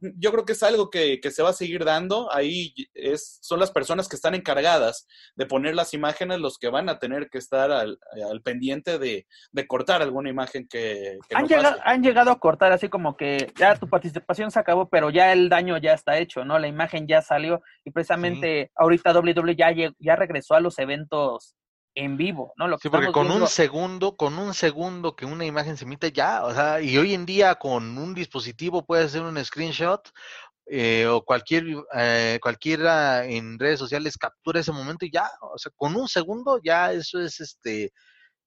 yo 0.00 0.32
creo 0.32 0.44
que 0.44 0.52
es 0.52 0.62
algo 0.62 0.90
que, 0.90 1.20
se 1.30 1.42
va 1.42 1.50
a 1.50 1.54
seguir 1.54 1.84
dando. 1.84 2.32
Ahí 2.32 2.74
es, 2.94 3.38
son 3.42 3.60
las 3.60 3.70
personas 3.70 4.08
que 4.08 4.16
están 4.16 4.34
encargadas 4.34 5.06
de 5.36 5.46
poner 5.46 5.74
las 5.74 5.94
imágenes 5.94 6.40
los 6.40 6.58
que 6.58 6.68
van 6.68 6.88
a 6.88 6.98
tener 6.98 7.28
que 7.30 7.38
estar 7.38 7.70
al, 7.70 7.98
pendiente 8.42 8.98
de, 8.98 9.26
cortar 9.66 10.02
alguna 10.02 10.30
imagen 10.30 10.66
que, 10.68 11.18
han, 11.34 11.46
llegado, 11.46 11.78
han 11.84 12.02
llegado 12.02 12.30
a 12.30 12.38
cortar 12.38 12.72
así 12.72 12.88
como 12.88 13.16
que 13.16 13.52
ya 13.58 13.76
tu 13.76 13.88
participación 13.88 14.50
se 14.50 14.58
acabó, 14.58 14.88
pero 14.88 15.10
ya 15.10 15.32
el 15.32 15.48
daño 15.48 15.78
ya 15.78 15.94
está 15.94 16.18
hecho, 16.18 16.44
¿no? 16.44 16.58
La 16.58 16.68
imagen 16.68 17.06
ya 17.06 17.22
salió 17.22 17.62
y 17.84 17.90
precisamente 17.90 18.70
ahorita 18.76 19.12
WWE 19.18 19.56
ya, 19.56 19.72
ya 19.98 20.16
regresó 20.16 20.54
a 20.54 20.60
los 20.60 20.78
eventos 20.78 21.54
en 21.94 22.16
vivo, 22.16 22.52
¿no? 22.56 22.66
Lo 22.66 22.78
que 22.78 22.82
sí, 22.82 22.88
porque 22.88 23.12
con 23.12 23.30
un 23.30 23.46
segundo, 23.46 24.16
con 24.16 24.38
un 24.38 24.54
segundo 24.54 25.14
que 25.14 25.26
una 25.26 25.44
imagen 25.44 25.76
se 25.76 25.84
emite 25.84 26.12
ya, 26.12 26.44
o 26.44 26.52
sea, 26.52 26.80
y 26.80 26.96
hoy 26.98 27.14
en 27.14 27.24
día 27.24 27.54
con 27.54 27.96
un 27.96 28.14
dispositivo 28.14 28.84
puedes 28.84 29.06
hacer 29.06 29.22
un 29.22 29.42
screenshot 29.44 30.10
eh, 30.66 31.06
o 31.06 31.24
cualquier 31.24 31.64
eh, 31.96 32.38
cualquiera 32.40 33.24
en 33.26 33.58
redes 33.58 33.78
sociales 33.78 34.16
captura 34.16 34.60
ese 34.60 34.72
momento 34.72 35.04
y 35.04 35.10
ya, 35.10 35.28
o 35.40 35.58
sea, 35.58 35.70
con 35.76 35.94
un 35.94 36.08
segundo 36.08 36.60
ya 36.62 36.92
eso 36.92 37.20
es 37.20 37.40
este 37.40 37.92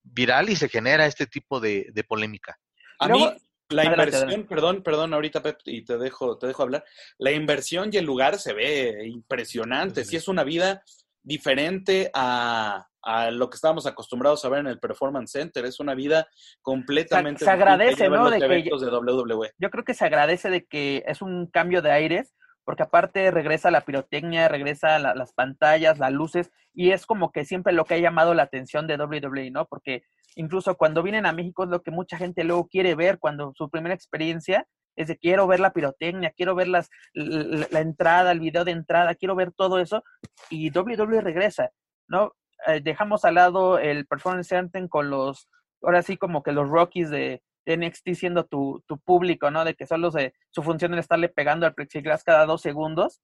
viral 0.04 0.50
y 0.50 0.56
se 0.56 0.70
genera 0.70 1.06
este 1.06 1.28
tipo 1.28 1.60
de, 1.60 1.92
polémica. 2.08 2.58
A 3.00 3.08
mí 3.08 3.30
la 3.70 3.84
inversión, 3.84 4.46
perdón, 4.48 4.82
perdón, 4.82 5.14
ahorita 5.14 5.44
Pep, 5.44 5.60
y 5.66 5.84
te 5.84 5.98
dejo, 5.98 6.38
te 6.38 6.48
dejo 6.48 6.64
hablar. 6.64 6.86
La 7.18 7.32
inversión 7.32 7.90
y 7.92 7.98
el 7.98 8.06
lugar 8.06 8.40
se 8.40 8.54
ve 8.54 9.08
impresionante. 9.08 10.06
Si 10.06 10.16
es 10.16 10.30
una 10.30 10.46
vida 10.46 10.84
diferente 11.22 12.10
a, 12.14 12.88
a 13.08 13.32
lo 13.32 13.50
que 13.50 13.56
estábamos 13.56 13.86
acostumbrados 13.86 14.44
a 14.44 14.50
ver 14.50 14.60
en 14.60 14.68
el 14.68 14.80
Performance 14.80 15.32
Center. 15.32 15.64
Es 15.64 15.80
una 15.80 15.96
vida 15.96 16.28
completamente. 16.62 17.46
Se, 17.46 17.50
agradece, 17.50 18.10
¿no? 18.10 18.30
De 18.30 18.38
que, 18.38 18.48
de 18.48 18.70
WWE. 18.70 19.54
Yo 19.58 19.70
creo 19.70 19.86
que 19.86 19.94
se 19.94 20.04
agradece 20.04 20.50
de 20.50 20.66
que 20.66 21.06
es 21.08 21.22
un 21.22 21.48
cambio 21.48 21.82
de 21.82 21.92
aires, 21.92 22.36
porque 22.66 22.84
aparte 22.84 23.32
regresa 23.32 23.72
la 23.72 23.86
pirotecnia, 23.86 24.50
regresa 24.50 25.00
las 25.00 25.32
pantallas, 25.32 26.00
las 26.00 26.12
luces, 26.12 26.52
y 26.74 26.92
es 26.92 27.06
como 27.06 27.32
que 27.32 27.46
siempre 27.46 27.72
lo 27.72 27.86
que 27.86 27.94
ha 27.94 28.00
llamado 28.00 28.34
la 28.34 28.44
atención 28.44 28.88
de 28.88 28.98
WWE, 28.98 29.52
¿no? 29.52 29.68
Porque 29.68 30.04
incluso 30.36 30.76
cuando 30.76 31.02
vienen 31.02 31.26
a 31.26 31.32
México 31.32 31.64
es 31.64 31.70
lo 31.70 31.84
que 31.84 31.92
mucha 31.92 32.18
gente 32.18 32.44
luego 32.44 32.68
quiere 32.68 32.94
ver 32.96 33.20
cuando 33.20 33.54
su 33.56 33.70
primera 33.70 33.96
experiencia 33.96 34.68
es 34.98 35.08
de 35.08 35.18
quiero 35.18 35.48
ver 35.48 35.62
la 35.62 35.72
pirotecnia, 35.72 36.34
quiero 36.36 36.56
ver 36.56 36.68
las, 36.68 36.90
la, 37.14 37.68
la 37.72 37.80
entrada, 37.80 38.34
el 38.34 38.42
video 38.42 38.66
de 38.66 38.72
entrada, 38.72 39.16
quiero 39.16 39.34
ver 39.36 39.54
todo 39.54 39.80
eso, 39.80 40.04
y 40.50 40.78
WWE 40.78 41.22
regresa, 41.22 41.70
¿no? 42.10 42.34
Eh, 42.68 42.82
dejamos 42.82 43.24
al 43.24 43.36
lado 43.36 43.80
el 43.80 44.06
Performance 44.06 44.50
Center 44.50 44.90
con 44.90 45.10
los, 45.10 45.48
ahora 45.82 46.02
sí 46.02 46.18
como 46.18 46.44
que 46.44 46.52
los 46.52 46.70
Rockies 46.70 47.10
de, 47.10 47.42
NXT 47.66 48.14
siendo 48.14 48.46
tu, 48.46 48.82
tu, 48.88 48.98
público, 48.98 49.52
¿no? 49.52 49.66
De 49.66 49.74
que 49.76 49.86
solo 49.86 50.10
se, 50.10 50.34
su 50.52 50.64
función 50.64 50.94
es 50.94 51.02
estarle 51.02 51.28
pegando 51.28 51.66
al 51.66 51.74
plexiglass 51.74 52.24
cada 52.24 52.46
dos 52.46 52.62
segundos. 52.62 53.22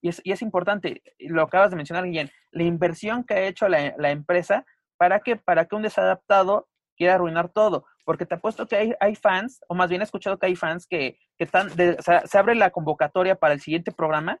Y 0.00 0.10
es, 0.10 0.20
y 0.24 0.30
es 0.30 0.42
importante, 0.42 1.02
lo 1.18 1.42
acabas 1.42 1.70
de 1.70 1.76
mencionar, 1.76 2.04
Guillén, 2.04 2.30
la 2.52 2.62
inversión 2.62 3.24
que 3.24 3.34
ha 3.34 3.42
hecho 3.42 3.68
la, 3.68 3.94
la 3.98 4.12
empresa 4.12 4.64
para 4.96 5.20
que, 5.20 5.34
para 5.34 5.64
que 5.64 5.74
un 5.74 5.82
desadaptado 5.82 6.68
quiera 6.96 7.14
arruinar 7.14 7.48
todo. 7.48 7.84
Porque 8.04 8.26
te 8.26 8.36
apuesto 8.36 8.66
que 8.66 8.76
hay, 8.76 8.94
hay 9.00 9.16
fans, 9.16 9.60
o 9.68 9.74
más 9.74 9.88
bien 9.88 10.02
he 10.02 10.04
escuchado 10.04 10.38
que 10.38 10.46
hay 10.46 10.54
fans 10.54 10.86
que, 10.86 11.18
que 11.36 11.44
están, 11.44 11.70
sea, 11.70 12.26
se 12.26 12.38
abre 12.38 12.54
la 12.54 12.70
convocatoria 12.70 13.34
para 13.34 13.54
el 13.54 13.60
siguiente 13.60 13.90
programa 13.90 14.38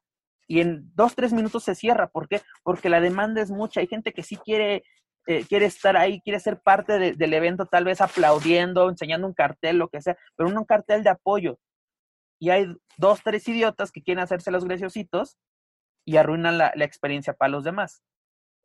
y 0.50 0.60
en 0.60 0.90
dos, 0.96 1.14
tres 1.14 1.32
minutos 1.32 1.62
se 1.62 1.76
cierra. 1.76 2.08
¿Por 2.08 2.26
qué? 2.26 2.42
Porque 2.64 2.88
la 2.88 3.00
demanda 3.00 3.40
es 3.40 3.52
mucha. 3.52 3.78
Hay 3.78 3.86
gente 3.86 4.12
que 4.12 4.24
sí 4.24 4.36
quiere, 4.36 4.82
eh, 5.28 5.44
quiere 5.48 5.66
estar 5.66 5.96
ahí, 5.96 6.20
quiere 6.22 6.40
ser 6.40 6.60
parte 6.60 7.14
del 7.14 7.34
evento, 7.34 7.66
tal 7.66 7.84
vez 7.84 8.00
aplaudiendo, 8.00 8.90
enseñando 8.90 9.28
un 9.28 9.32
cartel, 9.32 9.76
lo 9.76 9.88
que 9.88 10.02
sea, 10.02 10.18
pero 10.34 10.50
un 10.50 10.64
cartel 10.64 11.04
de 11.04 11.10
apoyo. 11.10 11.60
Y 12.40 12.50
hay 12.50 12.66
dos, 12.98 13.20
tres 13.22 13.46
idiotas 13.46 13.92
que 13.92 14.02
quieren 14.02 14.24
hacerse 14.24 14.50
los 14.50 14.64
graciositos 14.64 15.38
y 16.04 16.16
arruinan 16.16 16.58
la, 16.58 16.72
la 16.74 16.84
experiencia 16.84 17.32
para 17.32 17.50
los 17.50 17.62
demás. 17.62 18.02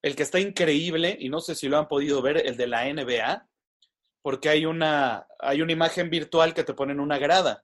El 0.02 0.16
que 0.16 0.24
está 0.24 0.40
increíble, 0.40 1.16
y 1.20 1.30
no 1.30 1.40
sé 1.40 1.53
si 1.53 1.70
lo 1.70 1.78
han 1.78 1.88
podido 1.88 2.20
ver, 2.24 2.48
el 2.48 2.57
de 2.57 2.66
la 2.66 2.91
NBA, 2.91 3.48
porque 4.24 4.49
hay 4.49 4.66
una, 4.66 5.28
hay 5.38 5.62
una 5.62 5.74
imagen 5.74 6.10
virtual 6.10 6.56
que 6.56 6.64
te 6.64 6.74
ponen 6.74 6.99
una 6.99 7.20
grada. 7.20 7.64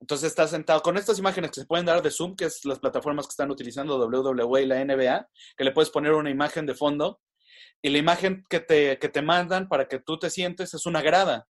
Entonces 0.00 0.28
estás 0.28 0.50
sentado 0.50 0.80
con 0.80 0.96
estas 0.96 1.18
imágenes 1.18 1.50
que 1.50 1.60
se 1.60 1.66
pueden 1.66 1.86
dar 1.86 2.02
de 2.02 2.10
Zoom, 2.10 2.34
que 2.34 2.46
es 2.46 2.64
las 2.64 2.78
plataformas 2.78 3.26
que 3.26 3.32
están 3.32 3.50
utilizando 3.50 3.98
WWE 3.98 4.62
y 4.62 4.66
la 4.66 4.82
NBA, 4.84 5.28
que 5.56 5.64
le 5.64 5.72
puedes 5.72 5.90
poner 5.90 6.12
una 6.12 6.30
imagen 6.30 6.64
de 6.66 6.74
fondo 6.74 7.20
y 7.82 7.90
la 7.90 7.98
imagen 7.98 8.44
que 8.48 8.60
te, 8.60 8.98
que 8.98 9.08
te 9.08 9.22
mandan 9.22 9.68
para 9.68 9.88
que 9.88 9.98
tú 9.98 10.18
te 10.18 10.30
sientes 10.30 10.72
es 10.74 10.86
una 10.86 11.02
grada. 11.02 11.46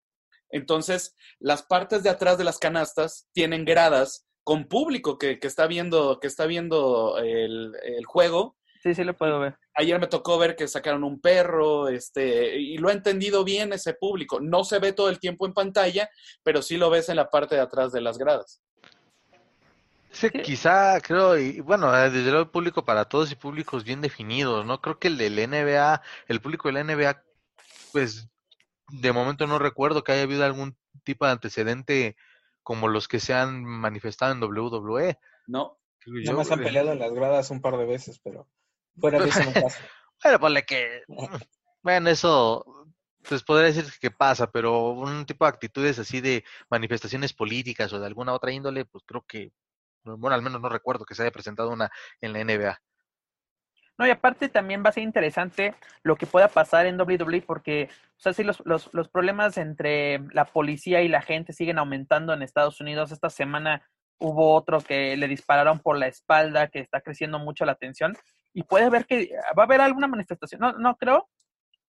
Entonces, 0.50 1.16
las 1.38 1.62
partes 1.62 2.02
de 2.02 2.10
atrás 2.10 2.38
de 2.38 2.44
las 2.44 2.58
canastas 2.58 3.28
tienen 3.32 3.64
gradas 3.64 4.26
con 4.42 4.66
público 4.66 5.16
que, 5.16 5.38
que 5.38 5.46
está 5.46 5.68
viendo, 5.68 6.18
que 6.18 6.26
está 6.26 6.46
viendo 6.46 7.18
el, 7.18 7.72
el 7.82 8.04
juego 8.04 8.56
Sí, 8.82 8.94
sí 8.94 9.04
lo 9.04 9.14
puedo 9.14 9.40
ver. 9.40 9.58
Ayer 9.74 10.00
me 10.00 10.06
tocó 10.06 10.38
ver 10.38 10.56
que 10.56 10.66
sacaron 10.66 11.04
un 11.04 11.20
perro, 11.20 11.88
este, 11.88 12.58
y 12.58 12.78
lo 12.78 12.88
ha 12.88 12.92
entendido 12.92 13.44
bien 13.44 13.72
ese 13.72 13.92
público. 13.92 14.40
No 14.40 14.64
se 14.64 14.78
ve 14.78 14.92
todo 14.92 15.10
el 15.10 15.20
tiempo 15.20 15.46
en 15.46 15.52
pantalla, 15.52 16.08
pero 16.42 16.62
sí 16.62 16.78
lo 16.78 16.88
ves 16.88 17.10
en 17.10 17.16
la 17.16 17.28
parte 17.28 17.56
de 17.56 17.60
atrás 17.60 17.92
de 17.92 18.00
las 18.00 18.16
gradas. 18.16 18.62
Sí, 20.12 20.30
quizá, 20.30 21.00
creo, 21.00 21.38
y 21.38 21.60
bueno, 21.60 21.94
eh, 21.96 22.10
desde 22.10 22.30
luego 22.30 22.40
el 22.40 22.50
público 22.50 22.84
para 22.84 23.04
todos 23.04 23.30
y 23.30 23.36
públicos 23.36 23.84
bien 23.84 24.00
definidos, 24.00 24.66
¿no? 24.66 24.80
Creo 24.80 24.98
que 24.98 25.08
el 25.08 25.18
del 25.18 25.36
NBA, 25.36 26.02
el 26.26 26.40
público 26.40 26.72
del 26.72 26.84
NBA, 26.86 27.22
pues 27.92 28.28
de 28.88 29.12
momento 29.12 29.46
no 29.46 29.58
recuerdo 29.58 30.02
que 30.02 30.12
haya 30.12 30.22
habido 30.22 30.44
algún 30.44 30.76
tipo 31.04 31.26
de 31.26 31.32
antecedente 31.32 32.16
como 32.62 32.88
los 32.88 33.08
que 33.08 33.20
se 33.20 33.34
han 33.34 33.64
manifestado 33.64 34.32
en 34.32 34.42
WWE. 34.42 35.18
No. 35.46 35.78
Nada 36.06 36.36
más 36.36 36.50
han 36.50 36.60
peleado 36.60 36.92
en 36.92 36.98
las 36.98 37.12
gradas 37.12 37.50
un 37.50 37.60
par 37.60 37.76
de 37.76 37.84
veces, 37.84 38.18
pero 38.24 38.48
Fuera 38.98 39.18
de 39.18 39.28
eso 39.28 39.40
no 39.44 39.52
pasa. 39.64 39.78
bueno, 40.22 40.40
ponle 40.40 40.64
que. 40.64 41.02
Bueno, 41.82 42.10
eso. 42.10 42.64
Pues 43.28 43.42
podría 43.42 43.66
decir 43.66 43.84
que 44.00 44.10
pasa, 44.10 44.50
pero 44.50 44.90
un 44.92 45.26
tipo 45.26 45.44
de 45.44 45.50
actitudes 45.50 45.98
así 45.98 46.22
de 46.22 46.42
manifestaciones 46.70 47.34
políticas 47.34 47.92
o 47.92 48.00
de 48.00 48.06
alguna 48.06 48.32
otra 48.32 48.52
índole, 48.52 48.86
pues 48.86 49.04
creo 49.06 49.24
que. 49.26 49.52
Bueno, 50.02 50.34
al 50.34 50.42
menos 50.42 50.62
no 50.62 50.70
recuerdo 50.70 51.04
que 51.04 51.14
se 51.14 51.22
haya 51.22 51.30
presentado 51.30 51.70
una 51.70 51.90
en 52.22 52.32
la 52.32 52.42
NBA. 52.42 52.80
No, 53.98 54.06
y 54.06 54.10
aparte 54.10 54.48
también 54.48 54.82
va 54.82 54.88
a 54.88 54.92
ser 54.92 55.02
interesante 55.02 55.74
lo 56.02 56.16
que 56.16 56.24
pueda 56.24 56.48
pasar 56.48 56.86
en 56.86 56.98
WWE 56.98 57.42
porque, 57.42 57.90
o 58.16 58.20
sea, 58.20 58.32
si 58.32 58.42
los, 58.42 58.62
los, 58.64 58.88
los, 58.94 59.10
problemas 59.10 59.58
entre 59.58 60.20
la 60.32 60.46
policía 60.46 61.02
y 61.02 61.08
la 61.08 61.20
gente 61.20 61.52
siguen 61.52 61.78
aumentando 61.78 62.32
en 62.32 62.40
Estados 62.40 62.80
Unidos. 62.80 63.12
Esta 63.12 63.28
semana 63.28 63.86
hubo 64.18 64.54
otro 64.54 64.80
que 64.80 65.18
le 65.18 65.28
dispararon 65.28 65.80
por 65.80 65.98
la 65.98 66.06
espalda, 66.06 66.68
que 66.68 66.78
está 66.78 67.02
creciendo 67.02 67.38
mucho 67.38 67.66
la 67.66 67.74
tensión 67.74 68.16
y 68.52 68.62
puede 68.64 68.90
ver 68.90 69.06
que 69.06 69.30
va 69.58 69.62
a 69.62 69.66
haber 69.66 69.80
alguna 69.80 70.08
manifestación. 70.08 70.60
No, 70.60 70.72
no 70.72 70.96
creo, 70.96 71.28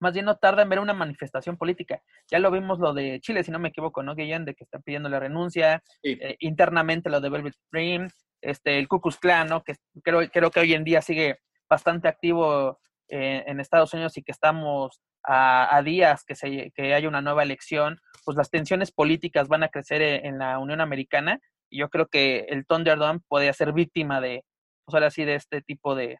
más 0.01 0.12
bien 0.12 0.26
no 0.26 0.36
tarda 0.36 0.62
en 0.62 0.68
ver 0.68 0.81
una 0.81 0.93
manifestación 0.93 1.56
política. 1.56 2.02
Ya 2.31 2.39
lo 2.39 2.51
vimos 2.51 2.78
lo 2.78 2.93
de 2.93 3.20
Chile, 3.20 3.43
si 3.43 3.51
no 3.51 3.59
me 3.59 3.68
equivoco, 3.68 4.02
¿no, 4.02 4.14
Guillén? 4.14 4.44
De 4.44 4.55
que 4.55 4.64
están 4.64 4.82
pidiendo 4.82 5.09
la 5.09 5.20
renuncia, 5.20 5.82
eh, 6.02 6.36
internamente 6.40 7.10
lo 7.10 7.20
de 7.20 7.31
Velvet 7.31 7.55
Dream, 7.72 8.09
este, 8.40 8.78
el 8.78 8.89
Ku 8.89 9.01
Klux 9.01 9.18
Klan, 9.18 9.48
¿no? 9.48 9.62
Que 9.62 9.76
creo, 10.02 10.28
creo 10.31 10.51
que 10.51 10.60
hoy 10.60 10.74
en 10.74 10.85
día 10.85 11.01
sigue 11.01 11.39
bastante 11.68 12.09
activo 12.09 12.81
eh, 13.09 13.44
en 13.47 13.60
Estados 13.60 13.94
Unidos 13.94 14.16
y 14.18 14.22
que 14.22 14.32
estamos 14.32 15.01
a, 15.26 15.81
días 15.82 16.22
que, 16.24 16.35
se, 16.35 16.70
que 16.72 16.93
haya 16.93 17.09
una 17.09 17.22
nueva 17.22 17.43
elección, 17.43 17.98
pues 18.26 18.36
las 18.36 18.51
tensiones 18.51 18.93
políticas 18.93 19.48
van 19.48 19.62
a 19.62 19.68
crecer 19.68 20.02
en, 20.02 20.26
en 20.26 20.39
la 20.39 20.59
Unión 20.59 20.82
Americana 20.82 21.40
y 21.70 21.78
yo 21.78 21.89
creo 21.89 22.09
que 22.09 22.40
el 22.51 22.66
Thunderdome 22.66 23.20
puede 23.26 23.51
ser 23.55 23.72
víctima 23.72 24.20
de, 24.20 24.44
pues 24.85 24.94
ahora 24.94 25.10
sí, 25.10 25.24
de 25.24 25.36
este 25.36 25.62
tipo 25.62 25.94
de, 25.94 26.18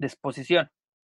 disposición 0.00 0.70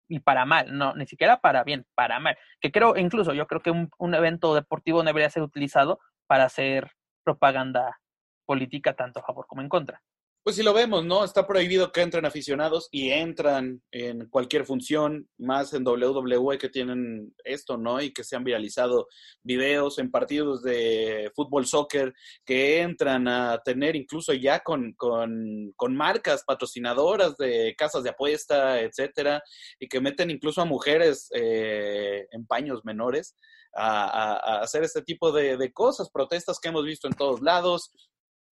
y 0.09 0.19
para 0.19 0.45
mal, 0.45 0.77
no, 0.77 0.95
ni 0.95 1.05
siquiera 1.05 1.39
para 1.39 1.63
bien, 1.63 1.85
para 1.95 2.19
mal. 2.19 2.37
Que 2.61 2.71
creo, 2.71 2.95
incluso 2.97 3.33
yo 3.33 3.45
creo 3.45 3.61
que 3.61 3.71
un, 3.71 3.89
un 3.97 4.15
evento 4.15 4.55
deportivo 4.55 5.03
debería 5.03 5.29
ser 5.29 5.43
utilizado 5.43 5.99
para 6.27 6.45
hacer 6.45 6.91
propaganda 7.23 7.99
política 8.45 8.95
tanto 8.95 9.19
a 9.19 9.23
favor 9.23 9.45
como 9.47 9.61
en 9.61 9.69
contra. 9.69 10.01
Pues 10.47 10.55
si 10.55 10.63
lo 10.63 10.73
vemos, 10.73 11.03
¿no? 11.03 11.25
Está 11.25 11.45
prohibido 11.45 11.91
que 11.91 11.99
entren 11.99 12.25
aficionados 12.25 12.87
y 12.89 13.09
entran 13.09 13.83
en 13.91 14.29
cualquier 14.29 14.63
función, 14.63 15.27
más 15.37 15.73
en 15.73 15.85
WWE 15.85 16.57
que 16.57 16.69
tienen 16.69 17.35
esto, 17.43 17.75
¿no? 17.75 18.01
Y 18.01 18.13
que 18.13 18.23
se 18.23 18.37
han 18.37 18.45
viralizado 18.45 19.09
videos 19.43 19.99
en 19.99 20.09
partidos 20.09 20.63
de 20.63 21.33
fútbol, 21.35 21.65
soccer, 21.65 22.13
que 22.45 22.79
entran 22.79 23.27
a 23.27 23.57
tener 23.57 23.97
incluso 23.97 24.31
ya 24.31 24.61
con, 24.61 24.93
con, 24.93 25.73
con 25.75 25.97
marcas 25.97 26.45
patrocinadoras 26.45 27.35
de 27.35 27.75
casas 27.77 28.03
de 28.03 28.11
apuesta, 28.11 28.79
etcétera, 28.79 29.43
y 29.81 29.89
que 29.89 29.99
meten 29.99 30.31
incluso 30.31 30.61
a 30.61 30.65
mujeres 30.65 31.27
eh, 31.35 32.25
en 32.31 32.47
paños 32.47 32.85
menores. 32.85 33.35
A, 33.79 34.61
hacer 34.61 34.83
este 34.85 35.01
tipo 35.01 35.31
de 35.31 35.71
cosas, 35.73 36.09
protestas 36.09 36.57
que 36.57 36.69
hemos 36.69 36.85
visto 36.85 37.07
en 37.07 37.13
todos 37.13 37.41
lados, 37.41 37.91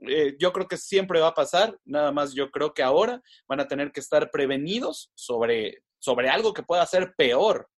eh, 0.09 0.35
yo 0.39 0.51
creo 0.53 0.67
que 0.67 0.77
siempre 0.77 1.19
va 1.19 1.29
a 1.29 1.33
pasar, 1.33 1.77
nada 1.85 2.11
más 2.11 2.33
yo 2.33 2.51
creo 2.51 2.73
que 2.73 2.83
ahora 2.83 3.21
van 3.47 3.59
a 3.59 3.67
tener 3.67 3.91
que 3.91 3.99
estar 3.99 4.31
prevenidos 4.31 5.11
sobre, 5.15 5.83
sobre 5.99 6.29
algo 6.29 6.53
que 6.53 6.63
pueda 6.63 6.85
ser 6.85 7.13
peor. 7.15 7.69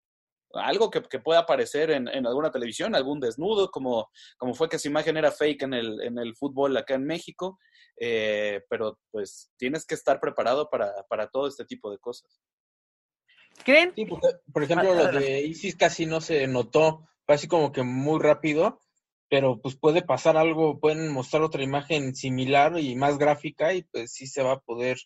algo 0.53 0.90
que, 0.90 1.01
pueda 1.20 1.40
aparecer 1.40 1.90
en, 1.90 2.09
alguna 2.27 2.51
televisión, 2.51 2.94
algún 2.94 3.20
desnudo, 3.20 3.70
como, 3.70 4.09
como 4.39 4.55
fue 4.55 4.69
que 4.69 4.77
esa 4.77 4.89
imagen 4.89 5.16
era 5.16 5.31
fake 5.31 5.62
en 5.62 5.74
el, 5.74 6.01
en 6.03 6.19
el 6.19 6.35
fútbol 6.35 6.77
acá 6.77 6.94
en 6.94 7.05
México, 7.05 7.59
eh, 8.01 8.62
pero 8.69 8.98
pues 9.11 9.51
tienes 9.59 9.85
que 9.85 9.94
estar 9.94 10.20
preparado 10.20 10.70
para, 10.70 11.05
para 11.09 11.28
todo 11.28 11.48
este 11.48 11.65
tipo 11.65 11.90
de 11.90 11.98
cosas. 11.98 12.40
¿Creen? 13.65 13.93
Sí, 13.94 14.07
por 14.07 14.62
ejemplo, 14.62 14.94
lo 14.94 15.12
de 15.12 15.40
ISIS 15.40 15.77
casi 15.77 16.07
no 16.07 16.20
se 16.20 16.47
notó, 16.47 17.09
fue 17.24 17.35
así 17.35 17.48
como 17.48 17.73
que 17.73 17.82
muy 17.82 18.20
rápido, 18.20 18.81
pero 19.28 19.61
pues 19.61 19.77
puede 19.77 20.03
pasar 20.03 20.36
algo, 20.36 20.78
pueden 20.78 21.12
mostrar 21.12 21.43
otra 21.43 21.62
imagen 21.62 22.15
similar 22.15 22.78
y 22.78 22.94
más 22.97 23.19
gráfica 23.19 23.74
y 23.74 23.82
pues 23.82 24.12
sí 24.12 24.27
se 24.27 24.43
va 24.43 24.53
a 24.53 24.61
poder 24.61 24.98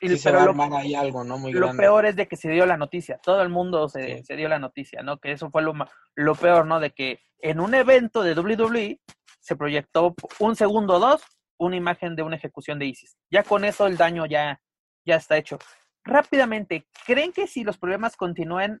y, 0.00 0.16
se 0.16 0.32
va 0.32 0.40
a 0.40 0.44
armar 0.44 0.72
ahí 0.74 0.94
algo, 0.94 1.22
¿no? 1.22 1.38
Muy 1.38 1.52
lo 1.52 1.76
peor 1.76 2.06
es 2.06 2.16
de 2.16 2.26
que 2.26 2.36
se 2.36 2.50
dio 2.50 2.66
la 2.66 2.76
noticia, 2.76 3.18
todo 3.22 3.42
el 3.42 3.48
mundo 3.48 3.88
se, 3.88 4.24
se, 4.24 4.36
dio 4.36 4.48
la 4.48 4.58
noticia, 4.58 5.02
¿no? 5.02 5.18
Que 5.18 5.32
eso 5.32 5.50
fue 5.50 5.62
lo, 5.62 5.72
lo 6.16 6.34
peor, 6.34 6.66
¿no? 6.66 6.80
De 6.80 6.90
que 6.90 7.20
en 7.40 7.60
un 7.60 7.74
evento 7.74 8.22
de 8.22 8.34
WWE 8.34 9.00
se 9.40 9.56
proyectó 9.56 10.14
un 10.40 10.56
segundo 10.56 10.94
o 10.94 10.98
dos 10.98 11.22
una 11.58 11.76
imagen 11.76 12.16
de 12.16 12.22
una 12.22 12.36
ejecución 12.36 12.78
de 12.78 12.86
ISIS. 12.86 13.16
Ya 13.30 13.42
con 13.42 13.64
eso 13.64 13.86
el 13.86 13.96
daño 13.96 14.26
ya, 14.26 14.60
ya 15.04 15.16
está 15.16 15.36
hecho. 15.36 15.58
Rápidamente, 16.04 16.86
¿creen 17.04 17.32
que 17.32 17.46
si 17.46 17.64
los 17.64 17.78
problemas 17.78 18.16
continúen, 18.16 18.80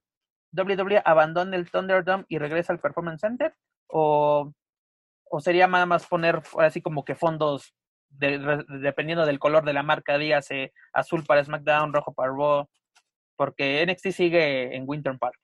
WWE 0.52 1.02
abandone 1.04 1.56
el 1.56 1.70
Thunderdome 1.70 2.24
y 2.28 2.38
regresa 2.38 2.72
al 2.72 2.80
Performance 2.80 3.20
Center? 3.20 3.54
¿O, 3.88 4.52
o 5.30 5.40
sería 5.40 5.66
nada 5.66 5.86
más 5.86 6.06
poner 6.06 6.42
así 6.58 6.80
como 6.82 7.04
que 7.04 7.14
fondos 7.14 7.74
dependiendo 8.10 9.26
del 9.26 9.38
color 9.38 9.64
de 9.64 9.72
la 9.72 9.82
marca, 9.82 10.18
dígase 10.18 10.72
azul 10.92 11.24
para 11.24 11.44
SmackDown, 11.44 11.92
rojo 11.92 12.12
para 12.14 12.32
Raw, 12.32 12.68
porque 13.36 13.84
NXT 13.86 14.10
sigue 14.10 14.74
en 14.74 14.84
Winter 14.86 15.16
Park. 15.18 15.38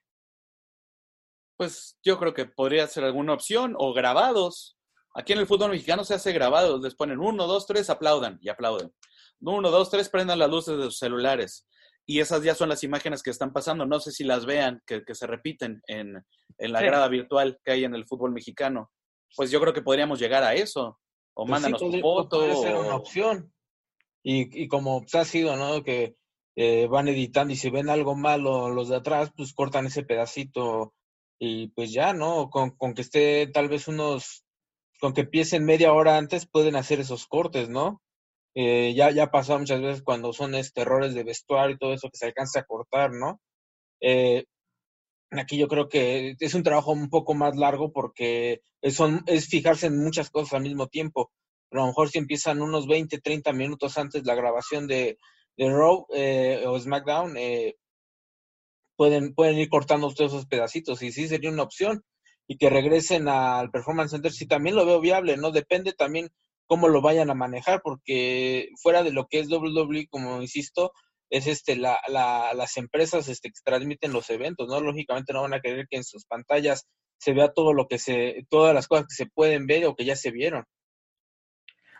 Pues 1.57 1.97
yo 2.03 2.19
creo 2.19 2.33
que 2.33 2.45
podría 2.45 2.87
ser 2.87 3.05
alguna 3.05 3.33
opción, 3.33 3.75
o 3.77 3.93
grabados. 3.93 4.77
Aquí 5.13 5.31
en 5.31 5.39
el 5.39 5.47
fútbol 5.47 5.71
mexicano 5.71 6.03
se 6.03 6.15
hace 6.15 6.33
grabados, 6.33 6.81
les 6.81 6.95
ponen 6.95 7.19
uno, 7.19 7.47
dos, 7.47 7.65
tres, 7.65 7.89
aplaudan 7.89 8.37
y 8.41 8.49
aplauden. 8.49 8.93
Uno, 9.39 9.71
dos, 9.71 9.89
tres, 9.89 10.09
prendan 10.09 10.39
las 10.39 10.49
luces 10.49 10.77
de 10.77 10.83
sus 10.85 10.97
celulares. 10.97 11.67
Y 12.05 12.19
esas 12.19 12.43
ya 12.43 12.53
son 12.53 12.69
las 12.69 12.83
imágenes 12.83 13.23
que 13.23 13.29
están 13.29 13.53
pasando. 13.53 13.85
No 13.85 13.99
sé 13.99 14.11
si 14.11 14.23
las 14.23 14.45
vean, 14.45 14.81
que, 14.85 15.03
se 15.13 15.25
repiten 15.25 15.81
en, 15.87 16.23
la 16.57 16.81
grada 16.81 17.07
virtual 17.07 17.59
que 17.63 17.71
hay 17.71 17.83
en 17.85 17.95
el 17.95 18.05
fútbol 18.05 18.31
mexicano. 18.31 18.91
Pues 19.35 19.51
yo 19.51 19.59
creo 19.59 19.73
que 19.73 19.81
podríamos 19.81 20.19
llegar 20.19 20.43
a 20.43 20.53
eso 20.53 20.99
o 21.35 21.45
pues 21.45 21.49
mándanos 21.51 21.81
sí, 21.81 22.01
podría, 22.01 22.55
ser 22.55 22.75
una 22.75 22.95
opción. 22.95 23.53
Y, 24.23 24.63
y 24.63 24.67
como 24.67 25.01
pues, 25.01 25.15
ha 25.15 25.25
sido, 25.25 25.55
¿no? 25.55 25.83
Que 25.83 26.15
eh, 26.55 26.87
van 26.87 27.09
editando 27.09 27.53
y 27.53 27.57
si 27.57 27.69
ven 27.69 27.89
algo 27.89 28.15
malo 28.15 28.69
los 28.69 28.89
de 28.89 28.95
atrás, 28.95 29.31
pues 29.35 29.53
cortan 29.53 29.87
ese 29.87 30.03
pedacito 30.03 30.93
y 31.37 31.67
pues 31.69 31.91
ya, 31.91 32.13
¿no? 32.13 32.49
Con, 32.49 32.71
con 32.71 32.93
que 32.93 33.01
esté 33.01 33.47
tal 33.47 33.67
vez 33.67 33.87
unos, 33.87 34.45
con 34.99 35.13
que 35.13 35.21
empiecen 35.21 35.65
media 35.65 35.91
hora 35.93 36.17
antes, 36.17 36.47
pueden 36.47 36.77
hacer 36.77 37.01
esos 37.01 37.27
cortes, 37.27 37.69
¿no? 37.69 38.01
Eh, 38.55 38.93
ya, 38.95 39.11
ya 39.11 39.23
ha 39.23 39.31
pasado 39.31 39.59
muchas 39.59 39.81
veces 39.81 40.01
cuando 40.01 40.31
son 40.31 40.55
este, 40.55 40.81
errores 40.81 41.13
de 41.13 41.25
vestuario 41.25 41.75
y 41.75 41.77
todo 41.77 41.93
eso 41.93 42.09
que 42.09 42.17
se 42.17 42.27
alcanza 42.27 42.61
a 42.61 42.65
cortar, 42.65 43.11
¿no? 43.11 43.41
Eh, 43.99 44.45
Aquí 45.31 45.57
yo 45.57 45.67
creo 45.67 45.89
que 45.89 46.35
es 46.39 46.53
un 46.53 46.63
trabajo 46.63 46.91
un 46.91 47.09
poco 47.09 47.33
más 47.33 47.55
largo 47.55 47.91
porque 47.91 48.61
es, 48.81 48.99
es 49.27 49.47
fijarse 49.47 49.87
en 49.87 49.97
muchas 50.03 50.29
cosas 50.29 50.53
al 50.53 50.63
mismo 50.63 50.87
tiempo. 50.87 51.31
Pero 51.69 51.81
a 51.81 51.85
lo 51.85 51.91
mejor 51.91 52.09
si 52.09 52.19
empiezan 52.19 52.61
unos 52.61 52.87
20, 52.87 53.19
30 53.19 53.51
minutos 53.53 53.97
antes 53.97 54.25
la 54.25 54.35
grabación 54.35 54.87
de, 54.87 55.17
de 55.57 55.69
Raw 55.69 56.05
eh, 56.13 56.63
o 56.67 56.79
SmackDown, 56.79 57.35
eh, 57.37 57.75
pueden, 58.95 59.33
pueden 59.33 59.57
ir 59.57 59.69
cortando 59.69 60.07
ustedes 60.07 60.31
esos 60.31 60.45
pedacitos 60.45 61.01
y 61.01 61.11
sí 61.11 61.27
sería 61.27 61.49
una 61.49 61.63
opción. 61.63 62.03
Y 62.47 62.57
que 62.57 62.69
regresen 62.69 63.27
al 63.27 63.71
Performance 63.71 64.11
Center, 64.11 64.31
sí 64.31 64.45
también 64.45 64.75
lo 64.75 64.85
veo 64.85 65.01
viable, 65.01 65.35
¿no? 65.35 65.51
Depende 65.51 65.93
también 65.93 66.29
cómo 66.67 66.89
lo 66.89 67.01
vayan 67.01 67.31
a 67.31 67.35
manejar, 67.35 67.81
porque 67.83 68.69
fuera 68.81 69.01
de 69.01 69.11
lo 69.11 69.27
que 69.27 69.39
es 69.39 69.49
WWE, 69.49 70.07
como 70.09 70.41
insisto, 70.41 70.91
es 71.29 71.47
este 71.47 71.75
la, 71.75 71.99
la, 72.07 72.53
las 72.53 72.77
empresas 72.77 73.27
este, 73.27 73.49
que 73.49 73.59
transmiten 73.63 74.13
los 74.13 74.29
eventos, 74.29 74.67
¿no? 74.67 74.79
Lógicamente 74.79 75.33
no 75.33 75.41
van 75.41 75.53
a 75.53 75.61
querer 75.61 75.87
que 75.89 75.97
en 75.97 76.03
sus 76.03 76.25
pantallas 76.25 76.87
se 77.17 77.33
vea 77.33 77.53
todo 77.53 77.73
lo 77.73 77.87
que 77.87 77.97
se, 77.97 78.45
todas 78.49 78.73
las 78.73 78.87
cosas 78.87 79.07
que 79.07 79.15
se 79.15 79.25
pueden 79.25 79.67
ver 79.67 79.85
o 79.85 79.95
que 79.95 80.05
ya 80.05 80.15
se 80.15 80.31
vieron. 80.31 80.65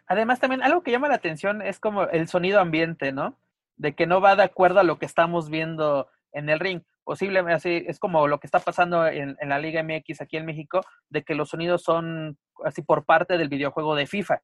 Además, 0.07 0.39
también 0.39 0.61
algo 0.61 0.84
que 0.84 0.91
llama 0.91 1.07
la 1.07 1.15
atención 1.15 1.61
es 1.61 1.80
como 1.80 2.03
el 2.03 2.27
sonido 2.27 2.60
ambiente, 2.60 3.11
¿no? 3.11 3.39
De 3.76 3.95
que 3.95 4.06
no 4.06 4.22
va 4.22 4.35
de 4.35 4.43
acuerdo 4.43 4.80
a 4.80 4.84
lo 4.84 4.99
que 4.99 5.06
estamos 5.06 5.49
viendo 5.49 6.07
en 6.31 6.49
el 6.49 6.60
ring. 6.60 6.81
Posiblemente 7.03 7.56
así, 7.56 7.84
es 7.88 7.99
como 7.99 8.27
lo 8.27 8.39
que 8.39 8.47
está 8.47 8.60
pasando 8.60 9.07
en, 9.07 9.35
en 9.39 9.49
la 9.49 9.60
Liga 9.60 9.84
MX 9.84 10.22
aquí 10.22 10.38
en 10.38 10.45
México, 10.45 10.81
de 11.10 11.23
que 11.23 11.35
los 11.35 11.49
sonidos 11.49 11.84
son 11.84 12.38
así 12.64 12.81
por 12.81 13.06
parte 13.06 13.38
del 13.38 13.49
videojuego 13.49 13.95
de 13.95 14.07
FIFA. 14.07 14.41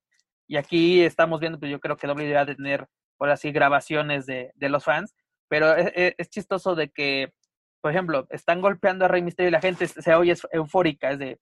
Y 0.47 0.57
aquí 0.57 1.03
estamos 1.03 1.39
viendo, 1.39 1.59
pues 1.59 1.71
yo 1.71 1.79
creo 1.79 1.95
que 1.95 2.07
doble 2.07 2.25
idea 2.25 2.45
de 2.45 2.55
tener 2.55 2.87
por 3.21 3.29
así, 3.29 3.51
grabaciones 3.51 4.25
de, 4.25 4.51
de 4.55 4.69
los 4.69 4.83
fans, 4.83 5.13
pero 5.47 5.75
es, 5.75 5.91
e, 5.95 6.15
es, 6.17 6.27
chistoso 6.31 6.73
de 6.73 6.89
que, 6.89 7.31
por 7.79 7.91
ejemplo, 7.91 8.25
están 8.31 8.61
golpeando 8.61 9.05
a 9.05 9.09
Rey 9.09 9.21
Misterio 9.21 9.49
y 9.49 9.51
la 9.51 9.61
gente 9.61 9.87
se 9.87 10.15
oye 10.15 10.33
eufórica, 10.51 11.11
es 11.11 11.19
de, 11.19 11.39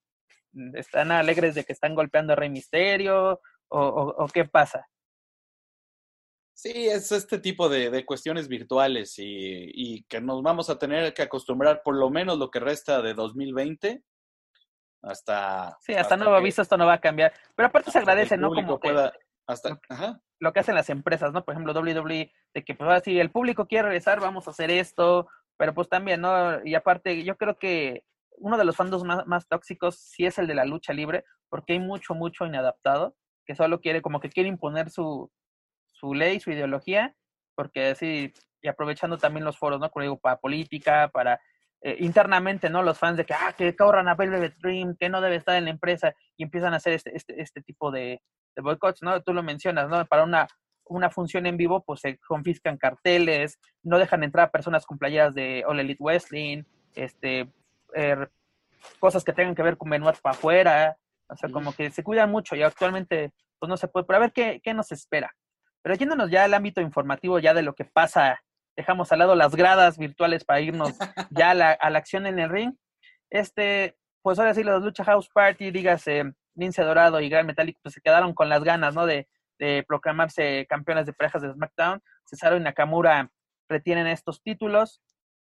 están 0.73 1.09
alegres 1.09 1.55
de 1.55 1.63
que 1.63 1.71
están 1.71 1.95
golpeando 1.95 2.33
a 2.33 2.35
Rey 2.35 2.49
Misterio, 2.49 3.39
o, 3.69 3.79
o, 3.79 4.27
qué 4.27 4.43
pasa. 4.43 4.89
Sí, 6.53 6.89
es 6.89 7.13
este 7.13 7.39
tipo 7.39 7.69
de, 7.69 7.89
de 7.89 8.05
cuestiones 8.05 8.49
virtuales 8.49 9.17
y, 9.17 9.71
y, 9.73 10.03
que 10.03 10.19
nos 10.19 10.43
vamos 10.43 10.69
a 10.69 10.77
tener 10.77 11.13
que 11.13 11.21
acostumbrar 11.21 11.81
por 11.81 11.95
lo 11.95 12.09
menos 12.09 12.37
lo 12.37 12.51
que 12.51 12.59
resta 12.59 13.01
de 13.01 13.13
2020 13.13 14.03
hasta... 15.03 15.77
Sí, 15.79 15.93
hasta, 15.93 16.17
nuevo 16.17 16.35
aviso 16.35 16.61
esto 16.61 16.75
no 16.75 16.87
va 16.87 16.95
a 16.95 16.99
cambiar. 16.99 17.31
Pero 17.55 17.69
aparte 17.69 17.89
se 17.89 17.99
agradece, 17.99 18.35
¿no? 18.35 18.49
Como 18.49 18.81
pueda, 18.81 19.13
hasta, 19.47 19.79
ajá 19.87 20.21
lo 20.39 20.53
que 20.53 20.61
hacen 20.61 20.75
las 20.75 20.89
empresas, 20.89 21.33
¿no? 21.33 21.43
Por 21.43 21.53
ejemplo, 21.53 21.73
WWE, 21.73 22.31
de 22.53 22.63
que 22.63 22.73
pues 22.73 22.87
ahora 22.87 23.01
sí, 23.01 23.19
el 23.19 23.31
público 23.31 23.67
quiere 23.67 23.83
regresar, 23.83 24.19
vamos 24.19 24.47
a 24.47 24.51
hacer 24.51 24.71
esto, 24.71 25.27
pero 25.57 25.73
pues 25.73 25.89
también, 25.89 26.21
¿no? 26.21 26.65
Y 26.65 26.75
aparte, 26.75 27.23
yo 27.23 27.37
creo 27.37 27.57
que 27.57 28.03
uno 28.37 28.57
de 28.57 28.63
los 28.63 28.75
fandos 28.75 29.03
más, 29.03 29.27
más 29.27 29.47
tóxicos 29.47 29.97
sí 29.99 30.25
es 30.25 30.37
el 30.39 30.47
de 30.47 30.55
la 30.55 30.65
lucha 30.65 30.93
libre, 30.93 31.25
porque 31.49 31.73
hay 31.73 31.79
mucho, 31.79 32.13
mucho 32.15 32.45
inadaptado, 32.45 33.15
que 33.45 33.55
solo 33.55 33.81
quiere, 33.81 34.01
como 34.01 34.19
que 34.21 34.29
quiere 34.29 34.47
imponer 34.47 34.89
su, 34.89 35.29
su 35.91 36.13
ley, 36.13 36.39
su 36.39 36.51
ideología, 36.51 37.15
porque 37.55 37.87
así, 37.87 38.33
y 38.61 38.67
aprovechando 38.69 39.17
también 39.17 39.45
los 39.45 39.57
foros, 39.57 39.79
¿no? 39.79 39.91
Como 39.91 40.03
digo, 40.03 40.19
para 40.19 40.37
política, 40.37 41.09
para 41.13 41.41
eh, 41.81 41.97
internamente, 41.99 42.69
¿no? 42.69 42.83
Los 42.83 42.97
fans 42.97 43.17
de 43.17 43.25
que, 43.25 43.33
ah, 43.33 43.53
que 43.57 43.75
corran 43.75 44.07
a 44.07 44.15
Velvet 44.15 44.55
Dream, 44.59 44.95
que 44.97 45.09
no 45.09 45.19
debe 45.19 45.35
estar 45.35 45.55
en 45.57 45.65
la 45.65 45.71
empresa, 45.71 46.13
y 46.37 46.43
empiezan 46.43 46.73
a 46.73 46.77
hacer 46.77 46.93
este, 46.93 47.15
este, 47.15 47.41
este 47.41 47.61
tipo 47.61 47.91
de, 47.91 48.21
de 48.55 48.61
boicots, 48.61 49.01
¿no? 49.01 49.21
Tú 49.21 49.33
lo 49.33 49.43
mencionas, 49.43 49.89
¿no? 49.89 50.05
Para 50.05 50.23
una, 50.23 50.47
una 50.85 51.09
función 51.09 51.45
en 51.45 51.57
vivo, 51.57 51.83
pues 51.83 52.01
se 52.01 52.17
confiscan 52.19 52.77
carteles, 52.77 53.59
no 53.83 53.97
dejan 53.97 54.23
entrar 54.23 54.47
a 54.47 54.51
personas 54.51 54.85
con 54.85 54.97
playeras 54.97 55.33
de 55.33 55.63
All 55.65 55.79
Elite 55.79 56.03
Wrestling, 56.03 56.63
este, 56.95 57.51
er, 57.93 58.31
cosas 58.99 59.23
que 59.23 59.33
tengan 59.33 59.55
que 59.55 59.63
ver 59.63 59.77
con 59.77 59.89
menús 59.89 60.19
para 60.21 60.35
afuera, 60.35 60.97
o 61.27 61.35
sea, 61.35 61.49
como 61.49 61.73
que 61.73 61.91
se 61.91 62.03
cuidan 62.03 62.31
mucho 62.31 62.55
y 62.55 62.63
actualmente, 62.63 63.31
pues 63.59 63.69
no 63.69 63.77
se 63.77 63.87
puede, 63.87 64.05
pero 64.05 64.17
a 64.17 64.21
ver 64.21 64.31
qué, 64.31 64.59
qué 64.63 64.73
nos 64.73 64.91
espera. 64.91 65.31
Pero 65.81 65.95
yéndonos 65.95 66.29
ya 66.29 66.43
al 66.43 66.53
ámbito 66.53 66.81
informativo, 66.81 67.39
ya 67.39 67.53
de 67.53 67.61
lo 67.61 67.73
que 67.73 67.85
pasa, 67.85 68.41
dejamos 68.75 69.11
al 69.11 69.19
lado 69.19 69.35
las 69.35 69.55
gradas 69.55 69.97
virtuales 69.97 70.43
para 70.43 70.61
irnos 70.61 70.93
ya 71.29 71.51
a 71.51 71.53
la, 71.53 71.71
a 71.71 71.89
la 71.89 71.99
acción 71.99 72.25
en 72.25 72.39
el 72.39 72.49
ring. 72.49 72.73
Este, 73.29 73.95
pues 74.21 74.39
ahora 74.39 74.53
sí, 74.53 74.63
los 74.63 74.83
Lucha 74.83 75.03
House 75.03 75.29
Party, 75.29 75.71
dígase 75.71 76.33
Lince 76.55 76.83
Dorado 76.83 77.19
y 77.21 77.29
Gran 77.29 77.45
Metallic 77.45 77.77
pues 77.81 77.93
se 77.93 78.01
quedaron 78.01 78.33
con 78.33 78.49
las 78.49 78.63
ganas, 78.63 78.95
¿no? 78.95 79.05
De, 79.05 79.27
de 79.59 79.83
proclamarse 79.87 80.65
campeones 80.67 81.05
de 81.05 81.13
parejas 81.13 81.41
de 81.41 81.53
SmackDown. 81.53 82.01
Cesaro 82.25 82.57
y 82.57 82.61
Nakamura 82.61 83.31
retienen 83.67 84.07
estos 84.07 84.41
títulos. 84.41 85.01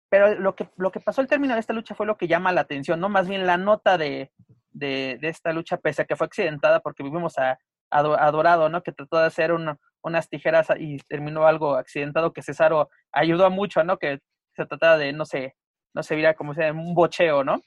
Pero 0.10 0.36
lo 0.36 0.56
que, 0.56 0.70
lo 0.78 0.92
que 0.92 1.02
pasó 1.02 1.20
al 1.20 1.28
término 1.28 1.54
de 1.54 1.60
esta 1.60 1.74
lucha 1.74 1.94
fue 1.94 2.06
lo 2.06 2.16
que 2.16 2.28
llama 2.28 2.54
la 2.54 2.62
atención, 2.62 3.00
¿no? 3.00 3.10
Más 3.10 3.28
bien 3.28 3.46
la 3.46 3.58
nota 3.58 3.98
de, 3.98 4.32
de, 4.72 5.20
esta 5.22 5.52
lucha, 5.52 5.78
pese 5.78 6.04
a 6.04 6.06
que 6.06 6.16
fue 6.16 6.28
accidentada, 6.28 6.80
porque 6.80 7.04
vivimos 7.04 7.38
a, 7.38 7.60
a, 7.90 8.32
Dorado, 8.32 8.70
¿no? 8.70 8.82
Que 8.82 8.94
trató 8.94 9.18
de 9.18 9.26
hacer 9.26 9.52
unas 9.52 10.30
tijeras 10.30 10.68
y 10.80 10.98
terminó 11.10 11.46
algo 11.46 11.76
accidentado, 11.76 12.32
que 12.32 12.42
Cesaro 12.42 12.90
ayudó 13.12 13.50
mucho, 13.52 13.84
¿no? 13.84 13.98
Que 13.98 14.20
se 14.56 14.66
trataba 14.66 14.98
de, 14.98 15.12
no 15.12 15.26
sé, 15.26 15.56
no 15.94 16.04
se 16.04 16.16
viera 16.16 16.36
como 16.36 16.54
sea 16.54 16.72
un 16.72 16.96
bocheo, 16.96 17.44
¿no? 17.44 17.62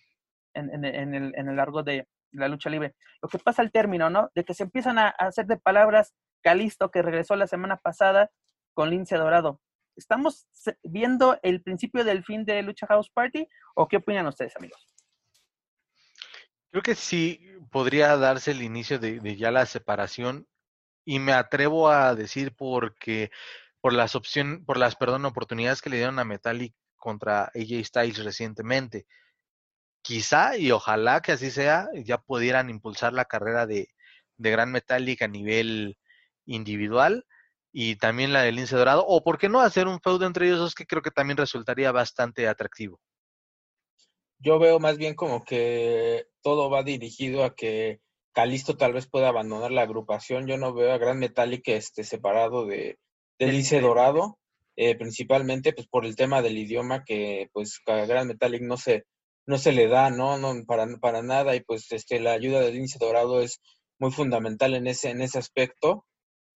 En, 0.54 0.70
en, 0.72 0.84
en, 0.86 1.14
el, 1.14 1.34
en 1.36 1.48
el 1.48 1.56
largo 1.56 1.82
de, 1.82 2.06
la 2.32 2.48
lucha 2.48 2.70
libre. 2.70 2.94
Lo 3.22 3.28
que 3.28 3.38
pasa 3.38 3.62
al 3.62 3.72
término, 3.72 4.10
¿no? 4.10 4.30
De 4.34 4.44
que 4.44 4.54
se 4.54 4.64
empiezan 4.64 4.98
a, 4.98 5.08
hacer 5.08 5.46
de 5.46 5.56
palabras 5.56 6.14
Calisto, 6.42 6.90
que 6.90 7.02
regresó 7.02 7.36
la 7.36 7.46
semana 7.46 7.76
pasada 7.76 8.30
con 8.74 8.90
Lince 8.90 9.16
Dorado. 9.16 9.60
¿Estamos 9.96 10.46
viendo 10.82 11.38
el 11.42 11.62
principio 11.62 12.04
del 12.04 12.24
fin 12.24 12.44
de 12.44 12.62
Lucha 12.62 12.86
House 12.86 13.10
Party 13.10 13.46
o 13.74 13.88
qué 13.88 13.98
opinan 13.98 14.26
ustedes, 14.26 14.56
amigos? 14.56 14.86
Creo 16.70 16.82
que 16.82 16.94
sí 16.94 17.40
podría 17.70 18.16
darse 18.16 18.52
el 18.52 18.62
inicio 18.62 18.98
de, 18.98 19.36
ya 19.36 19.50
la 19.50 19.66
separación 19.66 20.46
y 21.04 21.18
me 21.18 21.32
atrevo 21.32 21.88
a 21.90 22.14
decir 22.14 22.54
porque 22.54 23.30
por 23.80 23.92
las 23.92 24.14
opciones, 24.14 24.60
por 24.64 24.76
las 24.76 24.96
perdón, 24.96 25.24
oportunidades 25.24 25.82
que 25.82 25.90
le 25.90 25.96
dieron 25.96 26.18
a 26.18 26.24
Metallic 26.24 26.74
contra 26.96 27.44
AJ 27.54 27.84
Styles 27.84 28.24
recientemente 28.24 29.06
quizá 30.10 30.56
y 30.56 30.72
ojalá 30.72 31.22
que 31.22 31.30
así 31.30 31.52
sea, 31.52 31.88
ya 31.94 32.18
pudieran 32.18 32.68
impulsar 32.68 33.12
la 33.12 33.26
carrera 33.26 33.64
de, 33.64 33.86
de 34.38 34.50
Gran 34.50 34.72
Metallic 34.72 35.22
a 35.22 35.28
nivel 35.28 35.98
individual 36.46 37.24
y 37.70 37.94
también 37.94 38.32
la 38.32 38.42
del 38.42 38.56
Lince 38.56 38.74
Dorado, 38.74 39.06
o 39.06 39.22
por 39.22 39.38
qué 39.38 39.48
no 39.48 39.60
hacer 39.60 39.86
un 39.86 40.00
feudo 40.00 40.26
entre 40.26 40.46
ellos 40.48 40.58
dos 40.58 40.74
que 40.74 40.84
creo 40.84 41.00
que 41.00 41.12
también 41.12 41.36
resultaría 41.36 41.92
bastante 41.92 42.48
atractivo. 42.48 42.98
Yo 44.40 44.58
veo 44.58 44.80
más 44.80 44.98
bien 44.98 45.14
como 45.14 45.44
que 45.44 46.26
todo 46.42 46.68
va 46.70 46.82
dirigido 46.82 47.44
a 47.44 47.54
que 47.54 48.00
Calisto 48.32 48.76
tal 48.76 48.92
vez 48.92 49.08
pueda 49.08 49.28
abandonar 49.28 49.70
la 49.70 49.82
agrupación. 49.82 50.48
Yo 50.48 50.56
no 50.56 50.74
veo 50.74 50.92
a 50.92 50.98
Gran 50.98 51.20
Metallic 51.20 51.68
este, 51.68 52.02
separado 52.02 52.66
de, 52.66 52.98
de 53.38 53.46
Lince 53.46 53.80
Dorado, 53.80 54.40
eh, 54.74 54.96
principalmente 54.96 55.72
pues 55.72 55.86
por 55.86 56.04
el 56.04 56.16
tema 56.16 56.42
del 56.42 56.58
idioma 56.58 57.04
que 57.04 57.48
pues 57.52 57.80
Gran 57.86 58.26
Metallic 58.26 58.62
no 58.62 58.76
se, 58.76 59.04
no 59.50 59.58
se 59.58 59.72
le 59.72 59.88
da, 59.88 60.10
¿no? 60.10 60.38
no 60.38 60.64
para, 60.64 60.86
para 60.98 61.22
nada 61.22 61.56
y 61.56 61.60
pues 61.60 61.90
este, 61.90 62.20
la 62.20 62.32
ayuda 62.32 62.60
del 62.60 62.74
Lince 62.74 62.98
Dorado 63.00 63.42
es 63.42 63.60
muy 63.98 64.12
fundamental 64.12 64.74
en 64.74 64.86
ese, 64.86 65.10
en 65.10 65.20
ese 65.20 65.38
aspecto. 65.38 66.06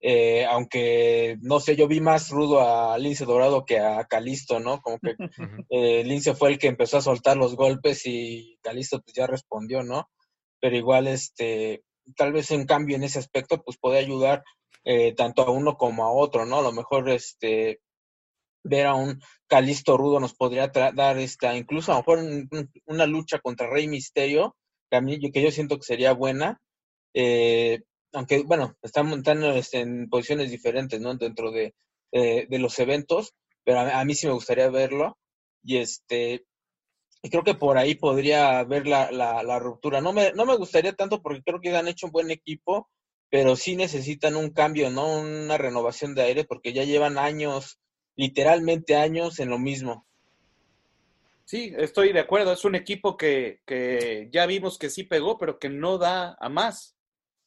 Eh, 0.01 0.45
aunque 0.45 1.37
no 1.41 1.61
sé, 1.61 1.77
yo 1.77 1.89
vi 1.89 2.01
más 2.01 2.31
rudo 2.31 2.61
a 2.61 2.97
Lince 2.99 3.25
Dorado 3.25 3.65
que 3.65 3.81
a 3.81 4.05
Calisto, 4.05 4.61
¿no? 4.61 4.81
Como 4.81 4.99
que 5.01 5.16
eh, 5.71 6.05
Lince 6.05 6.35
fue 6.35 6.51
el 6.51 6.59
que 6.59 6.69
empezó 6.69 6.99
a 6.99 7.03
soltar 7.03 7.37
los 7.37 7.57
golpes 7.57 8.03
y 8.07 8.59
Calisto 8.62 9.01
pues 9.01 9.15
ya 9.15 9.27
respondió, 9.27 9.83
¿no? 9.83 10.09
Pero 10.61 10.77
igual, 10.77 11.09
este, 11.09 11.83
tal 12.16 12.33
vez 12.33 12.51
un 12.53 12.65
cambio 12.65 12.97
en 12.97 13.03
ese 13.03 13.19
aspecto 13.19 13.61
pues 13.62 13.77
puede 13.79 13.99
ayudar 13.99 14.45
eh, 14.85 15.15
tanto 15.15 15.43
a 15.43 15.51
uno 15.51 15.77
como 15.77 16.05
a 16.05 16.12
otro, 16.12 16.47
¿no? 16.47 16.59
A 16.59 16.62
lo 16.62 16.73
mejor, 16.73 17.09
este, 17.09 17.81
ver 18.65 18.86
a 18.86 18.95
un 18.95 19.20
Calisto 19.47 19.97
rudo 19.97 20.19
nos 20.20 20.35
podría 20.35 20.69
dar 20.69 21.19
esta, 21.19 21.57
incluso 21.57 21.93
a 21.93 21.97
lo 21.97 22.01
mejor 22.01 22.69
una 22.86 23.07
lucha 23.07 23.39
contra 23.39 23.70
Rey 23.70 23.86
Misterio, 23.86 24.57
que 24.91 24.97
a 24.97 25.03
que 25.03 25.43
yo 25.43 25.51
siento 25.51 25.77
que 25.77 25.85
sería 25.85 26.12
buena, 26.12 26.61
eh, 27.15 27.82
aunque 28.12 28.43
bueno, 28.43 28.77
están 28.82 29.07
montando 29.07 29.53
este, 29.53 29.81
en 29.81 30.09
posiciones 30.09 30.51
diferentes, 30.51 31.01
¿no? 31.01 31.15
Dentro 31.15 31.53
de, 31.53 31.74
de 32.12 32.59
los 32.59 32.78
eventos, 32.78 33.35
pero 33.65 33.81
a, 33.81 34.05
mí 34.05 34.15
sí 34.15 34.27
me 34.27 34.35
gustaría 34.35 34.69
verlo. 34.70 35.19
Y 35.62 35.78
este, 35.78 36.45
creo 37.23 37.43
que 37.43 37.55
por 37.55 37.78
ahí 37.78 37.95
podría 37.95 38.59
haber 38.59 38.86
la, 38.86 39.11
la, 39.11 39.43
la, 39.43 39.59
ruptura. 39.59 40.01
No 40.01 40.12
me, 40.12 40.32
no 40.32 40.45
me 40.47 40.57
gustaría 40.57 40.93
tanto 40.93 41.23
porque 41.23 41.43
creo 41.43 41.61
que 41.61 41.74
han 41.74 41.89
hecho 41.89 42.07
un 42.07 42.12
buen 42.12 42.31
equipo, 42.31 42.89
pero 43.31 43.57
sí 43.57 43.77
necesitan 43.77 44.36
un 44.36 44.51
cambio, 44.51 44.91
¿no? 44.91 45.20
Una 45.20 45.59
renovación 45.59 46.15
de 46.15 46.23
aire 46.23 46.45
porque 46.45 46.73
ya 46.73 46.85
llevan 46.85 47.19
años, 47.19 47.78
literalmente 48.16 48.97
años 48.97 49.39
en 49.41 49.51
lo 49.51 49.59
mismo. 49.59 50.07
Sí, 51.45 51.74
estoy 51.77 52.12
de 52.12 52.20
acuerdo. 52.20 52.53
Es 52.53 52.65
un 52.65 52.74
equipo 52.74 53.16
que, 53.16 53.61
que 53.66 54.28
ya 54.32 54.47
vimos 54.47 54.78
que 54.78 54.91
sí 54.91 55.05
pegó, 55.05 55.39
pero 55.39 55.59
que 55.59 55.69
no 55.69 55.99
da 55.99 56.36
a 56.41 56.49
más. 56.49 56.97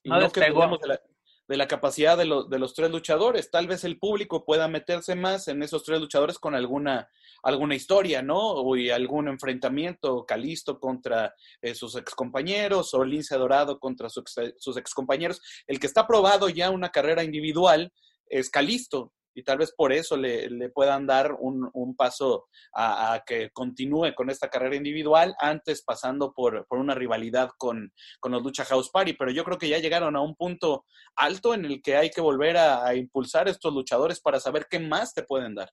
Y 0.04 0.10
no, 0.10 0.32
que 0.32 0.50
dudemos 0.50 0.80
de 0.80 0.88
la, 0.88 1.02
de 1.48 1.58
la 1.58 1.68
capacidad 1.68 2.16
de, 2.16 2.26
de, 2.26 2.60
los 2.60 2.74
tres 2.76 2.92
luchadores. 2.92 3.50
Tal 3.50 3.68
vez 3.68 3.84
el 3.84 3.98
público 3.98 4.46
pueda 4.46 4.68
meterse 4.68 5.16
más 5.16 5.48
en 5.48 5.64
esos 5.64 5.84
tres 5.84 6.00
luchadores 6.00 6.38
con 6.38 6.54
alguna, 6.54 7.10
alguna 7.42 7.74
historia, 7.74 8.22
¿no? 8.22 8.38
O 8.38 8.76
algún 8.94 9.30
enfrentamiento, 9.30 10.26
Calisto 10.26 10.80
contra 10.80 11.34
eh, 11.62 11.74
sus 11.74 11.96
excompañeros 11.96 12.94
o 12.94 13.04
Lince 13.04 13.36
Dorado 13.36 13.80
contra 13.80 14.10
su 14.10 14.20
ex, 14.20 14.36
sus 14.58 14.78
excompañeros. 14.78 15.42
El 15.66 15.80
que 15.80 15.88
está 15.88 16.06
probado 16.06 16.50
ya 16.50 16.70
una 16.70 16.92
carrera 16.92 17.24
individual 17.24 17.92
es 18.30 18.50
Calisto 18.52 19.12
y 19.38 19.44
tal 19.44 19.60
vez 19.60 19.72
por 19.72 19.94
eso 19.94 20.18
le, 20.18 20.50
le 20.50 20.70
puedan 20.70 21.06
dar 21.06 21.34
un, 21.34 21.70
un 21.74 21.96
paso 21.96 22.48
a, 22.74 23.22
que 23.24 23.52
continúe 23.52 24.16
con 24.16 24.32
esta 24.32 24.50
carrera 24.50 24.76
individual, 24.76 25.36
antes 25.40 25.84
pasando 25.84 26.34
por, 26.34 26.66
por 26.66 26.80
una 26.80 26.96
rivalidad 26.96 27.52
con, 27.56 27.94
con, 28.20 28.32
los 28.32 28.42
Lucha 28.42 28.66
House 28.66 28.90
Party. 28.90 29.14
Pero 29.14 29.30
yo 29.30 29.44
creo 29.44 29.60
que 29.60 29.70
ya 29.70 29.78
llegaron 29.78 30.16
a 30.16 30.22
un 30.22 30.36
punto 30.36 30.86
alto 31.16 31.54
en 31.54 31.66
el 31.66 31.84
que 31.84 31.96
hay 31.96 32.10
que 32.10 32.20
volver 32.20 32.58
a, 32.58 32.84
a 32.84 32.96
impulsar 32.96 33.48
estos 33.48 33.72
luchadores 33.72 34.20
para 34.20 34.40
saber 34.40 34.66
qué 34.68 34.80
más 34.80 35.14
te 35.14 35.22
pueden 35.22 35.54
dar. 35.54 35.70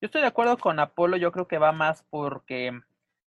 Yo 0.00 0.06
estoy 0.06 0.22
de 0.22 0.28
acuerdo 0.28 0.56
con 0.56 0.78
Apolo, 0.78 1.18
yo 1.18 1.32
creo 1.32 1.46
que 1.46 1.58
va 1.58 1.72
más 1.72 2.06
porque 2.08 2.72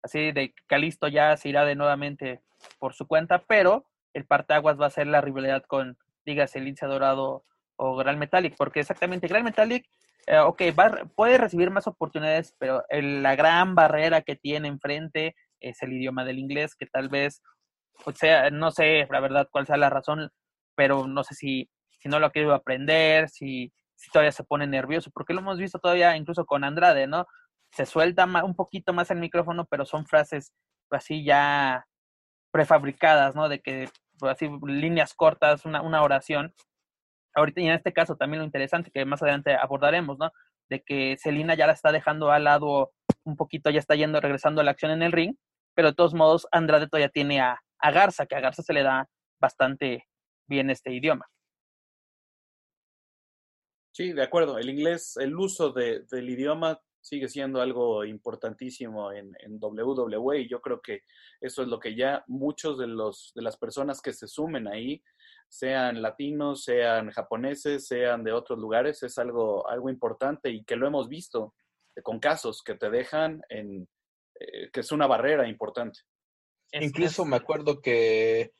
así 0.02 0.32
de 0.32 0.54
Calisto 0.66 1.08
ya 1.08 1.36
se 1.36 1.50
irá 1.50 1.66
de 1.66 1.74
nuevamente 1.74 2.40
por 2.78 2.94
su 2.94 3.06
cuenta, 3.06 3.42
pero 3.46 3.84
el 4.14 4.24
parteaguas 4.24 4.80
va 4.80 4.86
a 4.86 4.90
ser 4.90 5.08
la 5.08 5.20
rivalidad 5.20 5.62
con, 5.64 5.98
dígase, 6.24 6.58
Lince 6.58 6.86
Dorado 6.86 7.44
o 7.76 7.96
Gran 7.96 8.18
Metallic, 8.18 8.54
porque 8.56 8.80
exactamente 8.80 9.28
Gran 9.28 9.44
Metallic, 9.44 9.86
eh, 10.26 10.38
ok, 10.38 10.62
va, 10.78 11.04
puede 11.16 11.38
recibir 11.38 11.70
más 11.70 11.86
oportunidades, 11.86 12.54
pero 12.58 12.84
el, 12.88 13.22
la 13.22 13.34
gran 13.34 13.74
barrera 13.74 14.22
que 14.22 14.36
tiene 14.36 14.68
enfrente 14.68 15.34
es 15.60 15.82
el 15.82 15.92
idioma 15.92 16.24
del 16.24 16.38
inglés, 16.38 16.74
que 16.74 16.86
tal 16.86 17.08
vez, 17.08 17.42
pues 18.04 18.18
sea, 18.18 18.50
no 18.50 18.70
sé 18.70 19.06
la 19.10 19.20
verdad 19.20 19.48
cuál 19.50 19.66
sea 19.66 19.76
la 19.76 19.90
razón, 19.90 20.30
pero 20.74 21.06
no 21.06 21.24
sé 21.24 21.34
si, 21.34 21.70
si 21.98 22.08
no 22.08 22.18
lo 22.18 22.26
ha 22.26 22.32
querido 22.32 22.54
aprender, 22.54 23.28
si, 23.28 23.72
si 23.96 24.10
todavía 24.10 24.32
se 24.32 24.44
pone 24.44 24.66
nervioso, 24.66 25.10
porque 25.12 25.34
lo 25.34 25.40
hemos 25.40 25.58
visto 25.58 25.78
todavía 25.78 26.16
incluso 26.16 26.44
con 26.46 26.64
Andrade, 26.64 27.06
¿no? 27.06 27.26
Se 27.72 27.86
suelta 27.86 28.26
un 28.44 28.54
poquito 28.54 28.92
más 28.92 29.10
el 29.10 29.18
micrófono, 29.18 29.64
pero 29.64 29.86
son 29.86 30.06
frases 30.06 30.52
así 30.90 31.24
ya 31.24 31.86
prefabricadas, 32.50 33.34
¿no? 33.34 33.48
De 33.48 33.60
que 33.60 33.88
pues, 34.18 34.32
así 34.32 34.48
líneas 34.66 35.14
cortas, 35.14 35.64
una, 35.64 35.82
una 35.82 36.02
oración, 36.02 36.54
ahorita 37.34 37.60
y 37.60 37.66
en 37.66 37.74
este 37.74 37.92
caso 37.92 38.16
también 38.16 38.40
lo 38.40 38.46
interesante 38.46 38.90
que 38.90 39.04
más 39.04 39.22
adelante 39.22 39.54
abordaremos, 39.54 40.18
¿no? 40.18 40.30
De 40.68 40.82
que 40.82 41.16
Celina 41.18 41.54
ya 41.54 41.66
la 41.66 41.72
está 41.72 41.92
dejando 41.92 42.30
al 42.30 42.44
lado 42.44 42.92
un 43.24 43.36
poquito, 43.36 43.70
ya 43.70 43.78
está 43.78 43.94
yendo, 43.94 44.20
regresando 44.20 44.60
a 44.60 44.64
la 44.64 44.72
acción 44.72 44.92
en 44.92 45.02
el 45.02 45.12
ring, 45.12 45.34
pero 45.74 45.88
de 45.88 45.94
todos 45.94 46.14
modos 46.14 46.46
Andrade 46.52 46.88
todavía 46.88 47.08
tiene 47.08 47.40
a, 47.40 47.60
a 47.78 47.90
Garza, 47.90 48.26
que 48.26 48.36
a 48.36 48.40
Garza 48.40 48.62
se 48.62 48.72
le 48.72 48.82
da 48.82 49.08
bastante 49.40 50.06
bien 50.48 50.70
este 50.70 50.92
idioma. 50.92 51.26
Sí, 53.92 54.12
de 54.12 54.22
acuerdo. 54.22 54.58
El 54.58 54.70
inglés, 54.70 55.16
el 55.18 55.36
uso 55.36 55.70
de, 55.70 56.04
del 56.10 56.30
idioma 56.30 56.80
sigue 57.02 57.28
siendo 57.28 57.60
algo 57.60 58.04
importantísimo 58.04 59.12
en, 59.12 59.34
en, 59.40 59.58
WWE 59.60 60.40
y 60.40 60.48
yo 60.48 60.60
creo 60.60 60.80
que 60.80 61.02
eso 61.40 61.62
es 61.62 61.68
lo 61.68 61.80
que 61.80 61.96
ya 61.96 62.24
muchos 62.28 62.78
de 62.78 62.86
los 62.86 63.32
de 63.34 63.42
las 63.42 63.56
personas 63.56 64.00
que 64.00 64.12
se 64.12 64.28
sumen 64.28 64.68
ahí 64.68 65.02
sean 65.52 66.00
latinos, 66.00 66.64
sean 66.64 67.10
japoneses, 67.10 67.86
sean 67.86 68.24
de 68.24 68.32
otros 68.32 68.58
lugares, 68.58 69.02
es 69.02 69.18
algo, 69.18 69.68
algo 69.68 69.90
importante 69.90 70.48
y 70.48 70.64
que 70.64 70.76
lo 70.76 70.86
hemos 70.86 71.10
visto 71.10 71.54
con 72.02 72.18
casos 72.20 72.62
que 72.64 72.74
te 72.74 72.88
dejan 72.88 73.42
en, 73.50 73.86
eh, 74.40 74.70
que 74.72 74.80
es 74.80 74.90
una 74.92 75.06
barrera 75.06 75.46
importante. 75.46 76.00
Incluso 76.72 77.26
me 77.26 77.36
acuerdo 77.36 77.82
que, 77.82 78.54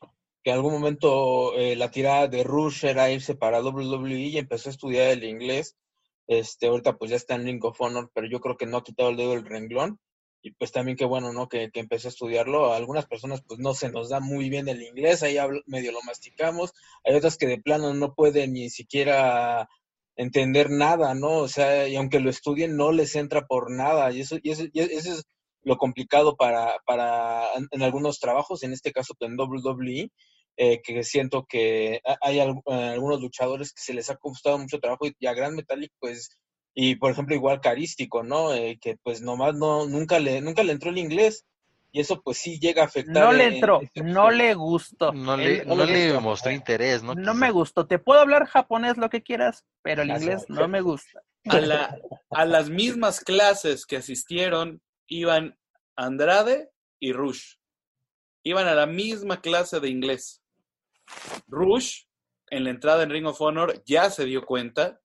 que 0.44 0.51
en 0.51 0.56
algún 0.56 0.74
momento 0.74 1.55
eh, 1.55 1.77
la 1.77 1.90
tirada 1.90 2.28
de 2.28 2.44
Rush 2.44 2.85
era 2.85 3.10
irse 3.10 3.36
para 3.36 3.62
WWE 3.62 4.12
y 4.12 4.36
empezó 4.36 4.69
a 4.69 4.73
estudiar 4.73 5.09
el 5.12 5.24
inglés. 5.24 5.78
Este, 6.27 6.66
ahorita 6.66 6.98
pues 6.98 7.10
ya 7.10 7.16
está 7.16 7.36
en 7.36 7.47
Ring 7.47 7.64
of 7.64 7.81
Honor, 7.81 8.10
pero 8.12 8.27
yo 8.28 8.39
creo 8.40 8.59
que 8.59 8.66
no 8.66 8.77
ha 8.77 8.85
quitado 8.85 9.09
el 9.09 9.16
dedo 9.16 9.31
del 9.31 9.47
renglón 9.47 9.98
y 10.43 10.51
pues 10.52 10.73
también 10.73 10.97
qué 10.97 11.05
bueno, 11.05 11.32
¿no? 11.32 11.48
Que, 11.48 11.70
que, 11.70 11.81
empecé 11.81 12.09
a 12.09 12.10
estudiarlo. 12.10 12.73
A 12.73 12.77
algunas 12.77 13.06
personas 13.06 13.43
pues 13.47 13.60
no 13.60 13.74
se 13.74 13.90
nos 13.90 14.09
da 14.09 14.20
muy 14.20 14.51
bien 14.51 14.69
el 14.69 14.82
inglés, 14.82 15.23
ahí 15.23 15.36
medio 15.66 15.93
lo 15.93 16.02
masticamos. 16.02 16.73
Hay 17.05 17.14
otras 17.14 17.36
que 17.36 17.47
de 17.47 17.60
plano 17.60 17.94
no 17.94 18.14
pueden 18.14 18.52
ni 18.55 18.69
siquiera 18.69 19.69
entender 20.16 20.70
nada, 20.70 21.14
¿no? 21.14 21.39
O 21.39 21.48
sea, 21.48 21.89
y 21.89 21.97
aunque 21.97 22.20
lo 22.20 22.31
estudien 22.31 22.77
no 22.77 22.93
les 22.93 23.14
entra 23.16 23.47
por 23.47 23.70
nada. 23.70 24.10
Y 24.12 24.23
eso, 24.23 24.36
y 24.43 24.51
eso, 24.51 24.64
y 24.73 24.81
eso 24.81 25.12
es 25.12 25.24
lo 25.62 25.77
complicado 25.78 26.36
para, 26.36 26.77
para 26.86 27.47
en 27.70 27.82
algunos 27.82 28.19
trabajos, 28.19 28.64
en 28.64 28.73
este 28.73 28.93
caso 28.93 29.14
en 29.20 29.39
WWE, 29.39 30.10
eh, 30.56 30.82
que 30.82 31.02
siento 31.02 31.47
que 31.48 32.01
hay 32.20 32.40
algunos 32.40 33.20
luchadores 33.20 33.73
que 33.73 33.81
se 33.81 33.94
les 33.94 34.10
ha 34.10 34.16
costado 34.16 34.59
mucho 34.59 34.81
trabajo 34.81 35.06
y 35.19 35.27
a 35.27 35.32
Gran 35.35 35.55
Metallic 35.55 35.93
pues 35.98 36.36
y 36.74 36.97
por 36.97 37.11
ejemplo 37.11 37.35
igual 37.35 37.61
carístico, 37.61 38.23
¿no? 38.23 38.53
Eh, 38.55 38.78
que 38.81 38.97
pues 39.03 39.20
nomás 39.20 39.55
no, 39.55 39.86
nunca 39.86 40.19
le, 40.19 40.40
nunca 40.40 40.62
le 40.62 40.73
entró 40.73 40.90
el 40.90 40.99
inglés 40.99 41.47
y 41.93 42.01
eso 42.01 42.23
pues 42.23 42.39
sí 42.39 42.59
llega 42.59 42.82
a 42.82 42.86
afectar. 42.86 43.23
No 43.23 43.32
le 43.32 43.44
entró, 43.44 43.81
en, 43.94 44.07
no 44.07 44.31
le 44.31 44.55
gustó. 44.55 45.12
No 45.12 45.36
le, 45.36 45.65
no, 45.66 45.77
no 45.77 45.85
le 45.85 46.19
mostró 46.20 46.51
interés, 46.51 47.03
¿no? 47.03 47.15
No 47.15 47.35
me 47.35 47.51
gustó. 47.51 47.86
Te 47.86 47.99
puedo 47.99 48.20
hablar 48.20 48.47
japonés 48.47 48.97
lo 48.97 49.11
que 49.11 49.23
quieras, 49.23 49.66
pero 49.82 50.03
el 50.03 50.11
inglés 50.11 50.47
no 50.49 50.66
me 50.69 50.81
gusta. 50.81 51.23
A, 51.44 51.61
la, 51.61 51.99
a 52.31 52.47
las 52.47 52.70
mismas 52.70 53.20
clases 53.20 53.85
que 53.85 53.97
asistieron 53.97 54.81
iban 55.07 55.59
Andrade 55.97 56.70
y 56.99 57.12
Rush. 57.12 57.57
Iban 58.44 58.66
a 58.66 58.74
la 58.74 58.86
misma 58.86 59.40
clase 59.40 59.78
de 59.78 59.90
inglés. 59.90 60.43
Rush, 61.47 62.05
en 62.49 62.65
la 62.65 62.70
entrada 62.70 63.03
en 63.03 63.11
Ring 63.11 63.27
of 63.27 63.40
Honor, 63.40 63.82
ya 63.85 64.09
se 64.09 64.24
dio 64.24 64.47
cuenta 64.47 65.01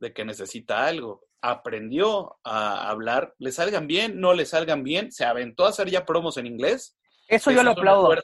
de 0.00 0.12
que 0.12 0.24
necesita 0.24 0.86
algo. 0.86 1.22
Aprendió 1.40 2.38
a 2.44 2.88
hablar, 2.88 3.34
le 3.38 3.52
salgan 3.52 3.86
bien, 3.86 4.20
no 4.20 4.34
le 4.34 4.46
salgan 4.46 4.82
bien, 4.82 5.12
se 5.12 5.24
aventó 5.24 5.66
a 5.66 5.70
hacer 5.70 5.88
ya 5.90 6.04
promos 6.04 6.36
en 6.36 6.46
inglés. 6.46 6.96
Eso 7.28 7.50
yo 7.50 7.62
lo 7.62 7.72
aplaudo. 7.72 8.14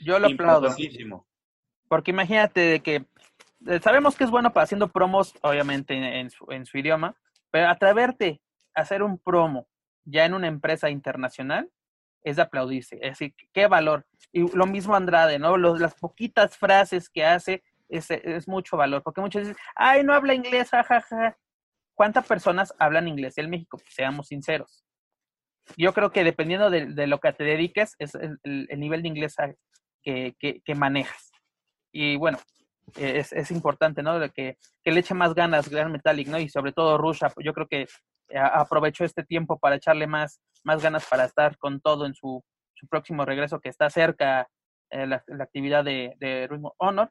Yo 0.00 0.18
lo 0.18 0.28
aplaudo. 0.28 0.74
Porque 1.88 2.10
imagínate 2.10 2.60
de 2.60 2.80
que 2.80 3.06
eh, 3.66 3.80
sabemos 3.80 4.16
que 4.16 4.24
es 4.24 4.30
bueno 4.30 4.52
para 4.52 4.64
haciendo 4.64 4.88
promos, 4.88 5.34
obviamente, 5.42 5.94
en 5.94 6.30
su, 6.30 6.46
en 6.50 6.66
su 6.66 6.78
idioma, 6.78 7.16
pero 7.50 7.68
atreverte 7.68 8.40
a 8.74 8.82
hacer 8.82 9.02
un 9.02 9.18
promo 9.18 9.68
ya 10.04 10.24
en 10.24 10.34
una 10.34 10.48
empresa 10.48 10.90
internacional, 10.90 11.70
es 12.24 12.36
de 12.36 12.42
aplaudirse. 12.42 12.96
Es 12.96 13.12
decir, 13.12 13.34
qué 13.52 13.66
valor. 13.66 14.06
Y 14.32 14.48
lo 14.56 14.66
mismo 14.66 14.94
Andrade, 14.94 15.38
¿no? 15.38 15.56
las 15.56 15.94
poquitas 15.94 16.56
frases 16.56 17.08
que 17.08 17.24
hace 17.24 17.62
es, 17.92 18.10
es, 18.10 18.48
mucho 18.48 18.76
valor, 18.76 19.02
porque 19.02 19.20
muchos 19.20 19.42
dicen, 19.42 19.56
ay, 19.76 20.02
no 20.02 20.14
habla 20.14 20.34
inglés, 20.34 20.70
jajaja. 20.70 21.36
¿Cuántas 21.94 22.26
personas 22.26 22.74
hablan 22.78 23.08
inglés 23.08 23.36
en 23.38 23.50
México? 23.50 23.78
Seamos 23.88 24.28
sinceros. 24.28 24.84
Yo 25.76 25.92
creo 25.92 26.10
que 26.10 26.24
dependiendo 26.24 26.70
de, 26.70 27.06
lo 27.06 27.18
que 27.20 27.32
te 27.32 27.44
dediques, 27.44 27.94
es 27.98 28.14
el, 28.14 28.68
nivel 28.76 29.02
de 29.02 29.08
inglés 29.08 29.36
que, 30.02 30.34
que, 30.38 30.74
manejas. 30.74 31.30
Y 31.92 32.16
bueno, 32.16 32.38
es, 32.96 33.32
es 33.32 33.50
importante, 33.50 34.02
¿no? 34.02 34.18
Que, 34.32 34.58
que, 34.82 34.92
le 34.92 35.00
eche 35.00 35.14
más 35.14 35.34
ganas 35.34 35.68
Gran 35.68 35.92
Metallic, 35.92 36.28
¿no? 36.28 36.38
Y 36.38 36.48
sobre 36.48 36.72
todo 36.72 36.98
Rusha, 36.98 37.32
yo 37.44 37.52
creo 37.52 37.68
que 37.68 37.86
aprovechó 38.34 39.04
este 39.04 39.22
tiempo 39.22 39.58
para 39.58 39.76
echarle 39.76 40.06
más, 40.06 40.40
más 40.64 40.82
ganas 40.82 41.06
para 41.06 41.24
estar 41.24 41.56
con 41.58 41.80
todo 41.80 42.06
en 42.06 42.14
su, 42.14 42.42
su 42.74 42.86
próximo 42.88 43.24
regreso 43.24 43.60
que 43.60 43.68
está 43.68 43.90
cerca 43.90 44.48
eh, 44.90 45.06
la, 45.06 45.22
la, 45.26 45.44
actividad 45.44 45.84
de, 45.84 46.14
de 46.18 46.48
Honor. 46.78 47.10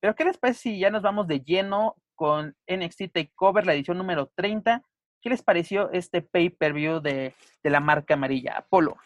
Pero 0.00 0.14
¿qué 0.14 0.24
les 0.24 0.38
parece 0.38 0.60
si 0.60 0.78
ya 0.78 0.90
nos 0.90 1.02
vamos 1.02 1.26
de 1.26 1.40
lleno 1.40 1.96
con 2.14 2.56
NXT 2.66 3.12
Takeover, 3.12 3.66
la 3.66 3.74
edición 3.74 3.98
número 3.98 4.30
30? 4.34 4.82
¿Qué 5.20 5.30
les 5.30 5.42
pareció 5.42 5.90
este 5.92 6.22
pay-per-view 6.22 7.00
de, 7.00 7.34
de, 7.62 7.70
la 7.70 7.80
marca 7.80 8.14
amarilla? 8.14 8.58
Apolo. 8.58 8.96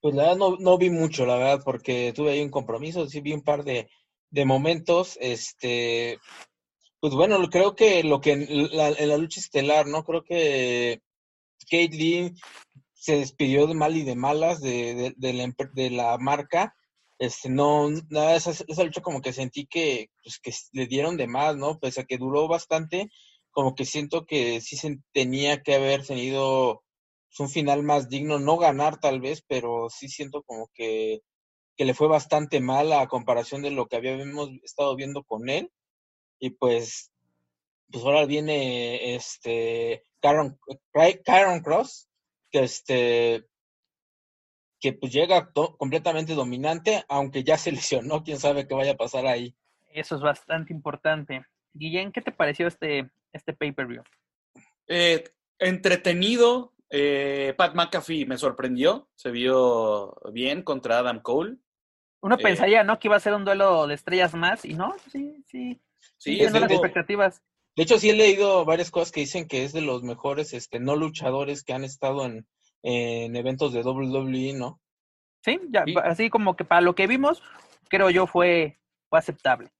Pues 0.00 0.14
la 0.14 0.24
verdad 0.24 0.36
no, 0.36 0.56
no, 0.58 0.76
vi 0.76 0.90
mucho, 0.90 1.24
la 1.24 1.36
verdad, 1.36 1.62
porque 1.64 2.12
tuve 2.14 2.32
ahí 2.32 2.42
un 2.42 2.50
compromiso, 2.50 3.06
sí 3.06 3.20
vi 3.20 3.32
un 3.32 3.42
par 3.42 3.64
de, 3.64 3.88
de 4.30 4.44
momentos, 4.44 5.16
este, 5.20 6.18
pues 7.00 7.14
bueno, 7.14 7.38
creo 7.48 7.74
que 7.74 8.02
lo 8.02 8.20
que 8.20 8.32
en 8.32 8.76
la, 8.76 9.16
lucha 9.16 9.40
estelar, 9.40 9.86
¿no? 9.86 10.04
Creo 10.04 10.24
que 10.24 11.00
Lee 11.70 12.34
se 13.04 13.18
despidió 13.18 13.66
de 13.66 13.74
mal 13.74 13.94
y 13.94 14.02
de 14.02 14.16
malas 14.16 14.62
de, 14.62 15.14
de, 15.14 15.32
la, 15.34 15.54
de 15.74 15.90
la, 15.90 16.16
marca. 16.16 16.74
Este, 17.18 17.48
no, 17.48 17.90
nada, 18.10 18.36
esa, 18.36 18.50
esa 18.50 18.84
lucha 18.84 19.00
como 19.02 19.20
que 19.20 19.32
sentí 19.32 19.66
que, 19.66 20.10
pues, 20.22 20.38
que 20.40 20.52
le 20.72 20.86
dieron 20.86 21.16
de 21.16 21.26
más, 21.28 21.56
¿no? 21.56 21.78
Pese 21.78 22.02
a 22.02 22.04
que 22.04 22.18
duró 22.18 22.48
bastante, 22.48 23.10
como 23.50 23.74
que 23.74 23.84
siento 23.84 24.26
que 24.26 24.60
sí 24.60 24.76
se 24.76 24.98
tenía 25.12 25.62
que 25.62 25.74
haber 25.74 26.04
tenido 26.06 26.82
pues, 27.28 27.40
un 27.40 27.48
final 27.48 27.82
más 27.82 28.08
digno, 28.08 28.38
no 28.38 28.58
ganar 28.58 28.98
tal 29.00 29.20
vez, 29.20 29.42
pero 29.46 29.88
sí 29.90 30.08
siento 30.08 30.42
como 30.42 30.68
que, 30.74 31.20
que 31.76 31.84
le 31.84 31.94
fue 31.94 32.08
bastante 32.08 32.60
mal 32.60 32.92
a 32.92 33.08
comparación 33.08 33.62
de 33.62 33.70
lo 33.70 33.86
que 33.86 33.96
habíamos 33.96 34.50
estado 34.64 34.96
viendo 34.96 35.24
con 35.24 35.48
él 35.48 35.70
y 36.40 36.50
pues, 36.50 37.12
pues 37.90 38.04
ahora 38.04 38.26
viene 38.26 39.14
este 39.14 40.04
Karen, 40.20 40.58
Cross, 41.62 42.08
que 42.50 42.60
este 42.60 43.46
que 44.84 44.92
pues 44.92 45.14
llega 45.14 45.50
completamente 45.78 46.34
dominante, 46.34 47.06
aunque 47.08 47.42
ya 47.42 47.56
se 47.56 47.72
lesionó, 47.72 48.22
quién 48.22 48.38
sabe 48.38 48.68
qué 48.68 48.74
vaya 48.74 48.92
a 48.92 48.96
pasar 48.98 49.26
ahí. 49.26 49.56
Eso 49.94 50.16
es 50.16 50.20
bastante 50.20 50.74
importante. 50.74 51.46
Guillén, 51.72 52.12
¿qué 52.12 52.20
te 52.20 52.32
pareció 52.32 52.66
este, 52.66 53.10
este 53.32 53.54
pay-per-view? 53.54 54.02
Eh, 54.86 55.24
entretenido. 55.58 56.74
Eh, 56.90 57.54
Pat 57.56 57.74
McAfee 57.74 58.26
me 58.26 58.36
sorprendió, 58.36 59.08
se 59.14 59.30
vio 59.30 60.14
bien 60.34 60.62
contra 60.62 60.98
Adam 60.98 61.22
Cole. 61.22 61.56
Uno 62.20 62.34
eh, 62.34 62.42
pensaría, 62.42 62.84
¿no? 62.84 62.98
Que 62.98 63.08
iba 63.08 63.16
a 63.16 63.20
ser 63.20 63.32
un 63.32 63.46
duelo 63.46 63.86
de 63.86 63.94
estrellas 63.94 64.34
más, 64.34 64.66
y 64.66 64.74
no, 64.74 64.94
sí, 65.10 65.42
sí, 65.46 65.80
Sí, 66.18 66.40
es 66.42 66.52
las 66.52 66.70
expectativas. 66.70 67.42
De 67.74 67.84
hecho, 67.84 67.98
sí 67.98 68.10
he 68.10 68.14
leído 68.14 68.66
varias 68.66 68.90
cosas 68.90 69.12
que 69.12 69.20
dicen 69.20 69.48
que 69.48 69.64
es 69.64 69.72
de 69.72 69.80
los 69.80 70.02
mejores 70.02 70.52
este, 70.52 70.78
no 70.78 70.94
luchadores 70.94 71.64
que 71.64 71.72
han 71.72 71.84
estado 71.84 72.26
en, 72.26 72.46
eventos 72.84 73.72
de 73.72 73.82
WWE, 73.82 74.54
¿no? 74.54 74.80
Sí, 75.42 75.60
ya, 75.70 75.84
así 76.04 76.30
como 76.30 76.56
que 76.56 76.64
para 76.64 76.80
lo 76.80 76.94
que 76.94 77.06
vimos, 77.06 77.42
creo 77.88 78.10
yo 78.10 78.26
fue, 78.26 78.78
fue 79.08 79.18
aceptable. 79.18 79.70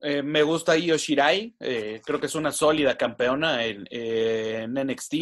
Eh, 0.00 0.22
me 0.22 0.42
gusta 0.42 0.76
Io 0.76 0.96
Shirai, 0.96 1.54
eh, 1.60 2.00
creo 2.04 2.18
que 2.18 2.26
es 2.26 2.34
una 2.34 2.50
sólida 2.50 2.96
campeona 2.96 3.64
en, 3.64 3.86
en, 3.90 4.74
NXT. 4.74 5.14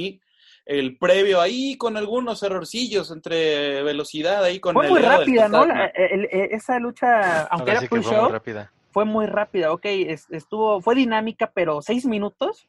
El 0.64 0.96
previo 0.98 1.40
ahí 1.40 1.76
con 1.76 1.96
algunos 1.96 2.42
errorcillos 2.42 3.10
entre 3.10 3.82
velocidad 3.82 4.42
ahí 4.42 4.58
con 4.58 4.74
Fue 4.74 4.88
muy 4.88 5.00
rápida, 5.00 5.48
¿no? 5.48 5.66
esa 5.94 6.78
lucha, 6.78 7.42
aunque 7.44 7.72
era 7.72 7.82
full 7.82 8.00
show, 8.00 8.28
rápida 8.28 8.72
fue 8.92 9.04
muy 9.04 9.26
rápida, 9.26 9.72
ok, 9.72 9.84
estuvo, 10.30 10.80
fue 10.80 10.94
dinámica, 10.94 11.50
pero 11.54 11.80
seis 11.82 12.04
minutos 12.04 12.68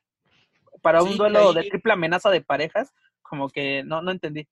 para 0.81 1.03
un 1.03 1.18
duelo 1.18 1.53
de 1.53 1.63
triple 1.63 1.93
amenaza 1.93 2.30
de 2.30 2.41
parejas, 2.41 2.93
como 3.32 3.49
que 3.49 3.82
no, 3.86 4.02
no 4.02 4.12
entendí. 4.12 4.45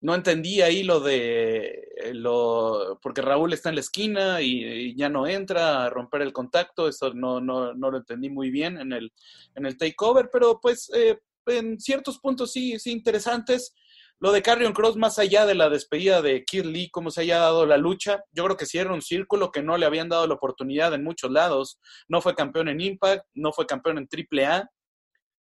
No 0.00 0.14
entendí 0.14 0.62
ahí 0.62 0.82
lo 0.82 1.00
de 1.00 1.86
lo 2.14 2.98
porque 3.02 3.20
Raúl 3.20 3.52
está 3.52 3.68
en 3.68 3.74
la 3.74 3.82
esquina 3.82 4.40
y, 4.40 4.96
ya 4.96 5.10
no 5.10 5.26
entra 5.26 5.84
a 5.84 5.90
romper 5.90 6.22
el 6.22 6.32
contacto, 6.32 6.88
eso 6.88 7.12
no, 7.12 7.42
no, 7.42 7.74
no 7.74 7.90
lo 7.90 7.98
entendí 7.98 8.30
muy 8.30 8.50
bien 8.50 8.78
en 8.78 8.92
el, 8.94 9.12
en 9.54 9.66
el 9.66 9.76
takeover, 9.76 10.30
pero 10.32 10.58
pues 10.60 10.90
eh, 10.94 11.18
en 11.46 11.78
ciertos 11.78 12.18
puntos 12.18 12.52
sí, 12.52 12.78
sí 12.78 12.90
interesantes. 12.90 13.74
Lo 14.18 14.32
de 14.32 14.40
Carrion 14.40 14.72
Cross, 14.72 14.96
más 14.96 15.18
allá 15.18 15.44
de 15.44 15.54
la 15.54 15.68
despedida 15.68 16.22
de 16.22 16.44
Kid 16.44 16.64
Lee, 16.64 16.90
cómo 16.90 17.10
se 17.10 17.20
haya 17.20 17.38
dado 17.38 17.66
la 17.66 17.76
lucha, 17.76 18.24
yo 18.32 18.44
creo 18.44 18.56
que 18.56 18.66
cierra 18.66 18.94
un 18.94 19.02
círculo 19.02 19.52
que 19.52 19.62
no 19.62 19.76
le 19.76 19.84
habían 19.84 20.08
dado 20.08 20.26
la 20.26 20.34
oportunidad 20.34 20.94
en 20.94 21.04
muchos 21.04 21.30
lados. 21.30 21.80
No 22.08 22.22
fue 22.22 22.34
campeón 22.34 22.68
en 22.68 22.80
Impact, 22.80 23.26
no 23.34 23.52
fue 23.52 23.66
campeón 23.66 23.98
en 23.98 24.08
AAA, 24.08 24.70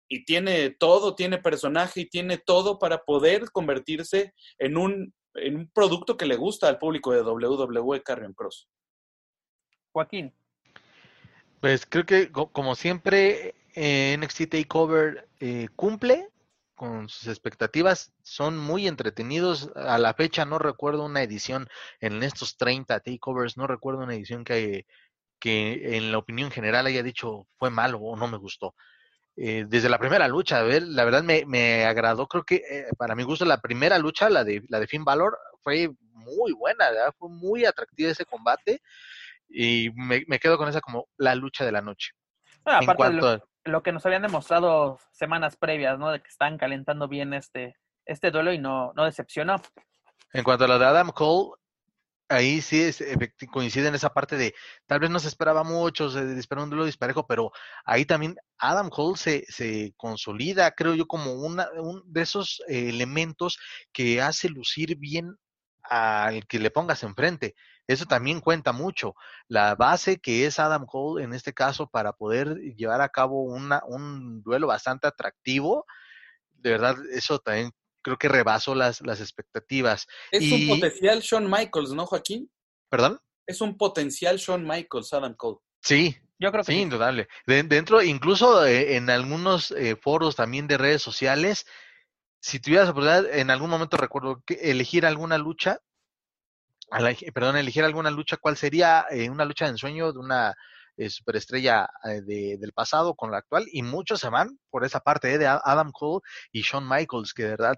y 0.08 0.24
tiene 0.24 0.70
todo, 0.70 1.14
tiene 1.14 1.38
personaje 1.38 2.02
y 2.02 2.08
tiene 2.08 2.38
todo 2.38 2.78
para 2.78 3.04
poder 3.04 3.50
convertirse 3.50 4.34
en 4.58 4.76
un, 4.76 5.14
en 5.34 5.56
un 5.56 5.70
producto 5.70 6.16
que 6.16 6.26
le 6.26 6.36
gusta 6.36 6.68
al 6.68 6.78
público 6.78 7.12
de 7.12 7.22
WWE 7.22 8.02
Carrion 8.02 8.34
Cross. 8.34 8.68
Joaquín. 9.92 10.34
Pues 11.60 11.86
creo 11.86 12.04
que 12.04 12.30
como 12.30 12.74
siempre 12.74 13.54
eh, 13.74 14.16
NXT 14.18 14.50
Takeover 14.50 15.28
eh, 15.40 15.68
cumple 15.74 16.28
con 16.74 17.08
sus 17.08 17.28
expectativas, 17.28 18.12
son 18.22 18.58
muy 18.58 18.88
entretenidos. 18.88 19.70
A 19.76 19.96
la 19.98 20.12
fecha 20.14 20.44
no 20.44 20.58
recuerdo 20.58 21.04
una 21.04 21.22
edición 21.22 21.68
en 22.00 22.22
estos 22.22 22.56
30 22.56 23.00
takeovers, 23.00 23.56
no 23.56 23.66
recuerdo 23.66 24.02
una 24.02 24.14
edición 24.14 24.44
que, 24.44 24.86
que 25.38 25.96
en 25.96 26.10
la 26.10 26.18
opinión 26.18 26.50
general 26.50 26.86
haya 26.86 27.02
dicho 27.02 27.46
fue 27.58 27.70
malo 27.70 27.98
o 27.98 28.16
no 28.16 28.26
me 28.28 28.38
gustó. 28.38 28.74
Eh, 29.36 29.64
desde 29.66 29.88
la 29.88 29.98
primera 29.98 30.28
lucha, 30.28 30.60
a 30.60 30.62
ver, 30.62 30.82
la 30.84 31.04
verdad 31.04 31.24
me, 31.24 31.44
me 31.44 31.84
agradó, 31.84 32.28
creo 32.28 32.44
que 32.44 32.56
eh, 32.56 32.86
para 32.96 33.16
mi 33.16 33.24
gusto 33.24 33.44
la 33.44 33.60
primera 33.60 33.98
lucha, 33.98 34.30
la 34.30 34.44
de, 34.44 34.62
la 34.68 34.78
de 34.78 34.86
Finn 34.86 35.04
Balor, 35.04 35.36
fue 35.60 35.90
muy 36.12 36.52
buena, 36.52 36.86
fue 37.18 37.28
muy 37.28 37.64
atractiva 37.64 38.10
ese 38.10 38.24
combate 38.24 38.80
y 39.48 39.90
me, 39.94 40.22
me, 40.28 40.38
quedo 40.38 40.56
con 40.56 40.68
esa 40.68 40.80
como 40.80 41.08
la 41.16 41.34
lucha 41.34 41.64
de 41.64 41.72
la 41.72 41.80
noche. 41.80 42.12
Ah, 42.64 42.78
en 42.80 42.94
cuanto 42.94 43.44
lo 43.64 43.82
que 43.82 43.92
nos 43.92 44.04
habían 44.06 44.22
demostrado 44.22 44.98
semanas 45.12 45.56
previas, 45.56 45.98
¿no? 45.98 46.10
De 46.10 46.20
que 46.20 46.28
están 46.28 46.58
calentando 46.58 47.08
bien 47.08 47.32
este, 47.32 47.76
este 48.04 48.30
duelo 48.30 48.52
y 48.52 48.58
no, 48.58 48.92
no 48.94 49.04
decepcionó. 49.04 49.56
En 50.32 50.44
cuanto 50.44 50.64
a 50.64 50.68
la 50.68 50.78
de 50.78 50.84
Adam 50.84 51.10
Cole, 51.10 51.52
ahí 52.28 52.60
sí 52.60 52.82
es, 52.82 53.02
coincide 53.52 53.88
en 53.88 53.94
esa 53.94 54.12
parte 54.12 54.36
de 54.36 54.54
tal 54.86 55.00
vez 55.00 55.10
no 55.10 55.18
se 55.20 55.28
esperaba 55.28 55.62
mucho, 55.64 56.10
se 56.10 56.38
esperaba 56.38 56.64
un 56.64 56.70
duelo 56.70 56.84
disparejo, 56.84 57.26
pero 57.26 57.52
ahí 57.84 58.04
también 58.04 58.36
Adam 58.58 58.88
Cole 58.90 59.16
se, 59.16 59.44
se 59.48 59.94
consolida, 59.96 60.70
creo 60.72 60.94
yo, 60.94 61.06
como 61.06 61.34
una, 61.34 61.68
un 61.76 62.02
de 62.06 62.22
esos 62.22 62.62
elementos 62.68 63.58
que 63.92 64.22
hace 64.22 64.48
lucir 64.48 64.96
bien 64.96 65.36
al 65.82 66.46
que 66.46 66.58
le 66.58 66.70
pongas 66.70 67.02
enfrente. 67.02 67.54
Eso 67.86 68.06
también 68.06 68.40
cuenta 68.40 68.72
mucho. 68.72 69.14
La 69.48 69.74
base 69.74 70.18
que 70.18 70.46
es 70.46 70.58
Adam 70.58 70.86
Cole 70.86 71.24
en 71.24 71.34
este 71.34 71.52
caso 71.52 71.88
para 71.88 72.12
poder 72.14 72.56
llevar 72.76 73.02
a 73.02 73.10
cabo 73.10 73.42
una, 73.42 73.82
un 73.86 74.42
duelo 74.42 74.66
bastante 74.66 75.06
atractivo, 75.06 75.84
de 76.52 76.70
verdad, 76.70 76.96
eso 77.12 77.38
también 77.38 77.72
creo 78.04 78.16
que 78.16 78.28
rebasó 78.28 78.76
las, 78.76 79.00
las 79.00 79.20
expectativas. 79.20 80.06
Es 80.30 80.52
un 80.52 80.68
potencial 80.68 81.20
Shawn 81.20 81.50
Michaels, 81.50 81.90
¿no, 81.92 82.06
Joaquín? 82.06 82.48
¿Perdón? 82.88 83.18
Es 83.46 83.60
un 83.60 83.76
potencial 83.76 84.36
Shawn 84.36 84.62
Michaels, 84.64 85.12
Adam 85.12 85.34
Cole. 85.34 85.58
Sí, 85.82 86.16
yo 86.38 86.52
creo 86.52 86.62
que 86.62 86.72
sí. 86.72 86.80
indudable. 86.80 87.26
dentro, 87.46 88.02
incluso 88.02 88.64
eh, 88.64 88.96
en 88.96 89.10
algunos 89.10 89.72
eh, 89.72 89.96
foros 89.96 90.36
también 90.36 90.68
de 90.68 90.78
redes 90.78 91.02
sociales, 91.02 91.66
si 92.40 92.60
tuvieras 92.60 92.90
oportunidad, 92.90 93.34
en 93.34 93.50
algún 93.50 93.70
momento 93.70 93.96
recuerdo 93.96 94.42
que 94.46 94.54
elegir 94.70 95.06
alguna 95.06 95.38
lucha, 95.38 95.80
perdón, 97.32 97.56
elegir 97.56 97.84
alguna 97.84 98.10
lucha, 98.10 98.36
¿cuál 98.36 98.56
sería 98.56 99.06
eh, 99.10 99.30
una 99.30 99.44
lucha 99.44 99.64
de 99.64 99.72
ensueño 99.72 100.12
de 100.12 100.18
una 100.18 100.54
eh, 100.96 101.10
superestrella 101.10 101.88
eh, 102.04 102.20
de, 102.22 102.58
del 102.58 102.72
pasado 102.72 103.14
con 103.14 103.30
la 103.30 103.38
actual? 103.38 103.66
Y 103.72 103.82
muchos 103.82 104.20
se 104.20 104.28
van 104.28 104.58
por 104.70 104.84
esa 104.84 105.00
parte 105.00 105.38
de 105.38 105.46
Adam 105.46 105.90
Cole 105.92 106.20
y 106.52 106.62
Shawn 106.62 106.88
Michaels, 106.88 107.32
que 107.32 107.44
de 107.44 107.50
verdad 107.50 107.76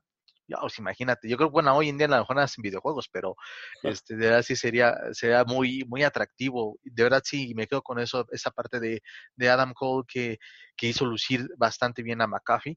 ya, 0.48 0.58
pues 0.60 0.78
imagínate, 0.78 1.28
yo 1.28 1.36
creo 1.36 1.48
que 1.48 1.52
bueno, 1.52 1.76
hoy 1.76 1.88
en 1.88 1.98
día 1.98 2.06
a 2.06 2.10
lo 2.10 2.18
mejor 2.18 2.38
hacen 2.38 2.62
videojuegos, 2.62 3.08
pero 3.10 3.36
este, 3.82 4.16
de 4.16 4.26
verdad 4.26 4.42
sí 4.42 4.56
sería, 4.56 4.96
sería 5.12 5.44
muy, 5.44 5.84
muy 5.88 6.02
atractivo. 6.02 6.78
De 6.84 7.02
verdad 7.02 7.22
sí, 7.24 7.54
me 7.54 7.66
quedo 7.66 7.82
con 7.82 7.98
eso, 7.98 8.26
esa 8.30 8.50
parte 8.50 8.80
de, 8.80 9.02
de 9.34 9.48
Adam 9.48 9.72
Cole 9.74 10.04
que, 10.08 10.38
que 10.76 10.88
hizo 10.88 11.04
lucir 11.04 11.48
bastante 11.58 12.02
bien 12.02 12.20
a 12.20 12.26
McAfee. 12.26 12.76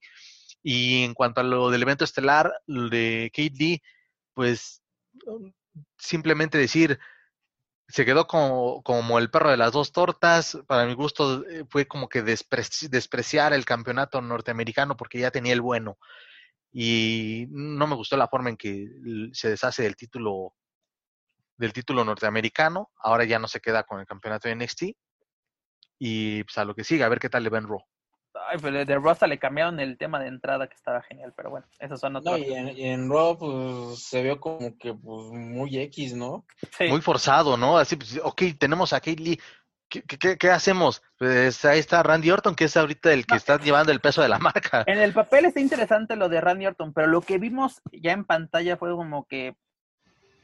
Y 0.64 1.04
en 1.04 1.14
cuanto 1.14 1.42
a 1.42 1.44
lo 1.44 1.70
del 1.70 1.84
evento 1.84 2.04
estelar 2.04 2.52
de 2.68 3.32
Kate 3.34 3.54
Lee, 3.58 3.82
pues 4.34 4.82
simplemente 5.98 6.58
decir, 6.58 7.00
se 7.88 8.06
quedó 8.06 8.28
como, 8.28 8.84
como, 8.84 9.18
el 9.18 9.32
perro 9.32 9.50
de 9.50 9.58
las 9.58 9.72
dos 9.72 9.92
tortas. 9.92 10.58
Para 10.68 10.86
mi 10.86 10.94
gusto 10.94 11.44
eh, 11.50 11.66
fue 11.70 11.88
como 11.88 12.08
que 12.08 12.22
despreciar 12.22 13.54
el 13.54 13.66
campeonato 13.66 14.22
norteamericano 14.22 14.96
porque 14.96 15.20
ya 15.20 15.32
tenía 15.32 15.54
el 15.54 15.62
bueno. 15.62 15.98
Y 16.72 17.48
no 17.50 17.88
me 17.88 17.96
gustó 17.96 18.16
la 18.16 18.28
forma 18.28 18.50
en 18.50 18.58
que 18.58 18.88
se 19.34 19.50
deshace 19.50 19.84
del 19.84 19.96
título 19.96 20.54
del 21.58 21.74
título 21.74 22.06
norteamericano. 22.06 22.90
Ahora 23.04 23.26
ya 23.26 23.38
no 23.38 23.48
se 23.48 23.60
queda 23.60 23.84
con 23.84 24.00
el 24.00 24.06
campeonato 24.06 24.48
de 24.48 24.56
NXT. 24.56 24.84
Y 26.00 26.44
pues 26.46 26.58
a 26.58 26.66
lo 26.66 26.74
que 26.74 26.86
sigue, 26.86 27.04
a 27.04 27.10
ver 27.10 27.20
qué 27.20 27.30
tal 27.30 27.44
le 27.44 27.50
va 27.50 27.58
en 27.58 27.68
Raw. 27.68 27.84
Ay, 28.48 28.58
pero 28.62 28.86
de 28.86 29.00
Raw 29.00 29.16
le 29.28 29.40
cambiaron 29.40 29.80
el 29.80 29.98
tema 29.98 30.20
de 30.20 30.28
entrada 30.28 30.68
que 30.68 30.76
estaba 30.76 31.02
genial, 31.02 31.34
pero 31.36 31.50
bueno, 31.50 31.68
esos 31.80 32.00
son 32.00 32.16
otros. 32.16 32.40
No, 32.40 32.46
y 32.46 32.54
en, 32.54 32.70
y 32.78 33.10
Raw 33.10 33.38
pues, 33.38 34.04
se 34.04 34.24
vio 34.24 34.40
como 34.40 34.78
que 34.78 34.94
pues, 34.94 35.32
muy 35.32 35.78
X, 35.78 36.16
¿no? 36.16 36.46
Muy 36.88 37.02
forzado, 37.02 37.58
¿no? 37.58 37.78
Así, 37.78 37.98
pues, 37.98 38.20
ok, 38.24 38.44
tenemos 38.58 38.94
a 38.94 39.02
Kate 39.02 39.22
Lee. 39.22 39.40
¿Qué, 39.90 40.04
qué, 40.04 40.38
qué 40.38 40.52
hacemos? 40.52 41.02
Pues 41.18 41.66
ahí 41.66 41.80
está 41.80 42.04
Randy 42.04 42.32
Orton, 42.32 42.56
que 42.56 42.66
es 42.66 42.78
ahorita 42.78 43.12
el 43.12 43.26
que 43.26 43.36
está 43.36 43.60
llevando 43.60 43.92
el 43.92 44.00
peso 44.00 44.22
de 44.22 44.30
la 44.30 44.40
marca. 44.40 44.84
En 44.88 45.00
el 45.00 45.14
papel 45.14 45.46
está 45.46 45.60
interesante 45.60 46.16
lo 46.16 46.30
de 46.30 46.40
Randy 46.40 46.68
Orton, 46.68 46.94
pero 46.94 47.08
lo 47.08 47.22
que 47.22 47.38
vimos 47.38 47.82
ya 47.92 48.12
en 48.12 48.26
pantalla 48.26 48.78
fue 48.78 48.92
como 48.92 49.26
que 49.26 49.56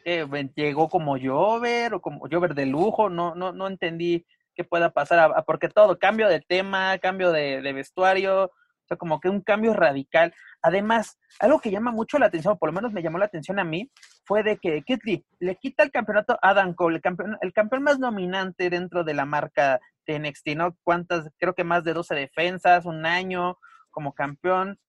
eh, 0.05 0.27
llegó 0.55 0.87
como 0.87 1.17
Jover 1.19 1.95
o 1.95 2.01
como 2.01 2.27
Jover 2.31 2.53
de 2.53 2.65
lujo, 2.65 3.09
no, 3.09 3.35
no, 3.35 3.51
no 3.51 3.67
entendí 3.67 4.25
que 4.55 4.63
pueda 4.63 4.91
pasar, 4.91 5.43
porque 5.45 5.67
todo, 5.67 5.99
cambio 5.99 6.29
de 6.29 6.39
tema, 6.39 6.97
cambio 6.99 7.31
de, 7.31 7.73
vestuario, 7.73 8.51
o 8.85 8.87
sea, 8.87 8.97
como 8.97 9.19
que 9.19 9.29
un 9.29 9.41
cambio 9.41 9.73
radical. 9.73 10.33
Además, 10.61 11.19
algo 11.39 11.59
que 11.59 11.71
llama 11.71 11.91
mucho 11.91 12.19
la 12.19 12.27
atención, 12.27 12.53
o 12.53 12.57
por 12.57 12.69
lo 12.69 12.73
menos 12.73 12.93
me 12.93 13.01
llamó 13.01 13.17
la 13.17 13.25
atención 13.25 13.59
a 13.59 13.63
mí, 13.63 13.91
fue 14.25 14.43
de 14.43 14.57
que 14.57 14.83
Kitty 14.83 15.25
le 15.39 15.55
quita 15.55 15.83
el 15.83 15.91
campeonato 15.91 16.33
a 16.33 16.49
Adam 16.49 16.75
Cole, 16.75 16.97
el 16.97 17.01
campeón, 17.01 17.37
el 17.41 17.51
campeón 17.51 17.83
más 17.83 17.99
dominante 17.99 18.69
dentro 18.69 19.03
de 19.03 19.15
la 19.15 19.25
marca 19.25 19.79
de 20.05 20.19
NXT, 20.19 20.49
¿no? 20.55 20.77
¿Cuántas? 20.83 21.29
Creo 21.39 21.55
que 21.55 21.63
más 21.63 21.83
de 21.83 21.93
12 21.93 22.13
defensas, 22.13 22.85
un 22.85 23.05
año 23.05 23.57
como 23.89 24.13
campeón. 24.13 24.79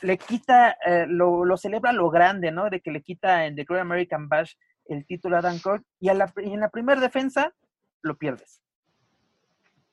Le 0.00 0.16
quita, 0.16 0.74
eh, 0.86 1.04
lo, 1.06 1.44
lo, 1.44 1.58
celebra 1.58 1.92
lo 1.92 2.08
grande, 2.08 2.50
¿no? 2.50 2.70
De 2.70 2.80
que 2.80 2.90
le 2.90 3.02
quita 3.02 3.44
en 3.44 3.54
The 3.54 3.64
Great 3.64 3.82
American 3.82 4.28
Bash 4.28 4.54
el 4.86 5.06
título 5.06 5.36
a 5.36 5.40
Adam 5.40 5.58
Cole 5.58 5.82
y, 6.00 6.08
a 6.08 6.14
la, 6.14 6.32
y 6.38 6.54
en 6.54 6.60
la 6.60 6.70
primera 6.70 7.00
defensa 7.00 7.52
lo 8.00 8.16
pierdes. 8.16 8.62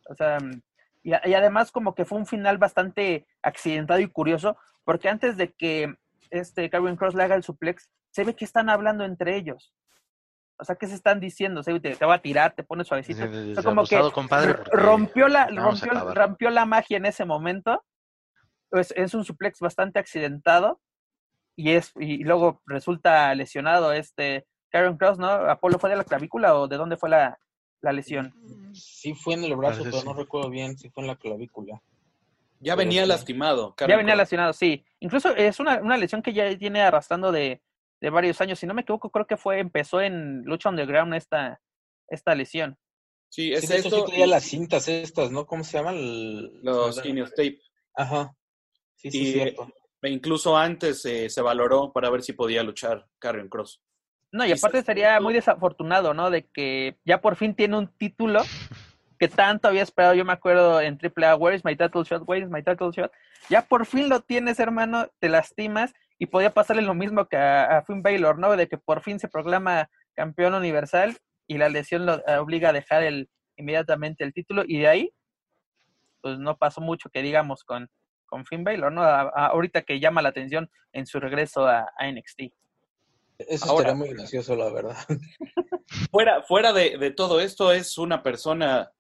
O 0.10 0.16
sea, 0.16 0.38
y, 1.04 1.14
además 1.14 1.72
como 1.72 1.96
que 1.96 2.06
fue 2.06 2.18
un 2.18 2.26
final 2.26 2.58
bastante 2.58 3.28
accidentado 3.42 4.00
y 4.00 4.10
curioso, 4.10 4.58
porque 4.84 5.10
antes 5.10 5.38
de 5.38 5.54
que 5.54 5.96
este 6.30 6.70
Kevin 6.70 6.96
Cross 6.96 7.16
le 7.16 7.24
haga 7.24 7.36
el 7.36 7.44
suplex, 7.44 7.90
se 8.12 8.24
ve 8.24 8.36
que 8.36 8.46
están 8.46 8.70
hablando 8.70 9.06
entre 9.06 9.36
ellos. 9.36 9.74
O 10.58 10.66
sea, 10.66 10.76
¿qué 10.76 10.88
se 10.88 10.96
están 10.96 11.22
diciendo? 11.22 11.64
Se 11.64 11.80
te, 11.80 12.06
va 12.06 12.16
a 12.16 12.22
tirar, 12.22 12.54
te 12.54 12.64
pone 12.64 12.84
suavecito. 12.84 13.24
o 13.24 13.54
sea, 13.54 13.64
como 13.64 13.86
que 13.86 13.98
rompió 14.74 15.30
la, 15.30 15.48
rompió, 15.48 16.14
rompió, 16.14 16.50
la 16.50 16.66
magia 16.66 16.98
en 16.98 17.06
ese 17.06 17.24
momento. 17.24 17.86
Pues 18.70 18.94
es 18.98 19.14
un 19.14 19.24
suplex 19.24 19.60
bastante 19.62 20.00
accidentado. 20.00 20.82
Y 21.56 21.72
es, 21.72 21.94
y 21.98 22.24
luego 22.24 22.62
resulta 22.66 23.34
lesionado 23.36 23.94
este 23.94 24.48
Karen 24.70 24.98
Cross, 24.98 25.18
¿no? 25.18 25.30
¿Apolo 25.30 25.80
fue 25.80 25.90
de 25.90 25.96
la 25.96 26.04
clavícula 26.04 26.56
o 26.56 26.68
de 26.68 26.78
dónde 26.78 26.98
fue 26.98 27.10
la, 27.10 27.40
la 27.82 27.94
lesión. 27.94 28.34
Sí 28.74 29.14
fue 29.14 29.36
en 29.36 29.44
el 29.44 29.56
brazo, 29.56 29.84
pero 29.84 30.04
no 30.04 30.14
recuerdo 30.14 30.50
bien 30.50 30.78
si 30.78 30.90
fue 30.90 31.04
en 31.04 31.08
la 31.08 31.16
clavícula. 31.16 31.82
Ya 32.60 32.76
venía 32.76 33.06
lastimado. 33.06 33.74
Ya 33.88 33.96
venía 33.96 34.16
lastimado, 34.16 34.52
sí. 34.54 34.84
Incluso 35.00 35.34
es 35.36 35.60
una, 35.60 35.78
una, 35.82 35.98
lesión 35.98 36.22
que 36.22 36.34
ya 36.34 36.58
tiene 36.58 36.82
arrastrando 36.82 37.32
de, 37.32 37.62
de, 38.02 38.10
varios 38.10 38.42
años. 38.42 38.60
Si 38.60 38.68
no 38.68 38.74
me 38.74 38.82
equivoco, 38.82 39.10
creo 39.12 39.26
que 39.26 39.38
fue 39.38 39.60
empezó 39.60 40.02
en 40.02 40.44
Lucha 40.44 40.70
Underground 40.70 41.14
esta, 41.14 41.62
esta 42.10 42.36
lesión. 42.36 42.78
Sí, 43.30 43.54
es 43.54 43.70
esto. 43.70 44.08
Sí 44.08 44.26
las 44.26 44.44
cintas 44.44 44.88
estas, 44.88 45.32
¿no? 45.32 45.46
¿Cómo 45.46 45.64
se 45.64 45.78
llaman? 45.78 46.64
Los 46.64 46.98
tape. 46.98 47.62
Ajá. 47.96 48.36
Sí, 48.96 49.12
sí, 49.12 49.32
cierto. 49.32 49.72
E 50.02 50.10
incluso 50.10 50.58
antes 50.58 51.06
eh, 51.06 51.30
se 51.30 51.42
valoró 51.42 51.92
para 51.94 52.10
ver 52.10 52.24
si 52.24 52.34
podía 52.34 52.64
luchar 52.64 53.08
Karen 53.20 53.50
Cross. 53.50 53.82
No, 54.32 54.46
y 54.46 54.52
aparte 54.52 54.84
sería 54.84 55.20
muy 55.20 55.34
desafortunado, 55.34 56.14
¿no? 56.14 56.30
De 56.30 56.46
que 56.46 56.98
ya 57.04 57.20
por 57.20 57.36
fin 57.36 57.56
tiene 57.56 57.78
un 57.78 57.88
título 57.88 58.44
que 59.18 59.28
tanto 59.28 59.68
había 59.68 59.82
esperado. 59.82 60.14
Yo 60.14 60.24
me 60.24 60.34
acuerdo 60.34 60.80
en 60.82 61.00
AAA, 61.02 61.36
Where 61.36 61.56
is 61.56 61.66
my 61.66 61.76
title 61.76 62.04
shot? 62.04 62.24
Where 62.28 62.44
is 62.44 62.50
my 62.50 62.62
title 62.62 62.92
shot? 62.92 63.12
Ya 63.50 63.64
por 63.64 63.86
fin 63.86 64.08
lo 64.08 64.22
tienes, 64.22 64.60
hermano, 64.60 65.08
te 65.20 65.30
lastimas 65.30 65.94
y 66.20 66.28
podía 66.28 66.54
pasarle 66.54 66.84
lo 66.84 66.94
mismo 66.94 67.28
que 67.28 67.38
a, 67.38 67.84
Finn 67.88 68.04
Baylor, 68.04 68.38
¿no? 68.38 68.56
De 68.56 68.68
que 68.68 68.78
por 68.78 69.02
fin 69.02 69.20
se 69.20 69.28
proclama 69.28 69.90
campeón 70.14 70.54
universal 70.54 71.18
y 71.48 71.58
la 71.58 71.70
lesión 71.70 72.06
lo 72.06 72.26
eh, 72.28 72.38
obliga 72.38 72.70
a 72.70 72.74
dejar 72.74 73.04
el, 73.04 73.30
inmediatamente 73.58 74.24
el 74.24 74.34
título 74.34 74.64
y 74.68 74.80
de 74.80 74.88
ahí, 74.88 75.14
pues 76.22 76.38
no 76.38 76.58
pasó 76.58 76.82
mucho 76.82 77.10
que 77.10 77.24
digamos 77.24 77.64
con, 77.64 77.90
con 78.28 78.46
Finn 78.46 78.64
Baylor, 78.64 78.92
¿no? 78.92 79.02
ahorita 79.02 79.82
que 79.82 80.00
llama 80.00 80.22
la 80.22 80.30
atención 80.30 80.70
en 80.92 81.08
su 81.08 81.20
regreso 81.20 81.66
a 81.66 81.88
NXT. 82.00 82.54
Eso 83.40 83.70
Ahora, 83.70 83.96
muy 83.96 84.10
gracioso, 84.10 84.56
la 84.56 84.72
verdad. 84.72 84.98
Fuera, 86.12 86.44
fuera 86.44 86.72
de, 86.72 87.12
todo 87.12 87.40
esto, 87.40 87.72
es 87.72 87.98
una 87.98 88.22
persona 88.22 88.92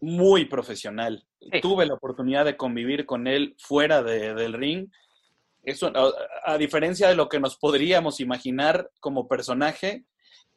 muy 0.00 0.46
profesional. 0.46 1.26
Tuve 1.60 1.84
la 1.84 1.94
oportunidad 1.94 2.46
de 2.46 2.56
convivir 2.56 3.04
con 3.04 3.26
él 3.26 3.54
fuera 3.58 4.02
del 4.02 4.54
ring. 4.54 4.88
Eso, 5.62 5.92
a, 6.46 6.56
diferencia 6.56 7.08
de 7.08 7.14
lo 7.14 7.28
que 7.28 7.40
nos 7.40 7.58
podríamos 7.58 8.20
imaginar 8.20 8.90
como 9.00 9.28
personaje, 9.28 10.06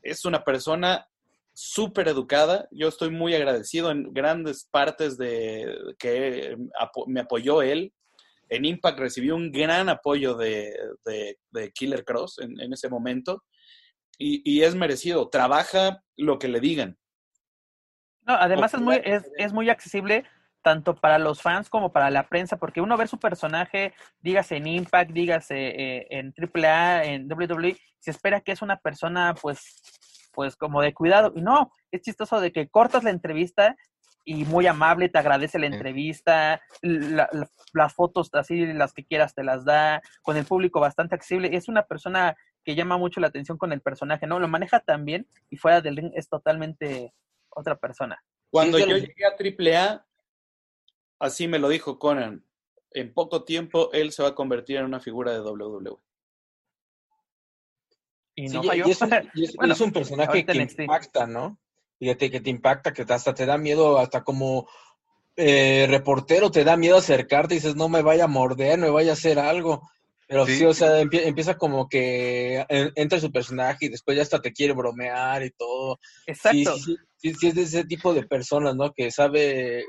es 0.02 0.24
una 0.24 0.46
persona 0.46 1.10
súper 1.54 2.08
educada. 2.08 2.70
Yo 2.72 2.88
estoy 2.88 3.10
muy 3.10 3.36
agradecido 3.36 3.92
en 3.92 4.14
grandes 4.14 4.70
partes 4.72 5.18
de 5.18 5.96
que 6.00 6.56
me 7.08 7.20
apoyó 7.20 7.62
él 7.62 7.94
en 8.50 8.66
Impact 8.66 9.00
recibió 9.00 9.36
un 9.36 9.52
gran 9.52 9.90
apoyo 9.90 10.36
de, 10.36 10.74
Killer 11.74 12.04
Cross 12.04 12.40
en, 12.40 12.74
ese 12.74 12.90
momento 12.90 13.44
y, 14.18 14.62
es 14.62 14.76
merecido. 14.76 15.30
Trabaja 15.30 16.04
lo 16.16 16.40
que 16.40 16.48
le 16.48 16.60
digan. 16.60 16.98
No, 18.22 18.34
además 18.34 18.74
es 18.74 18.82
muy, 18.82 19.02
es, 19.04 19.54
muy 19.54 19.70
accesible 19.70 20.26
tanto 20.62 20.96
para 20.96 21.18
los 21.18 21.42
fans 21.42 21.70
como 21.70 21.94
para 21.94 22.10
la 22.10 22.28
prensa, 22.28 22.58
porque 22.58 22.82
uno 22.82 22.98
ve 22.98 23.08
su 23.08 23.20
personaje, 23.20 23.94
dígase 24.20 24.58
en 24.58 24.68
Impact, 24.68 25.12
dígase 25.12 25.56
eh, 25.56 26.08
en 26.10 26.34
AAA, 26.36 27.06
en 27.06 27.32
WWE, 27.32 27.78
se 28.00 28.12
espera 28.12 28.42
que 28.42 28.52
es 28.52 28.62
una 28.62 28.78
persona, 28.78 29.34
pues, 29.42 29.82
pues 30.34 30.58
como 30.58 30.82
de 30.82 30.94
cuidado. 30.94 31.32
Y 31.36 31.42
no, 31.42 31.72
es 31.90 32.02
chistoso 32.02 32.42
de 32.42 32.52
que 32.52 32.68
cortas 32.68 33.06
la 33.06 33.12
entrevista 33.12 33.78
y 34.28 34.44
muy 34.44 34.68
amable, 34.68 35.08
te 35.08 35.18
agradece 35.18 35.58
la 35.58 35.68
entrevista, 35.68 36.62
las 36.82 37.94
fotos 37.96 38.30
así, 38.34 38.66
las 38.74 38.92
que 38.92 39.06
quieras, 39.06 39.34
te 39.34 39.42
las 39.42 39.64
da, 39.64 40.02
con 40.22 40.36
el 40.36 40.44
público 40.44 40.82
bastante 40.82 41.16
accesible. 41.16 41.56
Es 41.56 41.70
una 41.70 41.84
persona 41.84 42.36
que 42.66 42.76
llama 42.76 42.98
mucho 42.98 43.22
la 43.22 43.28
atención 43.28 43.58
con 43.58 43.72
el 43.72 43.80
personaje, 43.80 44.28
¿no? 44.28 44.38
Lo 44.38 44.50
maneja 44.50 44.82
tan 44.82 45.06
bien 45.06 45.30
y 45.50 45.56
fuera 45.56 45.80
del 45.80 45.96
ring 45.96 46.12
es 46.14 46.28
totalmente 46.28 47.14
otra 47.52 47.78
persona. 47.78 48.22
Cuando 48.50 48.78
yo 48.80 48.98
llegué 48.98 49.24
a 49.24 49.86
AAA, 49.88 50.06
así 51.20 51.48
me 51.48 51.58
lo 51.58 51.70
dijo 51.70 51.98
Conan, 51.98 52.46
en 52.92 53.14
poco 53.14 53.46
tiempo 53.46 53.94
él 53.94 54.12
se 54.12 54.24
va 54.24 54.30
a 54.30 54.36
convertir 54.36 54.76
en 54.76 54.84
una 54.84 55.00
figura 55.00 55.32
de 55.32 55.40
WWE. 55.40 55.96
Y 58.36 58.50
no 58.50 58.62
falló. 58.62 58.88
es, 58.88 59.02
un 59.80 59.92
personaje 59.94 60.46
que 60.46 60.68
impacta, 60.82 61.26
¿no? 61.26 61.58
Fíjate 62.00 62.30
que 62.30 62.42
te 62.42 62.50
impacta, 62.50 62.94
que 62.94 63.06
hasta 63.08 63.34
te 63.34 63.46
da 63.46 63.58
miedo, 63.58 63.98
hasta 63.98 64.24
como 64.24 64.68
eh, 65.36 65.86
reportero 65.90 66.52
te 66.52 66.64
da 66.64 66.78
miedo 66.78 66.98
acercarte 66.98 67.56
y 67.56 67.58
dices, 67.58 67.76
no 67.76 67.90
me 67.90 68.02
vaya 68.02 68.26
a 68.26 68.28
morder, 68.28 68.80
no 68.80 68.88
me 68.88 68.92
vaya 68.92 69.12
a 69.12 69.14
hacer 69.14 69.40
algo. 69.40 69.82
Pero 70.28 70.46
sí, 70.46 70.66
o 70.66 70.74
sea, 70.74 71.00
empieza 71.00 71.58
como 71.58 71.88
que 71.88 72.66
entra 72.70 73.20
su 73.20 73.32
personaje 73.32 73.86
y 73.86 73.90
después 73.90 74.18
ya 74.18 74.24
hasta 74.24 74.42
te 74.42 74.52
quiere 74.52 74.74
bromear 74.74 75.42
y 75.44 75.52
todo. 75.52 76.00
Exacto. 76.26 76.76
Sí, 76.76 76.98
sí, 77.16 77.34
sí, 77.34 77.48
es 77.48 77.56
de 77.56 77.62
ese 77.62 77.86
tipo 77.86 78.14
de 78.14 78.24
personas, 78.24 78.76
¿no? 78.76 78.92
Que 78.94 79.10
sabe 79.10 79.86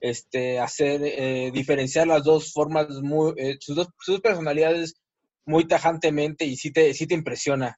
este 0.00 0.58
hacer, 0.58 1.00
eh, 1.02 1.50
diferenciar 1.50 2.06
las 2.06 2.24
dos 2.24 2.52
formas, 2.52 2.88
muy, 3.00 3.32
eh, 3.38 3.56
sus, 3.58 3.74
dos, 3.74 3.88
sus 4.00 4.20
personalidades 4.20 5.00
muy 5.46 5.66
tajantemente 5.66 6.44
y 6.44 6.56
sí 6.56 6.70
te, 6.70 6.92
sí 6.92 7.06
te 7.06 7.14
impresiona. 7.14 7.74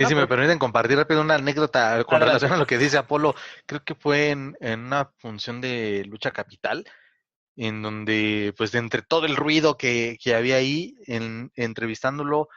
Y 0.00 0.06
si 0.06 0.14
me 0.14 0.26
permiten 0.26 0.58
compartir 0.58 0.96
rápido 0.96 1.20
una 1.20 1.34
anécdota 1.34 2.02
con 2.04 2.20
relación 2.20 2.52
a 2.52 2.56
lo 2.56 2.66
que 2.66 2.78
dice 2.78 2.96
Apolo, 2.96 3.34
creo 3.66 3.84
que 3.84 3.94
fue 3.94 4.30
en, 4.30 4.56
una 4.62 5.12
función 5.18 5.60
de 5.60 6.06
lucha 6.06 6.30
capital, 6.30 6.86
en 7.54 7.82
donde, 7.82 8.54
pues, 8.56 8.72
de 8.72 8.78
entre 8.78 9.02
todo 9.02 9.26
el 9.26 9.36
ruido 9.36 9.76
que, 9.76 10.18
había 10.34 10.56
ahí, 10.56 10.96
en, 11.06 11.52
entrevistándolo, 11.54 12.48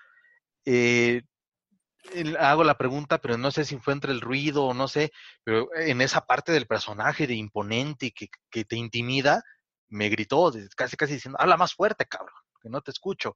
eh, 0.63 1.23
hago 2.39 2.63
la 2.63 2.77
pregunta, 2.77 3.17
pero 3.19 3.37
no 3.37 3.51
sé 3.51 3.65
si 3.65 3.77
fue 3.77 3.93
entre 3.93 4.13
el 4.13 4.21
ruido 4.21 4.63
o 4.63 4.73
no 4.73 4.87
sé, 4.87 5.11
pero 5.43 5.67
en 5.75 5.99
esa 5.99 6.25
parte 6.25 6.53
del 6.53 6.65
personaje 6.65 7.27
de 7.27 7.35
imponente 7.35 8.05
y 8.05 8.11
que, 8.11 8.29
que 8.49 8.63
te 8.63 8.77
intimida, 8.77 9.43
me 9.89 10.07
gritó, 10.07 10.53
casi 10.77 10.95
casi 10.95 11.15
diciendo, 11.15 11.37
habla 11.41 11.57
más 11.57 11.73
fuerte, 11.73 12.05
cabrón, 12.05 12.35
que 12.61 12.69
no 12.69 12.79
te 12.79 12.91
escucho. 12.91 13.35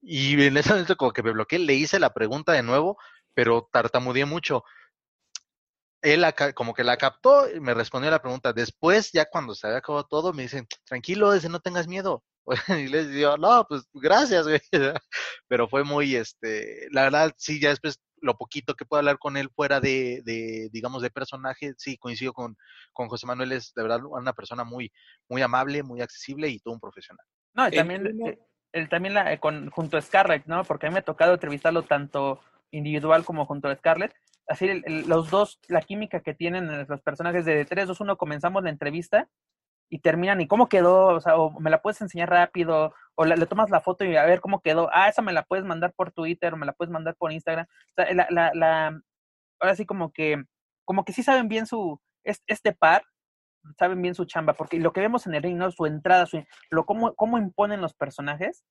Y 0.00 0.42
en 0.44 0.56
ese 0.56 0.70
momento 0.70 0.96
como 0.96 1.12
que 1.12 1.22
me 1.22 1.32
bloqueé, 1.32 1.58
le 1.58 1.74
hice 1.74 1.98
la 1.98 2.12
pregunta 2.12 2.52
de 2.52 2.62
nuevo, 2.62 2.98
pero 3.34 3.68
tartamudeé 3.72 4.24
mucho. 4.24 4.64
Él 6.00 6.24
como 6.54 6.74
que 6.74 6.84
la 6.84 6.96
captó 6.96 7.50
y 7.50 7.60
me 7.60 7.74
respondió 7.74 8.10
la 8.10 8.22
pregunta. 8.22 8.52
Después, 8.52 9.10
ya 9.12 9.26
cuando 9.26 9.54
se 9.54 9.66
había 9.66 9.78
acabado 9.78 10.06
todo, 10.06 10.32
me 10.32 10.42
dicen, 10.42 10.66
tranquilo, 10.84 11.32
ese 11.32 11.48
no 11.48 11.60
tengas 11.60 11.88
miedo. 11.88 12.22
y 12.68 12.88
les 12.88 13.10
digo, 13.10 13.36
no, 13.36 13.66
pues 13.68 13.84
gracias, 13.92 14.46
güey. 14.46 14.60
Pero 15.48 15.68
fue 15.68 15.84
muy, 15.84 16.14
este, 16.14 16.88
la 16.90 17.02
verdad, 17.02 17.32
sí, 17.36 17.60
ya 17.60 17.70
después 17.70 18.00
lo 18.20 18.36
poquito 18.36 18.74
que 18.74 18.84
puedo 18.84 18.98
hablar 18.98 19.18
con 19.18 19.36
él 19.36 19.50
fuera 19.54 19.80
de, 19.80 20.22
de 20.24 20.68
digamos, 20.72 21.02
de 21.02 21.10
personaje, 21.10 21.74
sí, 21.76 21.96
coincido 21.96 22.32
con, 22.32 22.56
con 22.92 23.08
José 23.08 23.26
Manuel, 23.26 23.52
es 23.52 23.72
de 23.74 23.82
verdad 23.82 24.00
una 24.04 24.32
persona 24.32 24.64
muy, 24.64 24.92
muy 25.28 25.42
amable, 25.42 25.82
muy 25.82 26.00
accesible 26.00 26.48
y 26.48 26.58
todo 26.60 26.74
un 26.74 26.80
profesional. 26.80 27.24
No, 27.54 27.68
y 27.68 27.72
también, 27.72 28.06
eh, 28.26 28.38
él, 28.72 28.88
también 28.88 29.14
la, 29.14 29.32
eh, 29.32 29.40
con, 29.40 29.70
junto 29.70 29.96
a 29.96 30.02
Scarlett, 30.02 30.46
¿no? 30.46 30.64
Porque 30.64 30.86
a 30.86 30.90
mí 30.90 30.94
me 30.94 31.00
ha 31.00 31.04
tocado 31.04 31.34
entrevistarlo 31.34 31.82
tanto 31.82 32.40
individual 32.70 33.24
como 33.24 33.46
junto 33.46 33.68
a 33.68 33.76
Scarlett. 33.76 34.14
Así, 34.46 34.82
los 35.06 35.30
dos, 35.30 35.60
la 35.68 35.82
química 35.82 36.20
que 36.20 36.34
tienen 36.34 36.86
los 36.88 37.02
personajes 37.02 37.44
de 37.44 37.64
3, 37.64 37.88
2, 37.88 38.00
1, 38.00 38.16
comenzamos 38.16 38.62
la 38.62 38.70
entrevista 38.70 39.28
y 39.90 40.00
terminan, 40.00 40.40
¿y 40.40 40.46
cómo 40.46 40.68
quedó? 40.68 41.08
O 41.08 41.20
sea, 41.20 41.36
o 41.36 41.58
me 41.60 41.70
la 41.70 41.82
puedes 41.82 42.00
enseñar 42.00 42.30
rápido, 42.30 42.94
o 43.14 43.24
le, 43.24 43.46
tomas 43.46 43.70
la 43.70 43.80
foto 43.80 44.04
y 44.04 44.16
a 44.16 44.24
ver 44.24 44.40
cómo 44.40 44.60
quedó. 44.60 44.88
Ah, 44.92 45.08
esa 45.08 45.22
me 45.22 45.32
la 45.32 45.42
puedes 45.44 45.64
mandar 45.64 45.92
por 45.94 46.12
Twitter, 46.12 46.54
o 46.54 46.56
me 46.56 46.66
la 46.66 46.72
puedes 46.72 46.90
mandar 46.90 47.14
por 47.16 47.32
Instagram. 47.32 47.66
O 47.66 48.02
sea, 48.02 48.14
la, 48.14 48.26
la, 48.30 48.50
la 48.54 49.00
ahora 49.60 49.76
sí 49.76 49.86
como 49.86 50.12
que, 50.12 50.42
como 50.84 51.04
que 51.04 51.12
sí 51.12 51.22
saben 51.22 51.48
bien 51.48 51.66
su, 51.66 52.00
este 52.24 52.72
par, 52.72 53.04
saben 53.78 54.00
bien 54.00 54.14
su 54.14 54.24
chamba, 54.24 54.54
porque 54.54 54.78
lo 54.78 54.92
que 54.92 55.00
vemos 55.00 55.26
en 55.26 55.34
el 55.34 55.42
ring, 55.42 55.56
¿no? 55.56 55.70
Su 55.70 55.86
entrada, 55.86 56.26
su, 56.26 56.44
lo, 56.70 56.86
cómo, 56.86 57.14
cómo 57.14 57.38
imponen 57.38 57.80
los 57.80 57.94
personajes, 57.94 58.64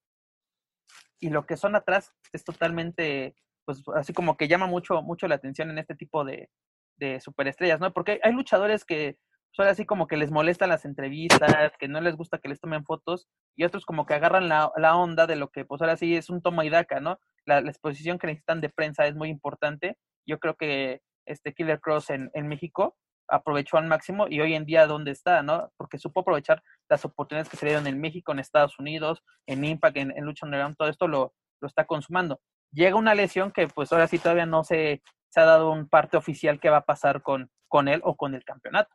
y 1.19 1.29
lo 1.29 1.45
que 1.45 1.57
son 1.57 1.75
atrás 1.75 2.13
es 2.31 2.43
totalmente, 2.43 3.35
pues 3.67 3.83
así 3.95 4.13
como 4.13 4.37
que 4.37 4.47
llama 4.47 4.65
mucho, 4.65 5.01
mucho 5.01 5.27
la 5.27 5.35
atención 5.35 5.69
en 5.69 5.77
este 5.77 5.93
tipo 5.93 6.23
de, 6.23 6.49
de 6.95 7.19
superestrellas, 7.19 7.81
¿no? 7.81 7.91
Porque 7.91 8.21
hay 8.23 8.31
luchadores 8.31 8.85
que 8.85 9.17
son 9.51 9.67
así 9.67 9.85
como 9.85 10.07
que 10.07 10.15
les 10.15 10.31
molestan 10.31 10.69
las 10.69 10.85
entrevistas, 10.85 11.73
que 11.77 11.89
no 11.89 11.99
les 11.99 12.15
gusta 12.15 12.37
que 12.37 12.47
les 12.47 12.61
tomen 12.61 12.85
fotos, 12.85 13.27
y 13.57 13.65
otros 13.65 13.85
como 13.85 14.05
que 14.05 14.13
agarran 14.13 14.47
la, 14.47 14.71
la 14.77 14.95
onda 14.95 15.27
de 15.27 15.35
lo 15.35 15.49
que, 15.49 15.65
pues 15.65 15.81
ahora 15.81 15.97
sí 15.97 16.15
es 16.15 16.29
un 16.29 16.41
toma 16.41 16.63
y 16.63 16.69
daca, 16.69 17.01
¿no? 17.01 17.19
La, 17.45 17.59
exposición 17.59 18.19
que 18.19 18.27
necesitan 18.27 18.61
de 18.61 18.69
prensa 18.69 19.05
es 19.05 19.15
muy 19.15 19.27
importante. 19.29 19.97
Yo 20.25 20.39
creo 20.39 20.55
que 20.55 21.01
este 21.25 21.53
Killer 21.53 21.81
Cross 21.81 22.11
en, 22.11 22.31
en 22.33 22.47
México 22.47 22.95
aprovechó 23.27 23.77
al 23.77 23.87
máximo 23.87 24.27
y 24.29 24.39
hoy 24.39 24.53
en 24.53 24.65
día 24.65 24.87
dónde 24.87 25.11
está, 25.11 25.43
¿no? 25.43 25.73
Porque 25.75 25.97
supo 25.97 26.21
aprovechar 26.21 26.63
las 26.89 27.03
oportunidades 27.03 27.49
que 27.49 27.57
se 27.57 27.65
dieron 27.65 27.85
en 27.87 27.99
México, 27.99 28.31
en 28.31 28.39
Estados 28.39 28.79
Unidos, 28.79 29.23
en 29.45 29.65
Impact, 29.65 29.97
en, 29.97 30.13
en 30.15 30.23
Lucha 30.23 30.45
Underground, 30.45 30.77
todo 30.77 30.87
esto 30.87 31.09
lo, 31.09 31.33
lo 31.59 31.67
está 31.67 31.85
consumando. 31.85 32.39
Llega 32.71 32.95
una 32.95 33.15
lesión 33.15 33.51
que 33.51 33.67
pues 33.67 33.91
ahora 33.91 34.07
sí 34.07 34.19
todavía 34.19 34.45
no 34.45 34.63
se, 34.63 35.01
se 35.29 35.39
ha 35.39 35.45
dado 35.45 35.71
un 35.71 35.87
parte 35.87 36.17
oficial 36.17 36.59
que 36.59 36.69
va 36.69 36.77
a 36.77 36.85
pasar 36.85 37.21
con, 37.21 37.49
con 37.67 37.87
él 37.87 38.01
o 38.03 38.15
con 38.15 38.35
el 38.35 38.43
campeonato 38.43 38.93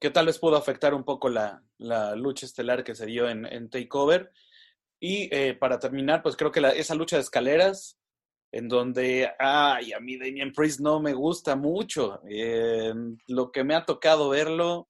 que 0.00 0.10
tal 0.10 0.26
vez 0.26 0.38
pudo 0.38 0.56
afectar 0.56 0.94
un 0.94 1.04
poco 1.04 1.28
la, 1.28 1.62
lucha 2.16 2.46
estelar 2.46 2.84
que 2.84 2.94
se 2.94 3.06
dio 3.06 3.28
en, 3.28 3.44
en 3.46 3.68
Takeover. 3.68 4.32
Y 5.00 5.28
eh, 5.34 5.54
para 5.54 5.78
terminar, 5.78 6.22
pues 6.22 6.36
creo 6.36 6.50
que 6.50 6.60
esa 6.76 6.94
lucha 6.94 7.16
de 7.16 7.22
escaleras, 7.22 7.98
en 8.52 8.68
donde, 8.68 9.30
ay, 9.38 9.92
a 9.92 10.00
mí 10.00 10.16
Damien 10.16 10.52
Priest 10.52 10.80
no 10.80 11.00
me 11.00 11.12
gusta 11.12 11.56
mucho. 11.56 12.22
Eh, 12.28 12.94
lo 13.26 13.52
que 13.52 13.64
me 13.64 13.74
ha 13.74 13.84
tocado 13.84 14.30
verlo, 14.30 14.88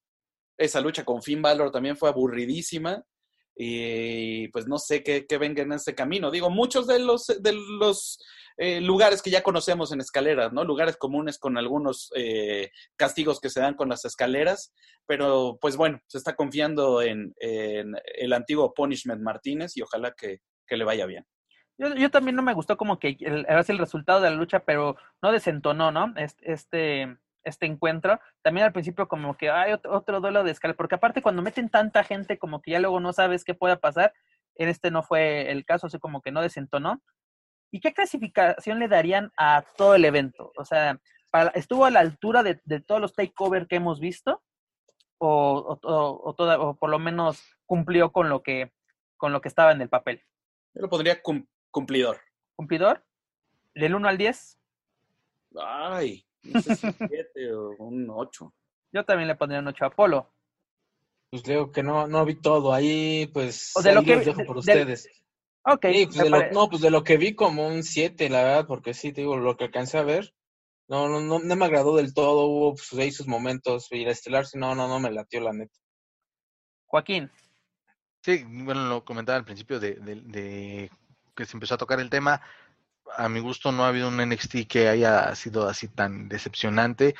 esa 0.57 0.81
lucha 0.81 1.05
con 1.05 1.23
Finn 1.23 1.43
Balor 1.43 1.73
también 1.73 1.97
fue 1.97 2.09
aburridísima. 2.09 3.03
Y 3.57 4.49
pues 4.49 4.67
no 4.67 4.79
sé 4.79 5.03
qué, 5.03 5.27
qué 5.27 5.39
venga 5.39 5.63
en 5.63 5.73
ese 5.73 5.95
camino. 5.95 6.31
Digo, 6.31 6.51
muchos 6.51 6.87
de 6.87 6.99
los, 6.99 7.27
de 7.27 7.53
los 7.53 8.19
eh, 8.59 8.81
lugares 8.81 9.21
que 9.21 9.31
ya 9.31 9.43
conocemos 9.43 9.93
en 9.93 10.01
escaleras, 10.01 10.53
¿no? 10.53 10.65
Lugares 10.65 10.97
comunes 10.97 11.39
con 11.39 11.59
algunos 11.59 12.11
eh, 12.15 12.71
castigos 12.97 13.39
que 13.39 13.51
se 13.51 13.61
dan 13.61 13.75
con 13.75 13.91
las 13.91 14.05
escaleras, 14.07 14.73
pero 15.07 15.59
pues 15.61 15.77
bueno, 15.77 16.01
se 16.07 16.17
está 16.17 16.35
confiando 16.35 17.03
en, 17.03 17.35
el 17.39 18.33
antiguo 18.33 18.73
Punishment 18.73 19.21
Martínez 19.23 19.77
y 19.77 19.83
ojalá 19.83 20.13
que, 20.13 20.41
le 20.69 20.85
vaya 20.85 21.07
bien. 21.07 21.25
Yo, 21.79 22.11
también 22.11 22.35
no 22.35 22.43
me 22.43 22.55
gustó 22.55 22.79
como 22.79 22.99
que 22.99 23.17
el, 23.21 23.47
el 23.47 23.79
resultado 23.79 24.21
de 24.21 24.31
la 24.31 24.37
lucha, 24.37 24.61
pero 24.61 24.97
no 25.23 25.33
desentonó, 25.33 25.93
¿no? 25.93 26.15
Este, 26.17 26.53
este, 26.53 27.19
encuentro. 27.67 28.21
También 28.43 28.67
al 28.67 28.73
principio 28.73 29.09
como 29.09 29.37
que 29.37 29.51
hay 29.51 29.73
otro, 29.73 29.93
otro 29.93 30.21
duelo 30.21 30.45
de 30.45 30.51
escalera, 30.51 30.77
porque 30.77 30.97
aparte 30.97 31.23
cuando 31.23 31.43
meten 31.43 31.69
tanta 31.69 32.05
gente 32.05 32.39
como 32.39 32.61
que 32.61 32.73
ya 32.73 32.81
luego 32.81 33.01
no 33.01 33.13
sabes 33.13 33.45
qué 33.45 33.55
pueda 33.55 33.79
pasar, 33.79 34.13
en 34.57 34.69
este 34.69 34.91
no 34.91 35.03
fue 35.03 35.51
el 35.51 35.65
caso, 35.65 35.87
así 35.87 35.99
como 35.99 36.23
que 36.23 36.33
no 36.33 36.43
desentonó. 36.43 37.03
¿Y 37.71 37.81
qué 37.81 37.93
clasificación 37.93 38.79
le 38.79 38.89
darían 38.89 39.33
a 39.37 39.65
todo 39.77 39.95
el 39.95 40.05
evento? 40.05 40.53
O 40.57 40.65
sea, 40.65 41.01
¿estuvo 41.55 41.85
a 41.85 41.91
la 41.91 42.01
altura 42.01 42.43
de, 42.43 42.55
todos 42.81 43.01
los 43.01 43.15
takeover 43.15 43.67
que 43.67 43.77
hemos 43.77 44.01
visto? 44.01 44.43
O, 45.19 45.79
o, 45.83 46.77
por 46.79 46.91
lo 46.91 46.99
menos 46.99 47.43
cumplió 47.65 48.13
con 48.13 48.29
lo 48.29 48.43
que 48.43 48.73
con 49.17 49.33
lo 49.33 49.41
que 49.41 49.49
estaba 49.49 49.73
en 49.73 49.81
el 49.81 49.89
papel. 49.89 50.23
Yo 50.75 50.83
lo 50.83 50.89
pondría 50.91 51.23
cumplidor. 51.71 52.21
¿Cumplidor? 52.55 53.03
¿Del 53.75 53.95
1 53.95 54.09
al 54.09 54.19
10? 54.19 54.59
Ay, 55.59 56.26
no 56.53 56.63
sé 56.63 56.77
si 56.77 56.93
7 56.93 57.55
o 57.55 57.77
un 57.79 58.09
8. 58.11 58.55
Yo 58.93 59.05
también 59.05 59.29
le 59.29 59.37
pondría 59.37 59.61
un 59.61 59.69
8 59.69 59.85
a 59.85 59.89
Apolo. 59.89 60.33
Pues 61.31 61.43
digo 61.43 61.71
que 61.73 61.83
no, 61.83 62.07
no 62.07 62.25
vi 62.25 62.37
todo. 62.37 62.73
Ahí, 62.73 63.27
pues, 63.33 63.73
o 63.77 63.83
de 63.83 63.95
lo 63.95 64.03
que, 64.03 64.17
dejo 64.17 64.45
por 64.45 64.59
ustedes. 64.59 65.09
Ok. 65.65 65.81
pues 65.81 66.15
de 66.15 66.31
lo, 66.31 66.51
no, 66.53 66.69
pues 66.69 66.81
de 66.81 66.91
lo 66.91 67.03
que 67.03 67.17
vi 67.17 67.35
como 67.35 67.67
un 67.67 67.83
7, 67.83 68.29
la 68.31 68.43
verdad, 68.43 68.67
porque 68.67 68.95
sí, 68.95 69.13
te 69.13 69.23
digo, 69.23 69.37
lo 69.37 69.57
que 69.57 69.65
alcancé 69.65 69.99
a 69.99 70.05
ver, 70.05 70.33
no, 70.89 71.09
no, 71.09 71.21
no, 71.21 71.41
no 71.41 71.57
me 71.57 71.65
agradó 71.65 71.97
del 71.97 72.15
todo, 72.15 72.47
hubo 72.47 72.75
pues, 72.75 72.93
ahí 72.95 73.11
sus 73.11 73.27
momentos, 73.27 73.89
y 73.91 74.05
la 74.05 74.13
estelar, 74.13 74.47
sí, 74.47 74.59
no, 74.59 74.77
no, 74.77 74.87
no 74.87 75.01
me 75.01 75.11
latió 75.11 75.41
la 75.41 75.53
neta. 75.53 75.75
Joaquín. 76.87 77.31
Sí, 78.23 78.45
bueno, 78.45 78.87
lo 78.89 79.05
comentaba 79.05 79.39
al 79.39 79.45
principio 79.45 79.81
de, 79.81 79.95
de, 79.95 80.91
que 81.35 81.45
se 81.45 81.57
empezó 81.57 81.75
a 81.75 81.79
tocar 81.79 82.01
el 82.01 82.11
tema. 82.11 82.41
A 83.17 83.29
mi 83.29 83.41
gusto 83.41 83.73
no 83.73 83.85
ha 83.85 83.89
habido 83.89 84.09
un 84.09 84.17
NXT 84.17 84.67
que 84.69 84.89
haya 84.89 85.35
sido 85.35 85.69
así 85.69 85.89
tan 85.89 86.29
decepcionante, 86.29 87.15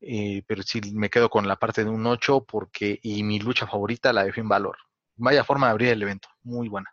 eh, 0.00 0.42
pero 0.46 0.62
sí 0.62 0.80
me 0.94 1.10
quedo 1.10 1.30
con 1.30 1.46
la 1.48 1.56
parte 1.56 1.84
de 1.84 1.90
un 1.90 2.06
8 2.06 2.44
porque, 2.44 2.98
y 3.02 3.22
mi 3.22 3.38
lucha 3.38 3.66
favorita, 3.66 4.12
la 4.12 4.24
de 4.24 4.32
Finn 4.32 4.48
Valor. 4.48 4.76
Vaya 5.16 5.44
forma 5.44 5.66
de 5.66 5.72
abrir 5.72 5.88
el 5.88 6.02
evento, 6.02 6.28
muy 6.42 6.68
buena. 6.68 6.92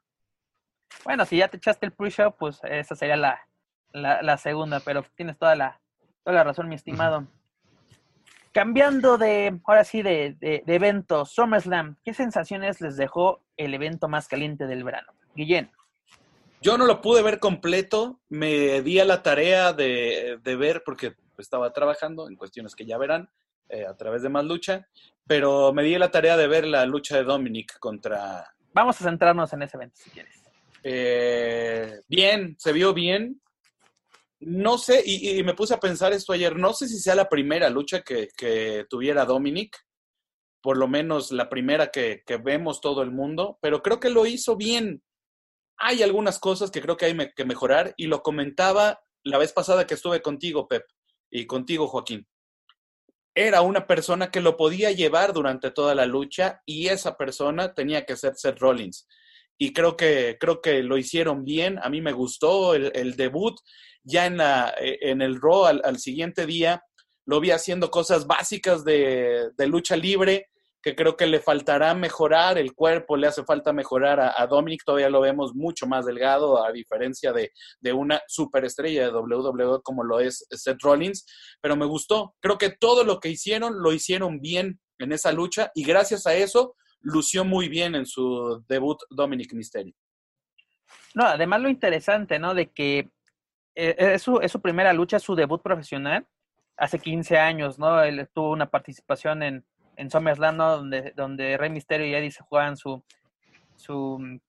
Bueno, 1.03 1.25
si 1.25 1.37
ya 1.37 1.47
te 1.47 1.57
echaste 1.57 1.85
el 1.85 1.91
pre-show, 1.91 2.35
pues 2.37 2.59
esa 2.63 2.95
sería 2.95 3.15
la, 3.15 3.39
la, 3.93 4.37
segunda, 4.37 4.79
pero 4.79 5.03
tienes 5.15 5.37
toda 5.37 5.55
la, 5.55 5.79
toda 6.23 6.37
la 6.37 6.43
razón, 6.43 6.67
mi 6.67 6.75
estimado. 6.75 7.27
Cambiando 8.51 9.17
de, 9.17 9.59
ahora 9.65 9.83
sí, 9.83 10.01
de, 10.01 10.35
de, 10.39 10.63
de, 10.65 10.75
evento, 10.75 11.25
SummerSlam, 11.25 11.97
¿qué 12.03 12.13
sensaciones 12.13 12.79
les 12.81 12.97
dejó 12.97 13.41
el 13.57 13.73
evento 13.73 14.07
más 14.07 14.27
caliente 14.27 14.65
del 14.65 14.83
verano? 14.83 15.13
Guillén. 15.35 15.69
Yo 16.65 16.79
no 16.79 16.87
lo 16.87 16.99
pude 16.99 17.21
ver 17.21 17.37
completo, 17.37 18.21
me 18.27 18.81
di 18.81 18.99
a 18.99 19.05
la 19.05 19.21
tarea 19.21 19.71
de, 19.71 20.39
de 20.41 20.55
ver, 20.55 20.81
porque 20.83 21.13
estaba 21.37 21.71
trabajando 21.71 22.27
en 22.27 22.35
cuestiones 22.35 22.73
que 22.73 22.87
ya 22.87 22.97
verán 22.97 23.29
eh, 23.69 23.85
a 23.85 23.95
través 23.95 24.23
de 24.23 24.29
más 24.29 24.45
lucha, 24.45 24.87
pero 25.27 25.71
me 25.73 25.83
di 25.83 25.93
a 25.93 25.99
la 25.99 26.09
tarea 26.09 26.35
de 26.35 26.47
ver 26.47 26.65
la 26.65 26.83
lucha 26.87 27.17
de 27.17 27.23
Dominic 27.23 27.77
contra... 27.77 28.51
Vamos 28.73 28.99
a 28.99 29.03
centrarnos 29.03 29.53
en 29.53 29.61
ese 29.61 29.77
evento, 29.77 29.97
si 30.03 30.09
quieres. 30.09 30.41
Eh, 30.81 32.01
bien, 32.07 32.55
se 32.57 32.73
vio 32.73 32.95
bien. 32.95 33.39
No 34.39 34.79
sé, 34.79 35.03
y, 35.05 35.43
me 35.43 35.53
puse 35.53 35.75
a 35.75 35.79
pensar 35.79 36.13
esto 36.13 36.33
ayer, 36.33 36.55
no 36.55 36.73
sé 36.73 36.87
si 36.87 36.97
sea 36.97 37.13
la 37.13 37.29
primera 37.29 37.69
lucha 37.69 38.01
que, 38.01 38.87
tuviera 38.89 39.23
Dominic, 39.25 39.77
por 40.63 40.77
lo 40.77 40.87
menos 40.87 41.31
la 41.31 41.47
primera 41.47 41.91
que, 41.91 42.23
vemos 42.43 42.81
todo 42.81 43.03
el 43.03 43.11
mundo, 43.11 43.59
pero 43.61 43.83
creo 43.83 43.99
que 43.99 44.09
lo 44.09 44.25
hizo 44.25 44.55
bien. 44.55 45.03
Hay 45.77 46.03
algunas 46.03 46.39
cosas 46.39 46.71
que 46.71 46.81
creo 46.81 46.97
que 46.97 47.05
hay 47.05 47.17
que 47.35 47.45
mejorar 47.45 47.93
y 47.97 48.07
lo 48.07 48.21
comentaba 48.21 48.99
la 49.23 49.37
vez 49.37 49.53
pasada 49.53 49.87
que 49.87 49.95
estuve 49.95 50.21
contigo, 50.21 50.67
Pep, 50.67 50.85
y 51.29 51.45
contigo, 51.45 51.87
Joaquín. 51.87 52.27
Era 53.33 53.61
una 53.61 53.85
persona 53.85 54.31
que 54.31 54.39
lo 54.39 54.55
podía 54.55 54.91
llevar 54.91 55.33
durante 55.33 55.71
toda 55.71 55.93
la 55.93 56.05
lucha 56.05 56.61
y 56.65 56.87
esa 56.87 57.17
persona 57.17 57.73
tenía 57.73 58.05
que 58.05 58.15
ser 58.15 58.35
Seth 58.35 58.59
Rollins 58.59 59.07
y 59.57 59.73
creo 59.73 59.95
que, 59.95 60.37
creo 60.39 60.61
que 60.61 60.83
lo 60.83 60.97
hicieron 60.97 61.43
bien. 61.43 61.79
A 61.81 61.89
mí 61.89 62.01
me 62.01 62.11
gustó 62.11 62.75
el, 62.75 63.15
debut. 63.15 63.55
Ya 64.03 64.25
en, 64.25 64.37
la, 64.37 64.73
eh, 64.79 64.99
en 65.01 65.21
el 65.21 65.41
Raw 65.41 65.65
al, 65.65 65.97
siguiente 65.99 66.45
día 66.45 66.83
lo 67.25 67.39
vi 67.39 67.51
haciendo 67.51 67.89
cosas 67.89 68.27
básicas 68.27 68.83
de, 68.83 69.51
lucha 69.57 69.95
libre 69.95 70.49
que 70.85 70.95
creo 70.95 71.17
que 71.17 71.25
le 71.25 71.39
faltará 71.39 71.95
mejorar, 71.95 72.59
el 72.59 72.75
cuerpo 72.75 73.17
le 73.17 73.25
hace 73.25 73.43
falta 73.43 73.73
mejorar 73.73 74.19
a, 74.19 74.45
Dominic, 74.45 74.83
todavía 74.85 75.09
lo 75.09 75.19
vemos 75.19 75.55
mucho 75.55 75.87
más 75.87 76.05
delgado, 76.05 76.63
a 76.63 76.71
diferencia 76.71 77.33
de, 77.33 77.51
de, 77.79 77.91
una 77.91 78.21
superestrella 78.27 79.05
de 79.05 79.11
WWE 79.11 79.81
como 79.81 80.03
lo 80.03 80.19
es 80.19 80.45
Seth 80.51 80.79
Rollins, 80.83 81.25
pero 81.59 81.75
me 81.75 81.87
gustó, 81.87 82.35
creo 82.39 82.59
que 82.59 82.69
todo 82.69 83.03
lo 83.03 83.19
que 83.19 83.29
hicieron 83.29 83.81
lo 83.81 83.93
hicieron 83.93 84.39
bien 84.39 84.79
en 84.99 85.11
esa 85.11 85.31
lucha 85.31 85.71
y 85.73 85.83
gracias 85.83 86.27
a 86.27 86.35
eso 86.35 86.75
lució 87.01 87.43
muy 87.43 87.67
bien 87.67 87.95
en 87.95 88.05
su 88.05 88.63
debut 88.69 88.99
Dominic 89.09 89.55
Mysterio. 89.55 89.95
No, 91.15 91.25
además 91.25 91.61
lo 91.61 91.69
interesante, 91.69 92.37
¿no? 92.37 92.53
De 92.53 92.69
que 92.69 93.09
eh, 93.73 93.95
es, 93.97 94.21
su, 94.21 94.37
es 94.39 94.51
su 94.51 94.61
primera 94.61 94.93
lucha, 94.93 95.17
su 95.17 95.33
debut 95.33 95.63
profesional. 95.63 96.27
Hace 96.77 96.99
15 96.99 97.39
años, 97.39 97.79
¿no? 97.79 98.03
Él 98.03 98.29
tuvo 98.33 98.51
una 98.51 98.69
participación 98.69 99.41
en, 99.41 99.65
en 99.97 100.09
SummerSlam, 100.09 100.57
¿no? 100.57 100.77
Donde, 100.77 101.13
donde 101.15 101.57
Rey 101.57 101.69
Mysterio 101.69 102.07
y 102.07 102.13
Eddie 102.15 102.31
se 102.31 102.43
juegan 102.43 102.77
su, 102.77 103.03
su, 103.75 104.39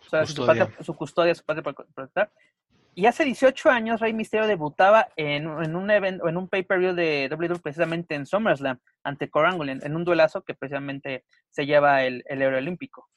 Custodia. 0.00 0.26
su, 0.26 0.46
patria- 0.46 0.70
su 0.84 0.94
custodia, 0.94 1.34
su 1.34 1.44
patria 1.44 1.62
protector. 1.94 2.30
Y 2.96 3.06
hace 3.06 3.24
18 3.24 3.70
años 3.70 4.00
Rey 4.00 4.12
Mysterio 4.12 4.46
debutaba 4.46 5.08
en, 5.16 5.48
en 5.64 5.74
un 5.74 5.90
evento, 5.90 6.28
en 6.28 6.36
un 6.36 6.48
pay-per-view 6.48 6.94
de 6.94 7.28
WWE 7.32 7.58
precisamente 7.58 8.14
en 8.14 8.24
SummerSlam 8.24 8.78
ante 9.02 9.28
Kurt 9.28 9.46
Angle, 9.46 9.72
en, 9.72 9.84
en 9.84 9.96
un 9.96 10.04
duelazo 10.04 10.42
que 10.42 10.54
precisamente 10.54 11.24
se 11.50 11.66
lleva 11.66 12.04
el, 12.04 12.22
el 12.26 12.40
Euro 12.42 12.58
Olímpico. 12.58 13.08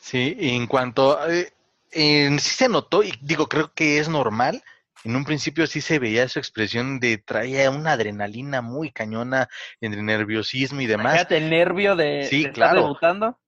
Sí, 0.00 0.36
y 0.38 0.56
en 0.56 0.66
cuanto 0.66 1.28
eh, 1.30 1.52
en- 1.92 2.40
sí 2.40 2.50
se 2.56 2.68
notó, 2.68 3.04
y 3.04 3.12
digo, 3.22 3.46
creo 3.48 3.72
que 3.72 3.98
es 3.98 4.08
normal. 4.08 4.62
En 5.06 5.14
un 5.14 5.24
principio 5.24 5.68
sí 5.68 5.80
se 5.80 6.00
veía 6.00 6.26
su 6.26 6.40
expresión 6.40 6.98
de 6.98 7.18
traía 7.18 7.70
una 7.70 7.92
adrenalina 7.92 8.60
muy 8.60 8.90
cañona 8.90 9.48
entre 9.80 10.02
nerviosismo 10.02 10.80
y 10.80 10.86
demás. 10.86 11.04
Imagínate 11.04 11.36
el 11.36 11.48
nervio 11.48 11.94
de, 11.94 12.24
Sí, 12.24 12.42
de 12.42 12.48
estar 12.48 12.54
claro. 12.54 12.82
debutando. 12.82 13.38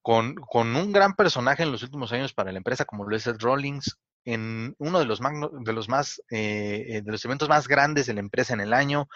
con, 0.00 0.36
con 0.36 0.74
un 0.74 0.92
gran 0.92 1.14
personaje 1.14 1.64
en 1.64 1.72
los 1.72 1.82
últimos 1.82 2.12
años 2.12 2.32
para 2.32 2.50
la 2.50 2.56
empresa 2.56 2.86
como 2.86 3.04
lo 3.06 3.14
es 3.14 3.26
Rollins, 3.26 3.98
en 4.24 4.74
uno 4.78 4.98
de 4.98 5.04
los, 5.04 5.20
magno- 5.20 5.50
de 5.62 5.72
los 5.74 5.90
más 5.90 6.22
eh, 6.30 6.86
eh, 6.88 7.02
de 7.02 7.12
los 7.12 7.22
eventos 7.26 7.50
más 7.50 7.68
grandes 7.68 8.06
de 8.06 8.14
la 8.14 8.20
empresa 8.20 8.54
en 8.54 8.60
el 8.60 8.72
año, 8.72 9.06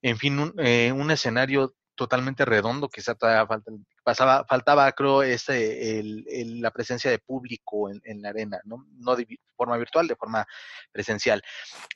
en 0.00 0.16
fin, 0.16 0.38
un, 0.38 0.54
eh, 0.56 0.92
un 0.92 1.10
escenario 1.10 1.74
totalmente 1.98 2.46
redondo, 2.46 2.88
quizá 2.88 3.14
todavía 3.14 3.46
falta, 3.46 3.70
pasaba, 4.02 4.46
faltaba, 4.48 4.90
creo, 4.92 5.22
ese, 5.22 5.98
el, 5.98 6.24
el- 6.30 6.60
la 6.62 6.70
presencia 6.70 7.10
de 7.10 7.18
público 7.18 7.90
en, 7.90 8.00
en 8.04 8.22
la 8.22 8.30
arena, 8.30 8.58
¿no? 8.64 8.86
no 8.96 9.16
de 9.16 9.26
forma 9.54 9.76
virtual, 9.76 10.06
de 10.06 10.16
forma 10.16 10.46
presencial. 10.92 11.42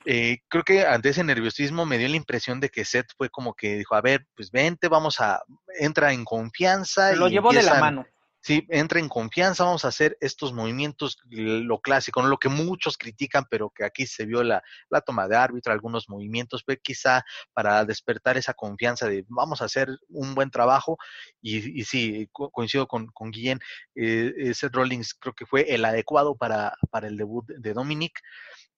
Eh, 0.05 0.39
creo 0.49 0.63
que 0.63 0.85
ante 0.85 1.09
ese 1.09 1.23
nerviosismo 1.23 1.85
me 1.87 1.97
dio 1.97 2.09
la 2.09 2.17
impresión 2.17 2.59
de 2.59 2.69
que 2.69 2.85
Seth 2.85 3.13
fue 3.17 3.29
como 3.29 3.55
que 3.55 3.77
dijo, 3.77 3.95
a 3.95 4.01
ver, 4.01 4.27
pues 4.35 4.51
vente, 4.51 4.89
vamos 4.89 5.19
a, 5.21 5.41
entra 5.79 6.13
en 6.13 6.25
confianza. 6.25 7.13
Lo 7.15 7.27
y 7.27 7.31
llevó 7.31 7.51
de 7.53 7.63
la 7.63 7.79
mano. 7.79 8.05
Sí, 8.45 8.65
entra 8.69 8.99
en 8.99 9.07
confianza, 9.07 9.63
vamos 9.63 9.85
a 9.85 9.87
hacer 9.87 10.17
estos 10.19 10.51
movimientos, 10.51 11.17
lo 11.29 11.79
clásico, 11.79 12.21
¿no? 12.21 12.27
lo 12.27 12.37
que 12.37 12.49
muchos 12.49 12.97
critican, 12.97 13.45
pero 13.49 13.69
que 13.69 13.85
aquí 13.85 14.05
se 14.05 14.25
vio 14.25 14.43
la, 14.43 14.61
la 14.89 14.99
toma 14.99 15.29
de 15.29 15.37
árbitro, 15.37 15.71
algunos 15.71 16.09
movimientos, 16.09 16.61
fue 16.65 16.77
quizá 16.77 17.23
para 17.53 17.85
despertar 17.85 18.35
esa 18.37 18.53
confianza 18.53 19.07
de 19.07 19.23
vamos 19.29 19.61
a 19.61 19.65
hacer 19.65 19.97
un 20.09 20.35
buen 20.35 20.51
trabajo. 20.51 20.97
Y, 21.41 21.79
y 21.79 21.85
sí, 21.85 22.27
co- 22.33 22.51
coincido 22.51 22.85
con, 22.85 23.07
con 23.07 23.31
Guillén, 23.31 23.59
eh, 23.95 24.51
Seth 24.53 24.73
Rollins 24.75 25.13
creo 25.13 25.33
que 25.33 25.45
fue 25.45 25.73
el 25.73 25.85
adecuado 25.85 26.35
para, 26.35 26.73
para 26.91 27.07
el 27.07 27.15
debut 27.15 27.45
de 27.47 27.73
Dominic. 27.73 28.19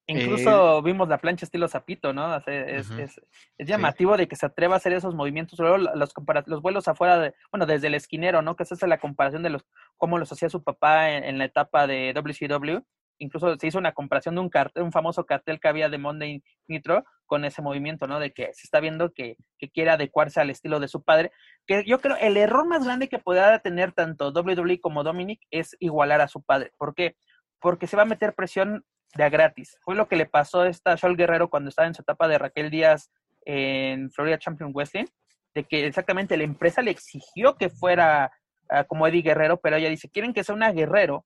Incluso 0.07 0.81
vimos 0.83 1.09
la 1.09 1.17
plancha 1.17 1.45
estilo 1.45 1.67
Zapito, 1.67 2.13
¿no? 2.13 2.37
Es, 2.45 2.91
Ujú. 2.91 3.01
es, 3.01 3.21
es 3.57 3.67
llamativo 3.67 4.17
de 4.17 4.27
que 4.27 4.35
se 4.35 4.45
atreva 4.45 4.75
a 4.75 4.77
hacer 4.77 4.93
esos 4.93 5.15
movimientos. 5.15 5.57
Luego 5.57 5.77
los, 5.77 6.13
los 6.45 6.61
vuelos 6.61 6.87
afuera, 6.87 7.19
de, 7.19 7.33
bueno, 7.51 7.65
desde 7.65 7.87
el 7.87 7.95
esquinero, 7.95 8.43
¿no? 8.43 8.55
Que 8.55 8.63
esa 8.63 8.75
es 8.75 8.83
la 8.83 8.99
comparación 8.99 9.41
de 9.41 9.49
los 9.49 9.65
cómo 9.97 10.19
los 10.19 10.31
hacía 10.31 10.49
su 10.49 10.63
papá 10.63 11.09
en, 11.11 11.23
en 11.23 11.37
la 11.39 11.45
etapa 11.45 11.87
de 11.87 12.13
WCW. 12.13 12.83
Incluso 13.17 13.57
se 13.57 13.67
hizo 13.67 13.79
una 13.79 13.93
comparación 13.93 14.35
de 14.35 14.41
un 14.41 14.49
cartel, 14.49 14.83
un 14.83 14.91
famoso 14.91 15.25
cartel 15.25 15.59
que 15.59 15.69
había 15.69 15.89
de 15.89 15.97
Monday 15.97 16.43
Nitro 16.67 17.03
con 17.25 17.43
ese 17.43 17.63
movimiento, 17.63 18.05
¿no? 18.05 18.19
De 18.19 18.31
que 18.31 18.53
se 18.53 18.63
está 18.65 18.79
viendo 18.79 19.11
que, 19.11 19.37
que 19.57 19.71
quiere 19.71 19.89
adecuarse 19.89 20.39
al 20.39 20.51
estilo 20.51 20.79
de 20.79 20.87
su 20.87 21.01
padre. 21.01 21.31
Que 21.65 21.83
yo 21.85 21.99
creo 21.99 22.17
el 22.17 22.37
error 22.37 22.67
más 22.67 22.83
grande 22.85 23.09
que 23.09 23.17
pueda 23.17 23.57
tener 23.59 23.93
tanto 23.93 24.31
WWE 24.31 24.79
como 24.81 25.03
Dominic 25.03 25.41
es 25.49 25.75
igualar 25.79 26.21
a 26.21 26.27
su 26.27 26.43
padre. 26.43 26.73
¿Por 26.77 26.93
qué? 26.93 27.15
Porque 27.59 27.87
se 27.87 27.97
va 27.97 28.03
a 28.03 28.05
meter 28.05 28.35
presión 28.35 28.85
de 29.15 29.23
a 29.23 29.29
gratis. 29.29 29.77
Fue 29.81 29.95
lo 29.95 30.07
que 30.07 30.15
le 30.15 30.25
pasó 30.25 30.61
a 30.61 30.69
esta 30.69 30.95
Shaul 30.95 31.17
Guerrero 31.17 31.49
cuando 31.49 31.69
estaba 31.69 31.87
en 31.87 31.93
su 31.93 32.01
etapa 32.01 32.27
de 32.27 32.37
Raquel 32.37 32.69
Díaz 32.69 33.09
en 33.45 34.11
Florida 34.11 34.37
Champion 34.37 34.71
Wrestling, 34.73 35.05
de 35.53 35.63
que 35.63 35.85
exactamente 35.85 36.37
la 36.37 36.43
empresa 36.43 36.81
le 36.81 36.91
exigió 36.91 37.55
que 37.55 37.69
fuera 37.69 38.31
ah, 38.69 38.83
como 38.83 39.07
Eddie 39.07 39.21
Guerrero, 39.21 39.57
pero 39.57 39.77
ella 39.77 39.89
dice, 39.89 40.09
quieren 40.09 40.33
que 40.33 40.43
sea 40.43 40.55
una 40.55 40.71
Guerrero, 40.71 41.25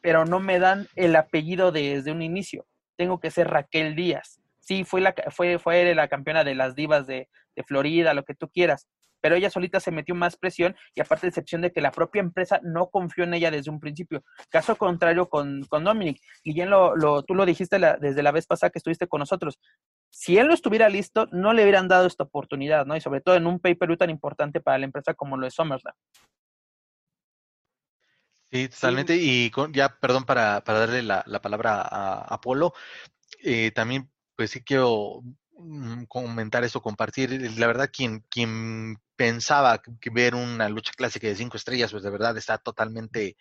pero 0.00 0.24
no 0.24 0.40
me 0.40 0.58
dan 0.58 0.86
el 0.96 1.14
apellido 1.16 1.72
desde 1.72 2.12
un 2.12 2.22
inicio. 2.22 2.66
Tengo 2.96 3.20
que 3.20 3.30
ser 3.30 3.48
Raquel 3.48 3.94
Díaz. 3.94 4.40
Sí, 4.60 4.84
fue 4.84 5.00
la, 5.00 5.14
fue, 5.30 5.58
fue 5.58 5.94
la 5.94 6.08
campeona 6.08 6.44
de 6.44 6.54
las 6.54 6.74
divas 6.74 7.06
de, 7.06 7.28
de 7.56 7.62
Florida, 7.64 8.14
lo 8.14 8.24
que 8.24 8.34
tú 8.34 8.48
quieras, 8.48 8.86
pero 9.20 9.34
ella 9.34 9.50
solita 9.50 9.80
se 9.80 9.90
metió 9.90 10.14
más 10.14 10.36
presión 10.36 10.76
y 10.94 11.00
aparte 11.00 11.26
excepción 11.26 11.60
de 11.60 11.72
que 11.72 11.80
la 11.80 11.90
propia 11.90 12.20
empresa 12.20 12.60
no 12.62 12.88
confió 12.88 13.24
en 13.24 13.34
ella 13.34 13.50
desde 13.50 13.70
un 13.70 13.80
principio. 13.80 14.22
Caso 14.48 14.76
contrario 14.76 15.28
con, 15.28 15.62
con 15.64 15.84
Dominic. 15.84 16.20
Guillén, 16.44 16.70
lo, 16.70 16.96
lo, 16.96 17.22
tú 17.22 17.34
lo 17.34 17.44
dijiste 17.46 17.78
la, 17.78 17.96
desde 17.96 18.22
la 18.22 18.32
vez 18.32 18.46
pasada 18.46 18.70
que 18.70 18.78
estuviste 18.78 19.06
con 19.08 19.20
nosotros. 19.20 19.58
Si 20.10 20.38
él 20.38 20.48
no 20.48 20.54
estuviera 20.54 20.88
listo, 20.88 21.26
no 21.32 21.52
le 21.52 21.62
hubieran 21.62 21.88
dado 21.88 22.06
esta 22.06 22.24
oportunidad, 22.24 22.86
¿no? 22.86 22.96
Y 22.96 23.00
sobre 23.00 23.20
todo 23.20 23.34
en 23.36 23.46
un 23.46 23.60
pay-per-view 23.60 23.96
tan 23.96 24.10
importante 24.10 24.60
para 24.60 24.78
la 24.78 24.84
empresa 24.86 25.14
como 25.14 25.36
lo 25.36 25.46
es 25.46 25.54
SummerSlam. 25.54 25.94
Sí, 28.50 28.68
totalmente. 28.68 29.16
Y 29.16 29.50
con- 29.50 29.72
ya, 29.72 29.98
perdón, 30.00 30.24
para, 30.24 30.62
para 30.64 30.80
darle 30.80 31.02
la, 31.02 31.22
la 31.26 31.40
palabra 31.42 31.82
a, 31.82 32.22
a 32.34 32.40
Polo, 32.40 32.72
eh, 33.42 33.70
también, 33.72 34.10
pues 34.36 34.50
sí 34.50 34.62
quiero 34.64 35.20
mm, 35.58 36.04
comentar 36.04 36.64
eso, 36.64 36.80
compartir. 36.80 37.30
La 37.58 37.66
verdad, 37.66 37.90
quien, 37.92 38.20
quien 38.30 38.96
pensaba 39.18 39.82
que 39.82 40.10
ver 40.10 40.36
una 40.36 40.68
lucha 40.68 40.92
clásica 40.96 41.26
de 41.26 41.34
cinco 41.34 41.56
estrellas, 41.56 41.90
pues 41.90 42.04
de 42.04 42.10
verdad 42.10 42.36
está 42.38 42.56
totalmente 42.56 43.36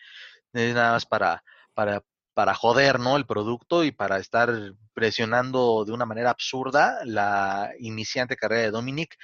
nada 0.52 0.94
más 0.94 1.06
para, 1.06 1.44
para, 1.76 2.04
para 2.34 2.56
joder, 2.56 2.99
¿no? 2.99 3.16
El 3.16 3.28
producto 3.28 3.84
y 3.84 3.91
para 3.91 4.18
estar 4.18 4.49
presionando 4.95 5.86
de 5.86 5.91
una 5.91 6.08
manera 6.08 6.32
absurda 6.32 6.98
la 7.06 7.74
iniciante 7.78 8.36
carrera 8.36 8.64
de 8.64 8.72
Dominic, 8.72 9.18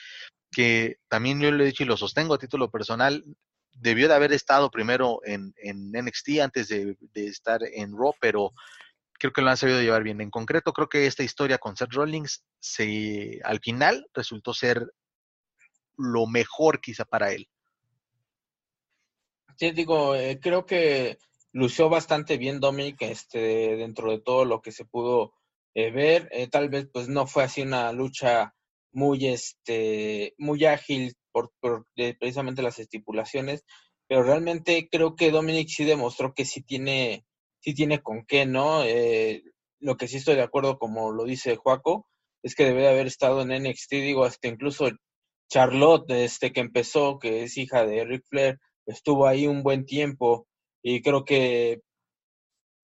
que 0.52 0.98
también 1.08 1.42
yo 1.42 1.50
lo 1.50 1.64
he 1.64 1.66
dicho 1.66 1.82
y 1.82 1.88
lo 1.88 1.98
sostengo 1.98 2.36
a 2.36 2.38
título 2.38 2.70
personal, 2.70 3.26
debió 3.72 4.08
de 4.08 4.14
haber 4.14 4.32
estado 4.32 4.70
primero 4.70 5.22
en, 5.26 5.56
en 5.58 5.92
NXT 5.92 6.40
antes 6.44 6.68
de, 6.68 6.96
de 7.00 7.28
estar 7.28 7.62
en 7.64 7.98
Raw, 7.98 8.14
pero 8.22 8.54
creo 9.18 9.34
que 9.34 9.42
lo 9.42 9.50
han 9.50 9.58
sabido 9.58 9.82
llevar 9.82 10.04
bien. 10.04 10.22
En 10.22 10.30
concreto, 10.30 10.72
creo 10.72 10.88
que 10.88 11.08
esta 11.08 11.24
historia 11.24 11.58
con 11.58 11.76
Seth 11.76 11.94
Rollins 11.94 12.44
se, 12.60 13.42
al 13.44 13.60
final 13.60 14.06
resultó 14.14 14.54
ser 14.54 14.94
lo 15.98 16.28
mejor 16.28 16.82
quizá 16.82 17.06
para 17.06 17.32
él. 17.32 17.48
Sí, 19.58 19.72
digo, 19.72 20.16
eh, 20.16 20.40
creo 20.42 20.66
que 20.66 21.18
lució 21.52 21.90
bastante 21.90 22.38
bien 22.38 22.60
Dominic 22.60 23.02
este, 23.04 23.76
dentro 23.78 24.12
de 24.12 24.20
todo 24.20 24.46
lo 24.46 24.62
que 24.62 24.72
se 24.72 24.86
pudo 24.86 25.34
eh, 25.76 25.92
ver. 25.92 26.28
Eh, 26.32 26.48
tal 26.48 26.70
vez 26.70 26.88
pues 26.92 27.08
no 27.08 27.28
fue 27.28 27.44
así 27.44 27.62
una 27.62 27.92
lucha 27.92 28.56
muy, 28.92 29.28
este, 29.28 30.34
muy 30.38 30.66
ágil 30.66 31.14
por, 31.32 31.52
precisamente 31.94 32.62
las 32.62 32.80
estipulaciones, 32.80 33.64
pero 34.08 34.24
realmente 34.24 34.88
creo 34.92 35.16
que 35.16 35.32
Dominic 35.32 35.70
sí 35.70 35.84
demostró 35.84 36.34
que 36.34 36.46
sí 36.46 36.62
tiene, 36.64 37.26
sí 37.60 37.74
tiene 37.74 38.02
con 38.02 38.26
qué, 38.26 38.46
¿no? 38.46 38.84
Lo 39.80 39.98
que 39.98 40.08
sí 40.08 40.18
estoy 40.18 40.36
de 40.36 40.44
acuerdo, 40.44 40.78
como 40.78 41.12
lo 41.12 41.26
dice 41.26 41.56
Joaco, 41.56 42.08
es 42.44 42.56
que 42.56 42.66
debe 42.66 42.82
de 42.82 42.90
haber 42.90 43.08
estado 43.08 43.42
en 43.42 43.64
NXT, 43.64 43.92
digo, 43.94 44.26
hasta 44.26 44.48
incluso 44.48 44.92
Charlotte, 45.50 46.10
este 46.12 46.52
que 46.52 46.62
empezó, 46.62 47.20
que 47.20 47.44
es 47.44 47.58
hija 47.58 47.86
de 47.86 48.06
Ric 48.06 48.24
Flair, 48.28 48.60
estuvo 48.86 49.28
ahí 49.28 49.48
un 49.48 49.64
buen 49.64 49.86
tiempo 49.86 50.48
y 50.82 51.02
creo 51.02 51.24
que 51.26 51.82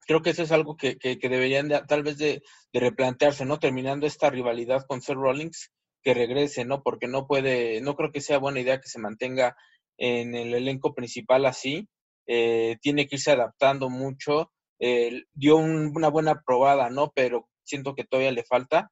creo 0.09 0.23
que 0.23 0.31
eso 0.31 0.41
es 0.41 0.51
algo 0.51 0.75
que, 0.75 0.97
que, 0.97 1.19
que 1.19 1.29
deberían 1.29 1.67
de, 1.67 1.83
tal 1.87 2.01
vez 2.01 2.17
de, 2.17 2.41
replantearse, 2.73 3.45
¿no? 3.45 3.59
Terminando 3.59 4.07
esta 4.07 4.31
rivalidad 4.31 4.83
con 4.87 5.03
Seth 5.03 5.15
Rollins, 5.15 5.71
que 6.01 6.15
regrese, 6.15 6.65
¿no? 6.65 6.81
Porque 6.81 7.07
no 7.07 7.27
puede, 7.27 7.79
no 7.81 7.95
creo 7.95 8.11
que 8.11 8.19
sea 8.19 8.39
buena 8.39 8.59
idea 8.59 8.81
que 8.81 8.89
se 8.89 8.97
mantenga 8.97 9.55
en 9.99 10.33
el 10.33 10.55
elenco 10.55 10.95
principal 10.95 11.45
así. 11.45 11.87
Eh, 12.25 12.77
tiene 12.81 13.07
que 13.07 13.17
irse 13.17 13.31
adaptando 13.31 13.91
mucho. 13.91 14.51
Eh, 14.79 15.25
dio 15.33 15.57
un, 15.57 15.91
una 15.95 16.09
buena 16.09 16.41
probada, 16.43 16.89
¿no? 16.89 17.11
Pero 17.13 17.47
siento 17.63 17.93
que 17.93 18.03
todavía 18.03 18.31
le 18.31 18.43
falta. 18.43 18.91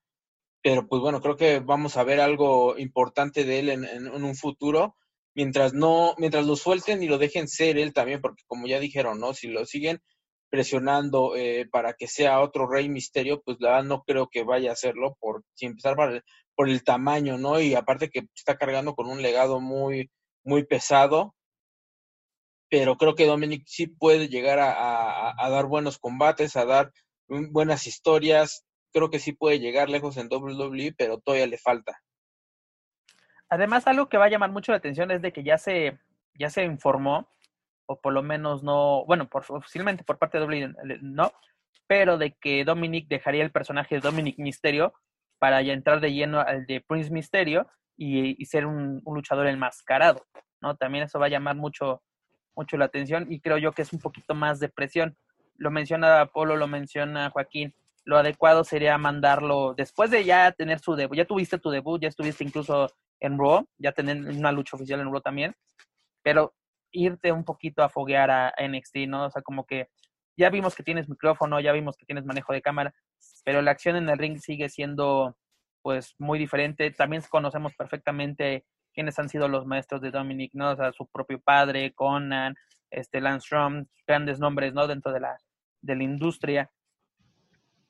Pero 0.68 0.86
pues 0.86 1.02
bueno, 1.02 1.22
creo 1.22 1.38
que 1.38 1.60
vamos 1.60 1.96
a 1.96 2.04
ver 2.04 2.20
algo 2.20 2.78
importante 2.78 3.46
de 3.46 3.60
él 3.60 3.70
en, 3.70 4.10
un 4.10 4.36
futuro 4.36 4.98
mientras 5.34 5.74
no, 5.74 6.14
mientras 6.18 6.46
lo 6.46 6.58
suelten 6.58 7.02
y 7.02 7.08
lo 7.08 7.18
dejen 7.18 7.48
ser 7.48 7.78
él 7.78 7.94
también, 7.94 8.20
porque 8.20 8.44
como 8.48 8.68
ya 8.68 8.78
dijeron, 8.78 9.18
¿no? 9.18 9.34
Si 9.34 9.48
lo 9.48 9.66
siguen 9.66 10.02
presionando 10.50 11.38
eh, 11.38 11.70
para 11.72 11.94
que 11.94 12.10
sea 12.10 12.42
otro 12.42 12.68
Rey 12.68 12.90
Misterio, 12.90 13.42
pues 13.44 13.56
la 13.62 13.70
verdad 13.70 13.86
no 13.86 14.04
creo 14.04 14.28
que 14.28 14.44
vaya 14.44 14.72
a 14.72 14.74
hacerlo, 14.74 15.16
por, 15.22 15.46
sin 15.54 15.70
empezar 15.70 15.96
por 15.96 16.12
el, 16.12 16.24
por 16.54 16.68
el 16.68 16.84
tamaño, 16.84 17.38
¿no? 17.38 17.62
Y 17.62 17.74
aparte 17.74 18.10
que 18.10 18.28
está 18.36 18.58
cargando 18.58 18.94
con 18.94 19.08
un 19.08 19.22
legado 19.22 19.62
muy, 19.62 20.12
muy 20.44 20.66
pesado, 20.66 21.34
pero 22.70 22.98
creo 22.98 23.16
que 23.16 23.26
Dominic 23.26 23.64
sí 23.68 23.88
puede 23.88 24.28
llegar 24.28 24.60
a, 24.60 25.50
dar 25.50 25.66
buenos 25.68 25.98
combates, 25.98 26.58
a 26.58 26.66
dar 26.66 26.92
buenas 27.30 27.88
historias, 27.88 28.66
creo 28.94 29.10
que 29.10 29.20
sí 29.20 29.34
puede 29.34 29.60
llegar 29.60 29.90
lejos 29.90 30.18
en 30.18 30.28
WWE, 30.32 30.94
pero 30.98 31.20
todavía 31.20 31.48
le 31.48 31.58
falta. 31.58 32.00
Además, 33.50 33.88
algo 33.88 34.10
que 34.10 34.18
va 34.18 34.26
a 34.26 34.30
llamar 34.30 34.52
mucho 34.52 34.72
la 34.72 34.78
atención 34.78 35.12
es 35.12 35.22
de 35.22 35.32
que 35.32 35.44
ya 35.44 35.58
se, 35.58 35.98
ya 36.34 36.50
se 36.50 36.64
informó 36.64 37.30
o 37.88 38.00
por 38.00 38.14
lo 38.14 38.22
menos 38.22 38.64
no, 38.64 39.06
bueno, 39.06 39.30
por, 39.30 39.46
oficialmente 39.50 40.04
por 40.04 40.18
parte 40.18 40.38
de 40.40 40.46
WWE 40.46 41.00
no, 41.02 41.32
pero 41.88 42.18
de 42.18 42.34
que 42.34 42.66
Dominic 42.66 43.08
dejaría 43.08 43.44
el 43.44 43.52
personaje 43.52 43.96
de 43.96 44.02
Dominic 44.02 44.38
Misterio 44.38 44.94
para 45.40 45.62
ya 45.62 45.74
entrar 45.74 46.02
de 46.02 46.14
lleno 46.14 46.42
al 46.42 46.66
de 46.66 46.82
Prince 46.82 47.12
Misterio 47.12 47.68
y, 47.96 48.46
ser 48.46 48.66
un, 48.66 49.02
luchador 49.06 49.48
enmascarado, 49.48 50.26
¿no? 50.62 50.76
También 50.76 51.06
eso 51.06 51.20
va 51.20 51.28
a 51.28 51.30
llamar 51.30 51.56
mucho, 51.56 52.04
mucho 52.56 52.78
la 52.78 52.86
atención 52.86 53.32
y 53.32 53.40
creo 53.40 53.58
yo 53.58 53.72
que 53.72 53.82
es 53.82 53.94
un 53.94 54.00
poquito 54.00 54.36
más 54.36 54.60
de 54.60 54.70
presión. 54.70 55.18
Lo 55.56 55.72
menciona 55.72 56.22
Apolo, 56.22 56.58
lo 56.58 56.68
menciona 56.68 57.30
Joaquín, 57.32 57.74
lo 58.08 58.18
adecuado 58.18 58.64
sería 58.64 58.98
mandarlo 58.98 59.74
después 59.76 60.10
de 60.10 60.24
ya 60.24 60.54
tener 60.54 60.80
su 60.80 60.96
debut, 60.96 61.18
ya 61.18 61.26
tuviste 61.26 61.60
tu 61.60 61.70
debut, 61.70 62.02
ya 62.02 62.08
estuviste 62.08 62.42
incluso 62.46 62.90
en 63.20 63.38
Raw, 63.38 63.68
ya 63.78 63.92
tener 63.92 64.18
una 64.18 64.54
lucha 64.54 64.78
oficial 64.78 65.02
en 65.02 65.12
Raw 65.12 65.20
también, 65.20 65.54
pero 66.24 66.54
irte 66.94 67.34
un 67.34 67.44
poquito 67.44 67.84
a 67.84 67.90
foguear 67.90 68.32
a, 68.32 68.54
NXT, 68.66 69.10
¿no? 69.10 69.26
O 69.26 69.30
sea, 69.30 69.42
como 69.42 69.66
que 69.66 69.90
ya 70.38 70.50
vimos 70.50 70.74
que 70.74 70.84
tienes 70.84 71.10
micrófono, 71.10 71.60
ya 71.60 71.74
vimos 71.74 71.98
que 71.98 72.06
tienes 72.06 72.24
manejo 72.24 72.54
de 72.54 72.62
cámara, 72.62 72.94
pero 73.44 73.62
la 73.62 73.72
acción 73.72 73.98
en 73.98 74.08
el 74.08 74.18
ring 74.18 74.40
sigue 74.40 74.70
siendo 74.70 75.36
pues 75.82 76.16
muy 76.18 76.40
diferente. 76.40 76.90
También 76.92 77.22
conocemos 77.30 77.74
perfectamente 77.76 78.66
quiénes 78.94 79.20
han 79.20 79.28
sido 79.28 79.50
los 79.50 79.66
maestros 79.66 80.00
de 80.00 80.12
Dominic, 80.12 80.52
¿no? 80.54 80.72
O 80.72 80.76
sea, 80.78 80.94
su 80.94 81.08
propio 81.08 81.42
padre, 81.42 81.94
Conan, 81.94 82.56
este 82.90 83.20
Lance 83.20 83.48
Strom, 83.48 83.86
grandes 84.08 84.40
nombres, 84.40 84.74
¿no? 84.74 84.88
Dentro 84.88 85.12
de 85.12 85.20
la, 85.20 85.38
de 85.82 85.96
la 85.98 86.04
industria. 86.04 86.72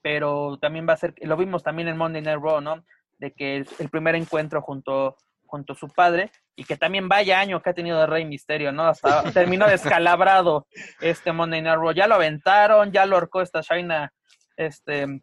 Pero 0.02 0.58
también 0.60 0.88
va 0.88 0.94
a 0.94 0.98
ser, 0.98 1.14
lo 1.22 1.36
vimos 1.36 1.62
también 1.62 1.88
en 1.88 1.96
Monday 1.96 2.22
Night 2.22 2.40
Raw, 2.40 2.60
¿no? 2.60 2.84
De 3.18 3.32
que 3.32 3.56
el, 3.56 3.68
el 3.78 3.88
primer 3.88 4.14
encuentro 4.14 4.62
junto, 4.62 5.16
junto 5.46 5.72
a 5.72 5.76
su 5.76 5.88
padre 5.88 6.30
y 6.54 6.64
que 6.64 6.76
también 6.76 7.08
vaya 7.08 7.40
año 7.40 7.62
que 7.62 7.70
ha 7.70 7.74
tenido 7.74 7.98
de 8.00 8.06
Rey 8.06 8.24
Misterio, 8.24 8.72
¿no? 8.72 8.86
Hasta 8.86 9.22
terminó 9.32 9.66
descalabrado 9.66 10.66
este 11.00 11.32
Monday 11.32 11.62
Night 11.62 11.78
Raw. 11.78 11.92
Ya 11.92 12.06
lo 12.06 12.16
aventaron, 12.16 12.92
ya 12.92 13.06
lo 13.06 13.16
horcó 13.16 13.42
esta 13.42 13.60
Shaina, 13.60 14.12
este, 14.56 15.20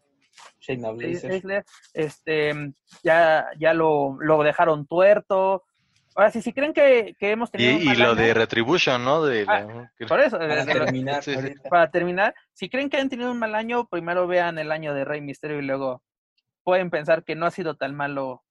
Shayna 0.60 0.90
Blazer. 0.90 1.64
este, 1.92 2.72
ya, 3.02 3.48
ya 3.58 3.74
lo, 3.74 4.16
lo 4.20 4.42
dejaron 4.42 4.86
tuerto. 4.86 5.64
Ahora, 6.16 6.30
si, 6.30 6.42
si 6.42 6.52
creen 6.52 6.72
que, 6.72 7.14
que 7.18 7.30
hemos 7.30 7.50
tenido. 7.50 7.72
Y, 7.72 7.90
y 7.90 7.94
lo 7.94 8.14
de 8.14 8.32
Retribution, 8.34 9.04
¿no? 9.04 9.24
De 9.24 9.44
ah, 9.46 9.90
por 10.08 10.20
eso. 10.20 10.38
Para, 10.38 10.64
terminar, 10.64 11.22
para 11.68 11.90
terminar, 11.90 12.34
si 12.52 12.68
creen 12.68 12.88
que 12.88 12.96
han 12.96 13.08
tenido 13.08 13.30
un 13.30 13.38
mal 13.38 13.54
año, 13.54 13.86
primero 13.86 14.26
vean 14.26 14.58
el 14.58 14.72
año 14.72 14.94
de 14.94 15.04
Rey 15.04 15.20
Misterio 15.20 15.58
y 15.58 15.62
luego 15.62 16.02
pueden 16.64 16.90
pensar 16.90 17.22
que 17.22 17.36
no 17.36 17.46
ha 17.46 17.50
sido 17.50 17.76
tan 17.76 17.94
malo 17.94 18.42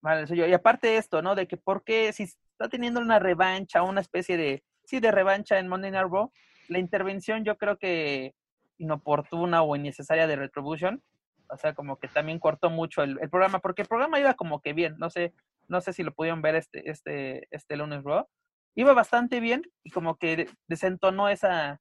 Vale, 0.00 0.26
soy 0.26 0.38
yo. 0.38 0.46
Y 0.46 0.52
aparte 0.52 0.96
esto, 0.96 1.22
¿no? 1.22 1.34
De 1.34 1.46
que 1.48 1.56
por 1.56 1.82
qué 1.82 2.12
si 2.12 2.24
está 2.24 2.68
teniendo 2.68 3.00
una 3.00 3.18
revancha, 3.18 3.82
una 3.82 4.00
especie 4.00 4.36
de, 4.36 4.62
sí, 4.84 5.00
de 5.00 5.10
revancha 5.10 5.58
en 5.58 5.68
Monday 5.68 5.90
Night 5.90 6.08
Raw, 6.10 6.30
la 6.68 6.78
intervención 6.78 7.44
yo 7.44 7.56
creo 7.56 7.78
que 7.78 8.34
inoportuna 8.78 9.62
o 9.62 9.74
innecesaria 9.74 10.26
de 10.26 10.36
Retribution, 10.36 11.02
o 11.50 11.56
sea, 11.56 11.74
como 11.74 11.98
que 11.98 12.08
también 12.08 12.38
cortó 12.38 12.70
mucho 12.70 13.02
el, 13.02 13.18
programa, 13.30 13.58
porque 13.58 13.82
el 13.82 13.88
programa 13.88 14.20
iba 14.20 14.34
como 14.34 14.60
que 14.60 14.72
bien, 14.72 14.96
no 14.98 15.10
sé, 15.10 15.32
no 15.68 15.80
sé 15.80 15.92
si 15.92 16.02
lo 16.02 16.12
pudieron 16.12 16.42
ver 16.42 16.56
este, 16.56 16.90
este, 16.90 17.46
este 17.50 17.76
lunes 17.76 18.02
Raw, 18.02 18.26
iba 18.74 18.92
bastante 18.92 19.40
bien 19.40 19.62
y 19.82 19.90
como 19.90 20.16
que 20.16 20.48
desentonó 20.66 21.28
esa, 21.28 21.80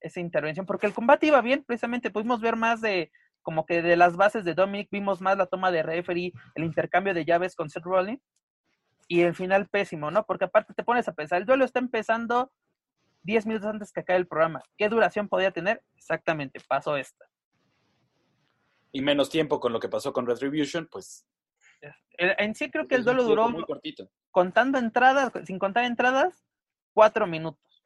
esa 0.00 0.20
intervención, 0.20 0.66
porque 0.66 0.86
el 0.86 0.94
combate 0.94 1.26
iba 1.26 1.40
bien, 1.40 1.64
precisamente 1.64 2.10
pudimos 2.10 2.40
ver 2.40 2.56
más 2.56 2.80
de, 2.80 3.10
como 3.42 3.66
que 3.66 3.82
de 3.82 3.96
las 3.96 4.16
bases 4.16 4.44
de 4.44 4.54
Dominic 4.54 4.88
vimos 4.90 5.20
más 5.20 5.36
la 5.36 5.46
toma 5.46 5.70
de 5.70 5.82
referee, 5.82 6.32
el 6.54 6.64
intercambio 6.64 7.14
de 7.14 7.24
llaves 7.24 7.54
con 7.54 7.70
Seth 7.70 7.84
Rollins 7.84 8.20
y 9.08 9.20
el 9.20 9.34
final 9.34 9.68
pésimo, 9.68 10.10
¿no? 10.10 10.24
Porque 10.24 10.46
aparte 10.46 10.74
te 10.74 10.84
pones 10.84 11.06
a 11.08 11.14
pensar, 11.14 11.40
el 11.40 11.46
duelo 11.46 11.64
está 11.64 11.78
empezando 11.78 12.50
10 13.22 13.46
minutos 13.46 13.68
antes 13.68 13.92
que 13.92 14.00
acabe 14.00 14.18
el 14.18 14.26
programa. 14.26 14.62
¿Qué 14.76 14.88
duración 14.88 15.28
podía 15.28 15.50
tener? 15.50 15.82
Exactamente, 15.96 16.60
pasó 16.66 16.96
esta. 16.96 17.24
Y 18.92 19.02
menos 19.02 19.28
tiempo 19.30 19.60
con 19.60 19.72
lo 19.72 19.80
que 19.80 19.88
pasó 19.88 20.12
con 20.12 20.26
Retribution, 20.26 20.88
pues. 20.90 21.26
En 22.18 22.54
sí 22.54 22.70
creo 22.70 22.88
que 22.88 22.94
el 22.94 23.04
duelo 23.04 23.24
duró, 23.24 23.48
muy 23.48 23.64
cortito. 23.64 24.08
contando 24.30 24.78
entradas, 24.78 25.32
sin 25.44 25.58
contar 25.58 25.84
entradas, 25.84 26.44
cuatro 26.94 27.26
minutos. 27.26 27.82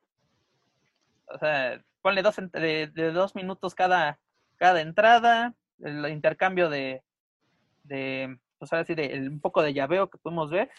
O 1.26 1.38
sea, 1.38 1.82
ponle 2.02 2.22
dos, 2.22 2.36
de 2.36 3.12
dos 3.12 3.34
minutos 3.34 3.74
cada, 3.74 4.18
cada 4.56 4.80
entrada, 4.80 5.54
el 5.80 6.06
intercambio 6.08 6.68
de, 6.68 7.02
de 7.84 8.38
pues 8.58 8.72
ahora 8.72 8.84
sí, 8.84 8.94
de, 8.94 9.28
un 9.28 9.40
poco 9.40 9.62
de 9.62 9.72
llaveo 9.72 10.10
que 10.10 10.18
pudimos 10.18 10.50
ver 10.50 10.70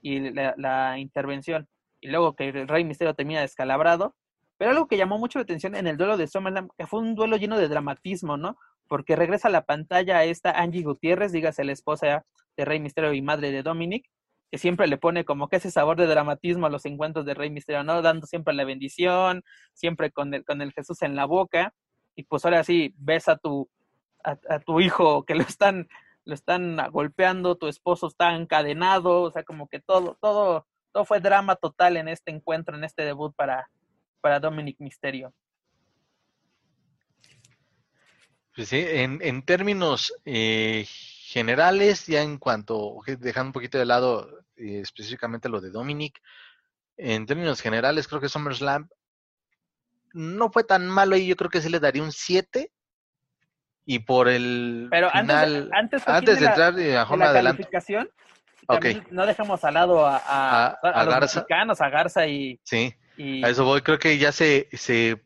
y 0.00 0.30
la, 0.30 0.98
intervención. 0.98 1.68
Y 2.00 2.08
luego 2.08 2.36
que 2.36 2.48
el 2.48 2.68
Rey 2.68 2.84
Misterio 2.84 3.14
termina 3.14 3.40
descalabrado. 3.40 4.14
Pero 4.56 4.70
algo 4.70 4.86
que 4.86 4.96
llamó 4.96 5.18
mucho 5.18 5.38
la 5.38 5.42
atención 5.42 5.74
en 5.74 5.86
el 5.86 5.96
duelo 5.96 6.16
de 6.16 6.28
SummerSlam, 6.28 6.68
que 6.78 6.86
fue 6.86 7.00
un 7.00 7.14
duelo 7.14 7.36
lleno 7.36 7.58
de 7.58 7.68
dramatismo, 7.68 8.36
¿no? 8.36 8.56
Porque 8.88 9.16
regresa 9.16 9.48
a 9.48 9.50
la 9.50 9.64
pantalla 9.64 10.24
esta 10.24 10.50
Angie 10.52 10.82
Gutiérrez, 10.82 11.32
dígase 11.32 11.64
la 11.64 11.72
esposa 11.72 12.24
de 12.56 12.64
Rey 12.64 12.80
Misterio 12.80 13.12
y 13.12 13.22
madre 13.22 13.50
de 13.50 13.62
Dominic, 13.62 14.08
que 14.50 14.58
siempre 14.58 14.86
le 14.86 14.96
pone 14.96 15.24
como 15.24 15.48
que 15.48 15.56
ese 15.56 15.70
sabor 15.70 15.96
de 15.96 16.06
dramatismo 16.06 16.66
a 16.66 16.70
los 16.70 16.84
encuentros 16.84 17.26
de 17.26 17.34
Rey 17.34 17.50
Misterio, 17.50 17.82
¿no? 17.82 18.00
Dando 18.02 18.26
siempre 18.26 18.54
la 18.54 18.64
bendición, 18.64 19.42
siempre 19.74 20.10
con 20.10 20.32
el, 20.34 20.44
con 20.44 20.62
el 20.62 20.72
Jesús 20.72 21.02
en 21.02 21.16
la 21.16 21.24
boca 21.24 21.74
y 22.16 22.24
pues 22.24 22.44
ahora 22.44 22.64
sí 22.64 22.94
ves 22.96 23.28
a 23.28 23.36
tu, 23.36 23.68
a, 24.24 24.58
tu 24.60 24.80
hijo 24.80 25.24
que 25.24 25.34
lo 25.34 25.42
están, 25.42 25.88
lo 26.24 26.34
están 26.34 26.78
golpeando, 26.90 27.56
tu 27.56 27.68
esposo 27.68 28.08
está 28.08 28.34
encadenado, 28.34 29.22
o 29.22 29.30
sea, 29.30 29.44
como 29.44 29.68
que 29.68 29.80
todo, 29.80 30.16
todo, 30.20 30.66
todo 30.92 31.04
fue 31.04 31.20
drama 31.20 31.56
total 31.56 31.96
en 31.96 32.08
este 32.08 32.32
encuentro, 32.32 32.76
en 32.76 32.84
este 32.84 33.04
debut 33.04 33.34
para, 33.36 33.70
para 34.20 34.40
Dominic 34.40 34.80
Misterio. 34.80 35.32
Pues 38.56 38.70
sí, 38.70 38.82
en, 38.88 39.18
en 39.22 39.42
términos 39.42 40.14
eh, 40.24 40.86
generales, 40.88 42.06
ya 42.06 42.22
en 42.22 42.38
cuanto, 42.38 42.96
dejando 43.18 43.50
un 43.50 43.52
poquito 43.52 43.76
de 43.76 43.84
lado 43.84 44.30
eh, 44.56 44.80
específicamente 44.80 45.50
lo 45.50 45.60
de 45.60 45.70
Dominic, 45.70 46.22
en 46.96 47.26
términos 47.26 47.60
generales 47.60 48.08
creo 48.08 48.22
que 48.22 48.30
SummerSlam 48.30 48.88
no 50.14 50.50
fue 50.50 50.64
tan 50.64 50.88
malo 50.88 51.16
y 51.16 51.26
yo 51.26 51.36
creo 51.36 51.50
que 51.50 51.60
sí 51.60 51.68
le 51.68 51.80
daría 51.80 52.02
un 52.02 52.12
7. 52.12 52.72
Y 53.84 54.00
por 54.00 54.28
el 54.28 54.88
Pero 54.90 55.10
final, 55.10 55.70
antes, 55.72 56.08
antes, 56.08 56.40
de, 56.40 56.46
entrar 56.46 56.78
eh, 56.80 56.96
a 56.96 57.16
la 57.16 57.32
calificación, 57.34 58.10
no 59.10 59.26
dejamos 59.26 59.62
al 59.64 59.74
lado 59.74 60.06
a, 60.06 60.78
los 60.82 61.06
Garza. 61.06 61.40
mexicanos, 61.40 61.80
a 61.82 61.88
Garza 61.90 62.26
y... 62.26 62.58
Sí, 62.64 62.94
a 63.44 63.50
eso 63.50 63.64
voy. 63.64 63.82
Creo 63.82 63.98
que 63.98 64.18
ya 64.18 64.32
se, 64.32 64.68
se 64.72 65.25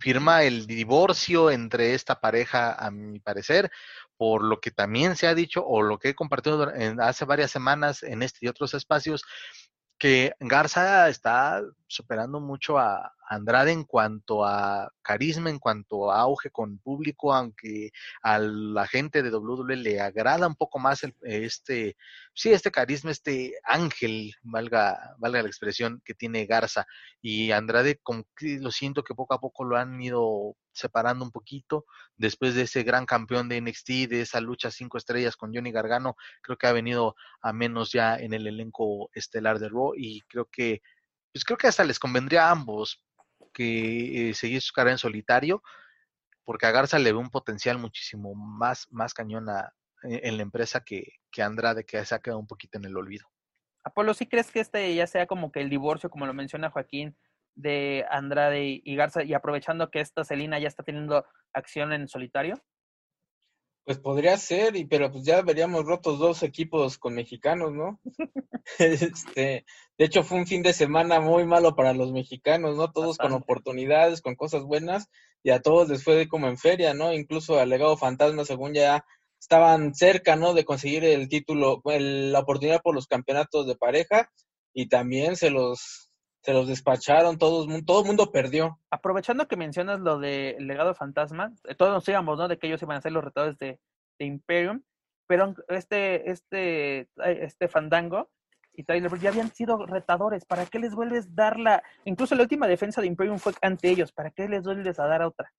firma 0.00 0.42
el 0.42 0.66
divorcio 0.66 1.50
entre 1.50 1.94
esta 1.94 2.20
pareja, 2.20 2.72
a 2.72 2.90
mi 2.90 3.20
parecer, 3.20 3.70
por 4.16 4.42
lo 4.42 4.60
que 4.60 4.70
también 4.70 5.16
se 5.16 5.26
ha 5.26 5.34
dicho 5.34 5.64
o 5.64 5.82
lo 5.82 5.98
que 5.98 6.10
he 6.10 6.14
compartido 6.14 6.70
hace 7.00 7.24
varias 7.24 7.50
semanas 7.50 8.02
en 8.02 8.22
este 8.22 8.46
y 8.46 8.48
otros 8.48 8.74
espacios, 8.74 9.24
que 9.98 10.32
Garza 10.40 11.08
está 11.08 11.62
superando 11.86 12.40
mucho 12.40 12.78
a, 12.78 13.12
Andrade 13.30 13.70
en 13.70 13.84
cuanto 13.84 14.44
a 14.44 14.92
carisma, 15.02 15.50
en 15.50 15.60
cuanto 15.60 16.10
a 16.10 16.20
auge 16.20 16.50
con 16.50 16.78
público, 16.78 17.32
aunque 17.32 17.92
a 18.22 18.40
la 18.40 18.88
gente 18.88 19.22
de 19.22 19.30
WWE 19.30 19.76
le 19.76 20.00
agrada 20.00 20.48
un 20.48 20.56
poco 20.56 20.80
más 20.80 21.04
el, 21.04 21.14
este, 21.22 21.96
sí, 22.34 22.50
este 22.52 22.72
carisma, 22.72 23.12
este 23.12 23.54
ángel, 23.62 24.34
valga, 24.42 25.14
valga 25.18 25.42
la 25.42 25.48
expresión 25.48 26.02
que 26.04 26.12
tiene 26.12 26.44
Garza. 26.44 26.86
Y 27.22 27.52
Andrade, 27.52 28.00
como 28.02 28.24
que 28.36 28.58
lo 28.58 28.72
siento 28.72 29.04
que 29.04 29.14
poco 29.14 29.32
a 29.34 29.40
poco 29.40 29.62
lo 29.62 29.76
han 29.76 30.02
ido 30.02 30.56
separando 30.72 31.24
un 31.24 31.30
poquito 31.30 31.84
después 32.16 32.56
de 32.56 32.62
ese 32.62 32.82
gran 32.82 33.06
campeón 33.06 33.48
de 33.48 33.60
NXT, 33.60 34.08
de 34.08 34.22
esa 34.22 34.40
lucha 34.40 34.72
cinco 34.72 34.98
estrellas 34.98 35.36
con 35.36 35.54
Johnny 35.54 35.70
Gargano, 35.70 36.16
creo 36.42 36.58
que 36.58 36.66
ha 36.66 36.72
venido 36.72 37.14
a 37.42 37.52
menos 37.52 37.92
ya 37.92 38.16
en 38.16 38.34
el 38.34 38.48
elenco 38.48 39.08
estelar 39.14 39.60
de 39.60 39.68
Raw 39.68 39.92
y 39.96 40.22
creo 40.22 40.46
que 40.50 40.82
pues 41.32 41.44
creo 41.44 41.58
que 41.58 41.68
hasta 41.68 41.84
les 41.84 41.98
convendría 41.98 42.48
a 42.48 42.50
ambos 42.50 43.04
que 43.52 44.30
eh, 44.30 44.34
seguir 44.34 44.60
su 44.62 44.72
carrera 44.72 44.92
en 44.92 44.98
solitario, 44.98 45.62
porque 46.44 46.66
a 46.66 46.70
Garza 46.70 46.98
le 46.98 47.12
ve 47.12 47.18
un 47.18 47.30
potencial 47.30 47.78
muchísimo 47.78 48.34
más, 48.34 48.86
más 48.90 49.14
cañón 49.14 49.46
e, 49.48 50.28
en 50.28 50.36
la 50.36 50.42
empresa 50.42 50.80
que, 50.84 51.14
que 51.30 51.42
Andrade, 51.42 51.84
que 51.84 52.04
se 52.04 52.14
ha 52.14 52.20
quedado 52.20 52.40
un 52.40 52.46
poquito 52.46 52.78
en 52.78 52.84
el 52.84 52.96
olvido. 52.96 53.26
Apolo, 53.84 54.14
¿sí 54.14 54.26
crees 54.26 54.50
que 54.50 54.60
este 54.60 54.94
ya 54.94 55.06
sea 55.06 55.26
como 55.26 55.52
que 55.52 55.60
el 55.60 55.70
divorcio, 55.70 56.10
como 56.10 56.26
lo 56.26 56.34
menciona 56.34 56.70
Joaquín, 56.70 57.16
de 57.54 58.06
Andrade 58.10 58.80
y 58.84 58.96
Garza, 58.96 59.22
y 59.22 59.34
aprovechando 59.34 59.90
que 59.90 60.00
esta 60.00 60.24
Celina 60.24 60.58
ya 60.58 60.68
está 60.68 60.82
teniendo 60.82 61.24
acción 61.52 61.92
en 61.92 62.08
solitario? 62.08 62.62
Pues 63.90 63.98
podría 63.98 64.36
ser, 64.36 64.76
y 64.76 64.84
pero 64.84 65.10
pues 65.10 65.24
ya 65.24 65.42
veríamos 65.42 65.84
rotos 65.84 66.20
dos 66.20 66.44
equipos 66.44 66.96
con 66.96 67.12
mexicanos, 67.12 67.72
¿no? 67.72 67.98
este, 68.78 69.64
de 69.98 70.04
hecho 70.04 70.22
fue 70.22 70.38
un 70.38 70.46
fin 70.46 70.62
de 70.62 70.72
semana 70.72 71.18
muy 71.18 71.44
malo 71.44 71.74
para 71.74 71.92
los 71.92 72.12
mexicanos, 72.12 72.76
¿no? 72.76 72.92
Todos 72.92 73.18
con 73.18 73.32
oportunidades, 73.32 74.22
con 74.22 74.36
cosas 74.36 74.62
buenas, 74.62 75.08
y 75.42 75.50
a 75.50 75.60
todos 75.60 75.88
les 75.88 76.04
fue 76.04 76.28
como 76.28 76.46
en 76.46 76.56
feria, 76.56 76.94
¿no? 76.94 77.12
Incluso 77.12 77.58
al 77.58 77.68
legado 77.68 77.96
fantasma, 77.96 78.44
según 78.44 78.74
ya 78.74 79.04
estaban 79.40 79.92
cerca, 79.92 80.36
¿no? 80.36 80.54
De 80.54 80.64
conseguir 80.64 81.04
el 81.04 81.28
título, 81.28 81.82
la 81.84 82.38
oportunidad 82.38 82.82
por 82.82 82.94
los 82.94 83.08
campeonatos 83.08 83.66
de 83.66 83.74
pareja, 83.74 84.30
y 84.72 84.88
también 84.88 85.34
se 85.34 85.50
los 85.50 86.09
se 86.42 86.52
los 86.52 86.68
despacharon, 86.68 87.38
todo, 87.38 87.66
todo 87.84 88.00
el 88.00 88.06
mundo 88.06 88.32
perdió. 88.32 88.78
Aprovechando 88.90 89.46
que 89.46 89.56
mencionas 89.56 90.00
lo 90.00 90.18
del 90.18 90.66
legado 90.66 90.94
fantasma, 90.94 91.52
eh, 91.68 91.74
todos 91.74 91.92
nos 91.92 92.08
íbamos, 92.08 92.38
¿no? 92.38 92.48
De 92.48 92.58
que 92.58 92.66
ellos 92.66 92.82
iban 92.82 92.96
a 92.96 93.02
ser 93.02 93.12
los 93.12 93.24
retadores 93.24 93.58
de, 93.58 93.78
de 94.18 94.24
Imperium, 94.24 94.82
pero 95.26 95.54
este, 95.68 96.30
este, 96.30 97.08
este 97.16 97.68
Fandango 97.68 98.30
y 98.72 98.84
Tyler 98.84 99.16
ya 99.18 99.30
habían 99.30 99.52
sido 99.52 99.84
retadores. 99.86 100.44
¿Para 100.44 100.66
qué 100.66 100.78
les 100.78 100.94
vuelves 100.94 101.26
a 101.26 101.30
dar 101.32 101.60
la... 101.60 101.82
Incluso 102.04 102.34
la 102.34 102.42
última 102.42 102.66
defensa 102.66 103.00
de 103.00 103.06
Imperium 103.06 103.38
fue 103.38 103.52
ante 103.62 103.90
ellos. 103.90 104.12
¿Para 104.12 104.30
qué 104.30 104.48
les 104.48 104.64
vuelves 104.64 104.98
a 104.98 105.06
dar 105.06 105.22
otra? 105.22 105.52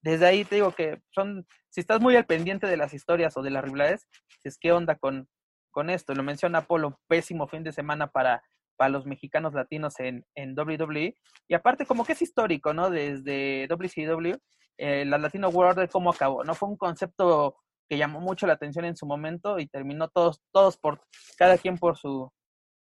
Desde 0.00 0.26
ahí 0.26 0.44
te 0.44 0.56
digo 0.56 0.72
que 0.72 1.02
son... 1.10 1.46
Si 1.68 1.80
estás 1.80 2.00
muy 2.00 2.16
al 2.16 2.24
pendiente 2.24 2.66
de 2.66 2.76
las 2.76 2.94
historias 2.94 3.36
o 3.36 3.42
de 3.42 3.50
las 3.50 3.62
rivalidades, 3.62 4.08
es 4.42 4.56
qué 4.58 4.72
onda 4.72 4.94
con, 4.96 5.28
con 5.70 5.90
esto. 5.90 6.14
Lo 6.14 6.22
menciona 6.22 6.58
Apolo, 6.58 6.98
pésimo 7.06 7.46
fin 7.46 7.62
de 7.62 7.72
semana 7.72 8.06
para, 8.06 8.42
para 8.76 8.90
los 8.90 9.06
mexicanos 9.06 9.54
latinos 9.54 9.98
en, 10.00 10.24
en 10.34 10.58
WWE. 10.58 11.14
Y 11.48 11.54
aparte, 11.54 11.86
como 11.86 12.04
que 12.04 12.12
es 12.12 12.22
histórico, 12.22 12.72
¿no? 12.72 12.90
Desde 12.90 13.66
WCW, 13.68 14.36
eh, 14.78 15.04
la 15.04 15.18
Latino 15.18 15.48
World 15.48 15.88
¿cómo 15.90 16.10
acabó? 16.10 16.44
¿No? 16.44 16.54
Fue 16.54 16.68
un 16.68 16.76
concepto 16.76 17.56
que 17.88 17.96
llamó 17.98 18.20
mucho 18.20 18.46
la 18.46 18.54
atención 18.54 18.84
en 18.84 18.96
su 18.96 19.06
momento 19.06 19.58
y 19.58 19.68
terminó 19.68 20.08
todos, 20.08 20.40
todos 20.52 20.76
por, 20.76 21.00
cada 21.36 21.56
quien 21.56 21.78
por 21.78 21.96
su, 21.96 22.30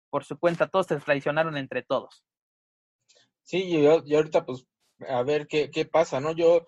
por 0.09 0.25
su 0.25 0.37
cuenta, 0.37 0.67
todos 0.67 0.87
se 0.87 0.97
traicionaron 0.97 1.57
entre 1.57 1.83
todos. 1.83 2.23
Sí, 3.43 3.63
y, 3.63 3.77
y 4.05 4.15
ahorita 4.15 4.45
pues 4.45 4.65
a 5.07 5.23
ver 5.23 5.47
qué, 5.47 5.71
qué 5.71 5.85
pasa, 5.85 6.19
¿no? 6.19 6.33
Yo, 6.33 6.65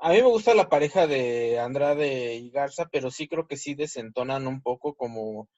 a 0.00 0.10
mí 0.10 0.16
me 0.16 0.28
gusta 0.28 0.54
la 0.54 0.68
pareja 0.68 1.06
de 1.06 1.58
Andrade 1.58 2.36
y 2.36 2.50
Garza, 2.50 2.88
pero 2.90 3.10
sí 3.10 3.28
creo 3.28 3.46
que 3.46 3.56
sí 3.56 3.74
desentonan 3.74 4.46
un 4.46 4.62
poco 4.62 4.94
como 4.94 5.48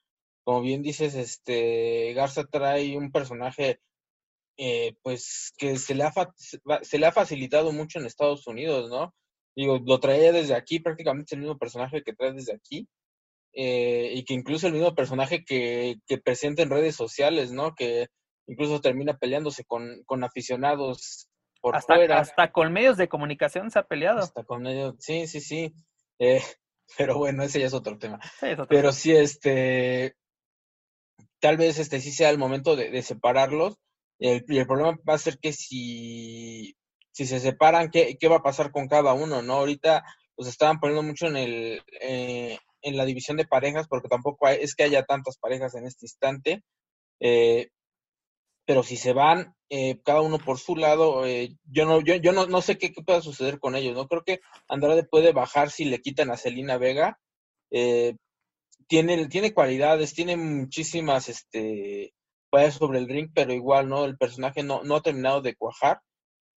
como 0.45 0.61
bien 0.61 0.81
dices, 0.83 1.15
este 1.15 2.13
Garza 2.13 2.45
trae 2.45 2.97
un 2.97 3.11
personaje 3.11 3.81
eh, 4.57 4.95
pues 5.01 5.53
que 5.57 5.77
se 5.77 5.95
le, 5.95 6.03
ha 6.03 6.13
se 6.81 6.97
le 6.97 7.05
ha 7.05 7.11
facilitado 7.11 7.73
mucho 7.73 7.99
en 7.99 8.05
Estados 8.05 8.47
Unidos, 8.47 8.89
¿no? 8.89 9.13
Digo, 9.55 9.79
lo 9.85 9.99
traía 9.99 10.31
desde 10.31 10.55
aquí, 10.55 10.79
prácticamente 10.79 11.35
el 11.35 11.41
mismo 11.41 11.57
personaje 11.57 12.03
que 12.03 12.13
trae 12.13 12.31
desde 12.31 12.53
aquí, 12.53 12.87
eh, 13.53 14.11
y 14.13 14.23
que 14.23 14.33
incluso 14.33 14.67
el 14.67 14.73
mismo 14.73 14.93
personaje 14.93 15.43
que, 15.43 15.95
que 16.05 16.19
presenta 16.19 16.61
en 16.61 16.69
redes 16.69 16.95
sociales, 16.95 17.51
¿no? 17.51 17.73
Que 17.73 18.07
incluso 18.47 18.81
termina 18.81 19.17
peleándose 19.17 19.65
con, 19.65 20.03
con 20.05 20.23
aficionados 20.23 21.27
por 21.59 21.75
hasta, 21.75 21.95
fuera. 21.95 22.19
Hasta 22.19 22.51
con 22.51 22.71
medios 22.71 22.97
de 22.97 23.09
comunicación 23.09 23.71
se 23.71 23.79
ha 23.79 23.83
peleado. 23.83 24.19
Hasta 24.19 24.43
con 24.43 24.61
medios, 24.61 24.95
sí, 24.99 25.25
sí, 25.25 25.41
sí. 25.41 25.73
Eh, 26.19 26.41
pero 26.97 27.17
bueno, 27.17 27.43
ese 27.43 27.59
ya 27.59 27.65
es 27.65 27.73
otro 27.73 27.97
tema. 27.97 28.19
Sí, 28.39 28.47
es 28.47 28.53
otro 28.53 28.67
pero 28.67 28.81
tema. 28.81 28.91
sí, 28.93 29.15
este, 29.15 30.15
tal 31.45 31.57
vez 31.57 31.77
este 31.77 32.01
sí 32.01 32.11
sea 32.11 32.31
el 32.31 32.39
momento 32.39 32.75
de, 32.75 33.03
separarlos. 33.03 33.77
El, 34.17 34.43
el 34.47 34.65
problema 34.65 34.97
va 35.07 35.13
a 35.13 35.19
ser 35.19 35.37
que 35.37 35.53
si, 35.53 36.75
se 37.11 37.39
separan, 37.39 37.91
¿qué, 37.91 38.17
¿qué 38.19 38.27
va 38.27 38.37
a 38.37 38.41
pasar 38.41 38.71
con 38.71 38.87
cada 38.87 39.13
uno? 39.13 39.43
¿no? 39.43 39.53
Ahorita 39.53 40.03
los 40.37 40.47
estaban 40.47 40.79
poniendo 40.79 41.03
mucho 41.03 41.27
en 41.27 41.37
el 41.37 41.83
eh, 42.01 42.57
en 42.81 42.97
la 42.97 43.05
división 43.05 43.37
de 43.37 43.45
parejas, 43.45 43.87
porque 43.87 44.07
tampoco 44.07 44.47
es 44.47 44.73
que 44.73 44.85
haya 44.85 45.03
tantas 45.03 45.37
parejas 45.37 45.75
en 45.75 45.85
este 45.85 46.05
instante. 46.05 46.63
Eh, 47.19 47.69
pero 48.65 48.81
si 48.81 48.97
se 48.97 49.13
van 49.13 49.53
eh, 49.69 49.99
cada 50.03 50.21
uno 50.21 50.39
por 50.39 50.57
su 50.57 50.75
lado, 50.75 51.27
yo 51.27 51.85
no, 51.85 52.01
yo, 52.01 52.31
no, 52.31 52.47
no 52.47 52.61
sé 52.63 52.79
qué, 52.79 52.91
pueda 53.05 53.21
suceder 53.21 53.59
con 53.59 53.75
ellos, 53.75 53.95
¿no? 53.95 54.07
Creo 54.07 54.23
que 54.23 54.39
Andrade 54.67 55.03
puede 55.03 55.31
bajar 55.31 55.69
si 55.69 55.85
le 55.85 56.01
quitan 56.01 56.31
a 56.31 56.37
Celina 56.37 56.79
Vega. 56.79 57.19
Tiene, 58.87 59.27
tiene 59.27 59.53
cualidades, 59.53 60.13
tiene 60.13 60.37
muchísimas 60.37 61.29
este 61.29 62.13
cualidades 62.49 62.75
sobre 62.75 62.99
el 62.99 63.07
ring, 63.07 63.29
pero 63.33 63.53
igual, 63.53 63.89
¿no? 63.89 64.05
El 64.05 64.17
personaje 64.17 64.63
no, 64.63 64.83
no 64.83 64.95
ha 64.95 65.01
terminado 65.01 65.41
de 65.41 65.55
cuajar. 65.55 65.99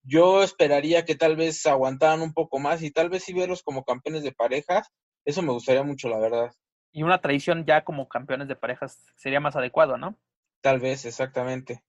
Yo 0.02 0.42
esperaría 0.42 1.04
que 1.04 1.14
tal 1.14 1.36
vez 1.36 1.64
aguantaran 1.66 2.20
un 2.20 2.32
poco 2.32 2.58
más 2.58 2.82
y 2.82 2.90
tal 2.90 3.08
vez 3.08 3.24
sí 3.24 3.32
verlos 3.32 3.62
como 3.62 3.84
campeones 3.84 4.22
de 4.22 4.32
parejas. 4.32 4.88
Eso 5.24 5.42
me 5.42 5.52
gustaría 5.52 5.82
mucho, 5.82 6.08
la 6.08 6.18
verdad. 6.18 6.52
Y 6.92 7.02
una 7.02 7.20
tradición 7.20 7.64
ya 7.64 7.82
como 7.82 8.08
campeones 8.08 8.46
de 8.48 8.56
parejas 8.56 9.04
sería 9.16 9.40
más 9.40 9.56
adecuado, 9.56 9.96
¿no? 9.96 10.16
Tal 10.60 10.80
vez, 10.80 11.04
exactamente. 11.04 11.82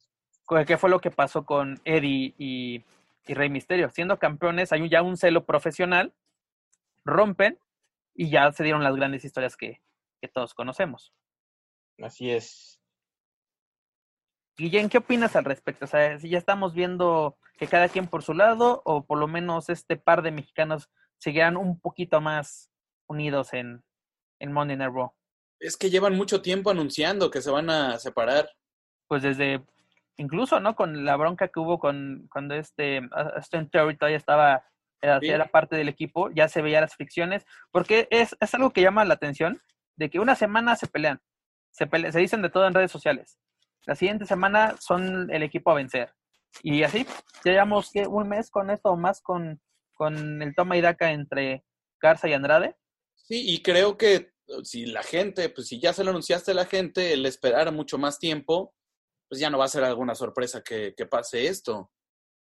¿Qué 0.65 0.77
fue 0.77 0.89
lo 0.89 0.99
que 0.99 1.11
pasó 1.11 1.45
con 1.45 1.79
Eddie 1.83 2.33
y, 2.37 2.83
y 3.27 3.33
Rey 3.33 3.49
Misterio? 3.49 3.89
Siendo 3.89 4.17
campeones, 4.17 4.71
hay 4.71 4.87
ya 4.89 5.01
un 5.01 5.17
celo 5.17 5.45
profesional, 5.45 6.13
rompen 7.03 7.59
y 8.15 8.29
ya 8.29 8.51
se 8.51 8.63
dieron 8.63 8.83
las 8.83 8.95
grandes 8.95 9.25
historias 9.25 9.57
que, 9.57 9.81
que 10.21 10.27
todos 10.27 10.53
conocemos. 10.53 11.13
Así 12.01 12.31
es. 12.31 12.79
Guillén, 14.57 14.89
¿qué 14.89 14.97
opinas 14.97 15.35
al 15.35 15.45
respecto? 15.45 15.85
O 15.85 15.87
sea, 15.87 16.17
si 16.19 16.29
ya 16.29 16.37
estamos 16.37 16.73
viendo 16.73 17.37
que 17.57 17.67
cada 17.67 17.89
quien 17.89 18.07
por 18.07 18.23
su 18.23 18.33
lado, 18.33 18.81
o 18.85 19.05
por 19.05 19.19
lo 19.19 19.27
menos 19.27 19.69
este 19.69 19.97
par 19.97 20.21
de 20.23 20.31
mexicanos 20.31 20.89
seguirán 21.19 21.57
un 21.57 21.79
poquito 21.79 22.21
más 22.21 22.71
unidos 23.07 23.53
en, 23.53 23.83
en 24.39 24.51
Monday 24.51 24.77
Night 24.77 24.93
Raw. 24.93 25.13
Es 25.59 25.77
que 25.77 25.89
llevan 25.89 26.15
mucho 26.15 26.41
tiempo 26.41 26.69
anunciando 26.69 27.31
que 27.31 27.41
se 27.41 27.51
van 27.51 27.69
a 27.69 27.97
separar. 27.99 28.49
Pues 29.07 29.23
desde, 29.23 29.63
incluso, 30.17 30.59
¿no? 30.59 30.75
Con 30.75 31.05
la 31.05 31.15
bronca 31.15 31.47
que 31.47 31.59
hubo 31.59 31.79
con 31.79 32.27
cuando 32.31 32.55
este 32.55 33.01
Austin 33.11 33.69
Theory 33.69 33.97
todavía 33.97 34.17
estaba, 34.17 34.65
era, 35.01 35.19
Sí. 35.19 35.29
era 35.29 35.45
parte 35.47 35.75
del 35.75 35.89
equipo, 35.89 36.29
ya 36.31 36.47
se 36.47 36.61
veía 36.61 36.81
las 36.81 36.95
fricciones, 36.95 37.45
porque 37.71 38.07
es, 38.11 38.35
es 38.39 38.53
algo 38.53 38.71
que 38.71 38.81
llama 38.81 39.05
la 39.05 39.15
atención, 39.15 39.61
de 39.97 40.09
que 40.09 40.19
una 40.19 40.35
semana 40.35 40.75
se 40.75 40.87
pelean, 40.87 41.19
se, 41.71 41.87
pele- 41.87 42.11
se 42.11 42.19
dicen 42.19 42.41
de 42.41 42.49
todo 42.49 42.67
en 42.67 42.73
redes 42.73 42.91
sociales. 42.91 43.37
La 43.85 43.95
siguiente 43.95 44.25
semana 44.25 44.75
son 44.79 45.31
el 45.31 45.43
equipo 45.43 45.71
a 45.71 45.75
vencer. 45.75 46.13
Y 46.63 46.83
así, 46.83 47.05
ya 47.43 47.51
llevamos 47.51 47.91
un 48.07 48.29
mes 48.29 48.49
con 48.49 48.69
esto 48.69 48.89
o 48.89 48.97
más 48.97 49.21
con, 49.21 49.61
con 49.93 50.41
el 50.41 50.55
toma 50.55 50.77
y 50.77 50.81
daca 50.81 51.11
entre 51.11 51.65
Garza 52.01 52.27
y 52.27 52.33
Andrade. 52.33 52.75
Sí, 53.15 53.53
y 53.53 53.61
creo 53.61 53.97
que 53.97 54.31
uh, 54.47 54.63
si 54.63 54.85
la 54.85 55.03
gente, 55.03 55.49
pues 55.49 55.67
si 55.67 55.79
ya 55.79 55.93
se 55.93 56.03
lo 56.03 56.11
anunciaste 56.11 56.51
a 56.51 56.55
la 56.55 56.65
gente, 56.65 57.13
el 57.13 57.25
esperar 57.25 57.71
mucho 57.71 57.97
más 57.97 58.19
tiempo, 58.19 58.73
pues 59.29 59.41
ya 59.41 59.49
no 59.49 59.57
va 59.57 59.65
a 59.65 59.69
ser 59.69 59.83
alguna 59.83 60.15
sorpresa 60.15 60.61
que, 60.61 60.93
que 60.95 61.05
pase 61.05 61.47
esto. 61.47 61.91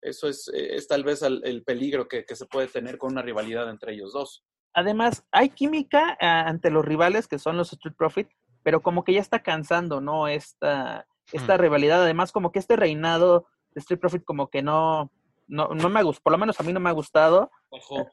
Eso 0.00 0.28
es, 0.28 0.48
eh, 0.54 0.76
es 0.76 0.86
tal 0.86 1.04
vez 1.04 1.22
el, 1.22 1.40
el 1.44 1.64
peligro 1.64 2.06
que, 2.06 2.24
que 2.24 2.36
se 2.36 2.46
puede 2.46 2.68
tener 2.68 2.96
con 2.98 3.12
una 3.12 3.22
rivalidad 3.22 3.68
entre 3.68 3.94
ellos 3.94 4.12
dos. 4.12 4.44
Además, 4.76 5.24
hay 5.32 5.48
química 5.48 6.16
ah, 6.20 6.42
ante 6.46 6.70
los 6.70 6.84
rivales 6.84 7.26
que 7.26 7.38
son 7.38 7.56
los 7.56 7.72
Street 7.72 7.94
Profit, 7.96 8.28
pero 8.62 8.82
como 8.82 9.04
que 9.04 9.14
ya 9.14 9.20
está 9.20 9.42
cansando, 9.42 10.00
¿no? 10.02 10.28
Esta, 10.28 11.06
esta 11.32 11.56
Hmm. 11.56 11.60
rivalidad. 11.60 12.02
Además, 12.02 12.30
como 12.30 12.52
que 12.52 12.58
este 12.58 12.76
reinado 12.76 13.46
de 13.70 13.80
Street 13.80 13.98
Profit 14.00 14.22
como 14.24 14.48
que 14.48 14.62
no, 14.62 15.10
no, 15.46 15.68
no 15.68 15.88
me 15.88 16.00
ha 16.00 16.02
gustado, 16.02 16.22
por 16.24 16.32
lo 16.32 16.38
menos 16.38 16.60
a 16.60 16.62
mí 16.62 16.72
no 16.74 16.80
me 16.80 16.90
ha 16.90 16.92
gustado. 16.92 17.50
Ojo. 17.70 18.06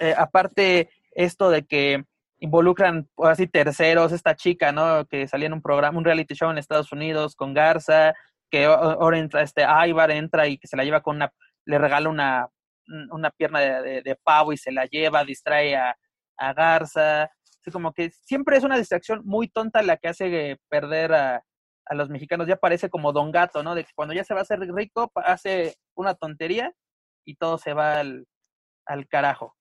Eh, 0.00 0.14
aparte, 0.16 0.88
esto 1.12 1.50
de 1.50 1.66
que 1.66 2.04
involucran 2.38 3.08
así 3.18 3.46
terceros, 3.48 4.12
esta 4.12 4.36
chica, 4.36 4.70
¿no? 4.72 5.06
Que 5.06 5.26
salía 5.26 5.46
en 5.48 5.52
un 5.52 5.62
programa, 5.62 5.98
un 5.98 6.04
reality 6.04 6.34
show 6.34 6.50
en 6.50 6.58
Estados 6.58 6.92
Unidos 6.92 7.34
con 7.34 7.54
Garza, 7.54 8.14
que 8.50 8.66
ahora 8.66 9.18
entra 9.18 9.42
este 9.42 9.64
Ivar, 9.88 10.10
entra 10.12 10.46
y 10.46 10.58
que 10.58 10.68
se 10.68 10.76
la 10.76 10.84
lleva 10.84 11.00
con 11.00 11.16
una, 11.16 11.32
le 11.64 11.78
regala 11.78 12.08
una, 12.08 12.48
una 13.10 13.30
pierna 13.30 13.58
de, 13.60 13.82
de- 13.82 14.02
de 14.02 14.16
pavo 14.16 14.52
y 14.52 14.56
se 14.58 14.70
la 14.70 14.84
lleva, 14.86 15.24
distrae 15.24 15.74
a, 15.74 15.96
a 16.36 16.52
Garza. 16.52 17.24
Así 17.24 17.70
como 17.72 17.92
que 17.92 18.10
siempre 18.10 18.56
es 18.56 18.64
una 18.64 18.76
distracción 18.76 19.22
muy 19.24 19.48
tonta 19.48 19.82
la 19.82 19.96
que 19.96 20.08
hace 20.08 20.60
perder 20.68 21.14
a, 21.14 21.44
a 21.86 21.94
los 21.94 22.10
mexicanos. 22.10 22.46
Ya 22.46 22.56
parece 22.56 22.90
como 22.90 23.12
Don 23.12 23.32
Gato, 23.32 23.62
¿no? 23.62 23.74
De 23.74 23.84
que 23.84 23.92
cuando 23.94 24.14
ya 24.14 24.24
se 24.24 24.34
va 24.34 24.40
a 24.40 24.42
hacer 24.42 24.60
rico, 24.60 25.10
hace 25.16 25.76
una 25.94 26.14
tontería 26.14 26.72
y 27.24 27.36
todo 27.36 27.58
se 27.58 27.72
va 27.72 28.00
al, 28.00 28.26
al 28.86 29.08
carajo. 29.08 29.56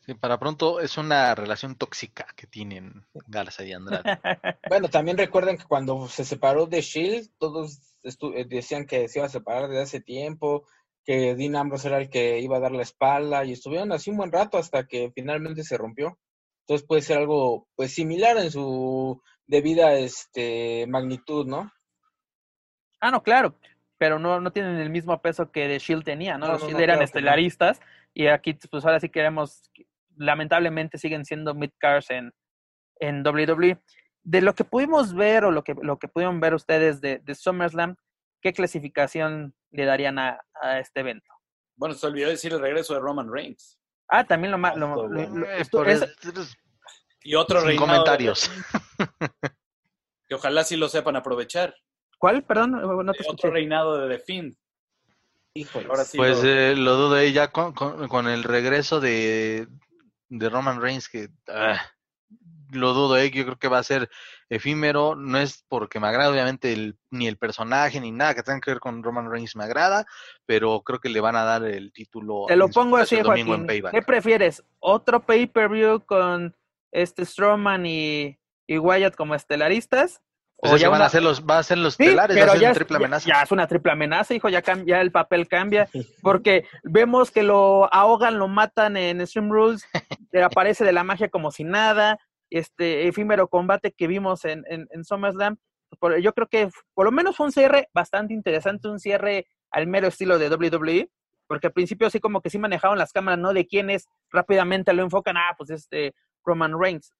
Sí, 0.00 0.14
para 0.14 0.38
pronto 0.38 0.80
es 0.80 0.96
una 0.96 1.34
relación 1.34 1.76
tóxica 1.76 2.26
que 2.34 2.46
tienen 2.46 3.06
Garza 3.26 3.64
y 3.64 3.72
Andrade. 3.72 4.02
Bueno, 4.68 4.88
también 4.88 5.18
recuerden 5.18 5.58
que 5.58 5.64
cuando 5.64 6.08
se 6.08 6.24
separó 6.24 6.66
de 6.66 6.80
Shield, 6.80 7.30
todos 7.38 7.80
eh, 8.02 8.44
decían 8.46 8.86
que 8.86 9.08
se 9.08 9.18
iba 9.18 9.26
a 9.26 9.30
separar 9.30 9.68
desde 9.68 9.82
hace 9.82 10.00
tiempo, 10.00 10.66
que 11.04 11.34
Dean 11.34 11.56
Ambrose 11.56 11.88
era 11.88 11.98
el 11.98 12.10
que 12.10 12.40
iba 12.40 12.56
a 12.56 12.60
dar 12.60 12.72
la 12.72 12.82
espalda, 12.82 13.44
y 13.44 13.52
estuvieron 13.52 13.92
así 13.92 14.10
un 14.10 14.18
buen 14.18 14.32
rato 14.32 14.58
hasta 14.58 14.86
que 14.86 15.10
finalmente 15.14 15.64
se 15.64 15.76
rompió. 15.76 16.18
Entonces 16.66 16.86
puede 16.86 17.02
ser 17.02 17.18
algo 17.18 17.66
pues 17.74 17.92
similar 17.92 18.36
en 18.36 18.50
su 18.50 19.20
debida 19.46 19.94
este 19.94 20.86
magnitud, 20.86 21.46
¿no? 21.46 21.72
Ah, 23.00 23.10
no, 23.10 23.22
claro, 23.22 23.56
pero 23.98 24.18
no, 24.18 24.40
no 24.40 24.52
tienen 24.52 24.76
el 24.76 24.90
mismo 24.90 25.20
peso 25.20 25.50
que 25.50 25.66
The 25.66 25.78
Shield 25.78 26.04
tenía, 26.04 26.38
¿no? 26.38 26.46
No, 26.46 26.52
Los 26.52 26.62
no, 26.62 26.68
Shield 26.68 26.80
eran 26.80 26.96
claro 26.96 27.04
estelaristas 27.04 27.80
y 28.14 28.26
aquí, 28.26 28.54
pues 28.70 28.84
ahora 28.84 29.00
sí 29.00 29.08
queremos, 29.08 29.70
lamentablemente 30.16 30.98
siguen 30.98 31.24
siendo 31.24 31.54
mid-cars 31.54 32.10
en, 32.10 32.32
en 32.98 33.26
WWE. 33.26 33.78
De 34.22 34.40
lo 34.42 34.54
que 34.54 34.64
pudimos 34.64 35.14
ver 35.14 35.44
o 35.44 35.50
lo 35.50 35.64
que, 35.64 35.74
lo 35.80 35.98
que 35.98 36.08
pudieron 36.08 36.40
ver 36.40 36.54
ustedes 36.54 37.00
de, 37.00 37.18
de 37.18 37.34
SummerSlam, 37.34 37.96
¿qué 38.42 38.52
clasificación 38.52 39.54
le 39.70 39.84
darían 39.84 40.18
a, 40.18 40.40
a 40.60 40.78
este 40.80 41.00
evento? 41.00 41.30
Bueno, 41.76 41.94
se 41.94 42.06
olvidó 42.06 42.28
decir 42.28 42.52
el 42.52 42.60
regreso 42.60 42.94
de 42.94 43.00
Roman 43.00 43.32
Reigns. 43.32 43.78
Ah, 44.08 44.24
también 44.24 44.50
lo 44.50 44.58
más... 44.58 44.76
Lo, 44.76 44.86
Estuvo 44.88 45.08
lo- 45.08 45.28
bueno. 45.28 45.38
lo- 45.40 45.46
Eh, 45.86 45.92
es- 45.92 46.56
Y 47.22 47.34
otro 47.34 47.60
sin 47.60 47.68
reinado 47.68 47.86
de- 47.86 47.92
comentarios. 47.92 48.50
que 50.28 50.34
ojalá 50.34 50.64
sí 50.64 50.76
lo 50.76 50.88
sepan 50.88 51.16
aprovechar. 51.16 51.74
¿Cuál? 52.18 52.42
Perdón, 52.44 52.72
no 52.72 53.12
te 53.12 53.20
escuché. 53.22 53.30
Otro 53.32 53.50
reinado 53.50 53.98
de 54.06 54.16
The 54.18 54.22
Fiend. 54.24 54.56
Híjole. 55.54 55.86
Ahora 55.88 56.04
sí. 56.04 56.16
Pues 56.18 56.42
lo- 56.42 56.48
eh, 56.50 56.76
lo 56.76 56.94
dudo 56.96 57.18
eh, 57.18 57.32
ya 57.32 57.50
con, 57.50 57.72
con- 57.72 58.08
con 58.08 58.28
el 58.28 58.44
regreso 58.44 59.00
de, 59.00 59.66
de 60.28 60.48
Roman 60.50 60.80
Reigns, 60.80 61.08
que 61.08 61.28
ah, 61.48 61.80
lo 62.70 62.92
dudo, 62.92 63.16
eh, 63.16 63.30
yo 63.30 63.44
creo 63.44 63.58
que 63.58 63.68
va 63.68 63.78
a 63.78 63.82
ser 63.82 64.08
efímero, 64.50 65.14
no 65.14 65.38
es 65.38 65.64
porque 65.68 66.00
me 66.00 66.08
agrada 66.08 66.30
obviamente 66.30 66.72
el- 66.72 66.98
ni 67.10 67.26
el 67.28 67.38
personaje 67.38 68.00
ni 68.00 68.10
nada 68.10 68.34
que 68.34 68.42
tenga 68.42 68.60
que 68.60 68.72
ver 68.72 68.80
con 68.80 69.02
Roman 69.02 69.30
Reigns 69.30 69.54
me 69.56 69.64
agrada, 69.64 70.04
pero 70.44 70.82
creo 70.82 70.98
que 70.98 71.08
le 71.08 71.20
van 71.20 71.36
a 71.36 71.44
dar 71.44 71.64
el 71.64 71.92
título 71.92 72.44
Te 72.48 72.56
lo 72.56 72.68
pongo 72.68 72.96
así, 72.96 73.22
Joaquín. 73.22 73.66
¿Qué 73.66 74.02
prefieres? 74.02 74.62
¿Otro 74.80 75.24
pay-per-view 75.24 76.04
con 76.04 76.54
este 76.92 77.24
Strowman 77.24 77.86
y, 77.86 78.38
y 78.66 78.78
Wyatt 78.78 79.14
como 79.14 79.34
estelaristas? 79.36 80.20
Pues 80.62 80.74
es 80.74 80.82
que 80.82 80.88
van 80.88 81.00
a 81.00 81.08
ser 81.08 81.22
los, 81.22 81.42
va 81.46 81.58
a 81.58 81.62
ser 81.62 81.78
los 81.78 81.94
Sí, 81.94 82.04
telares, 82.04 82.36
va 82.36 82.40
pero 82.40 82.52
a 82.52 82.54
ser 82.54 82.60
ya, 82.60 82.66
una 82.66 82.72
es- 82.72 82.76
triple 82.76 82.94
ya- 82.94 82.98
amenaza. 83.06 83.28
ya 83.28 83.42
es 83.42 83.50
una 83.50 83.66
triple 83.66 83.92
amenaza, 83.92 84.34
hijo, 84.34 84.48
ya, 84.50 84.62
cam- 84.62 84.84
ya 84.84 85.00
el 85.00 85.10
papel 85.10 85.48
cambia, 85.48 85.88
porque 86.22 86.66
vemos 86.82 87.30
que 87.30 87.42
lo 87.44 87.88
ahogan, 87.94 88.38
lo 88.38 88.46
matan 88.48 88.98
en 88.98 89.26
Stream 89.26 89.48
Rules, 89.50 89.86
aparece 90.44 90.84
de 90.84 90.92
la 90.92 91.02
magia 91.02 91.30
como 91.30 91.50
si 91.50 91.64
nada, 91.64 92.18
este 92.50 93.08
efímero 93.08 93.48
combate 93.48 93.92
que 93.92 94.06
vimos 94.06 94.44
en, 94.44 94.64
en, 94.68 94.86
en 94.90 95.04
SummerSlam, 95.04 95.56
por- 95.98 96.18
yo 96.20 96.32
creo 96.32 96.46
que 96.48 96.68
por 96.94 97.06
lo 97.06 97.12
menos 97.12 97.36
fue 97.36 97.46
un 97.46 97.52
cierre 97.52 97.88
bastante 97.94 98.34
interesante, 98.34 98.88
un 98.88 98.98
cierre 99.00 99.46
al 99.70 99.86
mero 99.86 100.08
estilo 100.08 100.38
de 100.38 100.48
WWE, 100.48 101.10
porque 101.46 101.68
al 101.68 101.72
principio 101.72 102.10
sí 102.10 102.20
como 102.20 102.40
que 102.40 102.50
sí 102.50 102.58
manejaron 102.58 102.98
las 102.98 103.12
cámaras, 103.12 103.38
¿no? 103.40 103.52
De 103.52 103.66
quiénes 103.66 104.06
rápidamente 104.30 104.92
lo 104.92 105.02
enfocan, 105.02 105.36
ah, 105.36 105.54
pues 105.56 105.70
este 105.70 106.14
Roman 106.44 106.78
Reigns. 106.78 107.12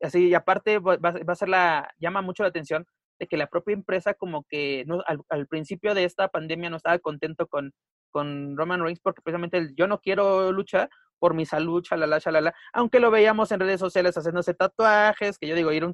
Así, 0.00 0.28
y 0.28 0.34
aparte 0.34 0.78
va, 0.78 0.96
va 0.96 1.32
a 1.32 1.36
ser 1.36 1.48
la, 1.48 1.92
llama 1.98 2.22
mucho 2.22 2.42
la 2.42 2.48
atención 2.48 2.86
de 3.20 3.26
que 3.28 3.36
la 3.36 3.46
propia 3.46 3.74
empresa 3.74 4.14
como 4.14 4.44
que 4.48 4.84
no, 4.86 5.02
al, 5.06 5.20
al 5.28 5.46
principio 5.46 5.94
de 5.94 6.04
esta 6.04 6.26
pandemia 6.28 6.70
no 6.70 6.76
estaba 6.76 6.98
contento 6.98 7.46
con, 7.46 7.72
con 8.10 8.56
Roman 8.56 8.82
Reigns 8.82 8.98
porque 9.00 9.22
precisamente 9.22 9.58
el, 9.58 9.74
yo 9.76 9.86
no 9.86 10.00
quiero 10.00 10.50
luchar 10.50 10.90
por 11.22 11.34
mi 11.34 11.46
salud, 11.46 11.84
chalala, 11.84 12.20
chalala, 12.20 12.52
aunque 12.72 12.98
lo 12.98 13.12
veíamos 13.12 13.52
en 13.52 13.60
redes 13.60 13.78
sociales 13.78 14.16
haciéndose 14.16 14.54
tatuajes, 14.54 15.38
que 15.38 15.46
yo 15.46 15.54
digo, 15.54 15.70
ir, 15.70 15.84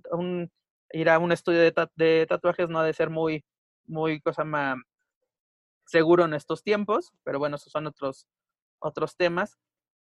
a 1.10 1.18
un 1.18 1.32
estudio 1.32 1.60
de, 1.60 1.70
ta- 1.70 1.90
de 1.96 2.24
tatuajes 2.26 2.70
no 2.70 2.78
ha 2.78 2.84
de 2.86 2.94
ser 2.94 3.10
muy, 3.10 3.44
muy 3.86 4.22
cosa 4.22 4.44
más 4.44 4.78
seguro 5.84 6.24
en 6.24 6.32
estos 6.32 6.62
tiempos, 6.62 7.12
pero 7.24 7.38
bueno, 7.38 7.56
esos 7.56 7.70
son 7.70 7.86
otros, 7.86 8.26
otros 8.78 9.16
temas. 9.16 9.58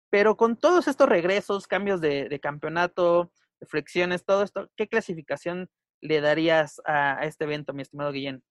Pero 0.09 0.37
con 0.37 0.55
todos 0.55 0.87
estos 0.87 1.09
regresos, 1.09 1.67
cambios 1.67 1.99
de, 1.99 2.29
de 2.29 2.39
campeonato, 2.39 3.33
flexiones, 3.67 4.23
todo 4.23 4.43
esto, 4.43 4.69
¿qué 4.77 4.87
clasificación 4.87 5.67
le 5.99 6.21
darías 6.21 6.79
a, 6.85 7.19
a 7.19 7.25
este 7.25 7.43
evento, 7.43 7.73
mi 7.73 7.81
estimado 7.81 8.13
Guillén? 8.13 8.41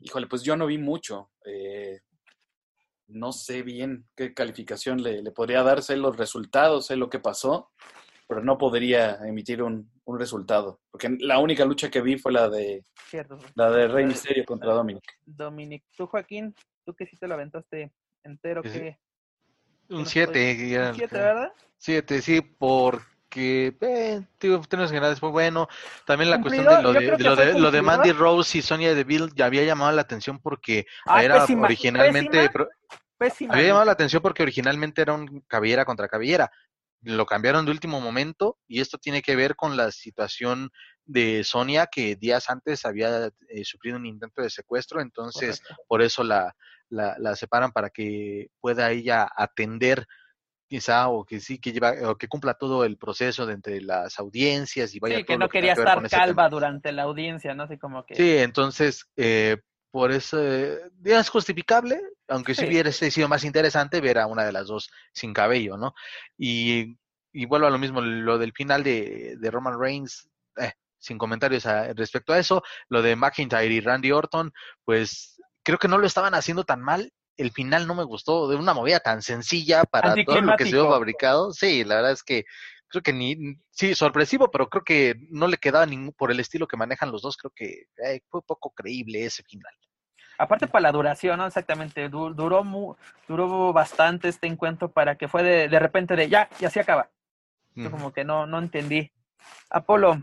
Híjole, 0.00 0.26
pues 0.26 0.42
yo 0.42 0.56
no 0.56 0.66
vi 0.66 0.78
mucho. 0.78 1.32
eh, 1.44 2.00
no 3.08 3.32
sé 3.32 3.62
bien 3.62 4.04
qué 4.16 4.34
calificación 4.34 5.02
le, 5.02 5.22
le 5.22 5.30
podría 5.30 5.62
dar, 5.62 5.82
sé 5.82 5.96
los 5.96 6.16
resultados, 6.16 6.86
sé 6.86 6.96
lo 6.96 7.08
que 7.10 7.18
pasó, 7.18 7.70
pero 8.28 8.42
no 8.42 8.58
podría 8.58 9.16
emitir 9.26 9.62
un, 9.62 9.90
un 10.04 10.18
resultado. 10.18 10.80
Porque 10.90 11.16
la 11.20 11.38
única 11.38 11.64
lucha 11.64 11.90
que 11.90 12.02
vi 12.02 12.18
fue 12.18 12.32
la 12.32 12.48
de 12.48 12.84
Cierto. 13.08 13.38
la 13.54 13.70
de 13.70 13.88
Rey 13.88 14.04
Misterio 14.06 14.44
contra 14.44 14.72
Dominic. 14.72 15.02
Dominic, 15.24 15.84
tú 15.96 16.06
Joaquín, 16.06 16.54
tú 16.84 16.94
que 16.94 17.06
sí 17.06 17.16
te 17.16 17.26
lo 17.26 17.34
aventaste 17.34 17.92
entero, 18.24 18.62
Que 18.62 18.68
sí. 18.70 18.78
que 18.78 18.98
Un 19.88 20.02
estoy- 20.02 20.12
7. 20.26 20.88
un 20.90 20.94
siete, 20.94 21.16
¿verdad? 21.18 21.52
Siete, 21.78 22.20
sí, 22.20 22.40
porque 22.42 23.76
eh, 23.80 24.20
digo, 24.40 24.60
términos 24.68 24.90
generales 24.90 25.20
fue 25.20 25.30
bueno. 25.30 25.68
También 26.04 26.28
la 26.30 26.40
cuestión 26.42 26.66
de 26.66 26.82
lo 26.82 26.92
de, 26.92 27.00
de 27.12 27.16
que 27.16 27.22
lo 27.22 27.36
de, 27.36 27.58
lo 27.58 27.70
de 27.70 27.80
Mandy. 27.82 28.12
Rose 28.12 28.58
y 28.58 28.62
Sonia 28.62 28.94
Deville 28.94 29.30
ya 29.34 29.46
había 29.46 29.64
llamado 29.64 29.92
la 29.92 30.02
atención 30.02 30.38
porque 30.40 30.86
Ah, 31.06 31.22
era 31.24 31.40
pésima, 31.40 31.64
originalmente 31.64 32.30
pésima, 32.30 32.52
pro- 32.52 32.68
Pésima. 33.18 33.54
había 33.54 33.68
llamado 33.68 33.86
la 33.86 33.92
atención 33.92 34.22
porque 34.22 34.42
originalmente 34.42 35.02
era 35.02 35.12
un 35.12 35.40
cabellera 35.48 35.84
contra 35.84 36.08
cabellera. 36.08 36.50
Lo 37.02 37.26
cambiaron 37.26 37.64
de 37.64 37.70
último 37.70 38.00
momento 38.00 38.58
y 38.66 38.80
esto 38.80 38.98
tiene 38.98 39.22
que 39.22 39.36
ver 39.36 39.54
con 39.54 39.76
la 39.76 39.90
situación 39.92 40.70
de 41.04 41.44
Sonia 41.44 41.86
que 41.86 42.16
días 42.16 42.50
antes 42.50 42.84
había 42.84 43.26
eh, 43.48 43.64
sufrido 43.64 43.96
un 43.96 44.06
intento 44.06 44.42
de 44.42 44.50
secuestro, 44.50 45.00
entonces 45.00 45.60
Correcto. 45.60 45.82
por 45.88 46.02
eso 46.02 46.24
la, 46.24 46.54
la, 46.88 47.16
la 47.18 47.36
separan 47.36 47.72
para 47.72 47.90
que 47.90 48.48
pueda 48.60 48.90
ella 48.90 49.28
atender 49.36 50.06
quizá 50.68 51.08
o 51.08 51.24
que 51.24 51.40
sí 51.40 51.58
que 51.58 51.72
lleva 51.72 51.94
o 52.10 52.16
que 52.16 52.28
cumpla 52.28 52.54
todo 52.54 52.84
el 52.84 52.98
proceso 52.98 53.46
de 53.46 53.54
entre 53.54 53.80
las 53.80 54.18
audiencias 54.18 54.94
y 54.94 55.00
vaya 55.00 55.16
Sí, 55.16 55.24
todo 55.24 55.34
que 55.34 55.38
lo 55.38 55.46
no 55.46 55.48
quería 55.48 55.74
que 55.74 55.80
estar 55.80 56.08
calva 56.10 56.48
durante 56.48 56.92
la 56.92 57.04
audiencia, 57.04 57.54
¿no? 57.54 57.62
Así 57.64 57.78
como 57.78 58.04
que... 58.04 58.14
Sí, 58.14 58.36
entonces 58.38 59.08
eh, 59.16 59.56
por 59.90 60.12
eso 60.12 60.38
eh, 60.42 60.78
ya 61.00 61.20
es 61.20 61.28
justificable, 61.28 62.00
aunque 62.28 62.54
si 62.54 62.62
Sí. 62.62 62.66
hubiera 62.66 62.92
sido 62.92 63.28
más 63.28 63.44
interesante 63.44 64.00
ver 64.00 64.18
a 64.18 64.26
una 64.26 64.44
de 64.44 64.52
las 64.52 64.66
dos 64.66 64.90
sin 65.12 65.32
cabello, 65.32 65.76
¿no? 65.76 65.94
Y, 66.36 66.96
y 67.32 67.46
vuelvo 67.46 67.66
a 67.66 67.70
lo 67.70 67.78
mismo, 67.78 68.00
lo 68.00 68.38
del 68.38 68.52
final 68.52 68.82
de, 68.84 69.36
de 69.38 69.50
Roman 69.50 69.78
Reigns, 69.80 70.28
eh, 70.56 70.72
sin 70.98 71.18
comentarios 71.18 71.66
a- 71.66 71.92
respecto 71.94 72.32
a 72.32 72.38
eso, 72.38 72.62
lo 72.88 73.02
de 73.02 73.16
McIntyre 73.16 73.66
y 73.72 73.80
Randy 73.80 74.12
Orton, 74.12 74.52
pues 74.84 75.40
creo 75.62 75.78
que 75.78 75.88
no 75.88 75.98
lo 75.98 76.06
estaban 76.06 76.34
haciendo 76.34 76.64
tan 76.64 76.80
mal. 76.82 77.12
El 77.36 77.52
final 77.52 77.86
no 77.86 77.94
me 77.94 78.02
gustó, 78.04 78.48
de 78.48 78.56
una 78.56 78.74
movida 78.74 78.98
tan 79.00 79.22
sencilla 79.22 79.84
para 79.84 80.14
todo 80.24 80.40
lo 80.42 80.56
que 80.56 80.64
se 80.64 80.72
vio 80.72 80.88
fabricado. 80.90 81.52
Sí, 81.52 81.84
la 81.84 81.94
verdad 81.96 82.12
es 82.12 82.24
que 82.24 82.44
creo 82.88 83.02
que 83.02 83.12
ni, 83.12 83.36
sí, 83.70 83.94
sorpresivo, 83.94 84.50
pero 84.50 84.68
creo 84.68 84.82
que 84.84 85.14
no 85.30 85.46
le 85.46 85.58
quedaba 85.58 85.86
ningún, 85.86 86.12
por 86.12 86.30
el 86.30 86.40
estilo 86.40 86.66
que 86.66 86.76
manejan 86.76 87.12
los 87.12 87.22
dos, 87.22 87.36
creo 87.36 87.52
que 87.54 87.86
eh, 88.04 88.20
fue 88.28 88.42
poco 88.42 88.70
creíble 88.70 89.24
ese 89.24 89.42
final. 89.42 89.72
Aparte 90.38 90.66
para 90.68 90.82
la 90.82 90.92
duración, 90.92 91.38
¿no? 91.38 91.46
Exactamente, 91.46 92.08
du- 92.08 92.32
duró 92.32 92.62
mu- 92.64 92.94
duró 93.26 93.72
bastante 93.72 94.28
este 94.28 94.46
encuentro 94.46 94.88
para 94.90 95.16
que 95.16 95.28
fue 95.28 95.42
de, 95.42 95.68
de 95.68 95.78
repente 95.78 96.14
de 96.16 96.28
ya, 96.28 96.48
y 96.60 96.64
así 96.64 96.78
acaba. 96.78 97.10
Yo 97.74 97.90
como 97.90 98.12
que 98.12 98.24
no, 98.24 98.46
no 98.46 98.58
entendí. 98.58 99.10
Apolo, 99.70 100.20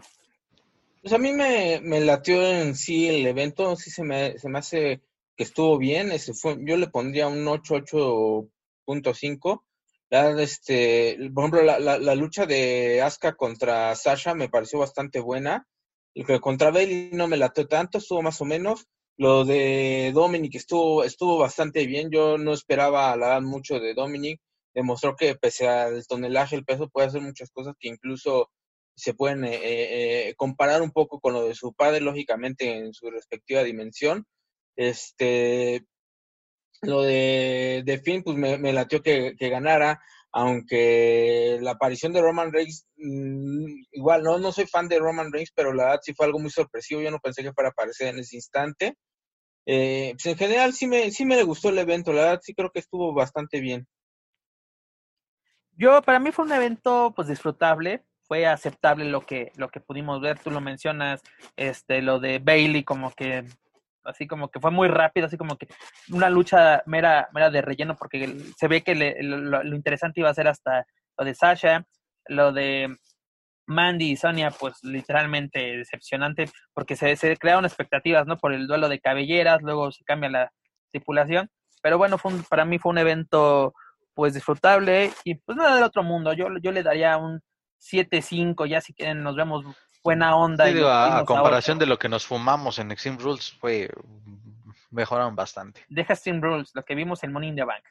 Pues 1.02 1.14
a 1.14 1.18
mí 1.18 1.32
me, 1.34 1.80
me 1.82 2.00
latió 2.02 2.42
en 2.42 2.76
sí 2.76 3.08
el 3.08 3.26
evento, 3.28 3.76
sí 3.76 3.92
se 3.92 4.04
me, 4.04 4.38
se 4.40 4.50
me 4.50 4.60
hace 4.60 5.02
que 5.38 5.44
estuvo 5.44 5.78
bien, 5.78 6.12
ese 6.12 6.34
fue, 6.34 6.58
yo 6.62 6.78
le 6.78 6.88
pondría 6.88 7.28
un 7.28 7.48
8, 7.48 7.76
8.5. 7.76 9.64
Verdad, 10.10 10.40
Este, 10.40 11.18
por 11.34 11.44
ejemplo, 11.44 11.64
la, 11.64 11.80
la, 11.80 11.98
la 11.98 12.16
lucha 12.16 12.46
de 12.46 13.02
Asuka 13.02 13.36
contra 13.36 13.96
Sasha 13.96 14.34
me 14.36 14.50
pareció 14.50 14.80
bastante 14.80 15.20
buena. 15.20 15.68
Que 16.14 16.40
contra 16.40 16.72
Bailey 16.72 17.10
no 17.12 17.28
me 17.28 17.36
latió 17.38 17.68
tanto, 17.68 17.98
estuvo 17.98 18.22
más 18.22 18.40
o 18.40 18.46
menos. 18.46 18.86
Lo 19.18 19.46
de 19.46 20.12
Dominic 20.14 20.56
estuvo, 20.56 21.04
estuvo 21.04 21.38
bastante 21.38 21.86
bien. 21.86 22.10
Yo 22.10 22.38
no 22.38 22.54
esperaba 22.54 23.16
la 23.18 23.28
verdad 23.28 23.42
mucho 23.42 23.80
de 23.80 23.94
Dominic. 23.94 24.40
Demostró 24.74 25.16
que 25.16 25.36
pese 25.36 25.68
al 25.68 26.06
tonelaje, 26.08 26.56
el 26.56 26.66
peso 26.66 26.90
puede 26.90 27.08
hacer 27.08 27.22
muchas 27.22 27.50
cosas 27.52 27.76
que 27.80 27.90
incluso 27.90 28.50
se 28.96 29.14
pueden 29.14 29.44
eh, 29.44 29.56
eh, 29.56 30.30
eh, 30.30 30.36
comparar 30.36 30.82
un 30.82 30.92
poco 30.92 31.20
con 31.20 31.34
lo 31.34 31.46
de 31.48 31.54
su 31.54 31.74
padre, 31.74 32.00
lógicamente 32.02 32.78
en 32.78 32.94
su 32.94 33.10
respectiva 33.10 33.64
dimensión. 33.64 34.26
Este, 34.78 35.86
lo 36.82 37.02
de, 37.02 37.84
de 37.86 38.00
Finn, 38.00 38.24
pues 38.24 38.38
me, 38.38 38.58
me 38.58 38.74
latió 38.74 39.02
que, 39.02 39.36
que 39.38 39.50
ganara, 39.50 40.02
aunque 40.32 41.58
la 41.62 41.72
aparición 41.72 42.14
de 42.14 42.22
Roman 42.22 42.52
Reigns, 42.52 42.86
mm, 42.98 43.66
igual 43.92 44.24
no, 44.24 44.38
no 44.38 44.52
soy 44.52 44.68
fan 44.68 44.88
de 44.88 45.00
Roman 45.00 45.32
Reigns, 45.32 45.52
pero 45.56 45.74
la 45.74 45.86
verdad 45.86 46.00
sí 46.04 46.14
fue 46.14 46.26
algo 46.26 46.40
muy 46.40 46.50
sorpresivo, 46.52 47.02
yo 47.02 47.12
no 47.12 47.20
pensé 47.20 47.44
que 47.44 47.54
fuera 47.54 47.70
a 47.70 47.72
aparecer 47.72 48.10
en 48.10 48.20
ese 48.20 48.36
instante. 48.36 48.98
Eh, 49.66 50.12
pues 50.14 50.26
en 50.28 50.38
general 50.38 50.74
sí 50.74 50.88
me, 50.88 51.12
sí 51.12 51.26
me 51.26 51.42
gustó 51.44 51.70
el 51.70 51.80
evento, 51.80 52.14
la 52.14 52.22
verdad 52.24 52.42
sí 52.44 52.54
creo 52.54 52.72
que 52.72 52.80
estuvo 52.80 53.14
bastante 53.14 53.60
bien. 53.60 53.88
yo 55.78 56.02
para 56.02 56.20
mí 56.20 56.32
fue 56.32 56.46
un 56.46 56.52
evento 56.52 57.14
pues 57.16 57.28
disfrutable, 57.28 58.04
fue 58.24 58.46
aceptable 58.46 59.06
lo 59.06 59.26
que 59.26 59.52
lo 59.56 59.70
que 59.70 59.82
pudimos 59.82 60.22
ver, 60.22 60.40
tú 60.40 60.52
lo 60.52 60.62
mencionas, 60.62 61.22
este 61.56 62.02
lo 62.02 62.20
de 62.20 62.40
Bailey 62.40 62.84
como 62.84 63.12
que 63.12 63.46
así 64.06 64.28
como 64.28 64.50
que 64.50 64.60
fue 64.60 64.72
muy 64.72 64.88
rápido, 64.88 65.28
así 65.28 65.38
como 65.38 65.58
que 65.58 65.68
una 66.12 66.30
lucha 66.30 66.84
mera 66.86 67.30
mera 67.34 67.50
de 67.50 67.62
relleno 67.62 67.96
porque 67.96 68.38
se 68.58 68.68
ve 68.68 68.82
que 68.84 68.96
le- 68.96 69.22
lo, 69.24 69.64
lo 69.64 69.76
interesante 69.76 70.20
iba 70.22 70.30
a 70.30 70.34
ser 70.34 70.48
hasta 70.48 70.86
lo 71.18 71.26
de 71.26 71.36
Sasha, 71.36 71.86
lo 72.28 72.52
de 72.54 72.96
Mandy 73.68 74.12
y 74.12 74.16
Sonia, 74.18 74.52
pues 74.52 74.84
literalmente 74.84 75.78
decepcionante, 75.78 76.50
porque 76.74 76.96
se, 76.96 77.16
se 77.16 77.36
crearon 77.38 77.66
expectativas, 77.66 78.28
¿no? 78.28 78.38
Por 78.38 78.54
el 78.54 78.68
duelo 78.68 78.90
de 78.90 79.00
cabelleras, 79.00 79.62
luego 79.64 79.92
se 79.92 80.04
cambia 80.04 80.30
la 80.30 80.52
estipulación, 80.86 81.50
pero 81.82 81.98
bueno, 81.98 82.18
fue 82.18 82.32
un- 82.34 82.44
para 82.44 82.66
mí 82.66 82.78
fue 82.80 82.92
un 82.92 83.00
evento 83.00 83.74
pues 84.14 84.34
disfrutable 84.34 85.12
y 85.26 85.36
pues 85.36 85.58
nada 85.58 85.76
del 85.76 85.84
otro 85.84 86.04
mundo, 86.04 86.32
yo, 86.34 86.48
yo 86.62 86.72
le 86.72 86.84
daría 86.84 87.18
un 87.18 87.42
7-5, 87.78 88.66
ya 88.66 88.82
si 88.82 88.94
quieren 88.94 89.24
nos 89.24 89.36
vemos 89.36 89.66
buena 90.06 90.38
onda. 90.38 90.68
Sí, 90.68 90.76
digo, 90.76 90.88
a, 90.88 91.20
a 91.20 91.26
comparación 91.26 91.80
de 91.80 91.88
lo 91.88 91.98
que 91.98 92.08
nos 92.08 92.26
fumamos 92.26 92.80
en 92.80 92.92
Extreme 92.92 93.18
Rules, 93.18 93.52
fue 93.60 93.90
mejoraron 94.92 95.36
bastante. 95.36 95.84
Deja 95.90 96.16
Steam 96.16 96.42
Rules, 96.42 96.72
lo 96.74 96.86
que 96.86 96.96
vimos 96.96 97.24
en 97.24 97.34
Money 97.34 97.50
in 97.50 97.56
the 97.56 97.64
Bank. 97.66 97.84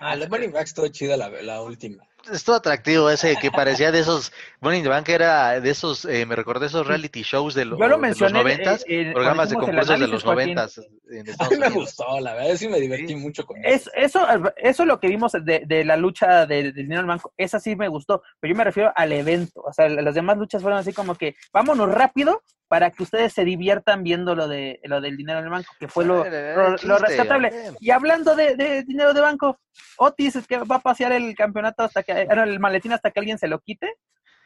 Ah, 0.00 0.16
la 0.16 0.28
Money 0.28 0.48
Back 0.48 0.64
estuvo 0.64 0.88
chida 0.88 1.16
la, 1.16 1.28
la 1.28 1.62
última. 1.62 2.04
Estuvo 2.32 2.56
atractivo 2.56 3.08
ese 3.10 3.36
que 3.36 3.50
parecía 3.50 3.90
de 3.92 4.00
esos, 4.00 4.32
Money 4.60 4.78
in 4.78 4.84
the 4.84 4.90
Bank 4.90 5.08
era 5.08 5.60
de 5.60 5.70
esos, 5.70 6.04
eh, 6.04 6.26
me 6.26 6.36
recordé 6.36 6.66
esos 6.66 6.86
reality 6.86 7.22
shows 7.22 7.54
de, 7.54 7.64
lo- 7.64 7.78
Yo 7.78 7.88
lo 7.88 7.98
de 7.98 8.08
los 8.08 8.32
noventas, 8.32 8.84
programas 9.12 9.48
de 9.50 9.54
el 9.56 9.60
concursos 9.60 10.00
de 10.00 10.06
los 10.08 10.24
noventas 10.24 10.78
en 11.10 11.26
A 11.28 11.30
Estados 11.30 11.52
mí 11.52 11.58
me 11.58 11.70
gustó, 11.70 12.20
la 12.20 12.34
verdad, 12.34 12.56
sí 12.56 12.68
me 12.68 12.80
divertí 12.80 13.14
mucho 13.16 13.44
con 13.46 13.56
Es, 13.64 13.82
eso. 13.86 13.90
eso, 13.94 14.26
eso 14.56 14.82
es 14.82 14.86
lo 14.86 15.00
que 15.00 15.08
vimos 15.08 15.32
de, 15.32 15.62
de 15.66 15.84
la 15.84 15.96
lucha 15.96 16.46
de- 16.46 16.64
del 16.64 16.74
dinero 16.74 17.00
al 17.00 17.06
banco, 17.06 17.32
esa 17.36 17.58
sí 17.60 17.76
me 17.76 17.88
gustó, 17.88 18.22
pero 18.40 18.52
yo 18.52 18.56
me 18.58 18.64
refiero 18.64 18.92
al 18.94 19.12
evento, 19.12 19.60
o 19.62 19.72
sea, 19.72 19.88
las 19.88 20.14
demás 20.14 20.36
luchas 20.38 20.62
fueron 20.62 20.78
así 20.80 20.92
como 20.92 21.14
que 21.14 21.34
vámonos 21.52 21.90
rápido 21.92 22.42
para 22.68 22.92
que 22.92 23.02
ustedes 23.02 23.32
se 23.32 23.44
diviertan 23.44 24.04
viendo 24.04 24.36
lo 24.36 24.46
de 24.46 24.78
lo 24.84 25.00
del 25.00 25.16
dinero 25.16 25.40
del 25.40 25.50
banco, 25.50 25.74
que 25.80 25.88
fue 25.88 26.04
lo, 26.04 26.18
lo, 26.24 26.76
el 26.76 26.98
rescatable. 27.00 27.50
Y 27.80 27.90
hablando 27.90 28.36
de, 28.36 28.54
de 28.54 28.84
dinero 28.84 29.12
de 29.12 29.20
banco, 29.20 29.58
Otis 29.98 30.36
es 30.36 30.46
que 30.46 30.58
va 30.58 30.76
a 30.76 30.80
pasear 30.80 31.10
el 31.10 31.34
campeonato 31.34 31.82
hasta 31.82 32.04
que, 32.04 32.09
ah, 32.10 32.34
no, 32.34 32.44
el 32.44 32.60
maletín 32.60 32.92
hasta 32.92 33.10
que 33.10 33.20
alguien 33.20 33.38
se 33.38 33.48
lo 33.48 33.60
quite, 33.60 33.94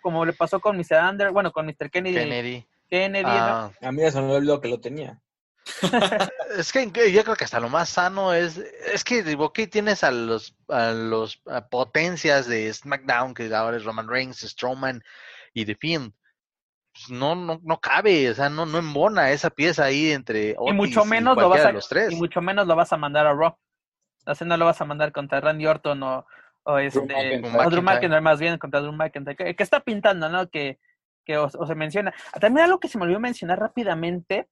como 0.03 0.25
le 0.25 0.33
pasó 0.33 0.61
con 0.61 0.77
Mr. 0.77 1.03
Under, 1.11 1.31
bueno, 1.31 1.53
con 1.53 1.67
Mr. 1.67 1.91
Kennedy, 1.91 2.17
Kennedy. 2.17 2.67
Kennedy, 2.89 3.25
¿no? 3.25 3.31
Ah, 3.31 3.73
A 3.83 3.93
mí 3.93 4.03
ya 4.03 4.11
se 4.11 4.21
me 4.21 4.35
olvidó 4.35 4.61
que 4.61 4.69
lo 4.69 4.81
tenía. 4.81 5.21
es 6.59 6.73
que 6.73 6.93
que 6.93 7.11
yo 7.11 7.25
creo 7.25 7.37
que 7.37 7.45
hasta 7.45 7.61
lo 7.61 7.69
más 7.69 7.89
sano 7.89 8.35
es, 8.35 8.59
es 8.59 9.03
que 9.03 9.23
digo, 9.23 9.53
¿qué 9.53 9.67
tienes 9.67 10.05
a 10.05 10.11
los, 10.11 10.55
a 10.69 10.91
los 10.91 11.41
a 11.47 11.69
potencias 11.69 12.47
de 12.47 12.73
SmackDown, 12.73 13.35
que 13.35 13.53
ahora 13.55 13.77
es 13.77 13.85
Roman 13.85 14.09
Reigns, 14.09 14.41
Strowman 14.41 15.03
y 15.55 15.65
The 15.65 15.75
Fiend? 15.75 16.13
Pues 16.93 17.11
no, 17.11 17.35
no, 17.35 17.61
no 17.63 17.81
cabe, 17.81 18.31
o 18.31 18.35
sea, 18.35 18.49
no, 18.49 18.67
no 18.67 18.79
embona 18.79 19.33
esa 19.33 19.51
pieza 19.51 19.85
ahí 19.85 20.13
entre 20.13 20.51
y 20.51 20.55
Otis 20.57 20.75
mucho 20.75 21.05
menos 21.05 21.37
lo 21.37 21.49
vas 21.49 21.65
a 21.65 21.73
los 21.73 21.89
tres. 21.89 22.13
y 22.13 22.17
mucho 22.17 22.41
menos 22.41 22.67
lo 22.67 22.77
vas 22.77 22.93
a 22.93 22.97
mandar 22.97 23.27
a 23.27 23.33
Raw. 23.33 23.57
O 24.27 24.35
sea, 24.35 24.47
no 24.47 24.57
lo 24.57 24.67
vas 24.67 24.81
a 24.81 24.85
mandar 24.85 25.13
contra 25.13 25.41
Randy 25.41 25.67
Orton 25.67 26.03
o, 26.03 26.27
o 26.65 26.79
este 26.79 26.99
o 26.99 27.71
Drew 27.71 27.83
McIntyre. 27.83 28.21
Más 28.21 28.41
bien 28.41 28.59
contra 28.59 28.81
Drew 28.81 28.93
McIntyre 28.93 29.37
que, 29.37 29.57
que 29.57 29.63
está 29.63 29.81
pintando, 29.81 30.29
¿no? 30.29 30.49
Que, 30.49 30.79
que 31.25 31.39
o, 31.39 31.45
o 31.45 31.67
se 31.67 31.75
menciona. 31.75 32.13
También 32.41 32.67
algo 32.67 32.81
que 32.81 32.89
se 32.89 32.99
me 32.99 33.05
olvidó 33.05 33.21
mencionar 33.21 33.59
rápidamente 33.59 34.49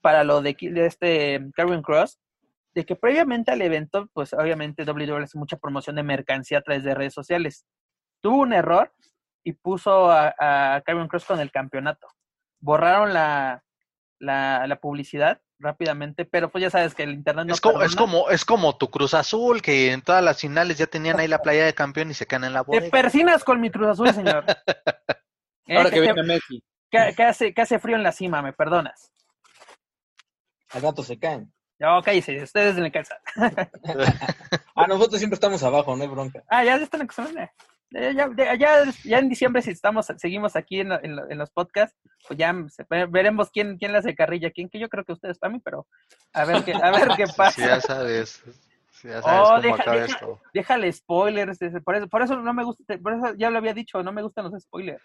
para 0.00 0.24
lo 0.24 0.40
de, 0.40 0.56
este 0.86 1.44
Karen 1.54 1.82
Cross, 1.82 2.20
de 2.74 2.84
que 2.84 2.94
previamente 2.94 3.50
al 3.50 3.62
evento, 3.62 4.08
pues 4.12 4.32
obviamente 4.32 4.84
WWE 4.84 5.24
hace 5.24 5.38
mucha 5.38 5.56
promoción 5.56 5.96
de 5.96 6.02
mercancía 6.02 6.58
a 6.58 6.62
través 6.62 6.84
de 6.84 6.94
redes 6.94 7.14
sociales. 7.14 7.66
Tuvo 8.20 8.42
un 8.42 8.52
error 8.52 8.92
y 9.42 9.52
puso 9.52 10.10
a, 10.10 10.34
a 10.38 10.82
Cross 10.82 11.24
con 11.24 11.40
el 11.40 11.50
campeonato. 11.50 12.06
Borraron 12.60 13.12
la, 13.12 13.64
la, 14.18 14.66
la 14.66 14.76
publicidad 14.76 15.40
rápidamente, 15.58 16.24
pero 16.24 16.50
pues 16.50 16.62
ya 16.62 16.70
sabes 16.70 16.94
que 16.94 17.02
el 17.04 17.12
internet 17.12 17.46
no 17.46 17.54
es, 17.54 17.60
como, 17.60 17.82
es, 17.82 17.96
como, 17.96 18.30
es 18.30 18.44
como 18.44 18.76
tu 18.76 18.90
Cruz 18.90 19.14
Azul, 19.14 19.62
que 19.62 19.92
en 19.92 20.02
todas 20.02 20.22
las 20.22 20.40
finales 20.40 20.76
ya 20.78 20.86
tenían 20.86 21.18
ahí 21.18 21.28
la 21.28 21.40
playa 21.42 21.64
de 21.64 21.74
campeón 21.74 22.10
y 22.10 22.14
se 22.14 22.26
caen 22.26 22.44
en 22.44 22.52
la 22.52 22.62
Te 22.64 22.70
bodega. 22.70 22.90
persinas 22.90 23.42
con 23.44 23.60
mi 23.60 23.70
Cruz 23.70 23.88
Azul, 23.88 24.12
señor. 24.12 24.44
Eh, 25.68 25.76
Ahora 25.76 25.90
que 25.90 25.96
que, 25.96 26.00
viene 26.02 26.22
Messi. 26.22 26.62
que- 26.88 27.12
que 27.16 27.22
hace, 27.24 27.52
que 27.52 27.60
hace 27.60 27.80
frío 27.80 27.96
en 27.96 28.04
la 28.04 28.12
cima, 28.12 28.40
me 28.40 28.52
perdonas. 28.52 29.10
Al 30.70 30.82
rato 30.82 31.02
se 31.02 31.18
caen. 31.18 31.52
No, 31.80 32.00
cállese, 32.02 32.40
ustedes 32.42 32.76
en 32.78 32.84
el 32.84 32.92
calza. 32.92 33.16
Ah, 34.76 34.86
nosotros 34.86 35.18
siempre 35.18 35.34
estamos 35.34 35.62
abajo, 35.64 35.96
no 35.96 36.02
hay 36.02 36.08
bronca. 36.08 36.44
Ah, 36.48 36.62
ya 36.62 36.76
están 36.76 37.00
excelentes. 37.02 37.50
Ya, 37.98 38.28
ya, 38.36 38.54
ya, 38.56 38.92
ya, 39.04 39.18
en 39.18 39.28
diciembre, 39.28 39.62
si 39.62 39.70
estamos, 39.70 40.06
seguimos 40.18 40.54
aquí 40.54 40.80
en, 40.80 40.90
lo- 40.90 41.02
en 41.02 41.16
lo- 41.16 41.30
en 41.30 41.38
los 41.38 41.50
podcasts, 41.50 41.96
pues 42.28 42.38
ya 42.38 42.54
se- 42.68 42.84
veremos 43.08 43.50
quién, 43.50 43.78
quién 43.78 43.92
le 43.92 43.98
hace 43.98 44.14
carrilla, 44.14 44.50
quién, 44.50 44.68
que 44.68 44.78
yo 44.78 44.88
creo 44.88 45.04
que 45.04 45.12
ustedes 45.12 45.38
para 45.38 45.52
mí, 45.52 45.60
pero 45.64 45.86
a 46.34 46.44
ver 46.44 46.62
qué, 46.64 46.72
a 46.74 46.90
ver 46.90 47.08
qué 47.16 47.24
pasa. 47.36 47.54
Sí, 47.56 47.62
ya 47.62 47.80
sabes. 47.80 48.42
sí, 48.90 49.08
ya 49.08 49.22
sabes 49.22 49.40
Oh, 49.40 49.46
cómo 49.48 49.62
deja- 49.62 49.82
acaba 49.82 49.96
deja- 49.96 50.06
esto. 50.14 50.40
Déjale 50.52 50.92
spoilers, 50.92 51.58
por 51.84 51.96
eso, 51.96 52.08
por 52.08 52.22
eso 52.22 52.36
no 52.36 52.52
me 52.52 52.64
gusta, 52.64 52.98
por 52.98 53.14
eso 53.14 53.34
ya 53.36 53.48
lo 53.50 53.58
había 53.58 53.72
dicho, 53.74 54.02
no 54.02 54.12
me 54.12 54.22
gustan 54.22 54.50
los 54.50 54.62
spoilers. 54.62 55.02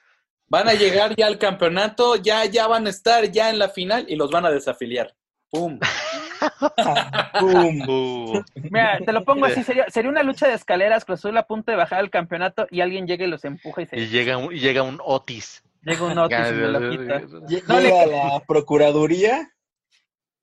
Van 0.47 0.67
a 0.67 0.73
llegar 0.73 1.15
ya 1.15 1.27
al 1.27 1.37
campeonato, 1.37 2.17
ya, 2.17 2.43
ya 2.45 2.67
van 2.67 2.85
a 2.87 2.89
estar 2.89 3.23
ya 3.31 3.49
en 3.49 3.57
la 3.57 3.69
final 3.69 4.05
y 4.09 4.17
los 4.17 4.29
van 4.31 4.45
a 4.45 4.51
desafiliar. 4.51 5.13
¡Pum! 5.49 5.79
Uh, 7.41 8.41
Mira, 8.69 8.99
te 9.03 9.11
lo 9.11 9.23
pongo 9.23 9.45
así, 9.45 9.63
sería, 9.63 9.85
sería 9.89 10.09
una 10.11 10.23
lucha 10.23 10.47
de 10.47 10.53
escaleras, 10.53 11.05
Cruz 11.05 11.19
Azul 11.19 11.37
a 11.37 11.47
punto 11.47 11.71
de 11.71 11.77
bajar 11.77 11.99
al 11.99 12.09
campeonato 12.09 12.67
y 12.69 12.81
alguien 12.81 13.07
llega 13.07 13.25
y 13.25 13.29
los 13.29 13.43
empuja 13.45 13.81
y 13.81 13.85
se 13.87 13.97
y 13.99 14.07
llega 14.07 14.37
un, 14.37 14.53
y 14.53 14.59
llega 14.59 14.83
un 14.83 14.99
Otis. 15.03 15.63
llega 15.83 16.05
un 16.05 16.17
Otis 16.17 16.37
y 16.49 16.53
me 16.53 16.67
lo 16.67 16.89
quita. 16.89 17.21
Lle- 17.21 17.63
No 17.67 17.79
le- 17.79 17.89
Llega 17.89 18.05
la 18.05 18.39
Procuraduría 18.47 19.51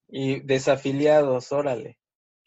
y 0.08 0.40
desafiliados, 0.40 1.52
órale. 1.52 1.98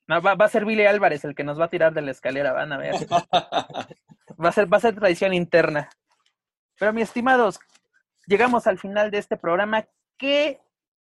No, 0.07 0.21
va, 0.21 0.35
va 0.35 0.45
a 0.45 0.49
ser 0.49 0.65
Billy 0.65 0.85
Álvarez 0.85 1.23
el 1.23 1.35
que 1.35 1.43
nos 1.43 1.59
va 1.59 1.65
a 1.65 1.69
tirar 1.69 1.93
de 1.93 2.01
la 2.01 2.11
escalera, 2.11 2.51
van 2.53 2.73
a 2.73 2.77
ver. 2.77 2.95
Va 3.11 4.49
a 4.49 4.51
ser, 4.51 4.71
va 4.71 4.77
a 4.77 4.81
ser 4.81 4.95
tradición 4.95 5.33
interna. 5.33 5.89
Pero, 6.79 6.91
mis 6.93 7.03
estimados, 7.03 7.59
llegamos 8.25 8.65
al 8.67 8.79
final 8.79 9.11
de 9.11 9.19
este 9.19 9.37
programa. 9.37 9.85
¿Qué, 10.17 10.59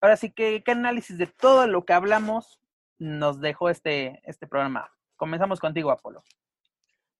ahora 0.04 0.18
sí, 0.18 0.32
que 0.32 0.64
qué 0.66 0.72
análisis 0.72 1.18
de 1.18 1.28
todo 1.28 1.66
lo 1.66 1.86
que 1.86 1.94
hablamos 1.94 2.60
nos 3.00 3.40
dejó 3.40 3.70
este, 3.70 4.22
este 4.26 4.48
programa? 4.48 4.92
Comenzamos 5.16 5.62
contigo, 5.62 5.92
Apolo. 5.92 6.24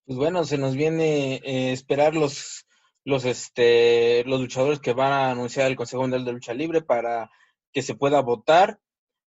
Pues 0.06 0.18
bueno, 0.18 0.44
se 0.44 0.58
nos 0.58 0.76
viene 0.76 1.36
eh, 1.36 1.72
esperar 1.72 2.14
los, 2.14 2.68
los, 3.06 3.24
este, 3.24 4.26
los 4.26 4.42
luchadores 4.42 4.82
que 4.82 4.92
van 4.92 5.14
a 5.14 5.32
anunciar 5.32 5.68
el 5.68 5.78
Consejo 5.78 6.02
Mundial 6.02 6.26
de 6.26 6.34
Lucha 6.34 6.54
Libre 6.54 6.82
para 6.82 7.32
que 7.72 7.82
se 7.82 7.96
pueda 7.96 8.22
votar. 8.22 8.80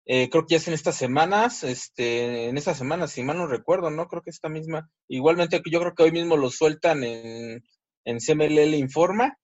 Eh, 0.05 0.29
creo 0.29 0.45
que 0.45 0.51
ya 0.51 0.57
es 0.57 0.67
en 0.67 0.73
estas 0.73 0.97
semanas, 0.97 1.63
este, 1.63 2.49
en 2.49 2.57
estas 2.57 2.77
semanas, 2.77 3.13
si 3.13 3.23
mal 3.23 3.37
no 3.37 3.47
recuerdo, 3.47 3.89
¿no? 3.89 4.07
Creo 4.09 4.21
que 4.21 4.31
esta 4.31 4.49
misma. 4.49 4.89
Igualmente, 5.07 5.61
yo 5.71 5.79
creo 5.79 5.95
que 5.95 6.03
hoy 6.03 6.11
mismo 6.11 6.35
lo 6.35 6.49
sueltan 6.49 7.05
en, 7.05 7.63
en 8.03 8.19
CMLL 8.19 8.75
Informa. 8.75 9.37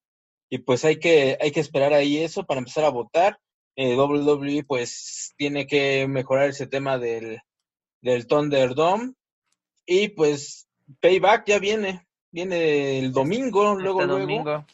Y 0.50 0.58
pues 0.58 0.84
hay 0.84 1.00
que, 1.00 1.38
hay 1.40 1.52
que 1.52 1.62
esperar 1.62 1.94
ahí 1.94 2.18
eso 2.18 2.46
para 2.46 2.60
empezar 2.60 2.84
a 2.84 2.90
votar. 2.90 3.40
Eh, 3.84 3.96
WWE 3.98 4.64
pues 4.64 5.34
tiene 5.38 5.66
que 5.66 6.08
mejorar 6.08 6.50
ese 6.50 6.68
tema 6.68 7.00
del, 7.00 7.42
del 8.00 8.28
Thunderdome. 8.28 9.14
Y 9.88 10.10
pues 10.10 10.68
Payback 11.00 11.48
ya 11.48 11.58
viene, 11.58 12.06
viene 12.32 13.00
el 13.00 13.12
domingo, 13.12 13.74
luego, 13.74 14.02
este 14.02 14.14
luego. 14.14 14.22
domingo. 14.22 14.68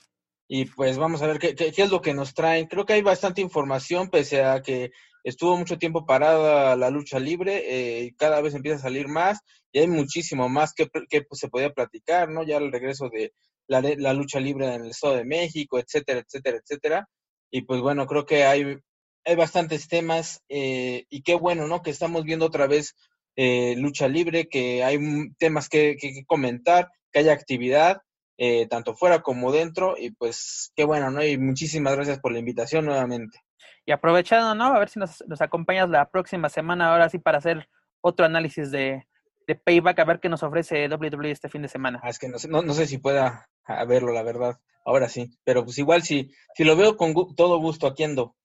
Y 0.50 0.66
pues 0.66 0.98
vamos 0.98 1.22
a 1.22 1.28
ver 1.28 1.40
qué, 1.40 1.56
qué, 1.56 1.72
qué 1.72 1.84
es 1.84 1.90
lo 1.90 2.02
que 2.02 2.14
nos 2.14 2.34
traen. 2.34 2.68
Creo 2.68 2.86
que 2.86 2.94
hay 2.94 3.02
bastante 3.02 3.40
información, 3.40 4.10
pese 4.10 4.44
a 4.44 4.62
que 4.62 4.92
estuvo 5.24 5.56
mucho 5.56 5.78
tiempo 5.78 6.06
parada 6.06 6.76
la 6.76 6.90
lucha 6.90 7.18
libre, 7.18 7.64
eh, 7.66 8.04
y 8.04 8.12
cada 8.12 8.42
vez 8.42 8.56
empieza 8.56 8.80
a 8.80 8.82
salir 8.82 9.08
más, 9.08 9.40
y 9.72 9.80
hay 9.80 9.88
muchísimo 9.88 10.50
más 10.50 10.74
que, 10.74 10.90
que 11.10 11.22
pues, 11.22 11.40
se 11.40 11.48
podía 11.48 11.72
platicar, 11.72 12.30
¿no? 12.30 12.44
Ya 12.44 12.58
el 12.58 12.74
regreso 12.74 13.08
de 13.10 13.34
la, 13.68 13.82
la 13.82 14.14
lucha 14.14 14.42
libre 14.42 14.68
en 14.68 14.82
el 14.84 14.90
Estado 14.90 15.16
de 15.16 15.26
México, 15.26 15.80
etcétera, 15.80 16.20
etcétera, 16.20 16.58
etcétera. 16.58 17.10
Y 17.50 17.62
pues 17.62 17.80
bueno, 17.80 18.06
creo 18.06 18.26
que 18.26 18.44
hay, 18.44 18.78
hay 19.28 19.36
bastantes 19.36 19.88
temas, 19.88 20.42
eh, 20.48 21.06
y 21.10 21.22
qué 21.22 21.36
bueno, 21.36 21.68
¿no? 21.68 21.82
Que 21.82 21.92
estamos 21.92 22.24
viendo 22.24 22.46
otra 22.46 22.66
vez 22.66 22.96
eh, 23.36 23.76
lucha 23.78 24.08
libre, 24.08 24.48
que 24.48 24.84
hay 24.84 24.98
temas 25.38 25.68
que, 25.68 25.98
que, 26.00 26.14
que 26.14 26.26
comentar, 26.26 26.90
que 27.12 27.20
haya 27.20 27.34
actividad, 27.34 28.02
eh, 28.38 28.68
tanto 28.68 28.96
fuera 28.96 29.22
como 29.22 29.52
dentro, 29.52 29.96
y 29.98 30.12
pues 30.12 30.72
qué 30.76 30.86
bueno, 30.86 31.12
¿no? 31.12 31.24
Y 31.24 31.38
muchísimas 31.38 31.96
gracias 31.96 32.20
por 32.20 32.32
la 32.32 32.40
invitación 32.40 32.86
nuevamente. 32.86 33.40
Y 33.86 33.92
aprovechando, 33.92 34.56
¿no? 34.56 34.74
A 34.74 34.80
ver 34.80 34.90
si 34.90 35.00
nos, 35.00 35.24
nos 35.28 35.42
acompañas 35.42 35.90
la 35.90 36.10
próxima 36.10 36.48
semana, 36.48 36.92
ahora 36.92 37.10
sí, 37.10 37.20
para 37.20 37.40
hacer 37.40 37.68
otro 38.02 38.26
análisis 38.26 38.72
de, 38.72 39.08
de 39.46 39.56
Payback, 39.56 40.00
a 40.00 40.06
ver 40.06 40.20
qué 40.20 40.30
nos 40.30 40.44
ofrece 40.44 40.88
WWE 40.88 41.32
este 41.32 41.50
fin 41.50 41.62
de 41.62 41.68
semana. 41.68 42.00
Ah, 42.02 42.10
es 42.10 42.20
que 42.20 42.30
no 42.30 42.40
sé, 42.40 42.48
no, 42.48 42.62
no 42.62 42.74
sé 42.74 42.88
si 42.88 42.98
pueda 42.98 43.50
ah, 43.66 43.86
verlo, 43.86 44.14
la 44.14 44.24
verdad. 44.24 44.60
Ahora 44.86 45.10
sí. 45.10 45.38
Pero 45.44 45.66
pues 45.66 45.78
igual 45.80 46.04
si, 46.04 46.32
si 46.56 46.64
lo 46.64 46.76
veo 46.76 46.96
con 46.96 47.14
todo 47.36 47.60
gusto, 47.60 47.88
aquí 47.88 48.04
ando. 48.04 48.36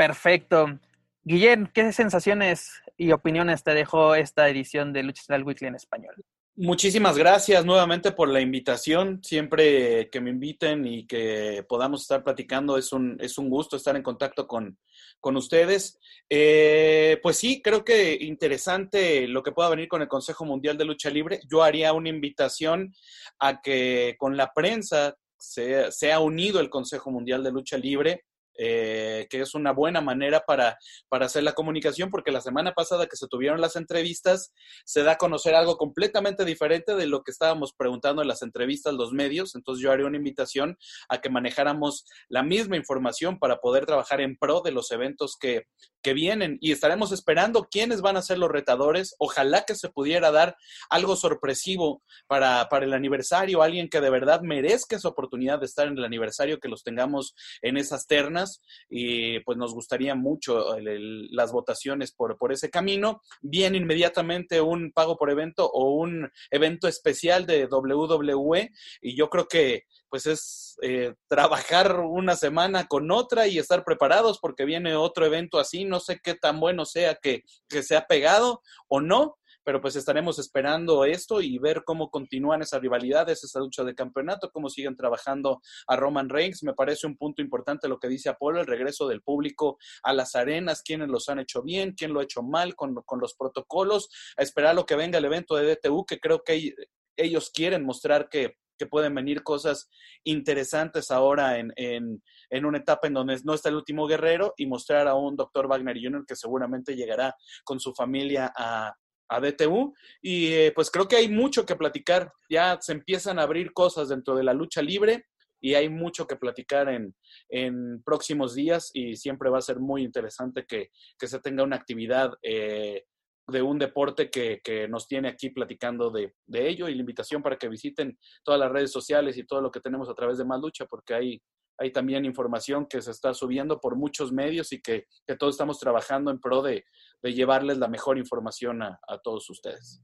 Perfecto. 0.00 0.78
Guillén, 1.24 1.70
¿qué 1.74 1.92
sensaciones 1.92 2.70
y 2.96 3.12
opiniones 3.12 3.62
te 3.62 3.74
dejó 3.74 4.14
esta 4.14 4.48
edición 4.48 4.94
de 4.94 5.02
Lucha 5.02 5.20
Central 5.20 5.44
Weekly 5.44 5.66
en 5.66 5.74
español? 5.74 6.14
Muchísimas 6.56 7.18
gracias 7.18 7.66
nuevamente 7.66 8.10
por 8.12 8.30
la 8.30 8.40
invitación. 8.40 9.22
Siempre 9.22 10.08
que 10.08 10.22
me 10.22 10.30
inviten 10.30 10.86
y 10.86 11.06
que 11.06 11.66
podamos 11.68 12.00
estar 12.00 12.24
platicando, 12.24 12.78
es 12.78 12.94
un, 12.94 13.18
es 13.20 13.36
un 13.36 13.50
gusto 13.50 13.76
estar 13.76 13.94
en 13.94 14.02
contacto 14.02 14.46
con, 14.46 14.78
con 15.20 15.36
ustedes. 15.36 15.98
Eh, 16.30 17.20
pues 17.22 17.36
sí, 17.36 17.60
creo 17.60 17.84
que 17.84 18.16
interesante 18.22 19.28
lo 19.28 19.42
que 19.42 19.52
pueda 19.52 19.68
venir 19.68 19.86
con 19.86 20.00
el 20.00 20.08
Consejo 20.08 20.46
Mundial 20.46 20.78
de 20.78 20.86
Lucha 20.86 21.10
Libre. 21.10 21.40
Yo 21.46 21.62
haría 21.62 21.92
una 21.92 22.08
invitación 22.08 22.94
a 23.38 23.60
que 23.60 24.16
con 24.18 24.34
la 24.34 24.50
prensa 24.54 25.14
se, 25.36 25.92
se 25.92 26.10
ha 26.10 26.20
unido 26.20 26.58
el 26.58 26.70
Consejo 26.70 27.10
Mundial 27.10 27.44
de 27.44 27.52
Lucha 27.52 27.76
Libre. 27.76 28.24
Eh, 28.62 29.26
que 29.30 29.40
es 29.40 29.54
una 29.54 29.72
buena 29.72 30.02
manera 30.02 30.44
para, 30.46 30.76
para 31.08 31.24
hacer 31.24 31.42
la 31.42 31.54
comunicación, 31.54 32.10
porque 32.10 32.30
la 32.30 32.42
semana 32.42 32.74
pasada 32.74 33.06
que 33.06 33.16
se 33.16 33.26
tuvieron 33.26 33.58
las 33.58 33.74
entrevistas, 33.74 34.52
se 34.84 35.02
da 35.02 35.12
a 35.12 35.16
conocer 35.16 35.54
algo 35.54 35.78
completamente 35.78 36.44
diferente 36.44 36.94
de 36.94 37.06
lo 37.06 37.22
que 37.22 37.30
estábamos 37.30 37.72
preguntando 37.72 38.20
en 38.20 38.28
las 38.28 38.42
entrevistas 38.42 38.92
los 38.92 39.12
medios. 39.12 39.54
Entonces 39.54 39.82
yo 39.82 39.90
haré 39.90 40.04
una 40.04 40.18
invitación 40.18 40.76
a 41.08 41.22
que 41.22 41.30
manejáramos 41.30 42.04
la 42.28 42.42
misma 42.42 42.76
información 42.76 43.38
para 43.38 43.60
poder 43.60 43.86
trabajar 43.86 44.20
en 44.20 44.36
pro 44.36 44.60
de 44.60 44.72
los 44.72 44.90
eventos 44.90 45.38
que, 45.40 45.64
que 46.02 46.12
vienen 46.12 46.58
y 46.60 46.72
estaremos 46.72 47.12
esperando 47.12 47.66
quiénes 47.70 48.02
van 48.02 48.18
a 48.18 48.22
ser 48.22 48.36
los 48.36 48.50
retadores. 48.50 49.14
Ojalá 49.18 49.64
que 49.64 49.74
se 49.74 49.88
pudiera 49.88 50.30
dar 50.30 50.54
algo 50.90 51.16
sorpresivo 51.16 52.02
para, 52.26 52.68
para 52.68 52.84
el 52.84 52.92
aniversario, 52.92 53.62
alguien 53.62 53.88
que 53.88 54.02
de 54.02 54.10
verdad 54.10 54.42
merezca 54.42 54.96
esa 54.96 55.08
oportunidad 55.08 55.60
de 55.60 55.66
estar 55.66 55.86
en 55.86 55.96
el 55.96 56.04
aniversario, 56.04 56.60
que 56.60 56.68
los 56.68 56.82
tengamos 56.82 57.34
en 57.62 57.78
esas 57.78 58.06
ternas 58.06 58.49
y 58.88 59.40
pues 59.40 59.58
nos 59.58 59.74
gustaría 59.74 60.14
mucho 60.14 60.76
las 60.80 61.52
votaciones 61.52 62.12
por, 62.12 62.36
por 62.38 62.52
ese 62.52 62.70
camino. 62.70 63.22
Viene 63.42 63.78
inmediatamente 63.78 64.60
un 64.60 64.92
pago 64.92 65.16
por 65.16 65.30
evento 65.30 65.70
o 65.70 65.94
un 65.94 66.30
evento 66.50 66.88
especial 66.88 67.46
de 67.46 67.66
WWE 67.66 68.70
y 69.00 69.16
yo 69.16 69.28
creo 69.28 69.46
que 69.46 69.84
pues 70.08 70.26
es 70.26 70.76
eh, 70.82 71.14
trabajar 71.28 72.00
una 72.00 72.34
semana 72.34 72.86
con 72.86 73.10
otra 73.10 73.46
y 73.46 73.58
estar 73.58 73.84
preparados 73.84 74.38
porque 74.40 74.64
viene 74.64 74.96
otro 74.96 75.24
evento 75.24 75.58
así. 75.58 75.84
No 75.84 76.00
sé 76.00 76.20
qué 76.22 76.34
tan 76.34 76.58
bueno 76.58 76.84
sea 76.84 77.14
que, 77.14 77.44
que 77.68 77.82
sea 77.82 78.06
pegado 78.06 78.62
o 78.88 79.00
no, 79.00 79.38
pero 79.64 79.80
pues 79.80 79.96
estaremos 79.96 80.38
esperando 80.38 81.04
esto 81.04 81.40
y 81.40 81.58
ver 81.58 81.82
cómo 81.84 82.10
continúan 82.10 82.62
esas 82.62 82.80
rivalidades, 82.80 83.44
esa 83.44 83.60
lucha 83.60 83.84
de 83.84 83.94
campeonato, 83.94 84.50
cómo 84.50 84.68
siguen 84.68 84.96
trabajando 84.96 85.60
a 85.86 85.96
Roman 85.96 86.28
Reigns. 86.28 86.62
Me 86.62 86.74
parece 86.74 87.06
un 87.06 87.16
punto 87.16 87.42
importante 87.42 87.88
lo 87.88 87.98
que 87.98 88.08
dice 88.08 88.28
Apolo, 88.28 88.60
el 88.60 88.66
regreso 88.66 89.08
del 89.08 89.22
público 89.22 89.78
a 90.02 90.12
las 90.12 90.34
arenas, 90.34 90.82
quiénes 90.82 91.08
los 91.08 91.28
han 91.28 91.40
hecho 91.40 91.62
bien, 91.62 91.94
quién 91.96 92.12
lo 92.12 92.20
ha 92.20 92.24
hecho 92.24 92.42
mal 92.42 92.74
con, 92.74 92.94
con 93.04 93.20
los 93.20 93.34
protocolos, 93.34 94.08
a 94.36 94.42
esperar 94.42 94.74
lo 94.74 94.86
que 94.86 94.96
venga 94.96 95.18
el 95.18 95.24
evento 95.24 95.56
de 95.56 95.74
DTU, 95.74 96.04
que 96.06 96.18
creo 96.18 96.42
que 96.42 96.74
ellos 97.16 97.50
quieren 97.50 97.84
mostrar 97.84 98.28
que 98.28 98.56
que 98.80 98.86
pueden 98.86 99.14
venir 99.14 99.42
cosas 99.42 99.90
interesantes 100.24 101.10
ahora 101.10 101.58
en, 101.58 101.70
en, 101.76 102.22
en, 102.48 102.64
una 102.64 102.78
etapa 102.78 103.08
en 103.08 103.12
donde 103.12 103.38
no 103.44 103.52
está 103.52 103.68
el 103.68 103.74
último 103.74 104.06
guerrero 104.06 104.54
y 104.56 104.64
mostrar 104.64 105.06
a 105.06 105.14
un 105.14 105.36
Dr. 105.36 105.68
Wagner 105.68 105.98
Jr. 106.02 106.24
que 106.26 106.34
seguramente 106.34 106.96
llegará 106.96 107.36
con 107.62 107.78
su 107.78 107.92
familia 107.92 108.50
a, 108.56 108.94
a 109.30 109.40
DTU. 109.40 109.94
Y 110.20 110.52
eh, 110.52 110.72
pues 110.74 110.90
creo 110.90 111.08
que 111.08 111.16
hay 111.16 111.28
mucho 111.28 111.64
que 111.64 111.76
platicar. 111.76 112.30
Ya 112.50 112.78
se 112.80 112.92
empiezan 112.92 113.38
a 113.38 113.42
abrir 113.42 113.72
cosas 113.72 114.08
dentro 114.08 114.34
de 114.34 114.44
la 114.44 114.52
lucha 114.52 114.82
libre 114.82 115.24
y 115.60 115.74
hay 115.74 115.88
mucho 115.88 116.26
que 116.26 116.36
platicar 116.36 116.88
en, 116.88 117.14
en 117.48 118.02
próximos 118.02 118.54
días 118.54 118.90
y 118.94 119.16
siempre 119.16 119.50
va 119.50 119.58
a 119.58 119.62
ser 119.62 119.78
muy 119.78 120.02
interesante 120.02 120.64
que, 120.66 120.90
que 121.18 121.26
se 121.26 121.40
tenga 121.40 121.62
una 121.62 121.76
actividad 121.76 122.32
eh, 122.42 123.04
de 123.46 123.62
un 123.62 123.78
deporte 123.78 124.30
que, 124.30 124.60
que, 124.62 124.88
nos 124.88 125.06
tiene 125.06 125.28
aquí 125.28 125.50
platicando 125.50 126.10
de, 126.10 126.34
de, 126.46 126.68
ello 126.68 126.88
y 126.88 126.94
la 126.94 127.00
invitación 127.00 127.42
para 127.42 127.56
que 127.56 127.68
visiten 127.68 128.18
todas 128.44 128.60
las 128.60 128.70
redes 128.70 128.92
sociales 128.92 129.36
y 129.36 129.44
todo 129.44 129.60
lo 129.60 129.70
que 129.70 129.80
tenemos 129.80 130.08
a 130.08 130.14
través 130.14 130.38
de 130.38 130.44
Más 130.44 130.60
Lucha, 130.60 130.86
porque 130.86 131.14
hay, 131.14 131.42
hay 131.80 131.90
también 131.92 132.26
información 132.26 132.86
que 132.86 133.00
se 133.00 133.10
está 133.10 133.32
subiendo 133.32 133.80
por 133.80 133.96
muchos 133.96 134.32
medios 134.32 134.70
y 134.72 134.82
que, 134.82 135.06
que 135.26 135.34
todos 135.34 135.54
estamos 135.54 135.80
trabajando 135.80 136.30
en 136.30 136.38
pro 136.38 136.60
de, 136.60 136.84
de 137.22 137.32
llevarles 137.32 137.78
la 137.78 137.88
mejor 137.88 138.18
información 138.18 138.82
a, 138.82 139.00
a, 139.08 139.18
todos 139.18 139.48
ustedes. 139.48 140.02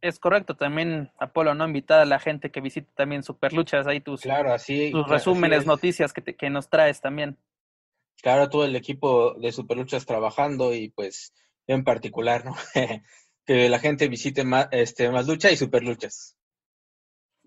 Es 0.00 0.20
correcto, 0.20 0.56
también 0.56 1.10
Apolo, 1.18 1.54
¿no? 1.54 1.66
Invitar 1.66 2.00
a 2.00 2.04
la 2.04 2.20
gente 2.20 2.52
que 2.52 2.60
visite 2.60 2.90
también 2.94 3.24
Superluchas, 3.24 3.88
ahí 3.88 4.00
tus, 4.00 4.20
claro, 4.20 4.52
así, 4.52 4.92
tus 4.92 5.08
resúmenes, 5.08 5.60
así 5.60 5.66
noticias 5.66 6.12
que, 6.12 6.22
te, 6.22 6.36
que 6.36 6.50
nos 6.50 6.70
traes 6.70 7.00
también. 7.00 7.36
Claro, 8.22 8.48
todo 8.48 8.64
el 8.64 8.76
equipo 8.76 9.34
de 9.34 9.50
Superluchas 9.50 10.06
trabajando 10.06 10.72
y 10.72 10.90
pues 10.90 11.34
en 11.66 11.82
particular, 11.82 12.44
¿no? 12.44 12.54
que 13.44 13.68
la 13.68 13.80
gente 13.80 14.06
visite 14.06 14.44
más, 14.44 14.68
este, 14.70 15.10
más 15.10 15.26
lucha 15.26 15.50
y 15.50 15.56
superluchas. 15.56 16.36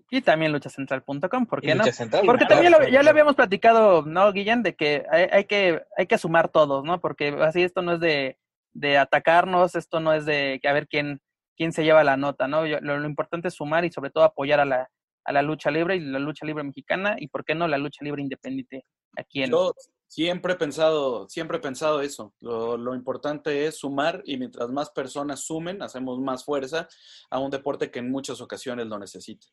Y 0.09 0.21
también 0.21 0.51
luchacentral.com, 0.51 1.45
¿por 1.47 1.61
qué 1.61 1.73
no? 1.73 1.83
Porque 2.25 2.45
también 2.45 2.71
lo, 2.71 2.87
ya 2.87 3.01
lo 3.01 3.09
habíamos 3.09 3.35
platicado, 3.35 4.03
¿no, 4.03 4.31
Guillén? 4.31 4.61
De 4.61 4.75
que 4.75 5.03
hay, 5.09 5.27
hay, 5.31 5.45
que 5.45 5.83
hay 5.97 6.05
que 6.05 6.17
sumar 6.17 6.49
todos, 6.49 6.83
¿no? 6.83 6.99
Porque 6.99 7.29
así 7.41 7.63
esto 7.63 7.81
no 7.81 7.93
es 7.93 7.99
de, 7.99 8.37
de 8.73 8.97
atacarnos, 8.97 9.75
esto 9.75 9.99
no 9.99 10.13
es 10.13 10.25
de 10.25 10.61
a 10.63 10.73
ver 10.73 10.87
quién, 10.87 11.21
quién 11.57 11.73
se 11.73 11.83
lleva 11.83 12.03
la 12.03 12.17
nota, 12.17 12.47
¿no? 12.47 12.67
Yo, 12.67 12.79
lo, 12.81 12.99
lo, 12.99 13.07
importante 13.07 13.47
es 13.47 13.55
sumar 13.55 13.83
y 13.83 13.91
sobre 13.91 14.11
todo 14.11 14.23
apoyar 14.23 14.59
a 14.59 14.65
la, 14.65 14.89
a 15.23 15.31
la 15.31 15.41
lucha 15.41 15.71
libre 15.71 15.95
y 15.95 16.01
la 16.01 16.19
lucha 16.19 16.45
libre 16.45 16.63
mexicana 16.63 17.15
y, 17.17 17.27
¿por 17.27 17.43
qué 17.43 17.55
no, 17.55 17.67
la 17.67 17.77
lucha 17.77 18.05
libre 18.05 18.21
independiente 18.21 18.85
aquí 19.17 19.43
en... 19.43 19.51
Yo 19.51 19.73
siempre 20.07 20.53
he 20.53 20.55
pensado, 20.55 21.27
siempre 21.29 21.57
he 21.57 21.61
pensado 21.61 22.01
eso. 22.01 22.33
Lo, 22.39 22.77
lo, 22.77 22.93
importante 22.93 23.65
es 23.65 23.79
sumar 23.79 24.21
y 24.25 24.37
mientras 24.37 24.69
más 24.69 24.91
personas 24.91 25.41
sumen, 25.41 25.81
hacemos 25.81 26.19
más 26.19 26.45
fuerza 26.45 26.87
a 27.29 27.39
un 27.39 27.49
deporte 27.49 27.89
que 27.89 27.99
en 27.99 28.11
muchas 28.11 28.39
ocasiones 28.39 28.85
lo 28.85 28.99
necesita. 28.99 29.47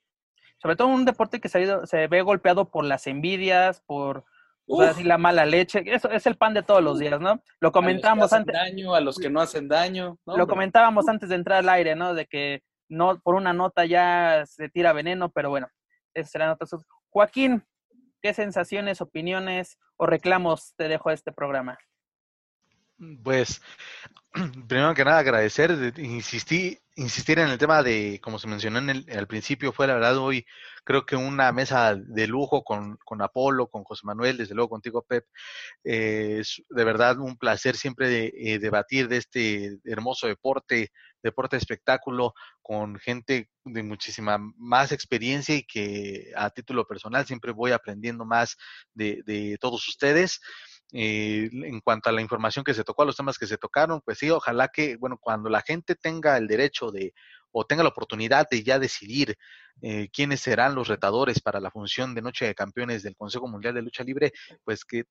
Sobre 0.62 0.76
todo 0.76 0.86
un 0.86 1.04
deporte 1.04 1.40
que 1.40 1.48
se, 1.48 1.58
ha 1.58 1.60
ido, 1.60 1.86
se 1.86 2.06
ve 2.06 2.22
golpeado 2.22 2.70
por 2.70 2.84
las 2.84 3.08
envidias, 3.08 3.80
por 3.80 4.24
o 4.66 4.80
sea, 4.80 4.92
así 4.92 5.02
la 5.02 5.18
mala 5.18 5.44
leche, 5.44 5.82
eso 5.86 6.08
es 6.08 6.24
el 6.26 6.36
pan 6.36 6.54
de 6.54 6.62
todos 6.62 6.80
los 6.82 7.00
días, 7.00 7.20
¿no? 7.20 7.42
Lo 7.58 7.72
comentábamos 7.72 8.32
antes. 8.32 8.54
Daño, 8.54 8.94
a 8.94 9.00
los 9.00 9.18
que 9.18 9.28
no 9.28 9.40
hacen 9.40 9.66
daño. 9.66 10.18
No, 10.24 10.36
lo 10.36 10.46
comentábamos 10.46 11.08
antes 11.08 11.28
de 11.30 11.34
entrar 11.34 11.58
al 11.58 11.68
aire, 11.68 11.96
¿no? 11.96 12.14
De 12.14 12.26
que 12.26 12.62
no 12.88 13.18
por 13.18 13.34
una 13.34 13.52
nota 13.52 13.84
ya 13.86 14.44
se 14.46 14.68
tira 14.68 14.92
veneno, 14.92 15.32
pero 15.32 15.50
bueno, 15.50 15.68
esa 16.14 16.30
será 16.30 16.46
nota. 16.46 16.64
Joaquín, 17.10 17.64
¿qué 18.20 18.32
sensaciones, 18.32 19.00
opiniones 19.00 19.78
o 19.96 20.06
reclamos 20.06 20.74
te 20.76 20.86
dejo 20.86 21.08
a 21.08 21.12
este 21.12 21.32
programa? 21.32 21.76
Pues, 23.24 23.60
primero 24.68 24.94
que 24.94 25.04
nada, 25.04 25.18
agradecer, 25.18 25.92
insistí, 25.98 26.78
insistir 26.96 27.38
en 27.38 27.48
el 27.48 27.58
tema 27.58 27.82
de, 27.82 28.18
como 28.22 28.38
se 28.38 28.48
mencionó 28.48 28.78
en 28.78 28.90
el, 28.90 29.06
al 29.16 29.26
principio, 29.26 29.72
fue 29.72 29.86
la 29.86 29.94
verdad 29.94 30.16
hoy 30.16 30.46
creo 30.84 31.04
que 31.04 31.16
una 31.16 31.52
mesa 31.52 31.94
de 31.94 32.26
lujo 32.26 32.64
con, 32.64 32.96
con 33.04 33.20
Apolo, 33.22 33.68
con 33.68 33.84
José 33.84 34.02
Manuel, 34.04 34.38
desde 34.38 34.54
luego 34.54 34.70
contigo, 34.70 35.02
Pep. 35.02 35.26
Eh, 35.84 36.38
es 36.40 36.62
de 36.68 36.84
verdad 36.84 37.18
un 37.18 37.36
placer 37.36 37.76
siempre 37.76 38.08
de, 38.08 38.32
eh, 38.36 38.58
debatir 38.58 39.08
de 39.08 39.18
este 39.18 39.78
hermoso 39.84 40.26
deporte, 40.26 40.90
deporte 41.22 41.56
espectáculo, 41.56 42.34
con 42.62 42.98
gente 42.98 43.48
de 43.64 43.82
muchísima 43.82 44.38
más 44.56 44.92
experiencia 44.92 45.54
y 45.54 45.64
que 45.64 46.32
a 46.36 46.50
título 46.50 46.86
personal 46.86 47.26
siempre 47.26 47.52
voy 47.52 47.72
aprendiendo 47.72 48.24
más 48.24 48.56
de, 48.94 49.22
de 49.24 49.56
todos 49.60 49.86
ustedes. 49.88 50.40
Eh, 50.94 51.48
en 51.52 51.80
cuanto 51.80 52.10
a 52.10 52.12
la 52.12 52.20
información 52.20 52.64
que 52.64 52.74
se 52.74 52.84
tocó, 52.84 53.02
a 53.02 53.06
los 53.06 53.16
temas 53.16 53.38
que 53.38 53.46
se 53.46 53.56
tocaron, 53.56 54.02
pues 54.04 54.18
sí, 54.18 54.28
ojalá 54.30 54.68
que, 54.68 54.96
bueno, 54.96 55.16
cuando 55.18 55.48
la 55.48 55.62
gente 55.62 55.94
tenga 55.94 56.36
el 56.36 56.46
derecho 56.46 56.90
de 56.90 57.14
o 57.50 57.64
tenga 57.64 57.82
la 57.82 57.90
oportunidad 57.90 58.46
de 58.50 58.62
ya 58.62 58.78
decidir 58.78 59.36
eh, 59.82 60.08
quiénes 60.12 60.40
serán 60.40 60.74
los 60.74 60.88
retadores 60.88 61.40
para 61.40 61.60
la 61.60 61.70
función 61.70 62.14
de 62.14 62.22
Noche 62.22 62.46
de 62.46 62.54
Campeones 62.54 63.02
del 63.02 63.16
Consejo 63.16 63.48
Mundial 63.48 63.74
de 63.74 63.82
Lucha 63.82 64.04
Libre, 64.04 64.32
pues 64.64 64.84
que 64.84 65.04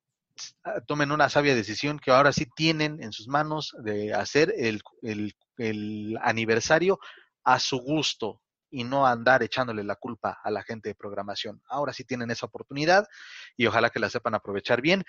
ah, 0.64 0.80
tomen 0.86 1.12
una 1.12 1.28
sabia 1.28 1.54
decisión 1.54 1.98
que 1.98 2.10
ahora 2.10 2.32
sí 2.32 2.46
tienen 2.54 3.02
en 3.02 3.12
sus 3.12 3.28
manos 3.28 3.74
de 3.84 4.12
hacer 4.12 4.52
el, 4.56 4.82
el, 5.02 5.34
el 5.56 6.18
aniversario 6.22 6.98
a 7.44 7.58
su 7.58 7.78
gusto 7.78 8.40
y 8.72 8.84
no 8.84 9.06
andar 9.06 9.42
echándole 9.42 9.84
la 9.84 9.94
culpa 9.94 10.40
a 10.42 10.50
la 10.50 10.62
gente 10.62 10.88
de 10.88 10.94
programación. 10.94 11.62
Ahora 11.68 11.92
sí 11.92 12.04
tienen 12.04 12.30
esa 12.30 12.46
oportunidad 12.46 13.06
y 13.56 13.66
ojalá 13.66 13.90
que 13.90 14.00
la 14.00 14.10
sepan 14.10 14.34
aprovechar 14.34 14.80
bien. 14.80 15.04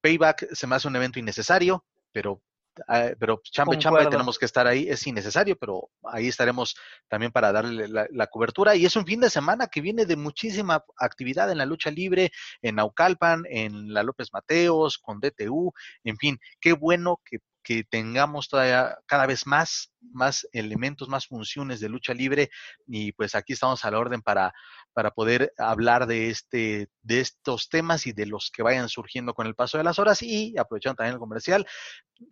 Payback 0.00 0.54
se 0.54 0.66
me 0.66 0.76
hace 0.76 0.88
un 0.88 0.96
evento 0.96 1.18
innecesario, 1.18 1.84
pero 2.12 2.42
Uh, 2.86 3.14
pero 3.18 3.40
chamba 3.42 3.76
chamba 3.76 4.04
y 4.04 4.08
tenemos 4.08 4.38
que 4.38 4.44
estar 4.44 4.66
ahí, 4.66 4.88
es 4.88 5.06
innecesario, 5.06 5.56
pero 5.56 5.90
ahí 6.04 6.28
estaremos 6.28 6.76
también 7.08 7.32
para 7.32 7.50
darle 7.50 7.88
la, 7.88 8.06
la, 8.10 8.26
cobertura. 8.28 8.76
Y 8.76 8.86
es 8.86 8.94
un 8.96 9.06
fin 9.06 9.20
de 9.20 9.30
semana 9.30 9.66
que 9.66 9.80
viene 9.80 10.06
de 10.06 10.16
muchísima 10.16 10.84
actividad 10.96 11.50
en 11.50 11.58
la 11.58 11.66
lucha 11.66 11.90
libre, 11.90 12.30
en 12.62 12.76
Naucalpan, 12.76 13.44
en 13.48 13.92
la 13.92 14.02
López 14.02 14.28
Mateos, 14.32 14.98
con 14.98 15.20
DTU, 15.20 15.72
en 16.04 16.16
fin, 16.18 16.38
qué 16.60 16.72
bueno 16.72 17.20
que, 17.24 17.38
que 17.68 17.84
tengamos 17.84 18.48
todavía 18.48 18.96
cada 19.04 19.26
vez 19.26 19.46
más, 19.46 19.92
más 20.00 20.48
elementos, 20.52 21.06
más 21.06 21.26
funciones 21.26 21.80
de 21.80 21.90
lucha 21.90 22.14
libre 22.14 22.48
y 22.86 23.12
pues 23.12 23.34
aquí 23.34 23.52
estamos 23.52 23.84
a 23.84 23.90
la 23.90 23.98
orden 23.98 24.22
para, 24.22 24.54
para 24.98 25.12
poder 25.12 25.52
hablar 25.58 26.08
de, 26.08 26.28
este, 26.28 26.88
de 27.02 27.20
estos 27.20 27.68
temas 27.68 28.08
y 28.08 28.12
de 28.12 28.26
los 28.26 28.50
que 28.50 28.64
vayan 28.64 28.88
surgiendo 28.88 29.32
con 29.32 29.46
el 29.46 29.54
paso 29.54 29.78
de 29.78 29.84
las 29.84 30.00
horas 30.00 30.24
y 30.24 30.58
aprovechando 30.58 30.96
también 30.96 31.14
el 31.14 31.20
comercial, 31.20 31.68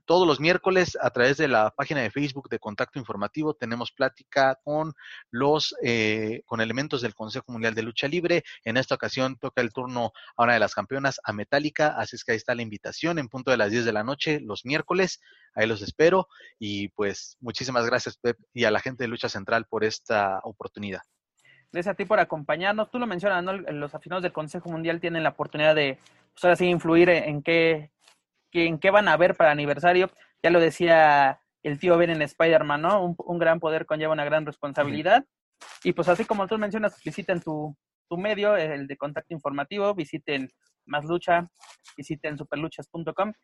todos 0.05 0.27
los 0.27 0.41
miércoles 0.41 0.99
a 1.01 1.11
través 1.11 1.37
de 1.37 1.47
la 1.47 1.71
página 1.71 2.01
de 2.01 2.11
Facebook 2.11 2.49
de 2.49 2.59
Contacto 2.59 2.99
Informativo 2.99 3.55
tenemos 3.55 3.93
plática 3.93 4.59
con 4.65 4.95
los 5.31 5.77
eh, 5.81 6.43
con 6.45 6.61
elementos 6.61 7.03
del 7.03 7.15
Consejo 7.15 7.53
Mundial 7.53 7.77
de 7.77 7.85
Lucha 7.85 8.09
Libre. 8.09 8.43
En 8.65 8.77
esta 8.77 8.97
ocasión 8.97 9.37
toca 9.39 9.61
el 9.61 9.73
turno 9.73 10.11
a 10.37 10.43
una 10.43 10.55
de 10.55 10.59
las 10.59 10.75
campeonas, 10.75 11.21
a 11.23 11.33
Metallica, 11.33 11.95
así 11.97 12.17
es 12.17 12.25
que 12.25 12.33
ahí 12.33 12.37
está 12.37 12.57
la 12.57 12.63
invitación 12.63 13.21
en 13.21 13.29
punto 13.29 13.53
de 13.53 13.59
las 13.59 13.71
10 13.71 13.85
de 13.85 13.93
la 13.93 14.03
noche 14.03 14.41
los 14.41 14.65
miércoles. 14.65 15.21
Ahí 15.55 15.69
los 15.69 15.83
espero 15.83 16.27
y 16.59 16.89
pues 16.89 17.37
muchísimas 17.39 17.87
gracias 17.87 18.17
Pep 18.17 18.37
y 18.53 18.65
a 18.65 18.73
la 18.73 18.81
gente 18.81 19.05
de 19.05 19.09
Lucha 19.09 19.29
Central 19.29 19.67
por 19.67 19.85
esta 19.85 20.41
oportunidad. 20.43 21.03
Gracias 21.77 21.93
a 21.93 21.95
ti 21.95 22.07
por 22.07 22.19
acompañarnos. 22.19 22.91
Tú 22.91 22.99
lo 22.99 23.07
mencionas, 23.07 23.45
¿no? 23.45 23.53
Los 23.53 23.95
afinados 23.95 24.23
del 24.23 24.33
Consejo 24.33 24.71
Mundial 24.71 24.99
tienen 24.99 25.23
la 25.23 25.29
oportunidad 25.29 25.75
de 25.75 25.99
pues 26.33 26.43
ahora 26.43 26.57
sí 26.57 26.65
influir 26.65 27.11
en 27.11 27.43
qué, 27.43 27.91
en 28.53 28.79
qué 28.79 28.91
van 28.91 29.09
a 29.09 29.17
ver 29.19 29.35
para 29.35 29.51
aniversario. 29.51 30.11
Ya 30.43 30.49
lo 30.49 30.59
decía 30.59 31.39
el 31.63 31.79
tío 31.79 31.99
Ben 31.99 32.09
en 32.09 32.23
Spider-Man, 32.23 32.81
¿no? 32.81 33.15
Un, 33.19 33.39
gran 33.39 33.61
poder 33.61 33.85
conlleva 33.85 34.15
una 34.15 34.25
gran 34.25 34.47
responsabilidad. 34.47 35.27
Y 35.85 35.93
pues 35.93 36.09
así 36.09 36.25
como 36.25 36.47
tú 36.47 36.57
mencionas, 36.57 36.99
visiten 37.05 37.43
tu, 37.43 37.77
tu 38.09 38.17
medio, 38.17 38.57
el 38.57 38.87
de 38.87 38.97
contacto 38.97 39.35
informativo, 39.35 39.95
visiten 39.95 40.49
Más 40.87 41.05
Lucha, 41.05 41.45
visiten 41.95 42.39
superluchas.com 42.39 43.35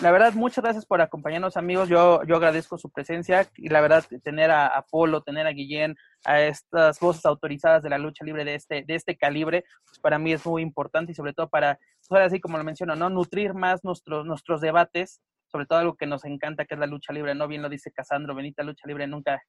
la 0.00 0.10
verdad, 0.10 0.32
muchas 0.32 0.64
gracias 0.64 0.86
por 0.86 1.00
acompañarnos, 1.00 1.56
amigos. 1.56 1.88
Yo, 1.88 2.22
yo 2.24 2.36
agradezco 2.36 2.78
su 2.78 2.90
presencia 2.90 3.48
y 3.56 3.68
la 3.68 3.80
verdad, 3.80 4.04
tener 4.24 4.50
a 4.50 4.66
Apolo, 4.66 5.22
tener 5.22 5.46
a 5.46 5.52
Guillén, 5.52 5.96
a 6.24 6.40
estas 6.40 6.98
voces 6.98 7.24
autorizadas 7.26 7.82
de 7.82 7.90
la 7.90 7.98
lucha 7.98 8.24
libre 8.24 8.44
de 8.44 8.54
este, 8.54 8.84
de 8.86 8.94
este 8.94 9.16
calibre, 9.16 9.64
pues 9.84 9.98
para 10.00 10.18
mí 10.18 10.32
es 10.32 10.44
muy 10.46 10.62
importante 10.62 11.12
y 11.12 11.14
sobre 11.14 11.34
todo 11.34 11.48
para, 11.48 11.78
pues 12.08 12.22
así 12.22 12.40
como 12.40 12.58
lo 12.58 12.64
menciono, 12.64 12.96
¿no? 12.96 13.10
Nutrir 13.10 13.54
más 13.54 13.84
nuestros, 13.84 14.24
nuestros 14.24 14.60
debates, 14.60 15.20
sobre 15.46 15.66
todo 15.66 15.78
algo 15.78 15.96
que 15.96 16.06
nos 16.06 16.24
encanta, 16.24 16.64
que 16.64 16.74
es 16.74 16.80
la 16.80 16.86
lucha 16.86 17.12
libre, 17.12 17.34
¿no? 17.34 17.46
Bien 17.46 17.62
lo 17.62 17.68
dice 17.68 17.92
Casandro, 17.92 18.34
Benita, 18.34 18.62
lucha 18.62 18.88
libre, 18.88 19.06
nunca, 19.06 19.42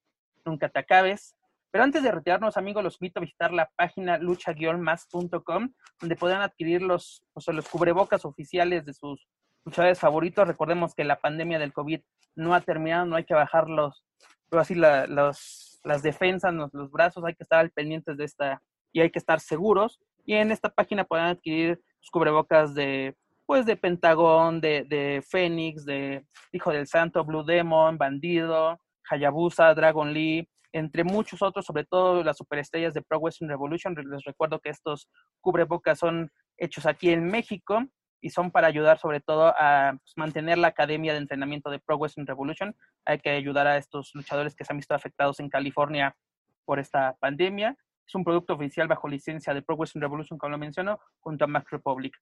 nunca 0.46 0.70
te 0.70 0.80
acabes. 0.80 1.36
Pero 1.72 1.86
antes 1.86 2.04
de 2.04 2.12
retirarnos, 2.12 2.58
amigos, 2.58 2.84
los 2.84 3.02
invito 3.02 3.20
a 3.20 3.22
visitar 3.22 3.52
la 3.52 3.72
página 3.76 4.20
lucha-más.com, 4.20 5.70
donde 6.00 6.16
podrán 6.16 6.42
adquirir 6.42 6.84
los, 6.84 7.24
los 7.48 7.70
cubrebocas 7.70 8.26
oficiales 8.26 8.86
de 8.86 8.94
sus 8.94 9.28
luchadores 9.66 10.00
favoritos. 10.00 10.48
Recordemos 10.48 10.94
que 10.94 11.04
la 11.04 11.20
pandemia 11.20 11.60
del 11.60 11.74
COVID 11.74 12.02
no 12.36 12.54
ha 12.54 12.62
terminado, 12.62 13.06
no 13.06 13.16
hay 13.16 13.26
que 13.26 13.34
bajar 13.34 13.70
los, 13.70 14.04
así 14.52 14.76
las 14.76 16.02
defensas, 16.02 16.54
los, 16.54 16.92
brazos, 16.92 17.24
hay 17.26 17.36
que 17.36 17.44
estar 17.44 17.60
al 17.60 17.72
pendientes 17.72 18.18
de 18.18 18.26
esta 18.26 18.62
y 18.92 19.02
hay 19.02 19.10
que 19.10 19.20
estar 19.20 19.40
seguros. 19.40 20.00
Y 20.26 20.36
en 20.36 20.52
esta 20.52 20.70
página 20.70 21.04
pueden 21.04 21.26
adquirir 21.26 21.82
sus 22.00 22.12
cubrebocas 22.12 22.74
de 22.74 23.16
pues 23.46 23.66
de 23.66 23.76
Pentagón, 23.76 24.62
de, 24.62 24.86
de 24.86 25.22
Fénix, 25.30 25.84
de 25.84 26.26
Hijo 26.54 26.72
del 26.72 26.88
Santo, 26.88 27.26
Blue 27.26 27.44
Demon, 27.44 27.98
Bandido, 27.98 28.80
Hayabusa, 29.10 29.74
Dragon 29.74 30.14
Lee, 30.14 30.48
entre 30.72 31.04
muchos 31.04 31.42
otros, 31.42 31.66
sobre 31.66 31.84
todo 31.84 32.24
las 32.24 32.38
superestrellas 32.38 32.94
de 32.94 33.02
Pro 33.02 33.20
Wrestling 33.20 33.50
Revolution. 33.50 33.96
Les 34.10 34.24
recuerdo 34.24 34.60
que 34.60 34.70
estos 34.70 35.10
cubrebocas 35.42 36.00
son 36.00 36.32
hechos 36.58 36.86
aquí 36.86 37.10
en 37.10 37.26
México 37.26 37.86
y 38.24 38.30
son 38.30 38.52
para 38.52 38.68
ayudar 38.68 38.98
sobre 39.00 39.20
todo 39.20 39.54
a 39.60 39.98
pues, 40.02 40.14
mantener 40.16 40.58
la 40.58 40.70
academia 40.70 41.12
de 41.12 41.20
entrenamiento 41.20 41.70
de 41.70 41.80
Pro 41.80 41.98
Wrestling 41.98 42.26
Revolution. 42.26 42.74
Hay 43.04 43.20
que 43.20 43.30
ayudar 43.30 43.68
a 43.68 43.76
estos 43.76 44.12
luchadores 44.14 44.56
que 44.56 44.64
se 44.64 44.72
han 44.72 44.78
visto 44.78 44.96
afectados 44.96 45.42
en 45.42 45.50
California 45.50 46.16
por 46.64 46.80
esta 46.80 47.18
pandemia. 47.20 47.76
Es 48.08 48.16
un 48.16 48.24
producto 48.24 48.54
oficial 48.54 48.88
bajo 48.88 49.10
licencia 49.10 49.54
de 49.54 49.62
Pro 49.62 49.76
Wrestling 49.76 50.00
Revolution, 50.00 50.40
como 50.40 50.52
lo 50.52 50.58
menciono, 50.58 51.02
junto 51.20 51.44
a 51.44 51.48
Mac 51.48 51.68
Republic. 51.70 52.18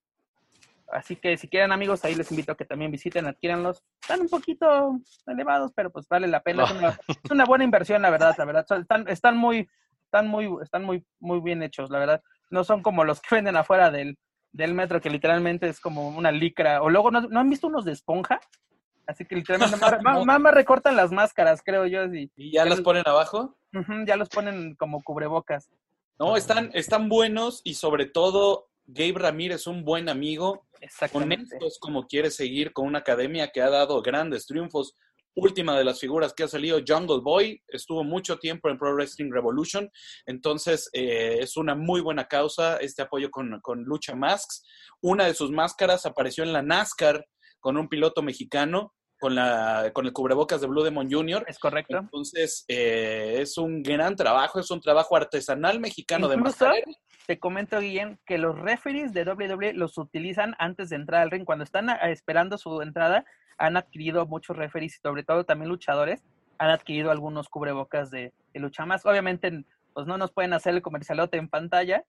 Así 0.91 1.15
que 1.15 1.37
si 1.37 1.47
quieren 1.47 1.71
amigos, 1.71 2.03
ahí 2.03 2.15
les 2.15 2.31
invito 2.31 2.51
a 2.51 2.57
que 2.57 2.65
también 2.65 2.89
visiten, 2.89 3.27
adquiéranlos. 3.27 3.83
Están 4.01 4.21
un 4.21 4.29
poquito 4.29 4.99
elevados, 5.27 5.71
pero 5.75 5.91
pues 5.91 6.07
vale 6.07 6.27
la 6.27 6.41
pena. 6.41 6.63
Es, 6.63 6.71
una, 7.29 7.45
buena 7.45 7.63
inversión, 7.63 8.01
la 8.01 8.09
verdad, 8.09 8.33
la 8.39 8.45
verdad. 8.45 8.65
Están, 8.67 9.07
están 9.07 9.37
muy, 9.37 9.69
están 10.05 10.27
muy, 10.27 10.49
están 10.63 10.83
muy, 10.83 11.05
muy 11.19 11.41
bien 11.41 11.61
hechos, 11.61 11.91
la 11.91 11.99
verdad. 11.99 12.23
No 12.49 12.63
son 12.63 12.81
como 12.81 13.03
los 13.03 13.21
que 13.21 13.35
venden 13.35 13.55
afuera 13.55 13.91
del, 13.91 14.17
del 14.51 14.73
metro, 14.73 15.01
que 15.01 15.09
literalmente 15.09 15.67
es 15.67 15.79
como 15.79 16.09
una 16.09 16.31
licra. 16.31 16.81
O 16.81 16.89
luego, 16.89 17.11
¿no, 17.11 17.39
han 17.39 17.49
visto 17.49 17.67
unos 17.67 17.85
de 17.85 17.93
esponja? 17.93 18.39
Así 19.07 19.25
que 19.25 19.35
literalmente 19.35 19.77
más, 20.03 20.53
recortan 20.53 20.95
las 20.95 21.11
máscaras, 21.11 21.61
creo 21.63 21.85
yo. 21.85 22.05
¿Y 22.05 22.51
ya 22.51 22.65
las 22.65 22.81
ponen 22.81 23.03
abajo? 23.05 23.57
ya 24.05 24.15
los 24.15 24.29
ponen 24.29 24.75
como 24.75 25.01
cubrebocas. 25.01 25.69
No, 26.19 26.37
están, 26.37 26.69
están 26.73 27.09
buenos 27.09 27.61
y 27.63 27.75
sobre 27.75 28.05
todo 28.05 28.67
Gabe 28.85 29.13
Ramírez, 29.15 29.67
un 29.67 29.83
buen 29.83 30.09
amigo. 30.09 30.65
Exactamente. 30.81 31.57
Con 31.57 31.69
como 31.79 32.07
quiere 32.07 32.31
seguir 32.31 32.73
con 32.73 32.85
una 32.87 32.99
academia 32.99 33.51
que 33.51 33.61
ha 33.61 33.69
dado 33.69 34.01
grandes 34.01 34.45
triunfos 34.45 34.95
última 35.35 35.77
de 35.77 35.83
las 35.83 35.99
figuras 35.99 36.33
que 36.33 36.43
ha 36.43 36.47
salido, 36.47 36.79
Jungle 36.85 37.21
Boy, 37.21 37.61
estuvo 37.67 38.03
mucho 38.03 38.37
tiempo 38.37 38.69
en 38.69 38.77
Pro 38.77 38.93
Wrestling 38.93 39.31
Revolution, 39.31 39.89
entonces 40.25 40.89
eh, 40.93 41.37
es 41.39 41.57
una 41.57 41.75
muy 41.75 42.01
buena 42.01 42.25
causa 42.25 42.77
este 42.77 43.01
apoyo 43.01 43.31
con, 43.31 43.59
con, 43.61 43.83
Lucha 43.83 44.15
Masks. 44.15 44.63
Una 45.01 45.25
de 45.25 45.33
sus 45.33 45.51
máscaras 45.51 46.05
apareció 46.05 46.43
en 46.43 46.53
la 46.53 46.61
NASCAR 46.61 47.25
con 47.59 47.77
un 47.77 47.87
piloto 47.87 48.21
mexicano. 48.21 48.93
Con, 49.19 49.35
la, 49.35 49.91
con 49.93 50.07
el 50.07 50.13
cubrebocas 50.13 50.61
de 50.61 50.67
Blue 50.67 50.81
Demon 50.81 51.07
Jr. 51.07 51.45
Es 51.47 51.59
correcto. 51.59 51.95
Entonces, 51.95 52.65
eh, 52.67 53.35
es 53.37 53.55
un 53.59 53.83
gran 53.83 54.15
trabajo, 54.15 54.59
es 54.59 54.71
un 54.71 54.81
trabajo 54.81 55.15
artesanal 55.15 55.79
mexicano 55.79 56.27
de 56.27 56.37
máscara. 56.37 56.73
Te 57.27 57.37
comento, 57.37 57.79
Guillén, 57.79 58.19
que 58.25 58.39
los 58.39 58.57
referees 58.57 59.13
de 59.13 59.23
WWE 59.23 59.73
los 59.73 59.99
utilizan 59.99 60.55
antes 60.57 60.89
de 60.89 60.95
entrar 60.95 61.21
al 61.21 61.29
ring. 61.29 61.45
Cuando 61.45 61.63
están 61.63 61.91
esperando 62.09 62.57
su 62.57 62.81
entrada, 62.81 63.23
han 63.61 63.77
adquirido 63.77 64.25
muchos 64.25 64.57
referees 64.57 64.95
y 64.95 64.99
sobre 64.99 65.23
todo 65.23 65.45
también 65.45 65.69
luchadores, 65.69 66.23
han 66.57 66.71
adquirido 66.71 67.11
algunos 67.11 67.47
cubrebocas 67.47 68.09
de, 68.09 68.33
lucha 68.55 68.87
más. 68.87 69.05
Obviamente, 69.05 69.65
pues 69.93 70.07
no 70.07 70.17
nos 70.17 70.31
pueden 70.31 70.53
hacer 70.53 70.73
el 70.73 70.81
comercialote 70.81 71.37
en 71.37 71.47
pantalla, 71.47 72.03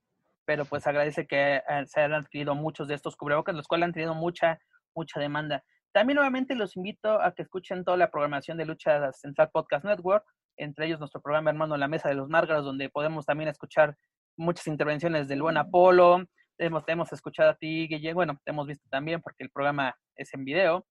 pero 0.46 0.64
pues 0.64 0.86
agradece 0.86 1.26
que 1.26 1.56
eh, 1.56 1.86
se 1.86 2.00
han 2.00 2.14
adquirido 2.14 2.54
muchos 2.54 2.88
de 2.88 2.94
estos 2.94 3.16
cubrebocas, 3.16 3.54
los 3.54 3.68
cuales 3.68 3.84
han 3.84 3.92
tenido 3.92 4.14
mucha, 4.14 4.58
mucha 4.94 5.20
demanda. 5.20 5.62
También 5.92 6.14
nuevamente 6.16 6.54
los 6.54 6.74
invito 6.74 7.20
a 7.20 7.34
que 7.34 7.42
escuchen 7.42 7.84
toda 7.84 7.98
la 7.98 8.10
programación 8.10 8.56
de 8.56 8.64
Lucha 8.64 9.12
Central 9.12 9.50
Podcast 9.52 9.84
Network, 9.84 10.24
entre 10.56 10.86
ellos 10.86 11.00
nuestro 11.00 11.20
programa 11.20 11.50
hermano 11.50 11.76
La 11.76 11.86
Mesa 11.86 12.08
de 12.08 12.14
los 12.14 12.30
Márgaros, 12.30 12.64
donde 12.64 12.88
podemos 12.88 13.26
también 13.26 13.50
escuchar 13.50 13.94
muchas 14.38 14.66
intervenciones 14.68 15.28
del 15.28 15.42
buen 15.42 15.58
Apolo, 15.58 16.24
hemos, 16.56 16.84
hemos 16.86 17.12
escuchado 17.12 17.50
a 17.50 17.56
ti, 17.56 17.88
Guille, 17.88 18.14
bueno, 18.14 18.40
te 18.42 18.52
hemos 18.52 18.66
visto 18.66 18.88
también 18.88 19.20
porque 19.20 19.44
el 19.44 19.50
programa 19.50 19.94
es 20.16 20.32
en 20.32 20.46
video 20.46 20.86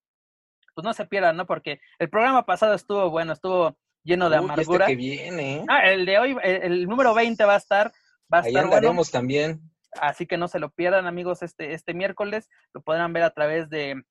pues 0.74 0.84
no 0.84 0.92
se 0.92 1.06
pierdan, 1.06 1.36
¿no? 1.36 1.46
Porque 1.46 1.80
el 1.98 2.08
programa 2.08 2.44
pasado 2.44 2.74
estuvo 2.74 3.10
bueno, 3.10 3.32
estuvo 3.32 3.76
lleno 4.04 4.30
de 4.30 4.36
este 4.36 4.44
amargura. 4.44 4.86
que 4.86 4.96
viene. 4.96 5.64
Ah, 5.68 5.90
el 5.90 6.06
de 6.06 6.18
hoy, 6.18 6.36
el, 6.42 6.86
número 6.86 7.14
20 7.14 7.44
va 7.44 7.54
a 7.54 7.58
estar, 7.58 7.92
va 8.32 8.38
a 8.38 8.42
Ahí 8.42 8.56
andaremos 8.56 9.10
también. 9.10 9.60
Así 10.00 10.26
que 10.26 10.38
no 10.38 10.48
se 10.48 10.58
lo 10.58 10.70
pierdan, 10.70 11.06
amigos, 11.06 11.42
este, 11.42 11.74
este 11.74 11.94
miércoles. 11.94 12.48
Lo 12.72 12.82
podrán 12.82 13.12
ver 13.12 13.24
a 13.24 13.30
través 13.30 13.68
de, 13.68 14.02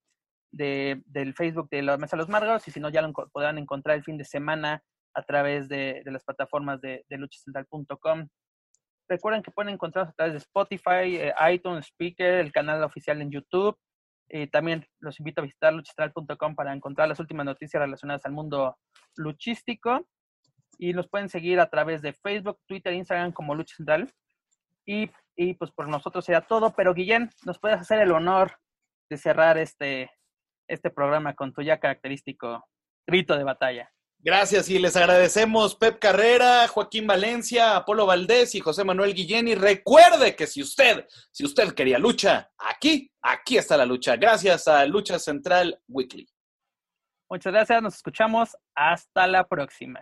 de 0.51 1.01
del 1.05 1.33
Facebook 1.33 1.69
de 1.69 1.81
la 1.81 1.97
Mesa 1.97 2.15
de 2.15 2.21
los 2.21 2.29
Márgaros 2.29 2.67
y 2.67 2.71
si 2.71 2.79
no, 2.79 2.89
ya 2.89 3.01
lo 3.01 3.11
podrán 3.11 3.57
encontrar 3.57 3.97
el 3.97 4.03
fin 4.03 4.17
de 4.17 4.25
semana 4.25 4.83
a 5.13 5.23
través 5.23 5.67
de, 5.67 6.01
de 6.05 6.11
las 6.11 6.23
plataformas 6.23 6.79
de, 6.81 7.03
de 7.09 7.17
luchacentral.com. 7.17 8.27
Recuerden 9.09 9.43
que 9.43 9.51
pueden 9.51 9.73
encontrarnos 9.73 10.13
a 10.13 10.15
través 10.15 10.33
de 10.33 10.37
Spotify, 10.37 11.17
eh, 11.17 11.33
iTunes, 11.51 11.87
Speaker, 11.87 12.35
el 12.35 12.51
canal 12.51 12.81
oficial 12.83 13.21
en 13.21 13.31
YouTube 13.31 13.77
eh, 14.33 14.47
también 14.47 14.87
los 14.99 15.19
invito 15.19 15.41
a 15.41 15.43
visitar 15.43 15.73
luchistral.com 15.73 16.55
para 16.55 16.73
encontrar 16.73 17.09
las 17.09 17.19
últimas 17.19 17.45
noticias 17.45 17.81
relacionadas 17.81 18.25
al 18.25 18.31
mundo 18.31 18.77
luchístico. 19.17 20.07
Y 20.77 20.93
nos 20.93 21.09
pueden 21.09 21.27
seguir 21.27 21.59
a 21.59 21.69
través 21.69 22.01
de 22.01 22.13
Facebook, 22.13 22.57
Twitter, 22.65 22.93
Instagram 22.93 23.33
como 23.33 23.55
Lucha 23.55 23.75
Central. 23.75 24.09
Y, 24.85 25.11
y 25.35 25.53
pues 25.55 25.71
por 25.71 25.89
nosotros 25.89 26.23
será 26.23 26.39
todo. 26.39 26.73
Pero 26.73 26.93
Guillén, 26.93 27.29
¿nos 27.43 27.59
puedes 27.59 27.77
hacer 27.77 27.99
el 27.99 28.13
honor 28.13 28.57
de 29.09 29.17
cerrar 29.17 29.57
este, 29.57 30.09
este 30.65 30.89
programa 30.89 31.35
con 31.35 31.51
tu 31.51 31.61
ya 31.61 31.81
característico 31.81 32.65
grito 33.05 33.37
de 33.37 33.43
batalla? 33.43 33.91
Gracias 34.23 34.69
y 34.69 34.77
les 34.77 34.95
agradecemos 34.95 35.75
Pep 35.75 35.97
Carrera, 35.97 36.67
Joaquín 36.67 37.07
Valencia, 37.07 37.75
Apolo 37.75 38.05
Valdés 38.05 38.53
y 38.53 38.59
José 38.59 38.83
Manuel 38.83 39.15
Guillén. 39.15 39.47
Y 39.47 39.55
recuerde 39.55 40.35
que 40.35 40.45
si 40.45 40.61
usted, 40.61 41.07
si 41.31 41.43
usted 41.43 41.73
quería 41.73 41.97
lucha, 41.97 42.51
aquí, 42.59 43.11
aquí 43.19 43.57
está 43.57 43.77
la 43.77 43.85
lucha. 43.85 44.17
Gracias 44.17 44.67
a 44.67 44.85
Lucha 44.85 45.17
Central 45.17 45.81
Weekly. 45.87 46.29
Muchas 47.31 47.51
gracias, 47.51 47.81
nos 47.81 47.95
escuchamos. 47.95 48.55
Hasta 48.75 49.25
la 49.25 49.47
próxima. 49.47 50.01